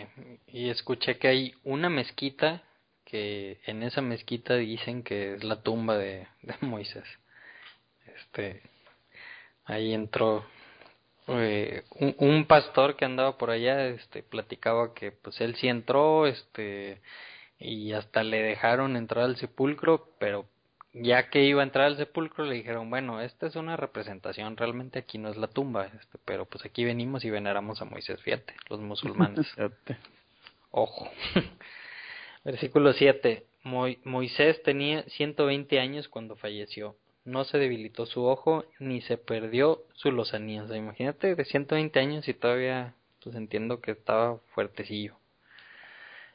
y 0.47 0.69
escuché 0.69 1.17
que 1.17 1.27
hay 1.27 1.53
una 1.65 1.89
mezquita 1.89 2.63
que 3.03 3.59
en 3.65 3.83
esa 3.83 4.01
mezquita 4.01 4.55
dicen 4.55 5.03
que 5.03 5.35
es 5.35 5.43
la 5.43 5.61
tumba 5.61 5.97
de, 5.97 6.27
de 6.41 6.55
Moisés. 6.61 7.05
Este, 8.05 8.61
ahí 9.65 9.93
entró 9.93 10.45
eh, 11.27 11.83
un, 11.99 12.15
un, 12.19 12.45
pastor 12.45 12.95
que 12.95 13.03
andaba 13.03 13.37
por 13.37 13.49
allá, 13.49 13.87
este, 13.87 14.23
platicaba 14.23 14.93
que 14.93 15.11
pues 15.11 15.41
él 15.41 15.55
sí 15.55 15.67
entró, 15.67 16.25
este, 16.25 17.01
y 17.59 17.91
hasta 17.91 18.23
le 18.23 18.41
dejaron 18.41 18.95
entrar 18.95 19.25
al 19.25 19.37
sepulcro, 19.37 20.09
pero 20.19 20.47
ya 20.93 21.29
que 21.29 21.43
iba 21.43 21.61
a 21.61 21.65
entrar 21.65 21.85
al 21.85 21.97
sepulcro 21.97 22.45
le 22.45 22.55
dijeron, 22.55 22.89
bueno, 22.89 23.21
esta 23.21 23.47
es 23.47 23.55
una 23.55 23.77
representación, 23.77 24.57
realmente 24.57 24.99
aquí 24.99 25.17
no 25.17 25.29
es 25.29 25.37
la 25.37 25.47
tumba, 25.47 25.85
este, 25.85 26.17
pero 26.25 26.45
pues 26.45 26.65
aquí 26.65 26.83
venimos 26.83 27.23
y 27.25 27.29
veneramos 27.29 27.81
a 27.81 27.85
Moisés, 27.85 28.21
fíjate, 28.21 28.53
los 28.69 28.79
musulmanes. 28.79 29.47
Ojo. 30.71 31.09
Versículo 32.43 32.93
7. 32.93 33.45
Moisés 34.03 34.63
tenía 34.63 35.03
120 35.03 35.79
años 35.79 36.07
cuando 36.07 36.35
falleció 36.35 36.95
no 37.27 37.43
se 37.43 37.57
debilitó 37.57 38.05
su 38.05 38.23
ojo 38.23 38.63
ni 38.79 39.01
se 39.01 39.17
perdió 39.17 39.83
su 39.93 40.11
lozanía. 40.11 40.63
O 40.63 40.67
sea, 40.67 40.77
imagínate 40.77 41.35
de 41.35 41.45
120 41.45 41.99
años 41.99 42.27
y 42.27 42.33
todavía, 42.33 42.93
pues 43.21 43.35
entiendo 43.35 43.81
que 43.81 43.91
estaba 43.91 44.39
fuertecillo. 44.55 45.17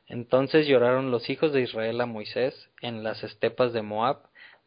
Entonces 0.07 0.67
lloraron 0.67 1.11
los 1.11 1.31
hijos 1.31 1.55
de 1.55 1.63
Israel 1.63 1.99
a 2.03 2.07
Moisés 2.07 2.69
en 2.83 3.03
las 3.03 3.25
estepas 3.25 3.73
de 3.73 3.81
Moab 3.81 4.19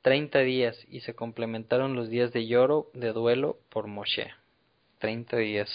treinta 0.05 0.41
días 0.41 0.77
y 0.87 0.99
se 0.99 1.15
complementaron 1.15 1.95
los 1.95 2.09
días 2.09 2.31
de 2.31 2.45
lloro, 2.45 2.91
de 2.93 3.11
duelo 3.11 3.57
por 3.69 3.87
Moshe. 3.87 4.31
Treinta 4.99 5.37
días. 5.37 5.67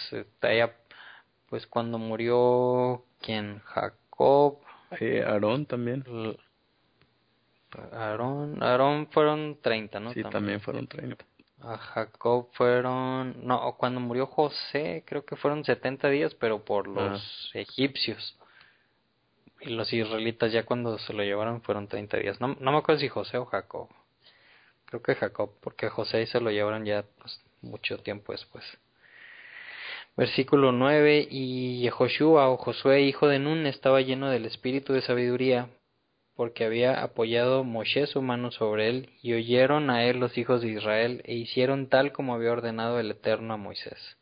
Pues 1.49 1.67
cuando 1.67 1.99
murió, 1.99 3.03
¿quién? 3.21 3.59
Jacob. 3.65 4.59
Eh, 5.01 5.25
Aarón 5.27 5.67
también. 5.67 6.05
Aarón, 7.91 8.63
Aarón 8.63 9.09
fueron 9.09 9.59
30, 9.61 9.99
¿no? 9.99 10.13
Sí, 10.13 10.23
también, 10.23 10.61
fueron 10.61 10.87
30. 10.87 11.25
A 11.63 11.77
Jacob 11.77 12.51
fueron, 12.53 13.35
no, 13.45 13.75
cuando 13.79 13.99
murió 13.99 14.27
José, 14.27 15.03
creo 15.09 15.25
que 15.25 15.35
fueron 15.35 15.65
70 15.65 16.09
días, 16.09 16.37
pero 16.37 16.65
por 16.65 16.87
los 16.87 17.51
ah. 17.53 17.59
egipcios. 17.59 18.39
Y 19.61 19.71
los 19.71 19.93
israelitas 19.93 20.53
ya 20.53 20.65
cuando 20.65 21.01
se 21.01 21.13
lo 21.15 21.25
llevaron 21.25 21.63
fueron 21.63 21.89
30 21.89 22.17
días. 22.19 22.41
No, 22.41 22.57
no 22.61 22.71
me 22.71 22.79
acuerdo 22.79 23.01
si 23.01 23.09
José 23.09 23.37
o 23.37 23.47
Jacob. 23.47 23.89
Creo 24.91 25.03
que 25.03 25.15
Jacob, 25.15 25.53
porque 25.61 25.89
José 25.89 26.27
se 26.27 26.41
lo 26.41 26.51
llevaron 26.51 26.85
ya 26.85 27.05
pues, 27.19 27.41
mucho 27.63 27.99
tiempo 27.99 28.33
después. 28.33 28.65
Versículo 30.17 30.73
9. 30.73 31.29
Y 31.31 31.81
Yehoshua 31.83 32.51
o 32.51 32.57
Josué, 32.57 33.03
hijo 33.03 33.29
de 33.29 33.39
Nun, 33.39 33.67
estaba 33.67 34.01
lleno 34.01 34.29
del 34.31 34.47
espíritu 34.47 34.93
de 34.93 35.03
sabiduría, 35.03 35.69
porque 36.35 36.65
había 36.65 37.03
apoyado 37.03 37.63
Moshe 37.63 38.07
su 38.09 38.21
mano 38.21 38.51
sobre 38.51 38.89
él, 38.89 39.11
y 39.23 39.33
oyeron 39.35 39.91
a 39.91 40.05
él 40.05 40.19
los 40.19 40.37
hijos 40.37 40.61
de 40.61 40.71
Israel, 40.71 41.23
e 41.25 41.35
hicieron 41.35 41.89
tal 41.89 42.13
como 42.13 42.35
había 42.35 42.51
ordenado 42.51 42.99
el 42.99 43.13
Eterno 43.13 43.55
a 43.55 43.59
Moisés. 43.59 44.17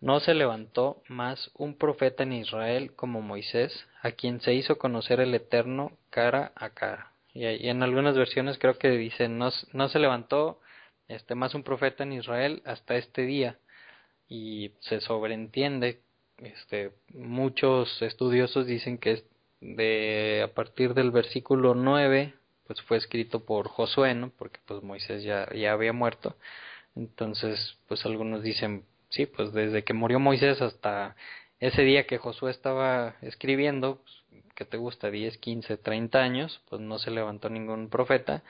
No 0.00 0.20
se 0.20 0.34
levantó 0.34 1.02
más 1.08 1.50
un 1.54 1.78
profeta 1.78 2.24
en 2.24 2.34
Israel 2.34 2.92
como 2.94 3.22
Moisés, 3.22 3.86
a 4.02 4.10
quien 4.10 4.40
se 4.40 4.52
hizo 4.52 4.76
conocer 4.76 5.20
el 5.20 5.34
Eterno 5.34 5.92
cara 6.10 6.52
a 6.56 6.70
cara. 6.70 7.11
Y, 7.34 7.44
en 7.68 7.82
algunas 7.82 8.16
versiones 8.16 8.58
creo 8.58 8.78
que 8.78 8.90
dice 8.90 9.28
no, 9.28 9.50
no 9.72 9.88
se 9.88 9.98
levantó 9.98 10.60
este 11.08 11.34
más 11.34 11.54
un 11.54 11.62
profeta 11.62 12.04
en 12.04 12.12
Israel 12.12 12.62
hasta 12.64 12.96
este 12.96 13.22
día. 13.22 13.58
Y 14.28 14.72
se 14.80 15.00
sobreentiende, 15.00 16.00
este, 16.38 16.92
muchos 17.12 18.00
estudiosos 18.02 18.66
dicen 18.66 18.98
que 18.98 19.12
es 19.12 19.24
de 19.60 20.42
a 20.44 20.54
partir 20.54 20.94
del 20.94 21.10
versículo 21.10 21.74
9 21.74 22.34
pues 22.66 22.80
fue 22.82 22.96
escrito 22.96 23.44
por 23.44 23.68
Josué, 23.68 24.14
¿no? 24.14 24.30
Porque 24.30 24.60
pues 24.66 24.82
Moisés 24.82 25.22
ya, 25.22 25.48
ya 25.54 25.72
había 25.72 25.92
muerto. 25.92 26.36
Entonces, 26.96 27.78
pues 27.88 28.04
algunos 28.06 28.42
dicen, 28.42 28.84
sí, 29.10 29.26
pues 29.26 29.52
desde 29.52 29.84
que 29.84 29.94
murió 29.94 30.20
Moisés 30.20 30.60
hasta 30.62 31.16
ese 31.60 31.82
día 31.82 32.06
que 32.06 32.18
Josué 32.18 32.50
estaba 32.50 33.16
escribiendo, 33.22 33.96
pues, 34.02 34.21
que 34.54 34.64
te 34.64 34.76
gusta 34.76 35.10
10, 35.10 35.38
15, 35.38 35.76
30 35.78 36.18
años, 36.20 36.60
pues 36.68 36.80
no 36.80 36.98
se 36.98 37.10
levantó 37.10 37.48
ningún 37.48 37.88
profeta, 37.88 38.42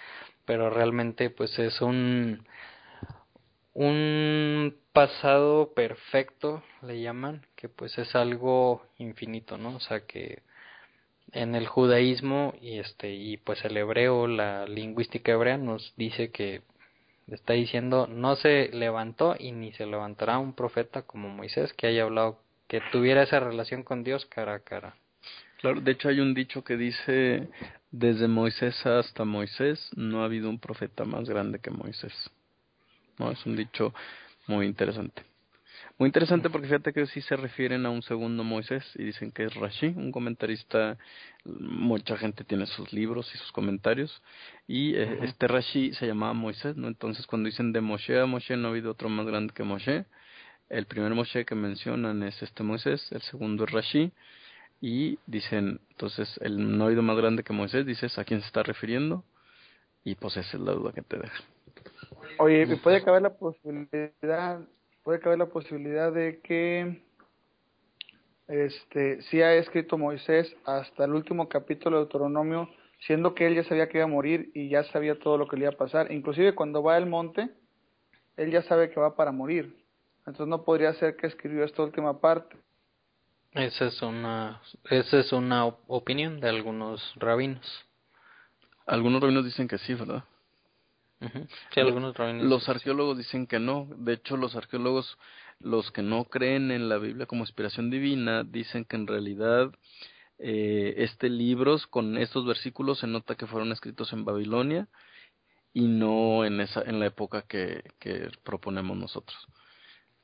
pero 0.45 0.71
realmente 0.71 1.31
pues 1.31 1.59
es 1.59 1.81
un 1.81 2.47
un 3.75 4.77
pasado 4.93 5.73
perfecto, 5.75 6.63
le 6.83 7.01
llaman, 7.01 7.47
que 7.57 7.69
pues 7.69 7.97
es 7.99 8.15
algo 8.15 8.85
infinito, 8.99 9.57
¿no? 9.59 9.77
O 9.77 9.81
sea 9.81 10.07
que 10.07 10.43
en 11.33 11.55
el 11.55 11.67
judaísmo 11.67 12.55
y 12.61 12.79
este 12.79 13.13
y 13.15 13.39
pues 13.39 13.65
el 13.65 13.77
hebreo 13.77 14.27
la 14.27 14.67
lingüística 14.67 15.33
hebrea 15.33 15.57
nos 15.59 15.95
dice 15.97 16.31
que 16.31 16.63
está 17.29 17.55
diciendo 17.55 18.07
no 18.07 18.37
se 18.37 18.69
levantó 18.73 19.37
y 19.39 19.53
ni 19.53 19.73
se 19.73 19.87
levantará 19.87 20.39
un 20.39 20.55
profeta 20.55 21.03
como 21.03 21.29
Moisés 21.31 21.73
que 21.73 21.87
haya 21.87 22.03
hablado 22.05 22.39
que 22.69 22.83
tuviera 22.93 23.23
esa 23.23 23.41
relación 23.41 23.83
con 23.83 24.05
Dios 24.05 24.27
cara 24.27 24.55
a 24.55 24.61
cara 24.61 24.97
claro 25.63 25.81
de 25.81 25.93
hecho 25.93 26.11
hay 26.11 26.21
un 26.21 26.35
dicho 26.35 26.63
que 26.63 26.77
dice 26.77 27.49
desde 27.91 28.29
Moisés 28.29 28.85
hasta 28.85 29.25
Moisés 29.25 29.91
no 29.97 30.21
ha 30.21 30.27
habido 30.27 30.51
un 30.51 30.59
profeta 30.59 31.07
más 31.07 31.27
grande 31.27 31.59
que 31.59 31.71
Moisés 31.71 32.13
no 33.19 33.31
es 33.31 33.45
un 33.47 33.57
dicho 33.57 33.95
muy 34.47 34.67
interesante. 34.67 35.23
Muy 35.99 36.09
interesante 36.09 36.51
porque 36.51 36.67
fíjate 36.67 36.93
que 36.93 37.07
sí 37.07 37.21
se 37.23 37.37
refieren 37.37 37.87
a 37.87 37.91
un 37.91 38.03
segundo 38.03 38.45
Moisés 38.45 38.85
y 38.97 39.05
dicen 39.05 39.31
que 39.31 39.45
es 39.45 39.55
Rashi, 39.55 39.87
un 39.89 40.11
comentarista, 40.11 40.97
mucha 41.45 42.17
gente 42.17 42.45
tiene 42.45 42.67
sus 42.67 42.93
libros 42.93 43.33
y 43.35 43.39
sus 43.39 43.53
comentarios, 43.53 44.23
y 44.67 44.95
eh, 44.95 45.19
este 45.23 45.47
Rashi 45.49 45.93
se 45.95 46.07
llamaba 46.07 46.33
Moisés, 46.33 46.77
¿no? 46.77 46.89
Entonces 46.89 47.27
cuando 47.27 47.49
dicen 47.49 47.73
de 47.73 47.81
Moshe 47.81 48.19
a 48.19 48.27
Moshe 48.27 48.57
no 48.57 48.69
ha 48.69 48.71
habido 48.71 48.91
otro 48.91 49.09
más 49.09 49.27
grande 49.27 49.53
que 49.55 49.65
Moshe, 49.65 50.07
el 50.71 50.87
primer 50.87 51.15
Moshe 51.15 51.45
que 51.45 51.55
mencionan 51.55 52.23
es 52.23 52.43
este 52.43 52.63
Moisés, 52.63 53.07
el 53.13 53.23
segundo 53.23 53.65
es 53.65 53.71
Rashi, 53.71 54.13
y 54.83 55.21
dicen, 55.27 55.81
entonces, 55.91 56.29
el 56.43 56.77
no 56.77 56.87
habido 56.87 57.03
más 57.03 57.17
grande 57.17 57.45
que 57.45 57.53
Moisés, 57.53 57.87
dices, 57.87 58.19
¿a 58.19 58.25
quién 58.25 58.41
se 58.41 58.49
está 58.49 58.65
refiriendo? 58.65 59.25
Y 60.03 60.17
pues 60.17 60.37
esa 60.37 60.57
es 60.57 60.63
la 60.63 60.73
duda 60.73 60.93
que 60.93 61.03
te 61.03 61.19
deja. 61.19 61.45
Oye, 62.39 62.67
puede 62.79 63.05
caber 63.05 63.23
la 63.23 63.33
posibilidad, 63.33 64.61
puede 65.05 65.21
caber 65.21 65.39
la 65.39 65.47
posibilidad 65.47 66.13
de 66.13 66.41
que 66.41 67.01
este 68.49 69.23
sí 69.23 69.41
ha 69.41 69.55
escrito 69.55 69.97
Moisés 69.97 70.53
hasta 70.65 71.05
el 71.05 71.15
último 71.15 71.49
capítulo 71.49 71.99
de 71.99 72.03
Deuteronomio, 72.03 72.69
siendo 73.07 73.37
que 73.37 73.47
él 73.47 73.55
ya 73.55 73.63
sabía 73.63 73.89
que 73.89 73.99
iba 73.99 74.05
a 74.05 74.09
morir 74.09 74.51
y 74.53 74.69
ya 74.69 74.83
sabía 74.85 75.17
todo 75.17 75.39
lo 75.39 75.47
que 75.47 75.57
le 75.57 75.63
iba 75.63 75.73
a 75.73 75.77
pasar. 75.77 76.11
Inclusive 76.11 76.57
cuando 76.57 76.83
va 76.83 76.97
al 76.97 77.07
monte, 77.07 77.51
él 78.37 78.51
ya 78.51 78.63
sabe 78.63 78.91
que 78.91 78.99
va 78.99 79.15
para 79.15 79.31
morir. 79.31 79.77
Entonces 80.27 80.49
no 80.49 80.65
podría 80.65 80.93
ser 80.95 81.15
que 81.15 81.29
escribió 81.29 81.63
esta 81.63 81.85
última 81.85 82.21
parte. 82.21 82.57
Esa 83.55 83.87
es 83.87 84.01
una, 84.01 84.63
esa 84.91 85.19
es 85.19 85.33
una 85.33 85.67
opinión 85.67 86.41
de 86.41 86.49
algunos 86.49 87.13
rabinos. 87.17 87.85
Algunos 88.87 89.21
rabinos 89.21 89.45
dicen 89.45 89.69
que 89.69 89.79
sí, 89.79 89.95
¿verdad? 89.95 90.25
Sí, 91.73 91.81
algunos 91.81 92.17
rabinos. 92.17 92.45
Los 92.45 92.69
arqueólogos 92.69 93.19
dicen 93.19 93.47
que 93.47 93.59
no. 93.59 93.87
De 93.97 94.15
hecho, 94.15 94.37
los 94.37 94.57
arqueólogos, 94.57 95.19
los 95.61 95.93
que 95.93 96.03
no 96.03 96.25
creen 96.25 96.71
en 96.71 96.89
la 96.89 96.99
Biblia 96.99 97.27
como 97.27 97.45
inspiración 97.45 97.91
divina, 97.91 98.43
dicen 98.43 98.85
que 98.85 98.97
en 98.97 99.07
realidad 99.07 99.71
eh, 100.39 100.95
este 100.97 101.29
libro, 101.29 101.77
con 101.91 102.17
estos 102.19 102.47
versículos, 102.47 103.01
se 103.01 103.07
nota 103.07 103.37
que 103.37 103.47
fueron 103.47 103.71
escritos 103.71 104.13
en 104.13 104.25
Babilonia 104.25 104.89
y 105.73 105.83
no 105.83 106.45
en 106.45 106.61
esa 106.61 106.83
en 106.83 106.99
la 106.99 107.07
época 107.07 107.43
que, 107.43 107.85
que 107.99 108.31
proponemos 108.43 108.97
nosotros. 108.97 109.47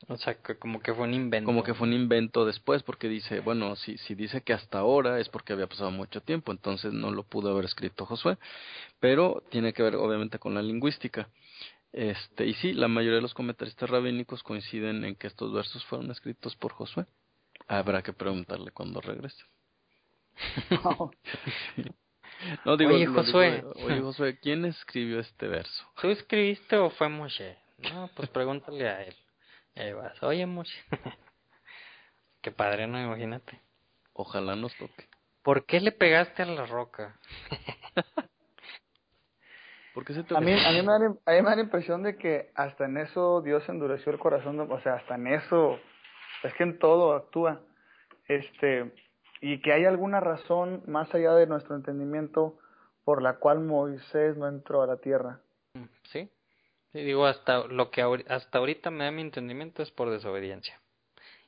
O 0.07 0.17
sea, 0.17 0.35
que 0.35 0.57
como 0.57 0.81
que 0.81 0.95
fue 0.95 1.05
un 1.05 1.15
invento. 1.15 1.47
Como 1.47 1.65
que 1.65 1.75
fue 1.75 1.89
un 1.89 1.93
invento 1.93 2.47
después, 2.47 2.83
porque 2.83 3.09
dice, 3.09 3.41
bueno, 3.41 3.75
si, 3.77 3.99
si 3.99 4.15
dice 4.15 4.43
que 4.43 4.53
hasta 4.53 4.79
ahora 4.79 5.19
es 5.19 5.29
porque 5.29 5.53
había 5.53 5.67
pasado 5.67 5.91
mucho 5.91 6.23
tiempo, 6.23 6.53
entonces 6.53 6.93
no 6.93 7.11
lo 7.11 7.25
pudo 7.25 7.51
haber 7.51 7.65
escrito 7.65 8.07
Josué, 8.07 8.39
pero 9.01 9.43
tiene 9.51 9.73
que 9.73 9.83
ver 9.83 9.97
obviamente 9.97 10.39
con 10.39 10.55
la 10.55 10.63
lingüística. 10.63 11.29
Este, 11.93 12.47
y 12.47 12.55
sí, 12.55 12.73
la 12.75 12.87
mayoría 12.87 13.17
de 13.17 13.23
los 13.23 13.35
comentaristas 13.35 13.91
rabínicos 13.91 14.43
coinciden 14.43 15.05
en 15.05 15.17
que 15.17 15.27
estos 15.27 15.53
versos 15.53 15.85
fueron 15.87 16.11
escritos 16.11 16.55
por 16.57 16.73
Josué. 16.73 17.07
Habrá 17.67 18.03
que 18.03 18.13
preguntarle 18.13 18.71
cuando 18.71 19.01
regrese. 19.01 19.43
no, 22.65 22.77
digo, 22.77 22.95
oye, 22.95 23.07
Josué. 23.07 23.65
oye, 23.85 24.01
Josué, 24.01 24.39
¿quién 24.41 24.65
escribió 24.65 25.19
este 25.19 25.49
verso? 25.49 25.85
¿Tú 26.01 26.09
escribiste 26.09 26.77
o 26.77 26.89
fue 26.91 27.09
Moshe? 27.09 27.59
No, 27.93 28.09
pues 28.15 28.29
pregúntale 28.29 28.89
a 28.89 29.05
él. 29.05 29.17
Ahí 29.79 29.93
vas, 29.93 30.21
oye, 30.25 30.45
Moshe. 30.45 30.77
Qué 32.43 32.51
padre, 32.51 32.89
¿no? 32.89 33.01
Imagínate. 33.01 33.61
Ojalá 34.13 34.57
nos 34.57 34.77
toque. 34.77 35.09
¿Por 35.43 35.67
qué 35.67 35.81
le 35.81 35.93
pegaste 35.93 36.43
a 36.43 36.47
la 36.47 36.67
roca? 36.67 37.17
¿Por 39.95 40.05
qué 40.05 40.15
se 40.15 40.21
a, 40.35 40.41
mí, 40.41 40.53
a, 40.53 40.71
mí 40.73 40.83
me 40.83 40.93
da, 40.93 40.97
a 40.97 40.99
mí 40.99 41.43
me 41.43 41.43
da 41.43 41.57
la 41.57 41.63
impresión 41.63 42.03
de 42.03 42.17
que 42.17 42.51
hasta 42.55 42.87
en 42.87 42.99
eso 42.99 43.41
Dios 43.41 43.69
endureció 43.69 44.13
el 44.13 44.19
corazón, 44.19 44.61
o 44.61 44.81
sea, 44.81 44.95
hasta 44.95 45.15
en 45.15 45.29
eso, 45.29 45.79
es 46.43 46.55
que 46.55 46.65
en 46.65 46.79
todo 46.79 47.15
actúa. 47.15 47.61
Este, 48.27 48.93
y 49.41 49.61
que 49.61 49.73
hay 49.73 49.85
alguna 49.85 50.21
razón 50.21 50.83
más 50.87 51.13
allá 51.15 51.35
de 51.35 51.47
nuestro 51.47 51.77
entendimiento 51.77 52.59
por 53.05 53.23
la 53.23 53.39
cual 53.39 53.61
Moisés 53.61 54.37
no 54.37 54.49
entró 54.49 54.83
a 54.83 54.87
la 54.87 54.99
tierra. 54.99 55.41
Sí, 56.05 56.31
Sí, 56.93 57.01
digo, 57.03 57.27
hasta 57.27 57.67
lo 57.67 57.91
que 57.91 58.03
hasta 58.29 58.59
ahorita 58.59 58.91
me 58.91 59.05
da 59.05 59.11
mi 59.11 59.21
entendimiento 59.23 59.83
es 59.83 59.91
por 59.91 60.11
desobediencia. 60.11 60.81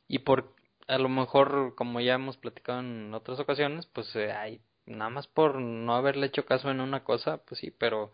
Y 0.09 0.21
por, 0.21 0.55
a 0.89 0.99
lo 0.99 1.09
mejor, 1.09 1.75
como 1.77 2.01
ya 2.01 2.15
hemos 2.15 2.37
platicado 2.39 2.81
en 2.81 3.15
otras 3.15 3.41
ocasiones, 3.41 3.87
pues 3.87 4.15
eh, 4.17 4.33
hay, 4.33 4.61
nada 4.87 5.11
más 5.11 5.29
por 5.29 5.57
no 5.61 5.95
haberle 5.95 6.27
hecho 6.27 6.47
caso 6.47 6.71
en 6.71 6.81
una 6.81 7.05
cosa, 7.05 7.39
pues 7.45 7.61
sí, 7.61 7.71
pero 7.71 8.12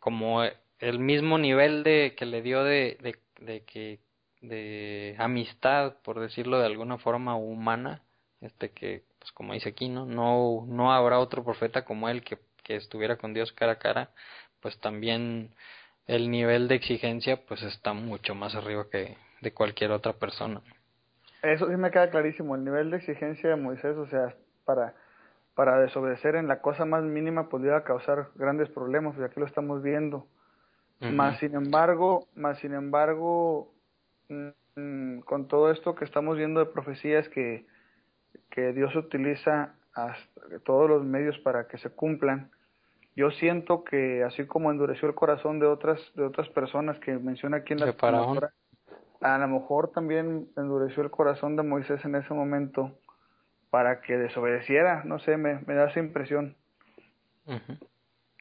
como 0.00 0.42
el 0.80 0.98
mismo 1.00 1.38
nivel 1.38 1.84
de 1.84 2.14
que 2.16 2.26
le 2.26 2.42
dio 2.42 2.64
de, 2.64 2.98
de, 3.40 3.64
que 3.64 4.00
de 4.40 5.16
amistad, 5.18 5.96
por 6.02 6.20
decirlo 6.20 6.58
de 6.60 6.66
alguna 6.66 6.98
forma 6.98 7.36
humana, 7.36 8.02
este 8.40 8.70
que, 8.72 9.04
pues 9.18 9.32
como 9.32 9.54
dice 9.54 9.70
aquí, 9.70 9.88
¿no? 9.88 10.06
No, 10.06 10.64
no 10.68 10.92
habrá 10.92 11.18
otro 11.20 11.44
profeta 11.44 11.84
como 11.84 12.08
él 12.08 12.22
que, 12.24 12.38
que 12.64 12.76
estuviera 12.76 13.16
con 13.18 13.34
Dios 13.34 13.52
cara 13.52 13.72
a 13.72 13.78
cara, 13.78 14.12
pues 14.60 14.78
también 14.80 15.54
el 16.10 16.28
nivel 16.28 16.66
de 16.66 16.74
exigencia 16.74 17.38
pues 17.46 17.62
está 17.62 17.92
mucho 17.92 18.34
más 18.34 18.56
arriba 18.56 18.86
que 18.90 19.16
de 19.40 19.52
cualquier 19.52 19.92
otra 19.92 20.12
persona. 20.12 20.60
Eso 21.40 21.68
sí 21.70 21.76
me 21.76 21.92
queda 21.92 22.10
clarísimo, 22.10 22.56
el 22.56 22.64
nivel 22.64 22.90
de 22.90 22.96
exigencia 22.96 23.50
de 23.50 23.56
Moisés, 23.56 23.96
o 23.96 24.06
sea, 24.08 24.34
para, 24.64 24.94
para 25.54 25.80
desobedecer 25.80 26.34
en 26.34 26.48
la 26.48 26.60
cosa 26.60 26.84
más 26.84 27.04
mínima 27.04 27.48
podría 27.48 27.84
causar 27.84 28.30
grandes 28.34 28.68
problemas, 28.70 29.16
y 29.18 29.22
aquí 29.22 29.38
lo 29.38 29.46
estamos 29.46 29.82
viendo. 29.82 30.26
Más 31.00 31.38
sin 31.38 31.54
embargo, 31.54 32.26
más 32.34 32.58
sin 32.58 32.74
embargo, 32.74 33.72
mm, 34.28 35.20
con 35.20 35.48
todo 35.48 35.70
esto 35.70 35.94
que 35.94 36.04
estamos 36.04 36.36
viendo 36.36 36.60
de 36.60 36.66
profecías 36.66 37.26
que, 37.30 37.64
que 38.50 38.72
Dios 38.72 38.94
utiliza 38.96 39.76
hasta 39.94 40.58
todos 40.64 40.90
los 40.90 41.04
medios 41.04 41.38
para 41.38 41.68
que 41.68 41.78
se 41.78 41.88
cumplan, 41.88 42.50
yo 43.16 43.30
siento 43.32 43.84
que 43.84 44.22
así 44.24 44.46
como 44.46 44.70
endureció 44.70 45.08
el 45.08 45.14
corazón 45.14 45.58
de 45.58 45.66
otras 45.66 46.00
de 46.14 46.24
otras 46.24 46.48
personas 46.50 46.98
que 47.00 47.12
menciona 47.12 47.58
aquí 47.58 47.72
en 47.72 47.80
la 47.80 47.92
palabra, 47.92 48.52
a 49.20 49.38
lo 49.38 49.48
mejor 49.48 49.92
también 49.92 50.48
endureció 50.56 51.02
el 51.02 51.10
corazón 51.10 51.56
de 51.56 51.62
Moisés 51.62 52.04
en 52.04 52.14
ese 52.14 52.32
momento 52.32 52.98
para 53.70 54.00
que 54.00 54.16
desobedeciera, 54.16 55.04
no 55.04 55.18
sé, 55.20 55.36
me, 55.36 55.60
me 55.60 55.74
da 55.74 55.90
esa 55.90 56.00
impresión. 56.00 56.56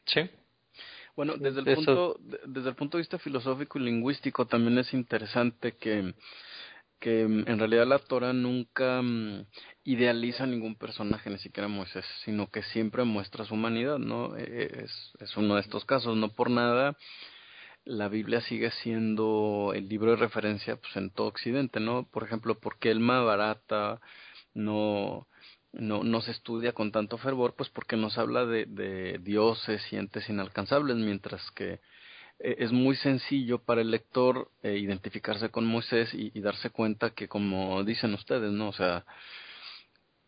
Sí. 0.05 0.29
Bueno, 1.15 1.35
desde 1.37 1.59
el 1.59 1.75
punto 1.75 2.17
desde 2.45 2.69
el 2.69 2.75
punto 2.75 2.97
de 2.97 3.01
vista 3.01 3.17
filosófico 3.19 3.77
y 3.77 3.83
lingüístico 3.83 4.45
también 4.45 4.77
es 4.77 4.93
interesante 4.93 5.75
que 5.75 6.13
que 6.99 7.21
en 7.21 7.59
realidad 7.59 7.87
la 7.87 7.99
Torah 7.99 8.33
nunca 8.33 9.01
mm, 9.01 9.45
idealiza 9.89 10.45
ningún 10.45 10.75
personaje, 10.75 11.31
ni 11.31 11.39
siquiera 11.39 11.67
Moisés, 11.67 12.05
sino 12.23 12.51
que 12.51 12.61
siempre 12.61 13.03
muestra 13.05 13.45
su 13.45 13.55
humanidad, 13.55 13.97
¿no? 13.97 14.37
E, 14.37 14.43
e, 14.43 14.85
es, 14.85 15.37
uno 15.37 15.55
de 15.55 15.61
estos 15.61 15.83
casos, 15.85 16.15
no 16.15 16.29
por 16.29 16.51
nada 16.51 16.95
la 17.85 18.07
Biblia 18.07 18.41
sigue 18.41 18.69
siendo 18.83 19.71
el 19.73 19.89
libro 19.89 20.11
de 20.11 20.17
referencia 20.17 20.75
pues 20.75 20.95
en 20.95 21.09
todo 21.09 21.27
Occidente, 21.27 21.79
¿no? 21.79 22.03
Por 22.03 22.23
ejemplo, 22.23 22.59
¿por 22.59 22.77
qué 22.77 22.91
el 22.91 22.99
Mahabharata 22.99 23.99
no, 24.53 25.27
no, 25.71 26.03
no 26.03 26.21
se 26.21 26.31
estudia 26.31 26.73
con 26.73 26.91
tanto 26.91 27.17
fervor? 27.17 27.55
Pues 27.55 27.69
porque 27.69 27.97
nos 27.97 28.19
habla 28.19 28.45
de, 28.45 29.19
dioses 29.23 29.81
y 29.91 29.95
entes 29.95 30.29
inalcanzables, 30.29 30.97
mientras 30.97 31.41
que 31.51 31.79
eh, 32.39 32.55
es 32.59 32.71
muy 32.71 32.95
sencillo 32.97 33.57
para 33.57 33.81
el 33.81 33.89
lector 33.89 34.51
eh, 34.61 34.77
identificarse 34.77 35.49
con 35.49 35.65
Moisés 35.65 36.13
y, 36.13 36.39
darse 36.41 36.69
cuenta 36.69 37.09
que 37.11 37.27
como 37.27 37.83
dicen 37.83 38.13
ustedes, 38.13 38.51
¿no? 38.51 38.69
O 38.69 38.73
sea, 38.73 39.03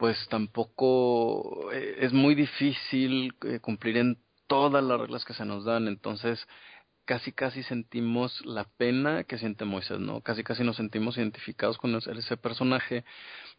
pues 0.01 0.17
tampoco 0.29 1.71
eh, 1.71 1.97
es 1.99 2.11
muy 2.11 2.33
difícil 2.33 3.35
cumplir 3.61 3.97
en 3.97 4.17
todas 4.47 4.83
las 4.83 4.99
reglas 4.99 5.23
que 5.25 5.35
se 5.35 5.45
nos 5.45 5.63
dan, 5.63 5.87
entonces 5.87 6.43
casi 7.05 7.31
casi 7.31 7.61
sentimos 7.61 8.43
la 8.43 8.63
pena 8.63 9.25
que 9.25 9.37
siente 9.37 9.63
Moisés, 9.63 9.99
¿no? 9.99 10.21
Casi 10.21 10.43
casi 10.43 10.63
nos 10.63 10.77
sentimos 10.77 11.17
identificados 11.17 11.77
con 11.77 11.93
ese 11.93 12.35
personaje 12.35 13.05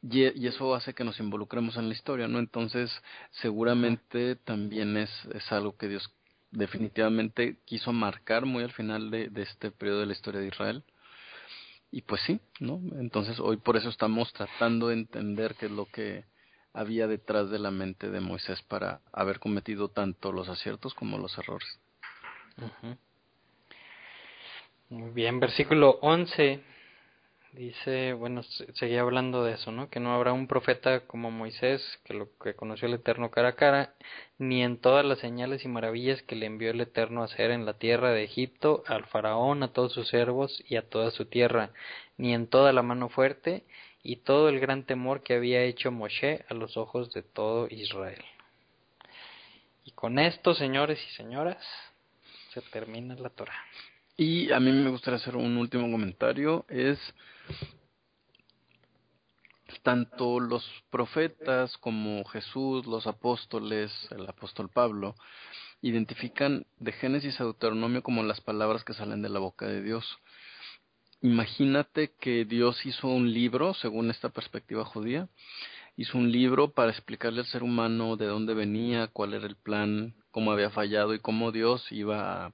y, 0.02 0.24
eso 0.24 0.74
hace 0.74 0.94
que 0.94 1.05
nos 1.05 1.20
involucremos 1.20 1.77
en 1.77 1.86
la 1.86 1.94
historia, 1.94 2.27
¿no? 2.27 2.40
Entonces 2.40 2.90
seguramente 3.31 4.35
también 4.35 4.97
es, 4.97 5.10
es 5.32 5.52
algo 5.52 5.77
que 5.77 5.86
Dios 5.86 6.12
definitivamente 6.51 7.59
quiso 7.66 7.93
marcar 7.93 8.47
muy 8.47 8.64
al 8.64 8.73
final 8.73 9.12
de, 9.12 9.31
este 9.36 9.70
periodo 9.70 10.01
de 10.01 10.06
la 10.06 10.12
historia 10.14 10.40
de 10.40 10.48
Israel. 10.48 10.82
Y 11.93 12.02
pues 12.02 12.20
sí, 12.23 12.40
¿no? 12.59 12.81
Entonces 12.98 13.39
hoy 13.39 13.59
por 13.59 13.77
eso 13.77 13.90
estamos 13.90 14.32
tratando 14.32 14.89
de 14.89 14.94
entender 14.94 15.55
qué 15.55 15.66
es 15.66 15.73
lo 15.73 15.86
que 15.86 16.31
había 16.74 17.07
detrás 17.07 17.51
de 17.51 17.59
la 17.59 17.70
mente 17.70 18.11
de 18.11 18.20
Moisés 18.20 18.62
para 18.62 19.01
haber 19.12 19.39
cometido 19.40 19.89
tanto 19.89 20.32
los 20.32 20.49
aciertos 20.49 20.94
como 20.94 21.19
los 21.19 21.36
errores. 21.39 21.78
Muy 24.89 25.11
bien, 25.11 25.40
versículo 25.40 25.99
11 26.03 26.61
dice, 27.53 28.15
bueno, 28.15 28.43
seguía 28.74 29.03
hablando 29.03 29.44
de 29.44 29.55
eso, 29.55 29.70
¿no? 29.73 29.90
Que 29.90 30.01
no 30.01 30.15
habrá 30.15 30.32
un 30.32 30.47
profeta 30.47 31.07
como 31.07 31.31
Moisés, 31.31 31.82
que 32.05 32.15
lo 32.15 32.28
que 32.39 32.55
conoció 32.55 32.89
el 32.89 32.94
Eterno 32.94 33.31
cara 33.31 33.49
a 33.49 33.57
cara, 33.57 33.94
ni 34.39 34.62
en 34.62 34.78
todas 34.78 35.05
las 35.05 35.19
señales 35.19 35.65
y 35.65 35.69
maravillas 35.69 36.23
que 36.23 36.36
le 36.36 36.47
envió 36.47 36.70
el 36.70 36.81
Eterno 36.81 37.23
a 37.23 37.27
hacer 37.27 37.51
en 37.51 37.66
la 37.66 37.74
tierra 37.74 38.11
de 38.11 38.24
Egipto, 38.24 38.82
al 38.86 39.05
faraón, 39.07 39.62
a 39.62 39.73
todos 39.73 39.93
sus 39.93 40.09
servos 40.09 40.62
y 40.66 40.77
a 40.77 40.89
toda 40.89 41.11
su 41.11 41.27
tierra, 41.27 41.70
ni 42.16 42.32
en 42.32 42.47
toda 42.47 42.73
la 42.73 42.82
mano 42.82 43.09
fuerte 43.09 43.65
y 44.02 44.16
todo 44.16 44.48
el 44.48 44.60
gran 44.60 44.84
temor 44.84 45.22
que 45.22 45.34
había 45.34 45.62
hecho 45.62 45.90
Moshe 45.90 46.44
a 46.48 46.54
los 46.54 46.76
ojos 46.76 47.12
de 47.12 47.22
todo 47.22 47.68
Israel. 47.70 48.22
Y 49.84 49.92
con 49.92 50.18
esto, 50.18 50.54
señores 50.54 50.98
y 51.08 51.16
señoras, 51.16 51.62
se 52.52 52.60
termina 52.62 53.14
la 53.14 53.30
Torah. 53.30 53.64
Y 54.16 54.52
a 54.52 54.60
mí 54.60 54.70
me 54.72 54.90
gustaría 54.90 55.18
hacer 55.18 55.36
un 55.36 55.56
último 55.56 55.90
comentario, 55.90 56.64
es 56.68 56.98
tanto 59.82 60.38
los 60.38 60.64
profetas 60.90 61.76
como 61.78 62.24
Jesús, 62.26 62.86
los 62.86 63.06
apóstoles, 63.06 63.90
el 64.10 64.28
apóstol 64.28 64.68
Pablo, 64.68 65.14
identifican 65.80 66.66
de 66.78 66.92
Génesis 66.92 67.40
a 67.40 67.44
Deuteronomio 67.44 68.02
como 68.02 68.22
las 68.22 68.40
palabras 68.40 68.84
que 68.84 68.94
salen 68.94 69.22
de 69.22 69.28
la 69.28 69.40
boca 69.40 69.66
de 69.66 69.82
Dios. 69.82 70.18
Imagínate 71.23 72.11
que 72.20 72.44
Dios 72.44 72.85
hizo 72.85 73.07
un 73.07 73.32
libro, 73.32 73.74
según 73.74 74.11
esta 74.11 74.31
perspectiva 74.31 74.85
judía, 74.85 75.28
hizo 75.97 76.19
un 76.19 76.32
libro 76.32 76.73
para 76.73 76.90
explicarle 76.90 77.40
al 77.40 77.47
ser 77.47 77.62
humano 77.62 78.16
de 78.16 78.27
dónde 78.27 78.55
venía, 78.55 79.07
cuál 79.07 79.35
era 79.35 79.47
el 79.47 79.55
plan, 79.55 80.15
cómo 80.32 80.51
había 80.51 80.70
fallado 80.70 81.15
y 81.15 81.20
cómo 81.20 81.53
Dios 81.53 81.86
iba 81.93 82.47
a 82.47 82.53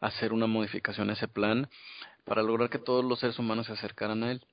hacer 0.00 0.34
una 0.34 0.46
modificación 0.46 1.08
a 1.08 1.14
ese 1.14 1.28
plan 1.28 1.70
para 2.24 2.42
lograr 2.42 2.68
que 2.68 2.78
todos 2.78 3.02
los 3.02 3.20
seres 3.20 3.38
humanos 3.38 3.68
se 3.68 3.72
acercaran 3.72 4.22
a 4.22 4.32
él. 4.32 4.44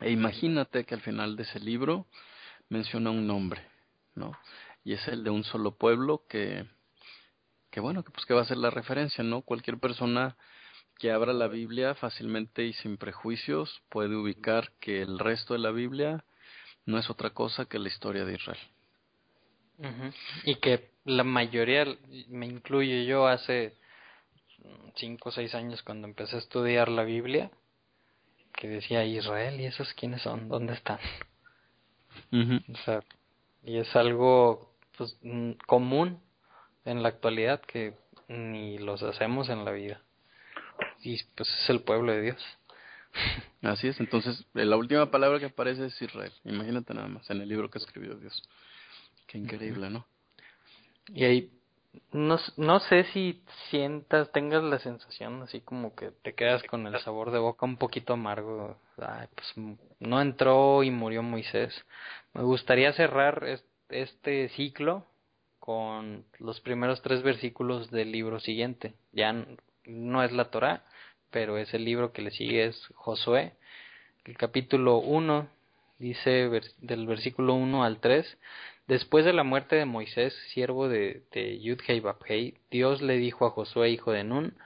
E 0.00 0.12
imagínate 0.12 0.84
que 0.84 0.94
al 0.94 1.00
final 1.00 1.34
de 1.34 1.42
ese 1.42 1.58
libro 1.58 2.06
menciona 2.68 3.10
un 3.10 3.26
nombre, 3.26 3.66
¿no? 4.14 4.30
Y 4.84 4.92
es 4.92 5.08
el 5.08 5.24
de 5.24 5.30
un 5.30 5.42
solo 5.42 5.76
pueblo 5.76 6.22
que, 6.28 6.64
que 7.72 7.80
bueno, 7.80 8.04
que 8.04 8.12
pues 8.12 8.24
que 8.26 8.34
va 8.34 8.42
a 8.42 8.46
ser 8.46 8.58
la 8.58 8.70
referencia, 8.70 9.24
¿no? 9.24 9.42
Cualquier 9.42 9.78
persona 9.78 10.36
que 10.98 11.10
abra 11.10 11.32
la 11.32 11.48
Biblia 11.48 11.94
fácilmente 11.94 12.64
y 12.64 12.72
sin 12.74 12.96
prejuicios 12.96 13.82
puede 13.88 14.16
ubicar 14.16 14.72
que 14.80 15.02
el 15.02 15.18
resto 15.18 15.54
de 15.54 15.60
la 15.60 15.70
Biblia 15.70 16.24
no 16.86 16.98
es 16.98 17.10
otra 17.10 17.30
cosa 17.30 17.66
que 17.66 17.78
la 17.78 17.88
historia 17.88 18.24
de 18.24 18.34
Israel. 18.34 18.58
Y 20.44 20.56
que 20.56 20.90
la 21.04 21.24
mayoría, 21.24 21.84
me 22.28 22.46
incluye 22.46 23.06
yo, 23.06 23.26
hace 23.26 23.74
cinco 24.96 25.30
o 25.30 25.32
seis 25.32 25.54
años 25.54 25.82
cuando 25.82 26.06
empecé 26.06 26.36
a 26.36 26.38
estudiar 26.38 26.88
la 26.88 27.04
Biblia, 27.04 27.50
que 28.52 28.68
decía 28.68 29.04
Israel, 29.04 29.60
¿y 29.60 29.66
esos 29.66 29.92
quiénes 29.94 30.22
son? 30.22 30.48
¿Dónde 30.48 30.74
están? 30.74 30.98
o 32.32 32.76
sea, 32.84 33.02
y 33.64 33.78
es 33.78 33.94
algo 33.96 34.72
pues, 34.96 35.16
común 35.66 36.20
en 36.84 37.02
la 37.02 37.08
actualidad 37.08 37.60
que 37.62 37.94
ni 38.28 38.78
los 38.78 39.02
hacemos 39.02 39.48
en 39.48 39.64
la 39.64 39.72
vida. 39.72 40.00
Y 41.02 41.22
pues 41.36 41.48
es 41.48 41.70
el 41.70 41.80
pueblo 41.80 42.12
de 42.12 42.22
Dios. 42.22 42.42
Así 43.62 43.88
es, 43.88 44.00
entonces 44.00 44.44
la 44.54 44.76
última 44.76 45.10
palabra 45.10 45.38
que 45.38 45.46
aparece 45.46 45.86
es 45.86 46.02
Israel. 46.02 46.32
Imagínate 46.44 46.94
nada 46.94 47.08
más 47.08 47.28
en 47.30 47.40
el 47.40 47.48
libro 47.48 47.70
que 47.70 47.78
escribió 47.78 48.14
Dios. 48.16 48.42
Qué 49.26 49.38
increíble, 49.38 49.90
¿no? 49.90 50.06
Y 51.08 51.24
ahí 51.24 51.50
no, 52.12 52.38
no 52.56 52.80
sé 52.80 53.04
si 53.12 53.42
sientas, 53.70 54.30
tengas 54.32 54.62
la 54.62 54.78
sensación 54.78 55.42
así 55.42 55.60
como 55.60 55.94
que 55.94 56.10
te 56.10 56.34
quedas 56.34 56.62
con 56.64 56.86
el 56.86 56.98
sabor 57.00 57.30
de 57.30 57.38
boca 57.38 57.66
un 57.66 57.76
poquito 57.76 58.14
amargo. 58.14 58.76
Ay, 58.98 59.28
pues 59.34 59.78
no 60.00 60.20
entró 60.20 60.82
y 60.82 60.90
murió 60.90 61.22
Moisés. 61.22 61.74
Me 62.32 62.42
gustaría 62.42 62.92
cerrar 62.92 63.44
este 63.88 64.48
ciclo 64.50 65.04
con 65.58 66.24
los 66.38 66.60
primeros 66.60 67.00
tres 67.02 67.22
versículos 67.22 67.90
del 67.90 68.12
libro 68.12 68.40
siguiente. 68.40 68.94
Ya 69.12 69.34
no 69.86 70.22
es 70.22 70.32
la 70.32 70.50
Torah, 70.50 70.84
pero 71.30 71.58
es 71.58 71.72
el 71.74 71.84
libro 71.84 72.12
que 72.12 72.22
le 72.22 72.30
sigue, 72.30 72.66
es 72.66 72.86
Josué. 72.94 73.52
El 74.24 74.36
capítulo 74.36 74.98
1 74.98 75.48
dice 75.98 76.50
del 76.78 77.06
versículo 77.06 77.54
1 77.54 77.84
al 77.84 78.00
3, 78.00 78.38
Después 78.86 79.24
de 79.24 79.32
la 79.32 79.44
muerte 79.44 79.76
de 79.76 79.86
Moisés, 79.86 80.34
siervo 80.52 80.88
de, 80.88 81.22
de 81.32 81.58
Yudhei 81.58 82.02
Dios 82.70 83.00
le 83.00 83.16
dijo 83.16 83.46
a 83.46 83.50
Josué, 83.50 83.88
hijo 83.88 84.12
de 84.12 84.24
Nun, 84.24 84.58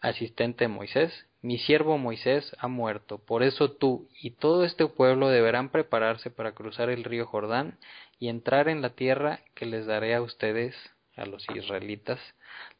asistente 0.00 0.64
de 0.64 0.68
Moisés, 0.68 1.26
mi 1.42 1.58
siervo 1.58 1.98
Moisés 1.98 2.54
ha 2.60 2.68
muerto, 2.68 3.18
por 3.18 3.42
eso 3.42 3.72
tú 3.72 4.08
y 4.20 4.30
todo 4.30 4.64
este 4.64 4.86
pueblo 4.86 5.28
deberán 5.30 5.70
prepararse 5.70 6.30
para 6.30 6.52
cruzar 6.52 6.90
el 6.90 7.02
río 7.02 7.26
Jordán 7.26 7.78
y 8.20 8.28
entrar 8.28 8.68
en 8.68 8.82
la 8.82 8.90
tierra 8.90 9.40
que 9.54 9.66
les 9.66 9.84
daré 9.86 10.14
a 10.14 10.22
ustedes, 10.22 10.74
a 11.16 11.24
los 11.24 11.48
israelitas, 11.50 12.20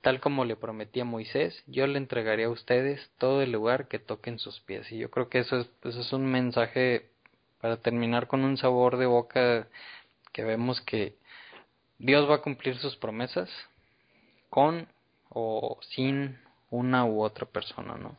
tal 0.02 0.20
como 0.20 0.44
le 0.44 0.56
prometí 0.56 1.00
a 1.00 1.04
Moisés, 1.04 1.62
yo 1.66 1.86
le 1.86 1.98
entregaré 1.98 2.44
a 2.44 2.50
ustedes 2.50 3.10
todo 3.18 3.42
el 3.42 3.52
lugar 3.52 3.88
que 3.88 3.98
toquen 3.98 4.38
sus 4.38 4.60
pies. 4.60 4.90
Y 4.92 4.98
yo 4.98 5.10
creo 5.10 5.28
que 5.28 5.38
eso 5.38 5.58
es, 5.58 5.70
eso 5.84 6.00
es 6.00 6.12
un 6.12 6.26
mensaje 6.26 7.10
para 7.60 7.78
terminar 7.78 8.26
con 8.26 8.44
un 8.44 8.58
sabor 8.58 8.98
de 8.98 9.06
boca 9.06 9.68
que 10.32 10.44
vemos 10.44 10.80
que 10.82 11.16
Dios 11.98 12.28
va 12.28 12.36
a 12.36 12.42
cumplir 12.42 12.76
sus 12.78 12.96
promesas 12.96 13.50
con 14.50 14.86
o 15.30 15.78
sin 15.80 16.38
una 16.70 17.06
u 17.06 17.22
otra 17.22 17.46
persona, 17.46 17.96
¿no? 17.96 18.16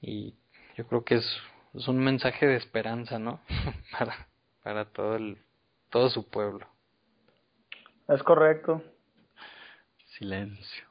Y 0.00 0.34
yo 0.76 0.86
creo 0.86 1.04
que 1.04 1.16
es, 1.16 1.26
es 1.74 1.86
un 1.86 1.98
mensaje 1.98 2.46
de 2.46 2.56
esperanza, 2.56 3.18
¿no? 3.18 3.40
para, 3.92 4.28
para 4.62 4.86
todo 4.86 5.16
el, 5.16 5.38
todo 5.90 6.08
su 6.08 6.28
pueblo. 6.28 6.66
Es 8.10 8.22
correcto. 8.22 8.82
Silencio. 10.18 10.84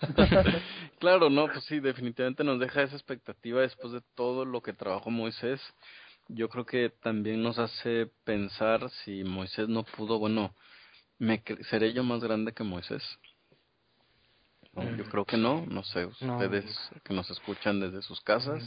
claro, 1.00 1.28
no, 1.28 1.48
pues 1.48 1.64
sí, 1.64 1.80
definitivamente 1.80 2.44
nos 2.44 2.60
deja 2.60 2.82
esa 2.82 2.94
expectativa 2.94 3.60
después 3.60 3.92
de 3.92 4.02
todo 4.14 4.44
lo 4.44 4.62
que 4.62 4.72
trabajó 4.72 5.10
Moisés 5.10 5.60
yo 6.34 6.48
creo 6.48 6.64
que 6.64 6.90
también 7.02 7.42
nos 7.42 7.58
hace 7.58 8.10
pensar 8.24 8.88
si 9.04 9.24
Moisés 9.24 9.68
no 9.68 9.84
pudo, 9.84 10.18
bueno, 10.18 10.54
¿me 11.18 11.42
¿seré 11.68 11.92
yo 11.92 12.04
más 12.04 12.22
grande 12.22 12.52
que 12.52 12.64
Moisés? 12.64 13.02
yo 14.96 15.04
creo 15.04 15.24
que 15.24 15.36
no, 15.36 15.66
no 15.66 15.82
sé, 15.82 16.06
ustedes 16.06 16.64
que 17.02 17.12
nos 17.12 17.28
escuchan 17.28 17.80
desde 17.80 18.02
sus 18.02 18.20
casas. 18.20 18.62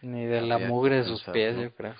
Ni 0.00 0.24
de 0.26 0.40
la 0.42 0.58
mugre 0.58 0.96
de 0.96 1.04
sus 1.04 1.24
pies, 1.24 1.56
yo 1.56 1.74
creo. 1.74 1.94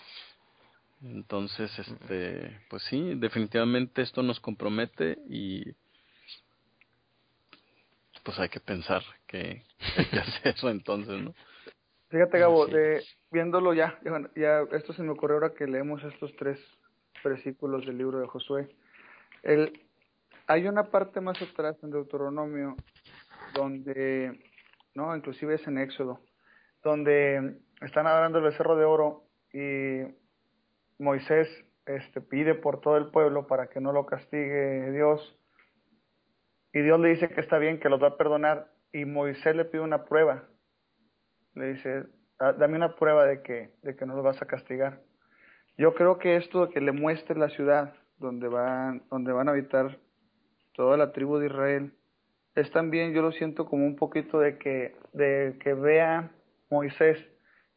Entonces, 1.04 1.70
este, 1.78 2.60
pues 2.70 2.82
sí, 2.84 3.14
definitivamente 3.16 4.00
esto 4.00 4.22
nos 4.22 4.40
compromete 4.40 5.18
y 5.28 5.62
pues 8.24 8.38
hay 8.38 8.48
que 8.48 8.60
pensar 8.60 9.02
que 9.26 9.62
hay 9.98 10.04
que 10.06 10.18
hacer 10.18 10.54
eso 10.54 10.70
entonces, 10.70 11.20
¿no? 11.20 11.34
Fíjate, 12.08 12.38
Gabo, 12.38 12.66
de, 12.66 13.02
viéndolo 13.30 13.74
ya, 13.74 13.98
ya, 14.34 14.60
esto 14.72 14.94
se 14.94 15.02
me 15.02 15.10
ocurrió 15.10 15.36
ahora 15.36 15.52
que 15.52 15.66
leemos 15.66 16.02
estos 16.04 16.34
tres 16.36 16.58
versículos 17.22 17.84
del 17.84 17.98
libro 17.98 18.20
de 18.20 18.26
Josué. 18.26 18.68
El, 19.42 19.82
hay 20.46 20.66
una 20.66 20.84
parte 20.90 21.20
más 21.20 21.40
atrás 21.42 21.76
en 21.82 21.90
Deuteronomio 21.90 22.76
donde, 23.52 24.40
no, 24.94 25.14
inclusive 25.14 25.56
es 25.56 25.66
en 25.66 25.76
Éxodo, 25.76 26.20
donde 26.82 27.58
están 27.82 28.06
hablando 28.06 28.40
del 28.40 28.50
becerro 28.50 28.76
de 28.76 28.84
oro 28.84 29.24
y 29.52 30.23
Moisés 30.98 31.48
este, 31.86 32.20
pide 32.20 32.54
por 32.54 32.80
todo 32.80 32.96
el 32.96 33.10
pueblo 33.10 33.46
para 33.46 33.68
que 33.68 33.80
no 33.80 33.92
lo 33.92 34.06
castigue 34.06 34.90
Dios. 34.92 35.38
Y 36.72 36.80
Dios 36.80 36.98
le 36.98 37.10
dice 37.10 37.28
que 37.28 37.40
está 37.40 37.58
bien, 37.58 37.78
que 37.78 37.88
los 37.88 38.02
va 38.02 38.08
a 38.08 38.16
perdonar. 38.16 38.68
Y 38.92 39.04
Moisés 39.04 39.54
le 39.54 39.64
pide 39.64 39.82
una 39.82 40.04
prueba 40.04 40.48
le 41.54 41.74
dice, 41.74 42.04
ah, 42.38 42.52
dame 42.52 42.76
una 42.76 42.96
prueba 42.96 43.26
de 43.26 43.42
que, 43.42 43.70
de 43.82 43.96
que 43.96 44.06
no 44.06 44.14
lo 44.14 44.22
vas 44.22 44.40
a 44.42 44.46
castigar. 44.46 45.00
Yo 45.76 45.94
creo 45.94 46.18
que 46.18 46.36
esto 46.36 46.66
de 46.66 46.72
que 46.72 46.80
le 46.80 46.92
muestre 46.92 47.38
la 47.38 47.48
ciudad 47.50 47.94
donde 48.18 48.48
van, 48.48 49.02
donde 49.10 49.32
van 49.32 49.48
a 49.48 49.52
habitar 49.52 49.98
toda 50.74 50.96
la 50.96 51.12
tribu 51.12 51.38
de 51.38 51.46
Israel, 51.46 51.92
es 52.54 52.70
también, 52.70 53.12
yo 53.12 53.22
lo 53.22 53.32
siento 53.32 53.66
como 53.66 53.84
un 53.86 53.96
poquito 53.96 54.38
de 54.38 54.58
que, 54.58 54.96
de 55.12 55.58
que 55.62 55.74
vea 55.74 56.30
Moisés 56.70 57.18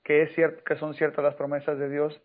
que 0.03 0.21
es 0.21 0.33
cierto, 0.35 0.63
que 0.63 0.77
son 0.77 0.93
ciertas 0.93 1.23
las 1.23 1.35
promesas 1.35 1.77
de 1.77 1.89
Dios 1.89 2.21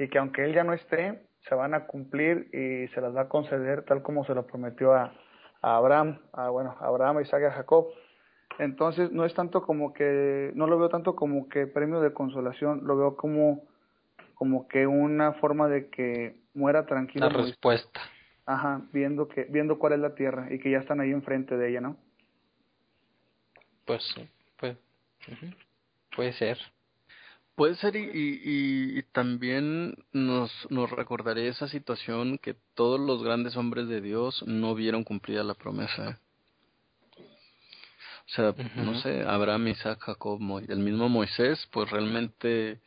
y 0.00 0.08
que 0.08 0.18
aunque 0.18 0.44
él 0.44 0.54
ya 0.54 0.64
no 0.64 0.72
esté, 0.72 1.20
se 1.46 1.54
van 1.54 1.74
a 1.74 1.86
cumplir 1.86 2.48
y 2.54 2.88
se 2.94 3.02
las 3.02 3.14
va 3.14 3.22
a 3.22 3.28
conceder 3.28 3.84
tal 3.84 4.02
como 4.02 4.24
se 4.24 4.34
lo 4.34 4.46
prometió 4.46 4.94
a, 4.94 5.12
a 5.60 5.76
Abraham, 5.76 6.18
a, 6.32 6.48
bueno, 6.48 6.74
a 6.80 6.86
Abraham, 6.86 7.20
Isaac 7.20 7.42
y 7.42 7.44
a 7.44 7.52
Jacob. 7.52 7.88
Entonces 8.58 9.12
no 9.12 9.26
es 9.26 9.34
tanto 9.34 9.62
como 9.62 9.92
que, 9.92 10.52
no 10.54 10.66
lo 10.66 10.78
veo 10.78 10.88
tanto 10.88 11.14
como 11.14 11.50
que 11.50 11.66
premio 11.66 12.00
de 12.00 12.14
consolación, 12.14 12.80
lo 12.84 12.96
veo 12.96 13.16
como, 13.16 13.68
como 14.34 14.68
que 14.68 14.86
una 14.86 15.34
forma 15.34 15.68
de 15.68 15.90
que 15.90 16.36
muera 16.54 16.86
tranquilo. 16.86 17.28
La 17.28 17.36
respuesta. 17.36 18.00
Ajá, 18.46 18.80
viendo 18.92 19.28
que, 19.28 19.44
viendo 19.50 19.78
cuál 19.78 19.92
es 19.92 19.98
la 19.98 20.14
tierra 20.14 20.48
y 20.50 20.58
que 20.58 20.70
ya 20.70 20.78
están 20.78 21.00
ahí 21.00 21.10
enfrente 21.10 21.58
de 21.58 21.68
ella, 21.68 21.82
¿no? 21.82 21.98
Pues, 23.84 24.14
pues, 24.58 24.78
puede 26.16 26.32
ser. 26.32 26.58
Puede 27.60 27.76
ser 27.76 27.94
y, 27.94 27.98
y, 27.98 28.98
y, 28.98 29.02
también 29.12 29.94
nos, 30.14 30.50
nos 30.70 30.88
recordaría 30.88 31.50
esa 31.50 31.68
situación 31.68 32.38
que 32.38 32.56
todos 32.74 32.98
los 32.98 33.22
grandes 33.22 33.54
hombres 33.54 33.86
de 33.86 34.00
Dios 34.00 34.42
no 34.46 34.74
vieron 34.74 35.04
cumplida 35.04 35.44
la 35.44 35.52
promesa. 35.52 36.18
O 37.18 38.28
sea, 38.34 38.54
no 38.76 38.98
sé, 39.02 39.24
Abraham, 39.26 39.68
Isaac, 39.68 39.98
Jacob, 40.00 40.40
el 40.66 40.78
mismo 40.78 41.10
Moisés, 41.10 41.68
pues 41.70 41.90
realmente 41.90 42.80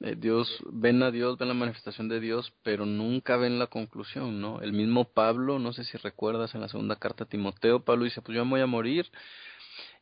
eh, 0.00 0.14
Dios, 0.18 0.62
ven 0.70 1.02
a 1.02 1.10
Dios, 1.10 1.38
ven 1.38 1.48
la 1.48 1.54
manifestación 1.54 2.10
de 2.10 2.20
Dios, 2.20 2.52
pero 2.62 2.84
nunca 2.84 3.38
ven 3.38 3.58
la 3.58 3.68
conclusión, 3.68 4.42
¿no? 4.42 4.60
El 4.60 4.74
mismo 4.74 5.04
Pablo, 5.04 5.58
no 5.58 5.72
sé 5.72 5.84
si 5.84 5.96
recuerdas 5.96 6.54
en 6.54 6.60
la 6.60 6.68
segunda 6.68 6.96
carta 6.96 7.24
a 7.24 7.28
Timoteo, 7.28 7.82
Pablo 7.82 8.04
dice, 8.04 8.20
pues 8.20 8.36
yo 8.36 8.44
me 8.44 8.50
voy 8.50 8.60
a 8.60 8.66
morir, 8.66 9.10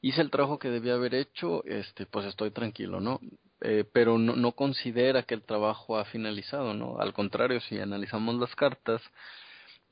hice 0.00 0.20
el 0.20 0.32
trabajo 0.32 0.58
que 0.58 0.68
debía 0.68 0.94
haber 0.94 1.14
hecho, 1.14 1.64
este, 1.64 2.06
pues 2.06 2.26
estoy 2.26 2.50
tranquilo, 2.50 2.98
¿no? 2.98 3.20
Eh, 3.62 3.84
pero 3.92 4.18
no, 4.18 4.36
no 4.36 4.52
considera 4.52 5.22
que 5.24 5.34
el 5.34 5.42
trabajo 5.42 5.98
ha 5.98 6.06
finalizado, 6.06 6.72
¿no? 6.74 6.98
Al 6.98 7.12
contrario, 7.12 7.60
si 7.60 7.78
analizamos 7.78 8.36
las 8.36 8.54
cartas, 8.56 9.02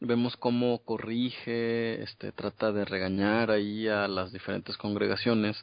vemos 0.00 0.36
cómo 0.36 0.78
corrige, 0.84 2.02
este, 2.02 2.32
trata 2.32 2.72
de 2.72 2.84
regañar 2.84 3.50
ahí 3.50 3.86
a 3.88 4.08
las 4.08 4.32
diferentes 4.32 4.76
congregaciones. 4.78 5.56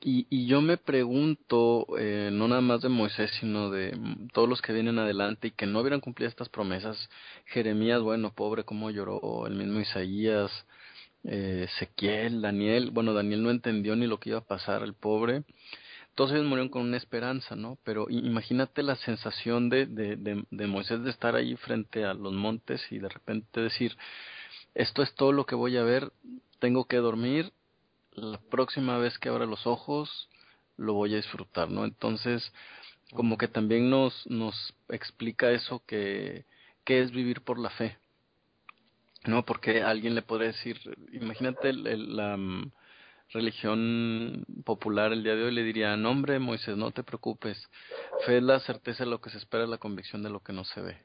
Y, 0.00 0.26
y 0.30 0.46
yo 0.46 0.60
me 0.60 0.76
pregunto, 0.76 1.86
eh, 1.98 2.28
no 2.32 2.46
nada 2.46 2.60
más 2.60 2.82
de 2.82 2.88
Moisés, 2.88 3.30
sino 3.40 3.70
de 3.70 3.96
todos 4.32 4.48
los 4.48 4.60
que 4.60 4.72
vienen 4.72 4.98
adelante 4.98 5.48
y 5.48 5.50
que 5.52 5.66
no 5.66 5.80
hubieran 5.80 6.00
cumplido 6.00 6.28
estas 6.28 6.48
promesas. 6.50 7.08
Jeremías, 7.46 8.00
bueno, 8.02 8.32
pobre, 8.32 8.64
cómo 8.64 8.90
lloró, 8.90 9.46
el 9.46 9.54
mismo 9.54 9.80
Isaías, 9.80 10.52
eh, 11.24 11.66
Ezequiel, 11.68 12.42
Daniel, 12.42 12.90
bueno, 12.92 13.14
Daniel 13.14 13.42
no 13.42 13.50
entendió 13.50 13.96
ni 13.96 14.06
lo 14.06 14.20
que 14.20 14.30
iba 14.30 14.38
a 14.38 14.46
pasar, 14.46 14.82
el 14.82 14.94
pobre 14.94 15.42
todos 16.14 16.30
ellos 16.32 16.44
murieron 16.44 16.68
con 16.68 16.82
una 16.82 16.96
esperanza, 16.96 17.56
¿no? 17.56 17.78
Pero 17.84 18.06
imagínate 18.08 18.82
la 18.82 18.96
sensación 18.96 19.68
de, 19.68 19.86
de, 19.86 20.44
de, 20.50 20.66
Moisés 20.66 21.02
de 21.02 21.10
estar 21.10 21.34
ahí 21.34 21.56
frente 21.56 22.04
a 22.04 22.14
los 22.14 22.32
montes 22.32 22.80
y 22.90 22.98
de 22.98 23.08
repente 23.08 23.60
decir, 23.60 23.96
esto 24.74 25.02
es 25.02 25.14
todo 25.14 25.32
lo 25.32 25.44
que 25.44 25.54
voy 25.54 25.76
a 25.76 25.82
ver, 25.82 26.12
tengo 26.60 26.86
que 26.86 26.98
dormir, 26.98 27.52
la 28.12 28.38
próxima 28.38 28.96
vez 28.98 29.18
que 29.18 29.28
abra 29.28 29.46
los 29.46 29.66
ojos 29.66 30.28
lo 30.76 30.94
voy 30.94 31.14
a 31.14 31.16
disfrutar, 31.16 31.70
¿no? 31.70 31.84
Entonces, 31.84 32.52
como 33.12 33.36
que 33.36 33.48
también 33.48 33.90
nos, 33.90 34.26
nos 34.26 34.74
explica 34.88 35.50
eso 35.50 35.82
que, 35.86 36.44
que 36.84 37.00
es 37.00 37.10
vivir 37.10 37.42
por 37.42 37.58
la 37.58 37.70
fe, 37.70 37.98
¿no? 39.24 39.44
Porque 39.44 39.82
alguien 39.82 40.14
le 40.14 40.22
podría 40.22 40.48
decir, 40.48 40.78
imagínate 41.12 41.70
el, 41.70 42.16
la 42.16 42.36
religión 43.30 44.44
popular 44.64 45.12
el 45.12 45.22
día 45.22 45.34
de 45.34 45.44
hoy 45.44 45.52
le 45.52 45.62
diría, 45.62 45.96
no 45.96 46.10
hombre 46.10 46.38
Moisés, 46.38 46.76
no 46.76 46.90
te 46.90 47.02
preocupes, 47.02 47.68
fe 48.24 48.38
es 48.38 48.42
la 48.42 48.60
certeza 48.60 49.04
de 49.04 49.10
lo 49.10 49.20
que 49.20 49.30
se 49.30 49.38
espera, 49.38 49.66
la 49.66 49.78
convicción 49.78 50.22
de 50.22 50.30
lo 50.30 50.40
que 50.40 50.52
no 50.52 50.64
se 50.64 50.80
ve. 50.80 50.98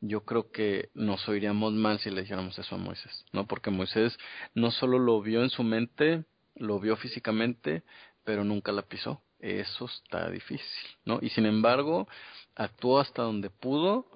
Yo 0.00 0.24
creo 0.24 0.50
que 0.50 0.90
nos 0.94 1.26
oiríamos 1.28 1.72
mal 1.72 1.98
si 1.98 2.10
le 2.10 2.22
dijéramos 2.22 2.58
eso 2.58 2.74
a 2.74 2.78
Moisés, 2.78 3.24
¿no? 3.32 3.46
Porque 3.46 3.70
Moisés 3.70 4.18
no 4.54 4.70
solo 4.70 4.98
lo 4.98 5.22
vio 5.22 5.42
en 5.42 5.50
su 5.50 5.62
mente, 5.62 6.24
lo 6.56 6.78
vio 6.78 6.96
físicamente, 6.96 7.82
pero 8.24 8.44
nunca 8.44 8.72
la 8.72 8.82
pisó. 8.82 9.22
Eso 9.38 9.86
está 9.86 10.30
difícil, 10.30 10.90
¿no? 11.04 11.18
Y 11.22 11.30
sin 11.30 11.46
embargo, 11.46 12.08
actuó 12.54 12.98
hasta 12.98 13.22
donde 13.22 13.50
pudo 13.50 14.06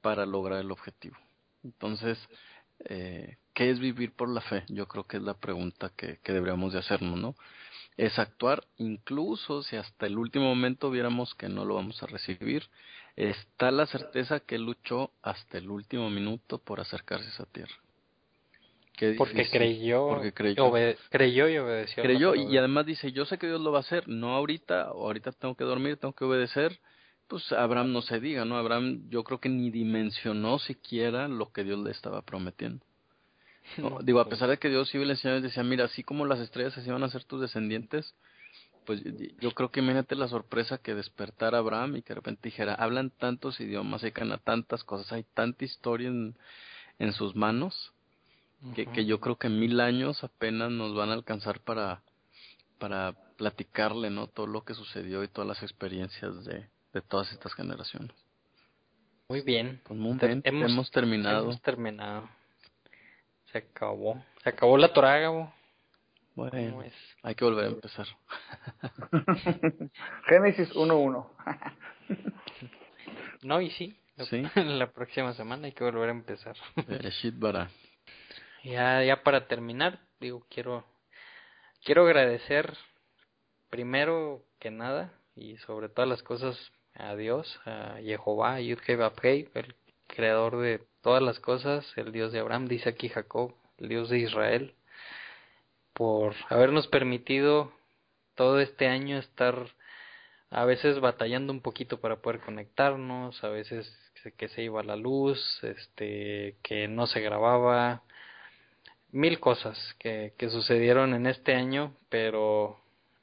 para 0.00 0.26
lograr 0.26 0.60
el 0.60 0.70
objetivo. 0.70 1.16
Entonces, 1.62 2.18
eh, 2.84 3.36
¿qué 3.54 3.70
es 3.70 3.78
vivir 3.78 4.12
por 4.12 4.28
la 4.28 4.40
fe? 4.40 4.64
Yo 4.68 4.86
creo 4.86 5.04
que 5.04 5.16
es 5.18 5.22
la 5.22 5.34
pregunta 5.34 5.90
que, 5.96 6.18
que 6.22 6.32
deberíamos 6.32 6.72
de 6.72 6.80
hacernos, 6.80 7.18
¿no? 7.18 7.34
Es 7.96 8.18
actuar 8.18 8.64
incluso 8.78 9.62
si 9.62 9.76
hasta 9.76 10.06
el 10.06 10.18
último 10.18 10.46
momento 10.46 10.90
viéramos 10.90 11.34
que 11.34 11.48
no 11.48 11.64
lo 11.64 11.74
vamos 11.74 12.02
a 12.02 12.06
recibir. 12.06 12.64
Está 13.16 13.70
la 13.70 13.86
certeza 13.86 14.40
que 14.40 14.58
luchó 14.58 15.12
hasta 15.22 15.58
el 15.58 15.70
último 15.70 16.08
minuto 16.08 16.58
por 16.58 16.80
acercarse 16.80 17.26
a 17.26 17.30
esa 17.30 17.46
tierra. 17.46 17.74
porque 19.18 19.46
creyó, 19.50 20.08
porque 20.08 20.32
creyó. 20.32 20.72
creyó 21.10 21.48
y 21.48 21.58
obedeció. 21.58 22.02
Creyó 22.02 22.34
y, 22.34 22.56
además 22.56 22.86
dice, 22.86 23.12
yo 23.12 23.26
sé 23.26 23.36
que 23.36 23.46
Dios 23.46 23.60
lo 23.60 23.72
va 23.72 23.78
a 23.78 23.82
hacer, 23.82 24.08
no 24.08 24.34
ahorita, 24.34 24.92
o 24.92 25.06
ahorita 25.06 25.32
tengo 25.32 25.54
que 25.54 25.64
dormir, 25.64 25.98
tengo 25.98 26.14
que 26.14 26.24
obedecer, 26.24 26.80
pues 27.28 27.52
Abraham 27.52 27.92
no 27.92 28.00
se 28.00 28.20
diga, 28.20 28.46
¿no? 28.46 28.56
Abraham 28.56 29.08
yo 29.10 29.24
creo 29.24 29.40
que 29.40 29.50
ni 29.50 29.70
dimensionó 29.70 30.58
siquiera 30.58 31.28
lo 31.28 31.52
que 31.52 31.64
Dios 31.64 31.78
le 31.80 31.90
estaba 31.90 32.22
prometiendo. 32.22 32.84
Digo, 34.02 34.20
a 34.20 34.28
pesar 34.28 34.48
de 34.48 34.58
que 34.58 34.68
Dios 34.68 34.94
iba 34.94 35.04
y 35.04 35.06
le 35.06 35.12
enseñaba 35.14 35.38
y 35.38 35.42
decía, 35.42 35.62
mira, 35.62 35.84
así 35.84 36.02
como 36.02 36.26
las 36.26 36.40
estrellas 36.40 36.74
se 36.74 36.82
iban 36.82 37.02
a 37.02 37.10
ser 37.10 37.24
tus 37.24 37.40
descendientes, 37.40 38.14
pues 38.84 39.02
yo 39.40 39.52
creo 39.52 39.70
que 39.70 39.80
imagínate 39.80 40.16
la 40.16 40.28
sorpresa 40.28 40.78
que 40.78 40.94
despertara 40.94 41.58
Abraham 41.58 41.96
y 41.96 42.02
que 42.02 42.08
de 42.08 42.16
repente 42.16 42.40
dijera, 42.42 42.74
hablan 42.74 43.10
tantos 43.10 43.60
idiomas, 43.60 44.02
hay 44.02 44.12
tantas 44.42 44.82
cosas, 44.84 45.12
hay 45.12 45.24
tanta 45.34 45.64
historia 45.64 46.08
en, 46.08 46.34
en 46.98 47.12
sus 47.12 47.36
manos, 47.36 47.92
que, 48.74 48.86
que 48.86 49.04
yo 49.04 49.20
creo 49.20 49.36
que 49.36 49.48
mil 49.48 49.80
años 49.80 50.22
apenas 50.22 50.70
nos 50.70 50.94
van 50.94 51.10
a 51.10 51.14
alcanzar 51.14 51.60
para, 51.60 52.02
para 52.78 53.12
platicarle, 53.36 54.10
¿no? 54.10 54.28
Todo 54.28 54.46
lo 54.46 54.64
que 54.64 54.74
sucedió 54.74 55.24
y 55.24 55.28
todas 55.28 55.48
las 55.48 55.62
experiencias 55.62 56.44
de, 56.44 56.68
de 56.92 57.00
todas 57.00 57.32
estas 57.32 57.54
generaciones. 57.54 58.12
Muy 59.28 59.40
bien. 59.40 59.80
Pues 59.84 59.98
hemos, 60.44 60.90
terminado. 60.90 61.44
Hemos 61.44 61.62
terminado. 61.62 62.28
Se 63.52 63.58
acabó. 63.58 64.22
Se 64.42 64.48
acabó 64.48 64.78
la 64.78 64.92
toraga, 64.92 65.52
Bueno, 66.34 66.82
hay 67.22 67.34
que 67.34 67.44
volver 67.44 67.66
a 67.66 67.68
empezar. 67.68 68.06
Génesis 70.26 70.74
1.1. 70.74 71.28
no, 73.42 73.60
y 73.60 73.70
sí. 73.70 73.94
¿Sí? 74.30 74.42
La 74.56 74.90
próxima 74.92 75.34
semana 75.34 75.66
hay 75.66 75.72
que 75.72 75.84
volver 75.84 76.08
a 76.08 76.12
empezar. 76.12 76.56
ya, 78.64 79.02
ya 79.02 79.22
para 79.22 79.46
terminar, 79.46 80.00
digo, 80.20 80.46
quiero, 80.48 80.84
quiero 81.84 82.04
agradecer 82.04 82.76
primero 83.68 84.44
que 84.58 84.70
nada 84.70 85.12
y 85.34 85.56
sobre 85.58 85.88
todas 85.88 86.08
las 86.08 86.22
cosas 86.22 86.56
a 86.94 87.14
Dios, 87.16 87.60
a 87.64 87.96
Jehová, 88.00 88.60
Yud-Heh 88.60 89.50
el 89.54 89.74
creador 90.14 90.58
de 90.58 90.80
todas 91.00 91.22
las 91.22 91.40
cosas, 91.40 91.90
el 91.96 92.12
Dios 92.12 92.32
de 92.32 92.38
Abraham, 92.38 92.68
dice 92.68 92.88
aquí 92.88 93.08
Jacob, 93.08 93.54
el 93.78 93.88
Dios 93.88 94.10
de 94.10 94.18
Israel, 94.18 94.74
por 95.92 96.34
habernos 96.48 96.86
permitido 96.86 97.72
todo 98.34 98.60
este 98.60 98.86
año 98.86 99.18
estar 99.18 99.56
a 100.50 100.64
veces 100.64 101.00
batallando 101.00 101.52
un 101.52 101.62
poquito 101.62 102.00
para 102.00 102.16
poder 102.16 102.40
conectarnos, 102.40 103.42
a 103.42 103.48
veces 103.48 103.90
que 104.36 104.48
se 104.48 104.62
iba 104.62 104.82
la 104.82 104.96
luz, 104.96 105.40
este, 105.62 106.56
que 106.62 106.86
no 106.88 107.06
se 107.06 107.20
grababa, 107.20 108.02
mil 109.10 109.40
cosas 109.40 109.78
que, 109.98 110.34
que 110.38 110.50
sucedieron 110.50 111.14
en 111.14 111.26
este 111.26 111.54
año, 111.54 111.94
pero 112.08 112.78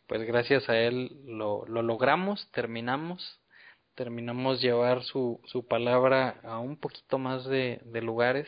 pues 0.07 0.23
gracias 0.23 0.67
a 0.69 0.77
él 0.77 1.11
lo, 1.25 1.65
lo 1.67 1.83
logramos, 1.83 2.49
terminamos 2.51 3.39
terminamos 3.99 4.61
llevar 4.61 5.03
su, 5.03 5.41
su 5.43 5.67
palabra 5.67 6.39
a 6.43 6.59
un 6.59 6.77
poquito 6.77 7.17
más 7.17 7.43
de, 7.43 7.81
lugares 8.01 8.47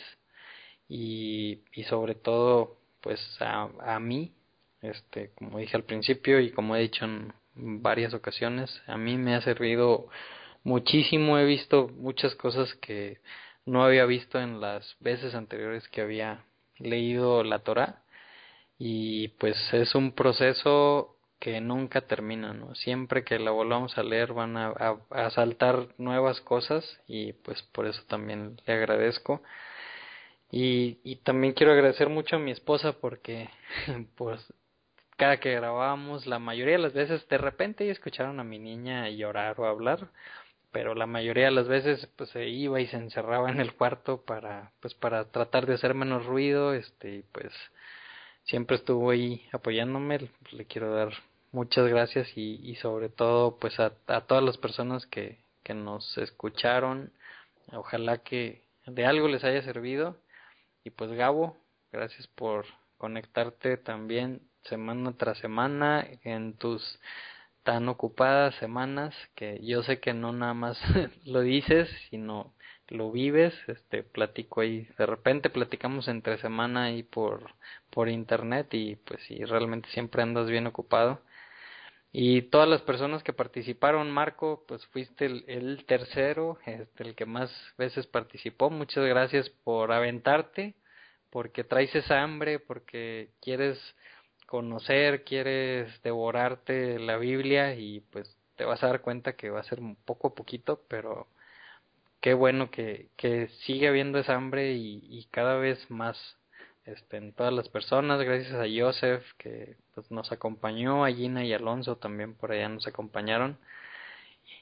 y, 0.88 1.60
y 1.74 1.84
sobre 1.84 2.16
todo 2.16 2.78
pues 3.02 3.20
a, 3.42 3.68
a 3.82 4.00
mí 4.00 4.32
este 4.82 5.32
como 5.36 5.60
dije 5.60 5.76
al 5.76 5.84
principio 5.84 6.40
y 6.40 6.52
como 6.52 6.78
he 6.78 6.80
dicho 6.80 7.04
en 7.04 7.34
varias 7.84 8.14
ocasiones 8.14 8.82
a 8.88 8.96
mí 8.96 9.18
me 9.18 9.36
ha 9.36 9.42
servido 9.42 10.08
muchísimo. 10.64 11.38
He 11.38 11.44
visto 11.44 11.90
muchas 11.90 12.34
cosas 12.36 12.74
que 12.76 13.20
no 13.66 13.84
había 13.84 14.06
visto 14.06 14.40
en 14.40 14.62
las 14.62 14.96
veces 15.02 15.36
anteriores 15.36 15.86
que 15.90 16.00
había 16.00 16.46
leído 16.78 17.44
la 17.44 17.60
Torah 17.60 18.04
y 18.80 19.28
pues 19.40 19.58
es 19.74 19.96
un 19.96 20.14
proceso 20.14 21.18
que 21.42 21.60
nunca 21.60 22.02
termina, 22.02 22.54
¿no? 22.54 22.76
Siempre 22.76 23.24
que 23.24 23.40
la 23.40 23.50
volvamos 23.50 23.98
a 23.98 24.04
leer 24.04 24.32
van 24.32 24.58
a, 24.58 24.74
a, 25.10 25.30
saltar 25.32 25.88
nuevas 25.98 26.40
cosas 26.40 26.86
y 27.08 27.34
pues 27.34 27.64
por 27.64 27.88
eso 27.88 28.04
también 28.08 28.62
le 28.68 28.74
agradezco. 28.74 29.42
Y, 30.52 31.16
también 31.24 31.54
quiero 31.54 31.72
agradecer 31.74 32.10
mucho 32.10 32.36
a 32.36 32.40
mi 32.40 32.52
esposa 32.52 32.94
porque 32.94 33.50
pues 34.16 34.54
cada 35.18 35.40
que 35.40 35.56
grabábamos, 35.56 36.28
la 36.28 36.38
mayoría 36.38 36.76
de 36.76 36.84
las 36.84 36.94
veces, 36.94 37.28
de 37.28 37.38
repente 37.40 37.90
escucharon 37.90 38.40
a 38.40 38.44
mi 38.44 38.60
niña 38.60 39.10
llorar 39.10 39.60
o 39.60 39.66
hablar, 39.66 40.10
pero 40.72 40.94
la 40.94 41.08
mayoría 41.08 41.46
de 41.46 41.52
las 41.52 41.68
veces 41.68 42.08
pues 42.18 42.30
se 42.30 42.50
iba 42.50 42.80
y 42.80 42.88
se 42.88 42.98
encerraba 42.98 43.50
en 43.50 43.60
el 43.60 43.74
cuarto 43.74 44.22
para 44.26 44.74
pues 44.80 44.94
para 44.94 45.26
tratar 45.32 45.66
de 45.66 45.74
hacer 45.74 45.96
menos 45.96 46.26
ruido, 46.28 46.76
este 46.76 47.24
pues 47.32 47.52
siempre 48.44 48.76
estuvo 48.78 49.10
ahí 49.10 49.48
apoyándome, 49.52 50.30
le 50.52 50.66
quiero 50.66 50.94
dar 50.94 51.14
muchas 51.52 51.88
gracias 51.88 52.28
y, 52.36 52.60
y 52.64 52.76
sobre 52.76 53.10
todo 53.10 53.58
pues 53.60 53.80
a, 53.80 53.94
a 54.08 54.22
todas 54.22 54.44
las 54.44 54.58
personas 54.58 55.06
que, 55.08 55.40
que 55.64 55.74
nos 55.74 56.18
escucharon. 56.18 57.12
Ojalá 57.74 58.20
que 58.20 58.64
de 58.86 59.06
algo 59.06 59.28
les 59.28 59.44
haya 59.44 59.62
servido. 59.64 60.18
Y 60.84 60.90
pues 60.92 61.12
Gabo, 61.12 61.58
gracias 61.92 62.28
por 62.28 62.66
conectarte 62.98 63.78
también 63.78 64.42
semana 64.64 65.14
tras 65.18 65.38
semana 65.40 66.06
en 66.24 66.54
tus 66.54 67.00
tan 67.64 67.88
ocupadas 67.90 68.56
semanas 68.56 69.14
que 69.36 69.60
yo 69.64 69.84
sé 69.84 70.00
que 70.00 70.14
no 70.14 70.34
nada 70.34 70.54
más 70.54 70.80
lo 71.26 71.42
dices, 71.42 71.90
sino 72.10 72.54
lo 72.88 73.12
vives, 73.12 73.54
este 73.68 74.04
platico 74.04 74.62
ahí, 74.62 74.88
de 74.98 75.06
repente 75.06 75.50
platicamos 75.50 76.08
entre 76.08 76.38
semana 76.40 76.92
y 76.92 77.04
por 77.04 77.52
por 77.90 78.10
internet 78.10 78.68
y 78.74 78.96
pues 78.98 79.22
sí, 79.28 79.44
realmente 79.46 79.90
siempre 79.90 80.22
andas 80.22 80.48
bien 80.50 80.68
ocupado. 80.68 81.22
Y 82.14 82.44
todas 82.44 82.68
las 82.68 82.82
personas 82.82 83.24
que 83.24 83.32
participaron, 83.34 84.12
Marco, 84.12 84.66
pues 84.68 84.86
fuiste 84.88 85.26
el, 85.26 85.86
tercero, 85.86 86.58
este, 86.66 87.04
el 87.04 87.16
que 87.16 87.26
más 87.26 87.52
veces 87.78 88.06
participó. 88.08 88.70
Muchas 88.70 89.06
gracias 89.06 89.50
por 89.64 89.94
aventarte, 89.94 90.76
porque 91.30 91.64
traes 91.64 91.96
esa 91.96 92.22
hambre, 92.22 92.60
porque 92.60 93.30
quieres 93.42 93.80
conocer, 94.46 95.24
quieres 95.24 96.02
devorarte 96.04 97.00
la 97.00 97.18
Biblia 97.18 97.76
y 97.76 98.02
pues 98.12 98.38
te 98.58 98.66
vas 98.66 98.84
a 98.84 98.88
dar 98.88 99.02
cuenta 99.02 99.34
que 99.38 99.50
va 99.50 99.62
a 99.62 99.64
ser 99.64 99.80
poco 100.06 100.30
a 100.30 100.36
poquito, 100.36 100.82
pero 100.90 101.28
qué 102.22 102.34
bueno 102.34 102.72
que, 102.72 103.10
que 103.18 103.48
sigue 103.66 103.88
habiendo 103.88 104.20
esa 104.20 104.36
hambre 104.36 104.74
y 104.74 105.28
cada 105.32 105.56
vez 105.58 105.90
más 105.90 106.18
este, 106.86 107.18
en 107.18 107.34
todas 107.34 107.54
las 107.54 107.70
personas, 107.70 108.22
gracias 108.22 108.54
a 108.54 108.66
Joseph 108.68 109.24
que 109.38 109.76
pues, 109.94 110.10
nos 110.12 110.32
acompañó, 110.32 111.06
a 111.06 111.12
Gina 111.12 111.44
y 111.46 111.54
Alonso 111.54 111.98
también 111.98 112.34
por 112.34 112.52
allá 112.52 112.70
nos 112.70 112.88
acompañaron. 112.88 113.58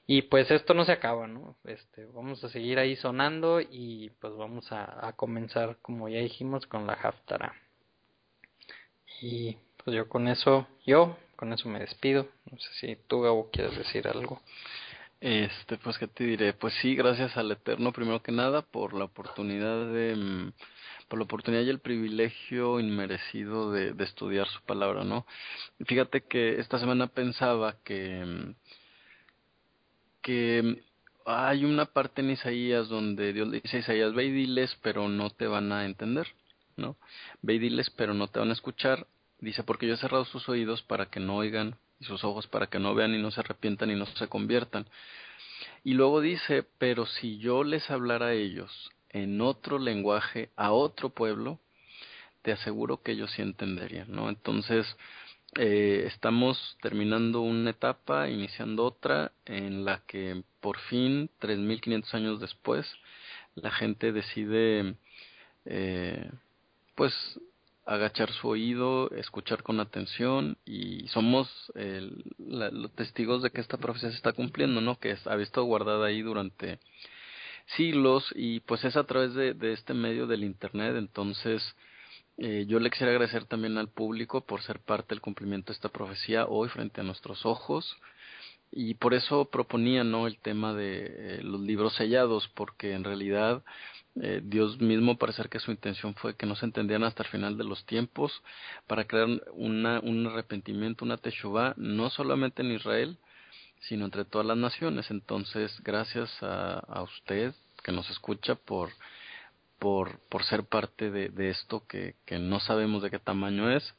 Y 0.06 0.24
pues 0.24 0.50
esto 0.50 0.74
no 0.74 0.86
se 0.86 0.91
acaba, 0.91 1.28
¿no? 1.28 1.56
Este, 1.66 2.06
vamos 2.08 2.44
a 2.44 2.50
seguir 2.50 2.80
ahí 2.80 2.96
sonando 2.96 3.62
y 3.62 4.10
pues 4.20 4.36
vamos 4.36 4.68
a, 4.72 5.14
comenzar, 5.16 5.78
como 5.84 6.10
ya 6.10 6.20
dijimos, 6.20 6.66
con 6.66 6.88
la 6.88 6.94
Haftara. 6.94 7.54
Y 9.22 9.56
pues 9.78 9.96
yo 9.96 10.10
con 10.10 10.28
eso, 10.28 10.68
yo 10.86 11.16
con 11.36 11.54
eso 11.54 11.70
me 11.70 11.80
despido. 11.80 12.28
No 12.52 12.58
sé 12.58 12.70
si 12.80 12.96
tú, 13.08 13.22
Gabo, 13.22 13.50
quieres 13.52 13.78
decir 13.78 14.08
algo. 14.08 14.41
Este, 15.22 15.78
pues, 15.78 15.98
¿qué 15.98 16.08
te 16.08 16.24
diré? 16.24 16.54
Pues 16.54 16.74
sí, 16.82 16.96
gracias 16.96 17.36
al 17.38 17.52
Eterno, 17.52 17.91
primero 17.91 18.24
que 18.24 18.32
nada, 18.32 18.62
por 18.64 18.94
la 18.94 19.04
oportunidad 19.06 19.91
de, 19.91 20.16
mm, 20.16 20.52
por 21.10 21.19
la 21.19 21.26
oportunidad 21.26 21.64
y 21.64 21.69
el 21.69 21.80
privilegio 21.80 22.80
inmerecido 22.80 23.72
de, 23.72 23.94
de 23.94 24.03
estudiar 24.03 24.48
su 24.48 24.61
palabra, 24.61 25.03
¿no? 25.03 25.26
Fíjate 25.86 26.22
que 26.22 26.60
esta 26.60 26.80
semana 26.80 27.07
pensaba 27.07 27.76
que, 27.84 28.53
que 30.22 30.84
hay 31.26 31.65
una 31.65 31.86
parte 31.86 32.22
en 32.22 32.30
Isaías 32.30 32.88
donde 32.88 33.34
Dios 33.34 33.48
le 33.48 33.60
dice 33.61 33.77
a 33.77 33.80
Isaías, 33.81 34.14
ve 34.14 34.26
y 34.26 34.31
diles, 34.31 34.77
pero 34.84 35.10
no 35.10 35.31
te 35.31 35.48
van 35.48 35.72
a 35.72 35.86
entender, 35.86 36.27
¿no? 36.77 36.95
Ve 37.41 37.56
y 37.56 37.60
diles, 37.60 37.90
pero 37.90 38.14
no 38.14 38.27
te 38.27 38.40
van 38.40 38.52
a 38.52 38.53
escuchar. 38.53 39.07
Dice, 39.40 39.64
porque 39.64 39.88
yo 39.88 39.95
he 39.95 39.98
cerrado 39.98 40.26
sus 40.26 40.48
oídos 40.48 40.84
para 40.84 41.07
que 41.07 41.19
no 41.19 41.38
oigan 41.38 41.76
y 41.99 42.06
sus 42.06 42.23
ojos 42.23 42.48
para 42.48 42.68
que 42.68 42.80
no 42.80 42.94
vean 42.94 43.14
y 43.15 43.22
no 43.22 43.31
se 43.31 43.40
arrepientan 43.40 43.90
y 43.90 43.95
no 43.95 44.06
se 44.06 44.27
conviertan. 44.27 44.86
Y 45.84 45.94
luego 45.94 46.22
dice, 46.22 46.65
pero 46.77 47.06
si 47.06 47.40
yo 47.40 47.64
les 47.64 47.90
hablara 47.90 48.27
a 48.27 48.34
ellos 48.34 48.91
en 49.10 49.41
otro 49.41 49.80
lenguaje, 49.80 50.49
a 50.56 50.72
otro 50.72 51.10
pueblo, 51.10 51.60
te 52.41 52.52
aseguro 52.52 53.02
que 53.02 53.14
ellos 53.14 53.31
sí 53.31 53.41
entenderían, 53.41 54.11
¿no? 54.11 54.30
Entonces, 54.30 54.86
eh, 55.57 56.03
estamos 56.07 56.77
terminando 56.81 57.41
una 57.41 57.72
etapa, 57.72 58.30
iniciando 58.30 58.86
otra, 58.86 59.31
en 59.45 59.84
la 59.84 60.02
que 60.07 60.44
por 60.61 60.77
fin, 60.80 61.30
3.500 61.40 62.14
años 62.14 62.40
después, 62.40 62.86
la 63.56 63.72
gente 63.72 64.11
decide, 64.11 64.95
eh, 65.65 66.30
pues, 66.95 67.14
agachar 67.86 68.31
su 68.31 68.48
oído, 68.48 69.10
escuchar 69.11 69.64
con 69.64 69.80
atención 69.80 70.57
y 70.64 71.07
somos 71.07 71.49
el, 71.73 72.23
los 72.38 72.91
testigos 72.91 73.41
de 73.41 73.49
que 73.49 73.61
esta 73.61 73.77
profecía 73.77 74.11
se 74.11 74.18
está 74.18 74.31
cumpliendo, 74.31 74.80
¿no? 74.80 74.99
Que 74.99 75.18
ha 75.26 75.36
visto 75.36 75.64
guardada 75.64 76.06
ahí 76.06 76.22
durante 76.22 76.77
siglos 77.76 78.26
y 78.36 78.60
pues 78.62 78.84
es 78.84 78.96
a 78.96 79.04
través 79.04 79.34
de, 79.34 79.56
este 79.74 79.94
medio 79.94 80.28
del 80.28 80.44
Internet, 80.44 80.96
entonces 80.98 81.76
eh, 82.38 82.66
yo 82.68 82.80
le 82.80 82.90
quisiera 82.90 83.12
agradecer 83.12 83.46
también 83.46 83.78
al 83.78 83.90
público 83.90 84.41
por 84.41 84.62
ser 84.62 84.80
parte 84.80 85.10
del 85.10 85.22
cumplimiento 85.22 85.72
de 85.72 85.76
esta 85.76 85.90
profecía 85.90 86.46
hoy 86.46 86.70
frente 86.70 87.02
a 87.02 87.04
nuestros 87.04 87.46
ojos. 87.46 87.98
Y 88.72 88.94
por 88.94 89.16
eso 89.16 89.50
proponía 89.50 90.04
no 90.04 90.28
el 90.28 90.38
tema 90.38 90.74
de 90.74 91.06
eh, 91.08 91.40
los 91.44 91.60
libros 91.60 91.96
sellados 91.96 92.48
porque 92.50 92.94
en 92.94 93.04
realidad 93.04 93.64
eh, 94.22 94.41
Dios 94.44 94.80
mismo 94.80 95.18
parece 95.18 95.44
que 95.50 95.60
su 95.60 95.72
intención 95.72 96.14
fue 96.16 96.36
que 96.36 96.46
no 96.46 96.56
se 96.56 96.66
entendieran 96.66 97.04
hasta 97.04 97.24
el 97.24 97.30
final 97.30 97.58
de 97.58 97.64
los 97.64 97.86
tiempos 97.86 98.44
para 98.86 99.06
crear 99.06 99.28
una, 99.54 100.00
un 100.02 100.28
arrepentimiento, 100.28 101.04
una 101.04 101.18
teshuvah, 101.18 101.74
no 101.78 102.10
solamente 102.10 102.62
en 102.62 102.72
Israel, 102.72 103.18
sino 103.81 104.06
entre 104.06 104.26
todas 104.26 104.47
las 104.47 104.57
naciones. 104.57 105.10
Entonces, 105.11 105.80
gracias 105.84 106.31
a, 106.41 106.80
a 106.80 107.01
usted 107.01 107.53
que 107.84 107.91
nos 107.91 108.10
escucha 108.10 108.56
por, 108.56 108.89
por, 109.80 110.19
por 110.30 110.43
ser 110.43 110.64
parte 110.65 111.10
de, 111.10 111.30
de 111.30 111.49
esto 111.49 111.85
que, 111.88 112.15
que 112.26 112.39
no 112.39 112.60
sabemos 112.60 113.01
de 113.01 113.10
qué 113.10 113.19
tamaño 113.19 113.72
es, 113.72 113.93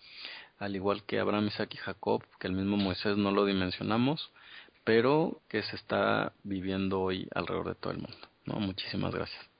al 0.58 0.76
igual 0.76 1.04
que 1.04 1.18
Abraham, 1.18 1.46
Isaac 1.46 1.70
y 1.74 1.78
Jacob, 1.78 2.22
que 2.38 2.46
el 2.46 2.52
mismo 2.52 2.76
Moisés 2.76 3.16
no 3.16 3.30
lo 3.30 3.46
dimensionamos, 3.46 4.30
pero 4.84 5.40
que 5.48 5.62
se 5.62 5.76
está 5.76 6.32
viviendo 6.42 7.00
hoy 7.00 7.28
alrededor 7.34 7.68
de 7.68 7.74
todo 7.74 7.92
el 7.92 7.98
mundo. 7.98 8.28
¿no? 8.44 8.60
Muchísimas 8.60 9.14
gracias. 9.14 9.50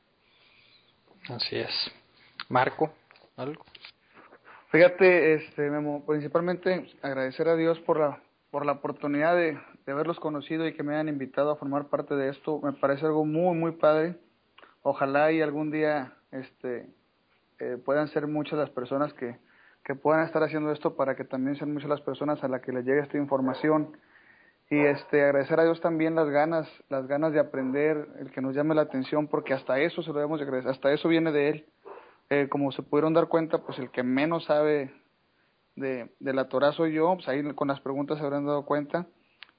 Así 1.28 1.56
es. 1.56 1.70
Marco, 2.48 2.92
¿algo? 3.36 3.64
Fíjate, 4.70 5.34
este, 5.34 5.70
Memo, 5.70 6.05
principalmente 6.06 6.90
agradecer 7.02 7.48
a 7.48 7.56
Dios 7.56 7.78
por 7.80 7.98
la, 7.98 8.22
por 8.51 8.66
la 8.66 8.72
oportunidad 8.72 9.36
de, 9.36 9.59
de 9.86 9.93
haberlos 9.93 10.20
conocido 10.20 10.66
y 10.66 10.74
que 10.74 10.82
me 10.82 10.94
hayan 10.94 11.09
invitado 11.09 11.51
a 11.51 11.57
formar 11.57 11.89
parte 11.89 12.15
de 12.15 12.28
esto. 12.28 12.61
Me 12.62 12.73
parece 12.73 13.07
algo 13.07 13.24
muy, 13.24 13.57
muy 13.57 13.73
padre. 13.73 14.16
Ojalá 14.82 15.32
y 15.32 15.40
algún 15.40 15.70
día 15.70 16.15
este, 16.32 16.89
eh, 17.59 17.78
puedan 17.85 18.09
ser 18.09 18.27
muchas 18.27 18.59
las 18.59 18.70
personas 18.70 19.12
que, 19.15 19.39
que 19.85 19.94
puedan 19.94 20.24
estar 20.24 20.43
haciendo 20.43 20.73
esto 20.73 20.97
para 20.97 21.16
que 21.16 21.24
también 21.24 21.57
sean 21.57 21.73
muchas 21.73 21.89
las 21.89 22.01
personas 22.01 22.43
a 22.43 22.48
las 22.48 22.62
que 22.62 22.73
les 22.73 22.85
llegue 22.85 23.01
esta 23.01 23.19
información 23.19 23.97
y 24.70 24.78
este 24.78 25.24
agradecer 25.24 25.59
a 25.59 25.65
Dios 25.65 25.81
también 25.81 26.15
las 26.15 26.28
ganas 26.28 26.69
las 26.89 27.07
ganas 27.09 27.32
de 27.32 27.40
aprender 27.40 28.09
el 28.20 28.31
que 28.31 28.40
nos 28.40 28.55
llame 28.55 28.74
la 28.74 28.82
atención 28.82 29.27
porque 29.27 29.52
hasta 29.52 29.81
eso 29.81 30.02
se 30.02 30.09
lo 30.11 30.16
debemos 30.16 30.39
de 30.39 30.44
agradecer 30.44 30.70
hasta 30.70 30.93
eso 30.93 31.09
viene 31.09 31.32
de 31.32 31.48
él 31.48 31.66
eh, 32.31 32.48
como 32.48 32.70
se 32.70 32.82
pudieron 32.82 33.12
dar 33.12 33.27
cuenta 33.27 33.59
pues 33.59 33.78
el 33.78 33.90
que 33.90 34.05
menos 34.05 34.44
sabe 34.44 34.94
de, 35.74 36.11
de 36.20 36.32
la 36.32 36.48
Torah 36.48 36.73
soy 36.73 36.94
yo 36.94 37.15
pues 37.15 37.27
ahí 37.28 37.43
con 37.55 37.69
las 37.69 37.81
preguntas 37.81 38.19
se 38.19 38.24
habrán 38.24 38.47
dado 38.47 38.65
cuenta 38.65 39.07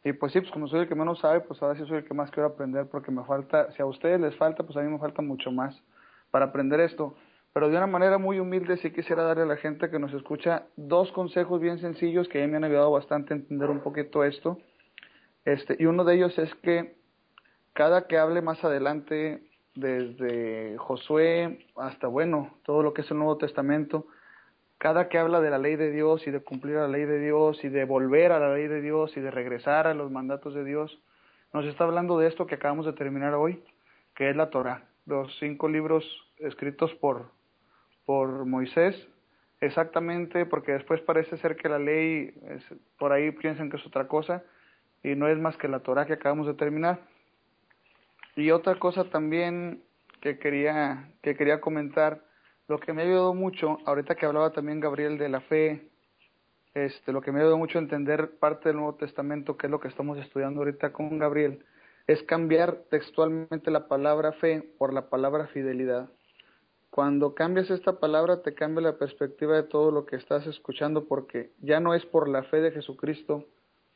y 0.04 0.14
pues 0.14 0.34
sí 0.34 0.42
pues 0.42 0.52
como 0.52 0.68
soy 0.68 0.82
el 0.82 0.88
que 0.88 0.96
menos 0.96 1.20
sabe 1.20 1.42
pues 1.42 1.62
ahora 1.62 1.76
sí 1.78 1.86
soy 1.86 1.98
el 1.98 2.06
que 2.06 2.14
más 2.14 2.32
quiero 2.32 2.48
aprender 2.48 2.88
porque 2.88 3.12
me 3.12 3.24
falta 3.24 3.72
si 3.72 3.82
a 3.82 3.86
ustedes 3.86 4.20
les 4.20 4.36
falta 4.36 4.64
pues 4.64 4.76
a 4.78 4.82
mí 4.82 4.90
me 4.90 5.00
falta 5.00 5.22
mucho 5.22 5.52
más 5.52 5.82
para 6.32 6.46
aprender 6.46 6.80
esto. 6.80 7.16
Pero 7.54 7.70
de 7.70 7.76
una 7.76 7.88
manera 7.88 8.18
muy 8.18 8.40
humilde 8.40 8.78
sí 8.78 8.92
quisiera 8.92 9.24
darle 9.24 9.44
a 9.44 9.46
la 9.46 9.58
gente 9.58 9.90
que 9.90 10.00
nos 10.00 10.14
escucha 10.14 10.68
dos 10.78 11.12
consejos 11.12 11.60
bien 11.60 11.80
sencillos 11.80 12.30
que 12.30 12.42
a 12.42 12.46
mí 12.46 12.52
me 12.52 12.58
han 12.58 12.64
ayudado 12.64 12.92
bastante 12.92 13.34
a 13.34 13.38
entender 13.38 13.70
un 13.70 13.82
poquito 13.82 14.24
esto. 14.24 14.58
Este, 15.44 15.76
y 15.78 15.86
uno 15.86 16.06
de 16.06 16.16
ellos 16.16 16.38
es 16.40 16.54
que 16.56 16.96
cada 17.74 18.08
que 18.08 18.18
hable 18.18 18.42
más 18.42 18.64
adelante, 18.64 19.44
desde 19.76 20.78
Josué 20.78 21.66
hasta, 21.76 22.08
bueno, 22.08 22.58
todo 22.64 22.84
lo 22.84 22.94
que 22.94 23.02
es 23.02 23.12
el 23.12 23.18
Nuevo 23.18 23.38
Testamento, 23.38 24.08
cada 24.82 25.10
que 25.10 25.20
habla 25.20 25.42
de 25.42 25.52
la 25.52 25.60
ley 25.60 25.76
de 25.76 25.92
Dios 25.92 26.26
y 26.26 26.32
de 26.32 26.40
cumplir 26.40 26.78
la 26.78 26.88
ley 26.88 27.06
de 27.06 27.20
Dios 27.20 27.64
y 27.64 27.70
de 27.70 27.86
volver 27.86 28.32
a 28.32 28.40
la 28.40 28.56
ley 28.56 28.68
de 28.68 28.82
Dios 28.82 29.16
y 29.16 29.20
de 29.20 29.30
regresar 29.30 29.86
a 29.86 29.94
los 29.94 30.10
mandatos 30.10 30.56
de 30.56 30.64
Dios, 30.64 31.00
nos 31.54 31.66
está 31.66 31.84
hablando 31.84 32.18
de 32.18 32.28
esto 32.28 32.48
que 32.48 32.56
acabamos 32.56 32.88
de 32.88 32.94
terminar 32.94 33.36
hoy, 33.36 33.64
que 34.16 34.32
es 34.32 34.36
la 34.36 34.50
Torah, 34.50 34.88
los 35.06 35.38
cinco 35.38 35.70
libros 35.70 36.04
escritos 36.40 36.96
por, 36.96 37.30
por 38.08 38.48
Moisés, 38.48 39.08
exactamente 39.60 40.48
porque 40.48 40.72
después 40.72 41.00
parece 41.02 41.38
ser 41.38 41.58
que 41.58 41.70
la 41.70 41.78
ley, 41.78 42.34
por 42.98 43.12
ahí 43.12 43.30
piensan 43.30 43.70
que 43.70 43.78
es 43.78 43.86
otra 43.86 44.08
cosa, 44.08 44.44
y 45.04 45.14
no 45.14 45.28
es 45.28 45.38
más 45.38 45.58
que 45.58 45.68
la 45.68 45.82
Torah 45.82 46.08
que 46.08 46.14
acabamos 46.14 46.48
de 46.48 46.56
terminar. 46.56 47.02
Y 48.36 48.50
otra 48.50 48.80
cosa 48.80 49.04
también 49.04 49.84
que 50.22 50.40
quería, 50.40 51.12
que 51.22 51.36
quería 51.36 51.62
comentar, 51.62 52.31
lo 52.68 52.80
que 52.80 52.94
me 52.94 53.02
ayudado 53.02 53.34
mucho, 53.34 53.78
ahorita 53.86 54.16
que 54.16 54.26
hablaba 54.26 54.52
también 54.52 54.80
Gabriel 54.80 55.18
de 55.18 55.30
la 55.30 55.42
fe, 55.42 55.90
este, 56.74 57.12
lo 57.12 57.22
que 57.22 57.32
me 57.32 57.40
ha 57.40 57.42
ayudado 57.42 57.58
mucho 57.58 57.78
a 57.78 57.82
entender 57.82 58.38
parte 58.40 58.70
del 58.70 58.78
Nuevo 58.78 58.96
Testamento, 58.96 59.58
que 59.58 59.68
es 59.68 59.72
lo 59.72 59.80
que 59.80 59.90
estamos 59.90 60.18
estudiando 60.18 60.62
ahorita 60.62 60.94
con 60.94 61.20
Gabriel, 61.20 61.66
es 62.08 62.24
cambiar 62.24 62.84
textualmente 62.90 63.72
la 63.72 63.88
palabra 63.88 64.32
fe 64.34 64.64
por 64.78 64.94
la 64.94 65.10
palabra 65.10 65.48
fidelidad. 65.48 66.10
Cuando 66.90 67.36
cambias 67.36 67.70
esta 67.70 68.00
palabra 68.00 68.42
te 68.42 68.54
cambia 68.54 68.82
la 68.82 68.98
perspectiva 68.98 69.56
de 69.56 69.64
todo 69.64 69.92
lo 69.92 70.06
que 70.06 70.18
estás 70.18 70.46
escuchando 70.46 71.06
porque 71.06 71.52
ya 71.62 71.80
no 71.80 71.94
es 71.94 72.06
por 72.06 72.28
la 72.28 72.44
fe 72.44 72.60
de 72.60 72.72
Jesucristo, 72.72 73.46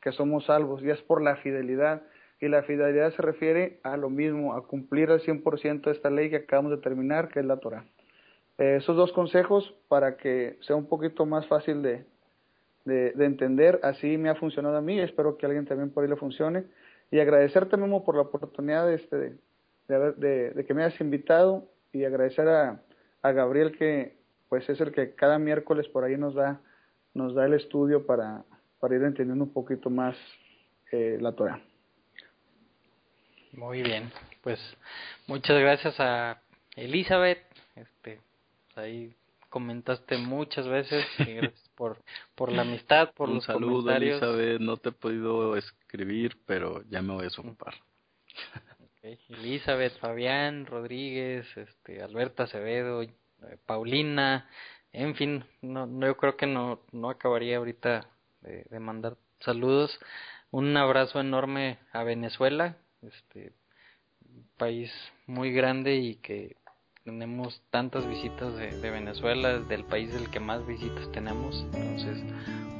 que 0.00 0.12
somos 0.12 0.46
salvos 0.46 0.82
y 0.82 0.90
es 0.90 1.02
por 1.02 1.20
la 1.20 1.36
fidelidad. 1.36 2.02
Y 2.40 2.48
la 2.48 2.62
fidelidad 2.62 3.12
se 3.14 3.22
refiere 3.22 3.80
a 3.82 3.96
lo 3.96 4.08
mismo, 4.08 4.54
a 4.54 4.66
cumplir 4.66 5.10
al 5.10 5.20
100% 5.20 5.90
esta 5.90 6.10
ley 6.10 6.30
que 6.30 6.36
acabamos 6.36 6.70
de 6.70 6.78
terminar, 6.78 7.28
que 7.28 7.40
es 7.40 7.46
la 7.46 7.58
Torah. 7.58 7.84
Eh, 8.58 8.76
esos 8.76 8.96
dos 8.96 9.12
consejos 9.12 9.74
para 9.88 10.16
que 10.16 10.58
sea 10.62 10.76
un 10.76 10.86
poquito 10.86 11.26
más 11.26 11.46
fácil 11.46 11.82
de, 11.82 12.04
de, 12.84 13.12
de 13.12 13.24
entender. 13.24 13.80
Así 13.82 14.16
me 14.16 14.28
ha 14.28 14.34
funcionado 14.34 14.76
a 14.76 14.80
mí, 14.80 14.98
espero 14.98 15.36
que 15.36 15.46
alguien 15.46 15.66
también 15.66 15.90
por 15.90 16.04
ahí 16.04 16.10
le 16.10 16.16
funcione. 16.16 16.64
Y 17.10 17.20
agradecerte, 17.20 17.76
Memo, 17.76 18.04
por 18.04 18.16
la 18.16 18.22
oportunidad 18.22 18.86
de, 18.86 18.94
este, 18.94 19.16
de, 19.88 19.94
haber, 19.94 20.16
de, 20.16 20.50
de 20.50 20.64
que 20.64 20.74
me 20.74 20.82
hayas 20.82 21.00
invitado 21.00 21.68
y 21.92 22.04
agradecer 22.04 22.48
a, 22.48 22.80
a 23.22 23.32
Gabriel 23.32 23.76
que 23.76 24.16
pues 24.48 24.68
es 24.68 24.80
el 24.80 24.92
que 24.92 25.14
cada 25.14 25.38
miércoles 25.38 25.88
por 25.88 26.04
ahí 26.04 26.16
nos 26.16 26.34
da 26.34 26.60
nos 27.14 27.34
da 27.34 27.46
el 27.46 27.54
estudio 27.54 28.04
para, 28.04 28.44
para 28.78 28.94
ir 28.94 29.02
entendiendo 29.02 29.44
un 29.44 29.52
poquito 29.52 29.88
más 29.88 30.16
eh, 30.92 31.16
la 31.20 31.32
Torah. 31.32 31.60
Muy 33.52 33.82
bien, 33.82 34.10
pues 34.42 34.60
muchas 35.26 35.58
gracias 35.58 35.98
a 35.98 36.42
Elizabeth, 36.76 37.38
este, 37.74 38.20
ahí 38.76 39.14
comentaste 39.48 40.18
muchas 40.18 40.66
veces 40.66 41.06
y 41.18 41.34
gracias 41.34 41.68
por, 41.76 42.02
por 42.34 42.52
la 42.52 42.62
amistad, 42.62 43.12
por 43.14 43.28
Un 43.28 43.36
los 43.36 43.44
saludo, 43.44 43.80
comentarios. 43.82 44.22
Elizabeth. 44.22 44.60
No 44.60 44.76
te 44.76 44.90
he 44.90 44.92
podido 44.92 45.56
escribir, 45.56 46.36
pero 46.46 46.82
ya 46.90 47.02
me 47.02 47.12
voy 47.12 47.22
a 47.22 47.24
desocupar. 47.24 47.74
Ok, 48.80 49.18
Elizabeth, 49.30 49.98
Fabián, 49.98 50.66
Rodríguez, 50.66 51.46
este, 51.56 52.02
Alberta 52.02 52.44
Acevedo, 52.44 53.02
eh, 53.02 53.10
Paulina, 53.66 54.48
en 54.92 55.14
fin, 55.14 55.44
no, 55.62 55.86
no, 55.86 56.06
yo 56.06 56.16
creo 56.16 56.36
que 56.36 56.46
no, 56.46 56.80
no 56.92 57.10
acabaría 57.10 57.58
ahorita 57.58 58.08
de, 58.42 58.64
de 58.68 58.80
mandar 58.80 59.16
saludos. 59.40 59.98
Un 60.50 60.76
abrazo 60.76 61.20
enorme 61.20 61.78
a 61.92 62.02
Venezuela, 62.02 62.76
este 63.02 63.52
país 64.56 64.90
muy 65.26 65.52
grande 65.52 65.96
y 65.96 66.16
que 66.16 66.56
tenemos 67.06 67.62
tantas 67.70 68.04
visitas 68.08 68.52
de, 68.56 68.80
de 68.80 68.90
Venezuela, 68.90 69.52
es 69.52 69.68
del 69.68 69.84
país 69.84 70.12
del 70.12 70.28
que 70.28 70.40
más 70.40 70.66
visitas 70.66 71.08
tenemos. 71.12 71.64
Entonces, 71.72 72.20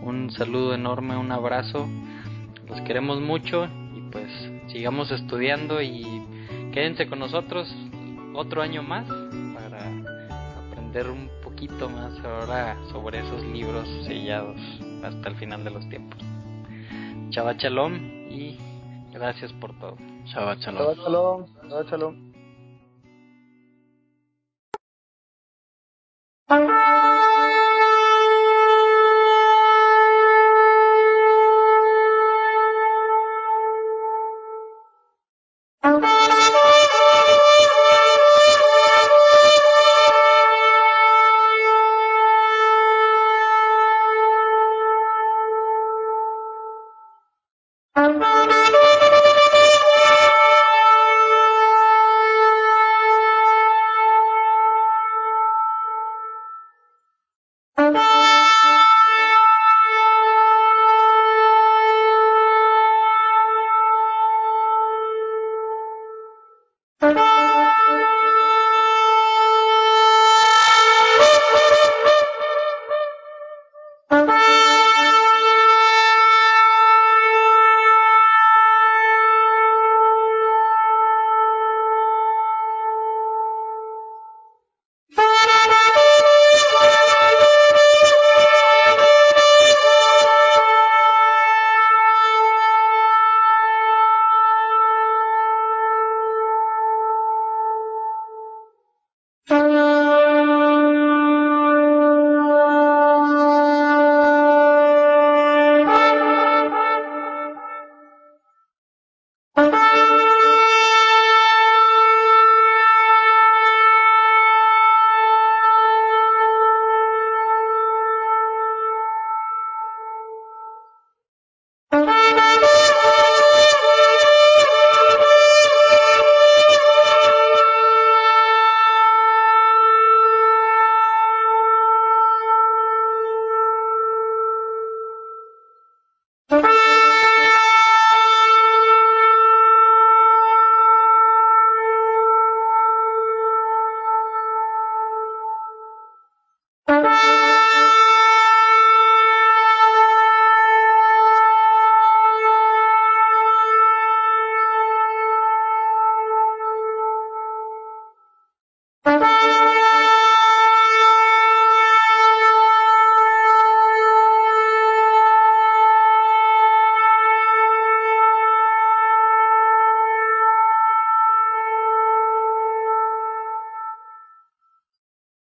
un 0.03 0.32
saludo 0.32 0.74
enorme, 0.74 1.16
un 1.16 1.31
abrazo. 1.31 1.89
Los 2.69 2.81
queremos 2.81 3.20
mucho 3.20 3.69
y 3.94 4.01
pues 4.11 4.28
sigamos 4.66 5.12
estudiando 5.12 5.81
y 5.81 6.05
quédense 6.73 7.07
con 7.07 7.20
nosotros 7.20 7.73
otro 8.35 8.62
año 8.62 8.82
más 8.82 9.07
para 9.55 9.78
aprender 10.66 11.09
un 11.09 11.31
poquito 11.44 11.89
más 11.89 12.12
ahora 12.24 12.77
sobre 12.90 13.20
esos 13.20 13.44
libros 13.44 13.89
sellados 14.07 14.61
hasta 15.05 15.28
el 15.28 15.36
final 15.36 15.62
de 15.62 15.70
los 15.70 15.89
tiempos. 15.89 16.19
Chava 17.31 17.53
Shalom 17.53 17.94
y 18.28 18.59
gracias 19.12 19.53
por 19.53 19.73
todo. 19.78 19.97
Chava, 20.24 20.57
Shabbat 20.57 20.98
shalom, 20.98 21.47
Shabbat 21.69 21.90
shalom. 21.90 22.26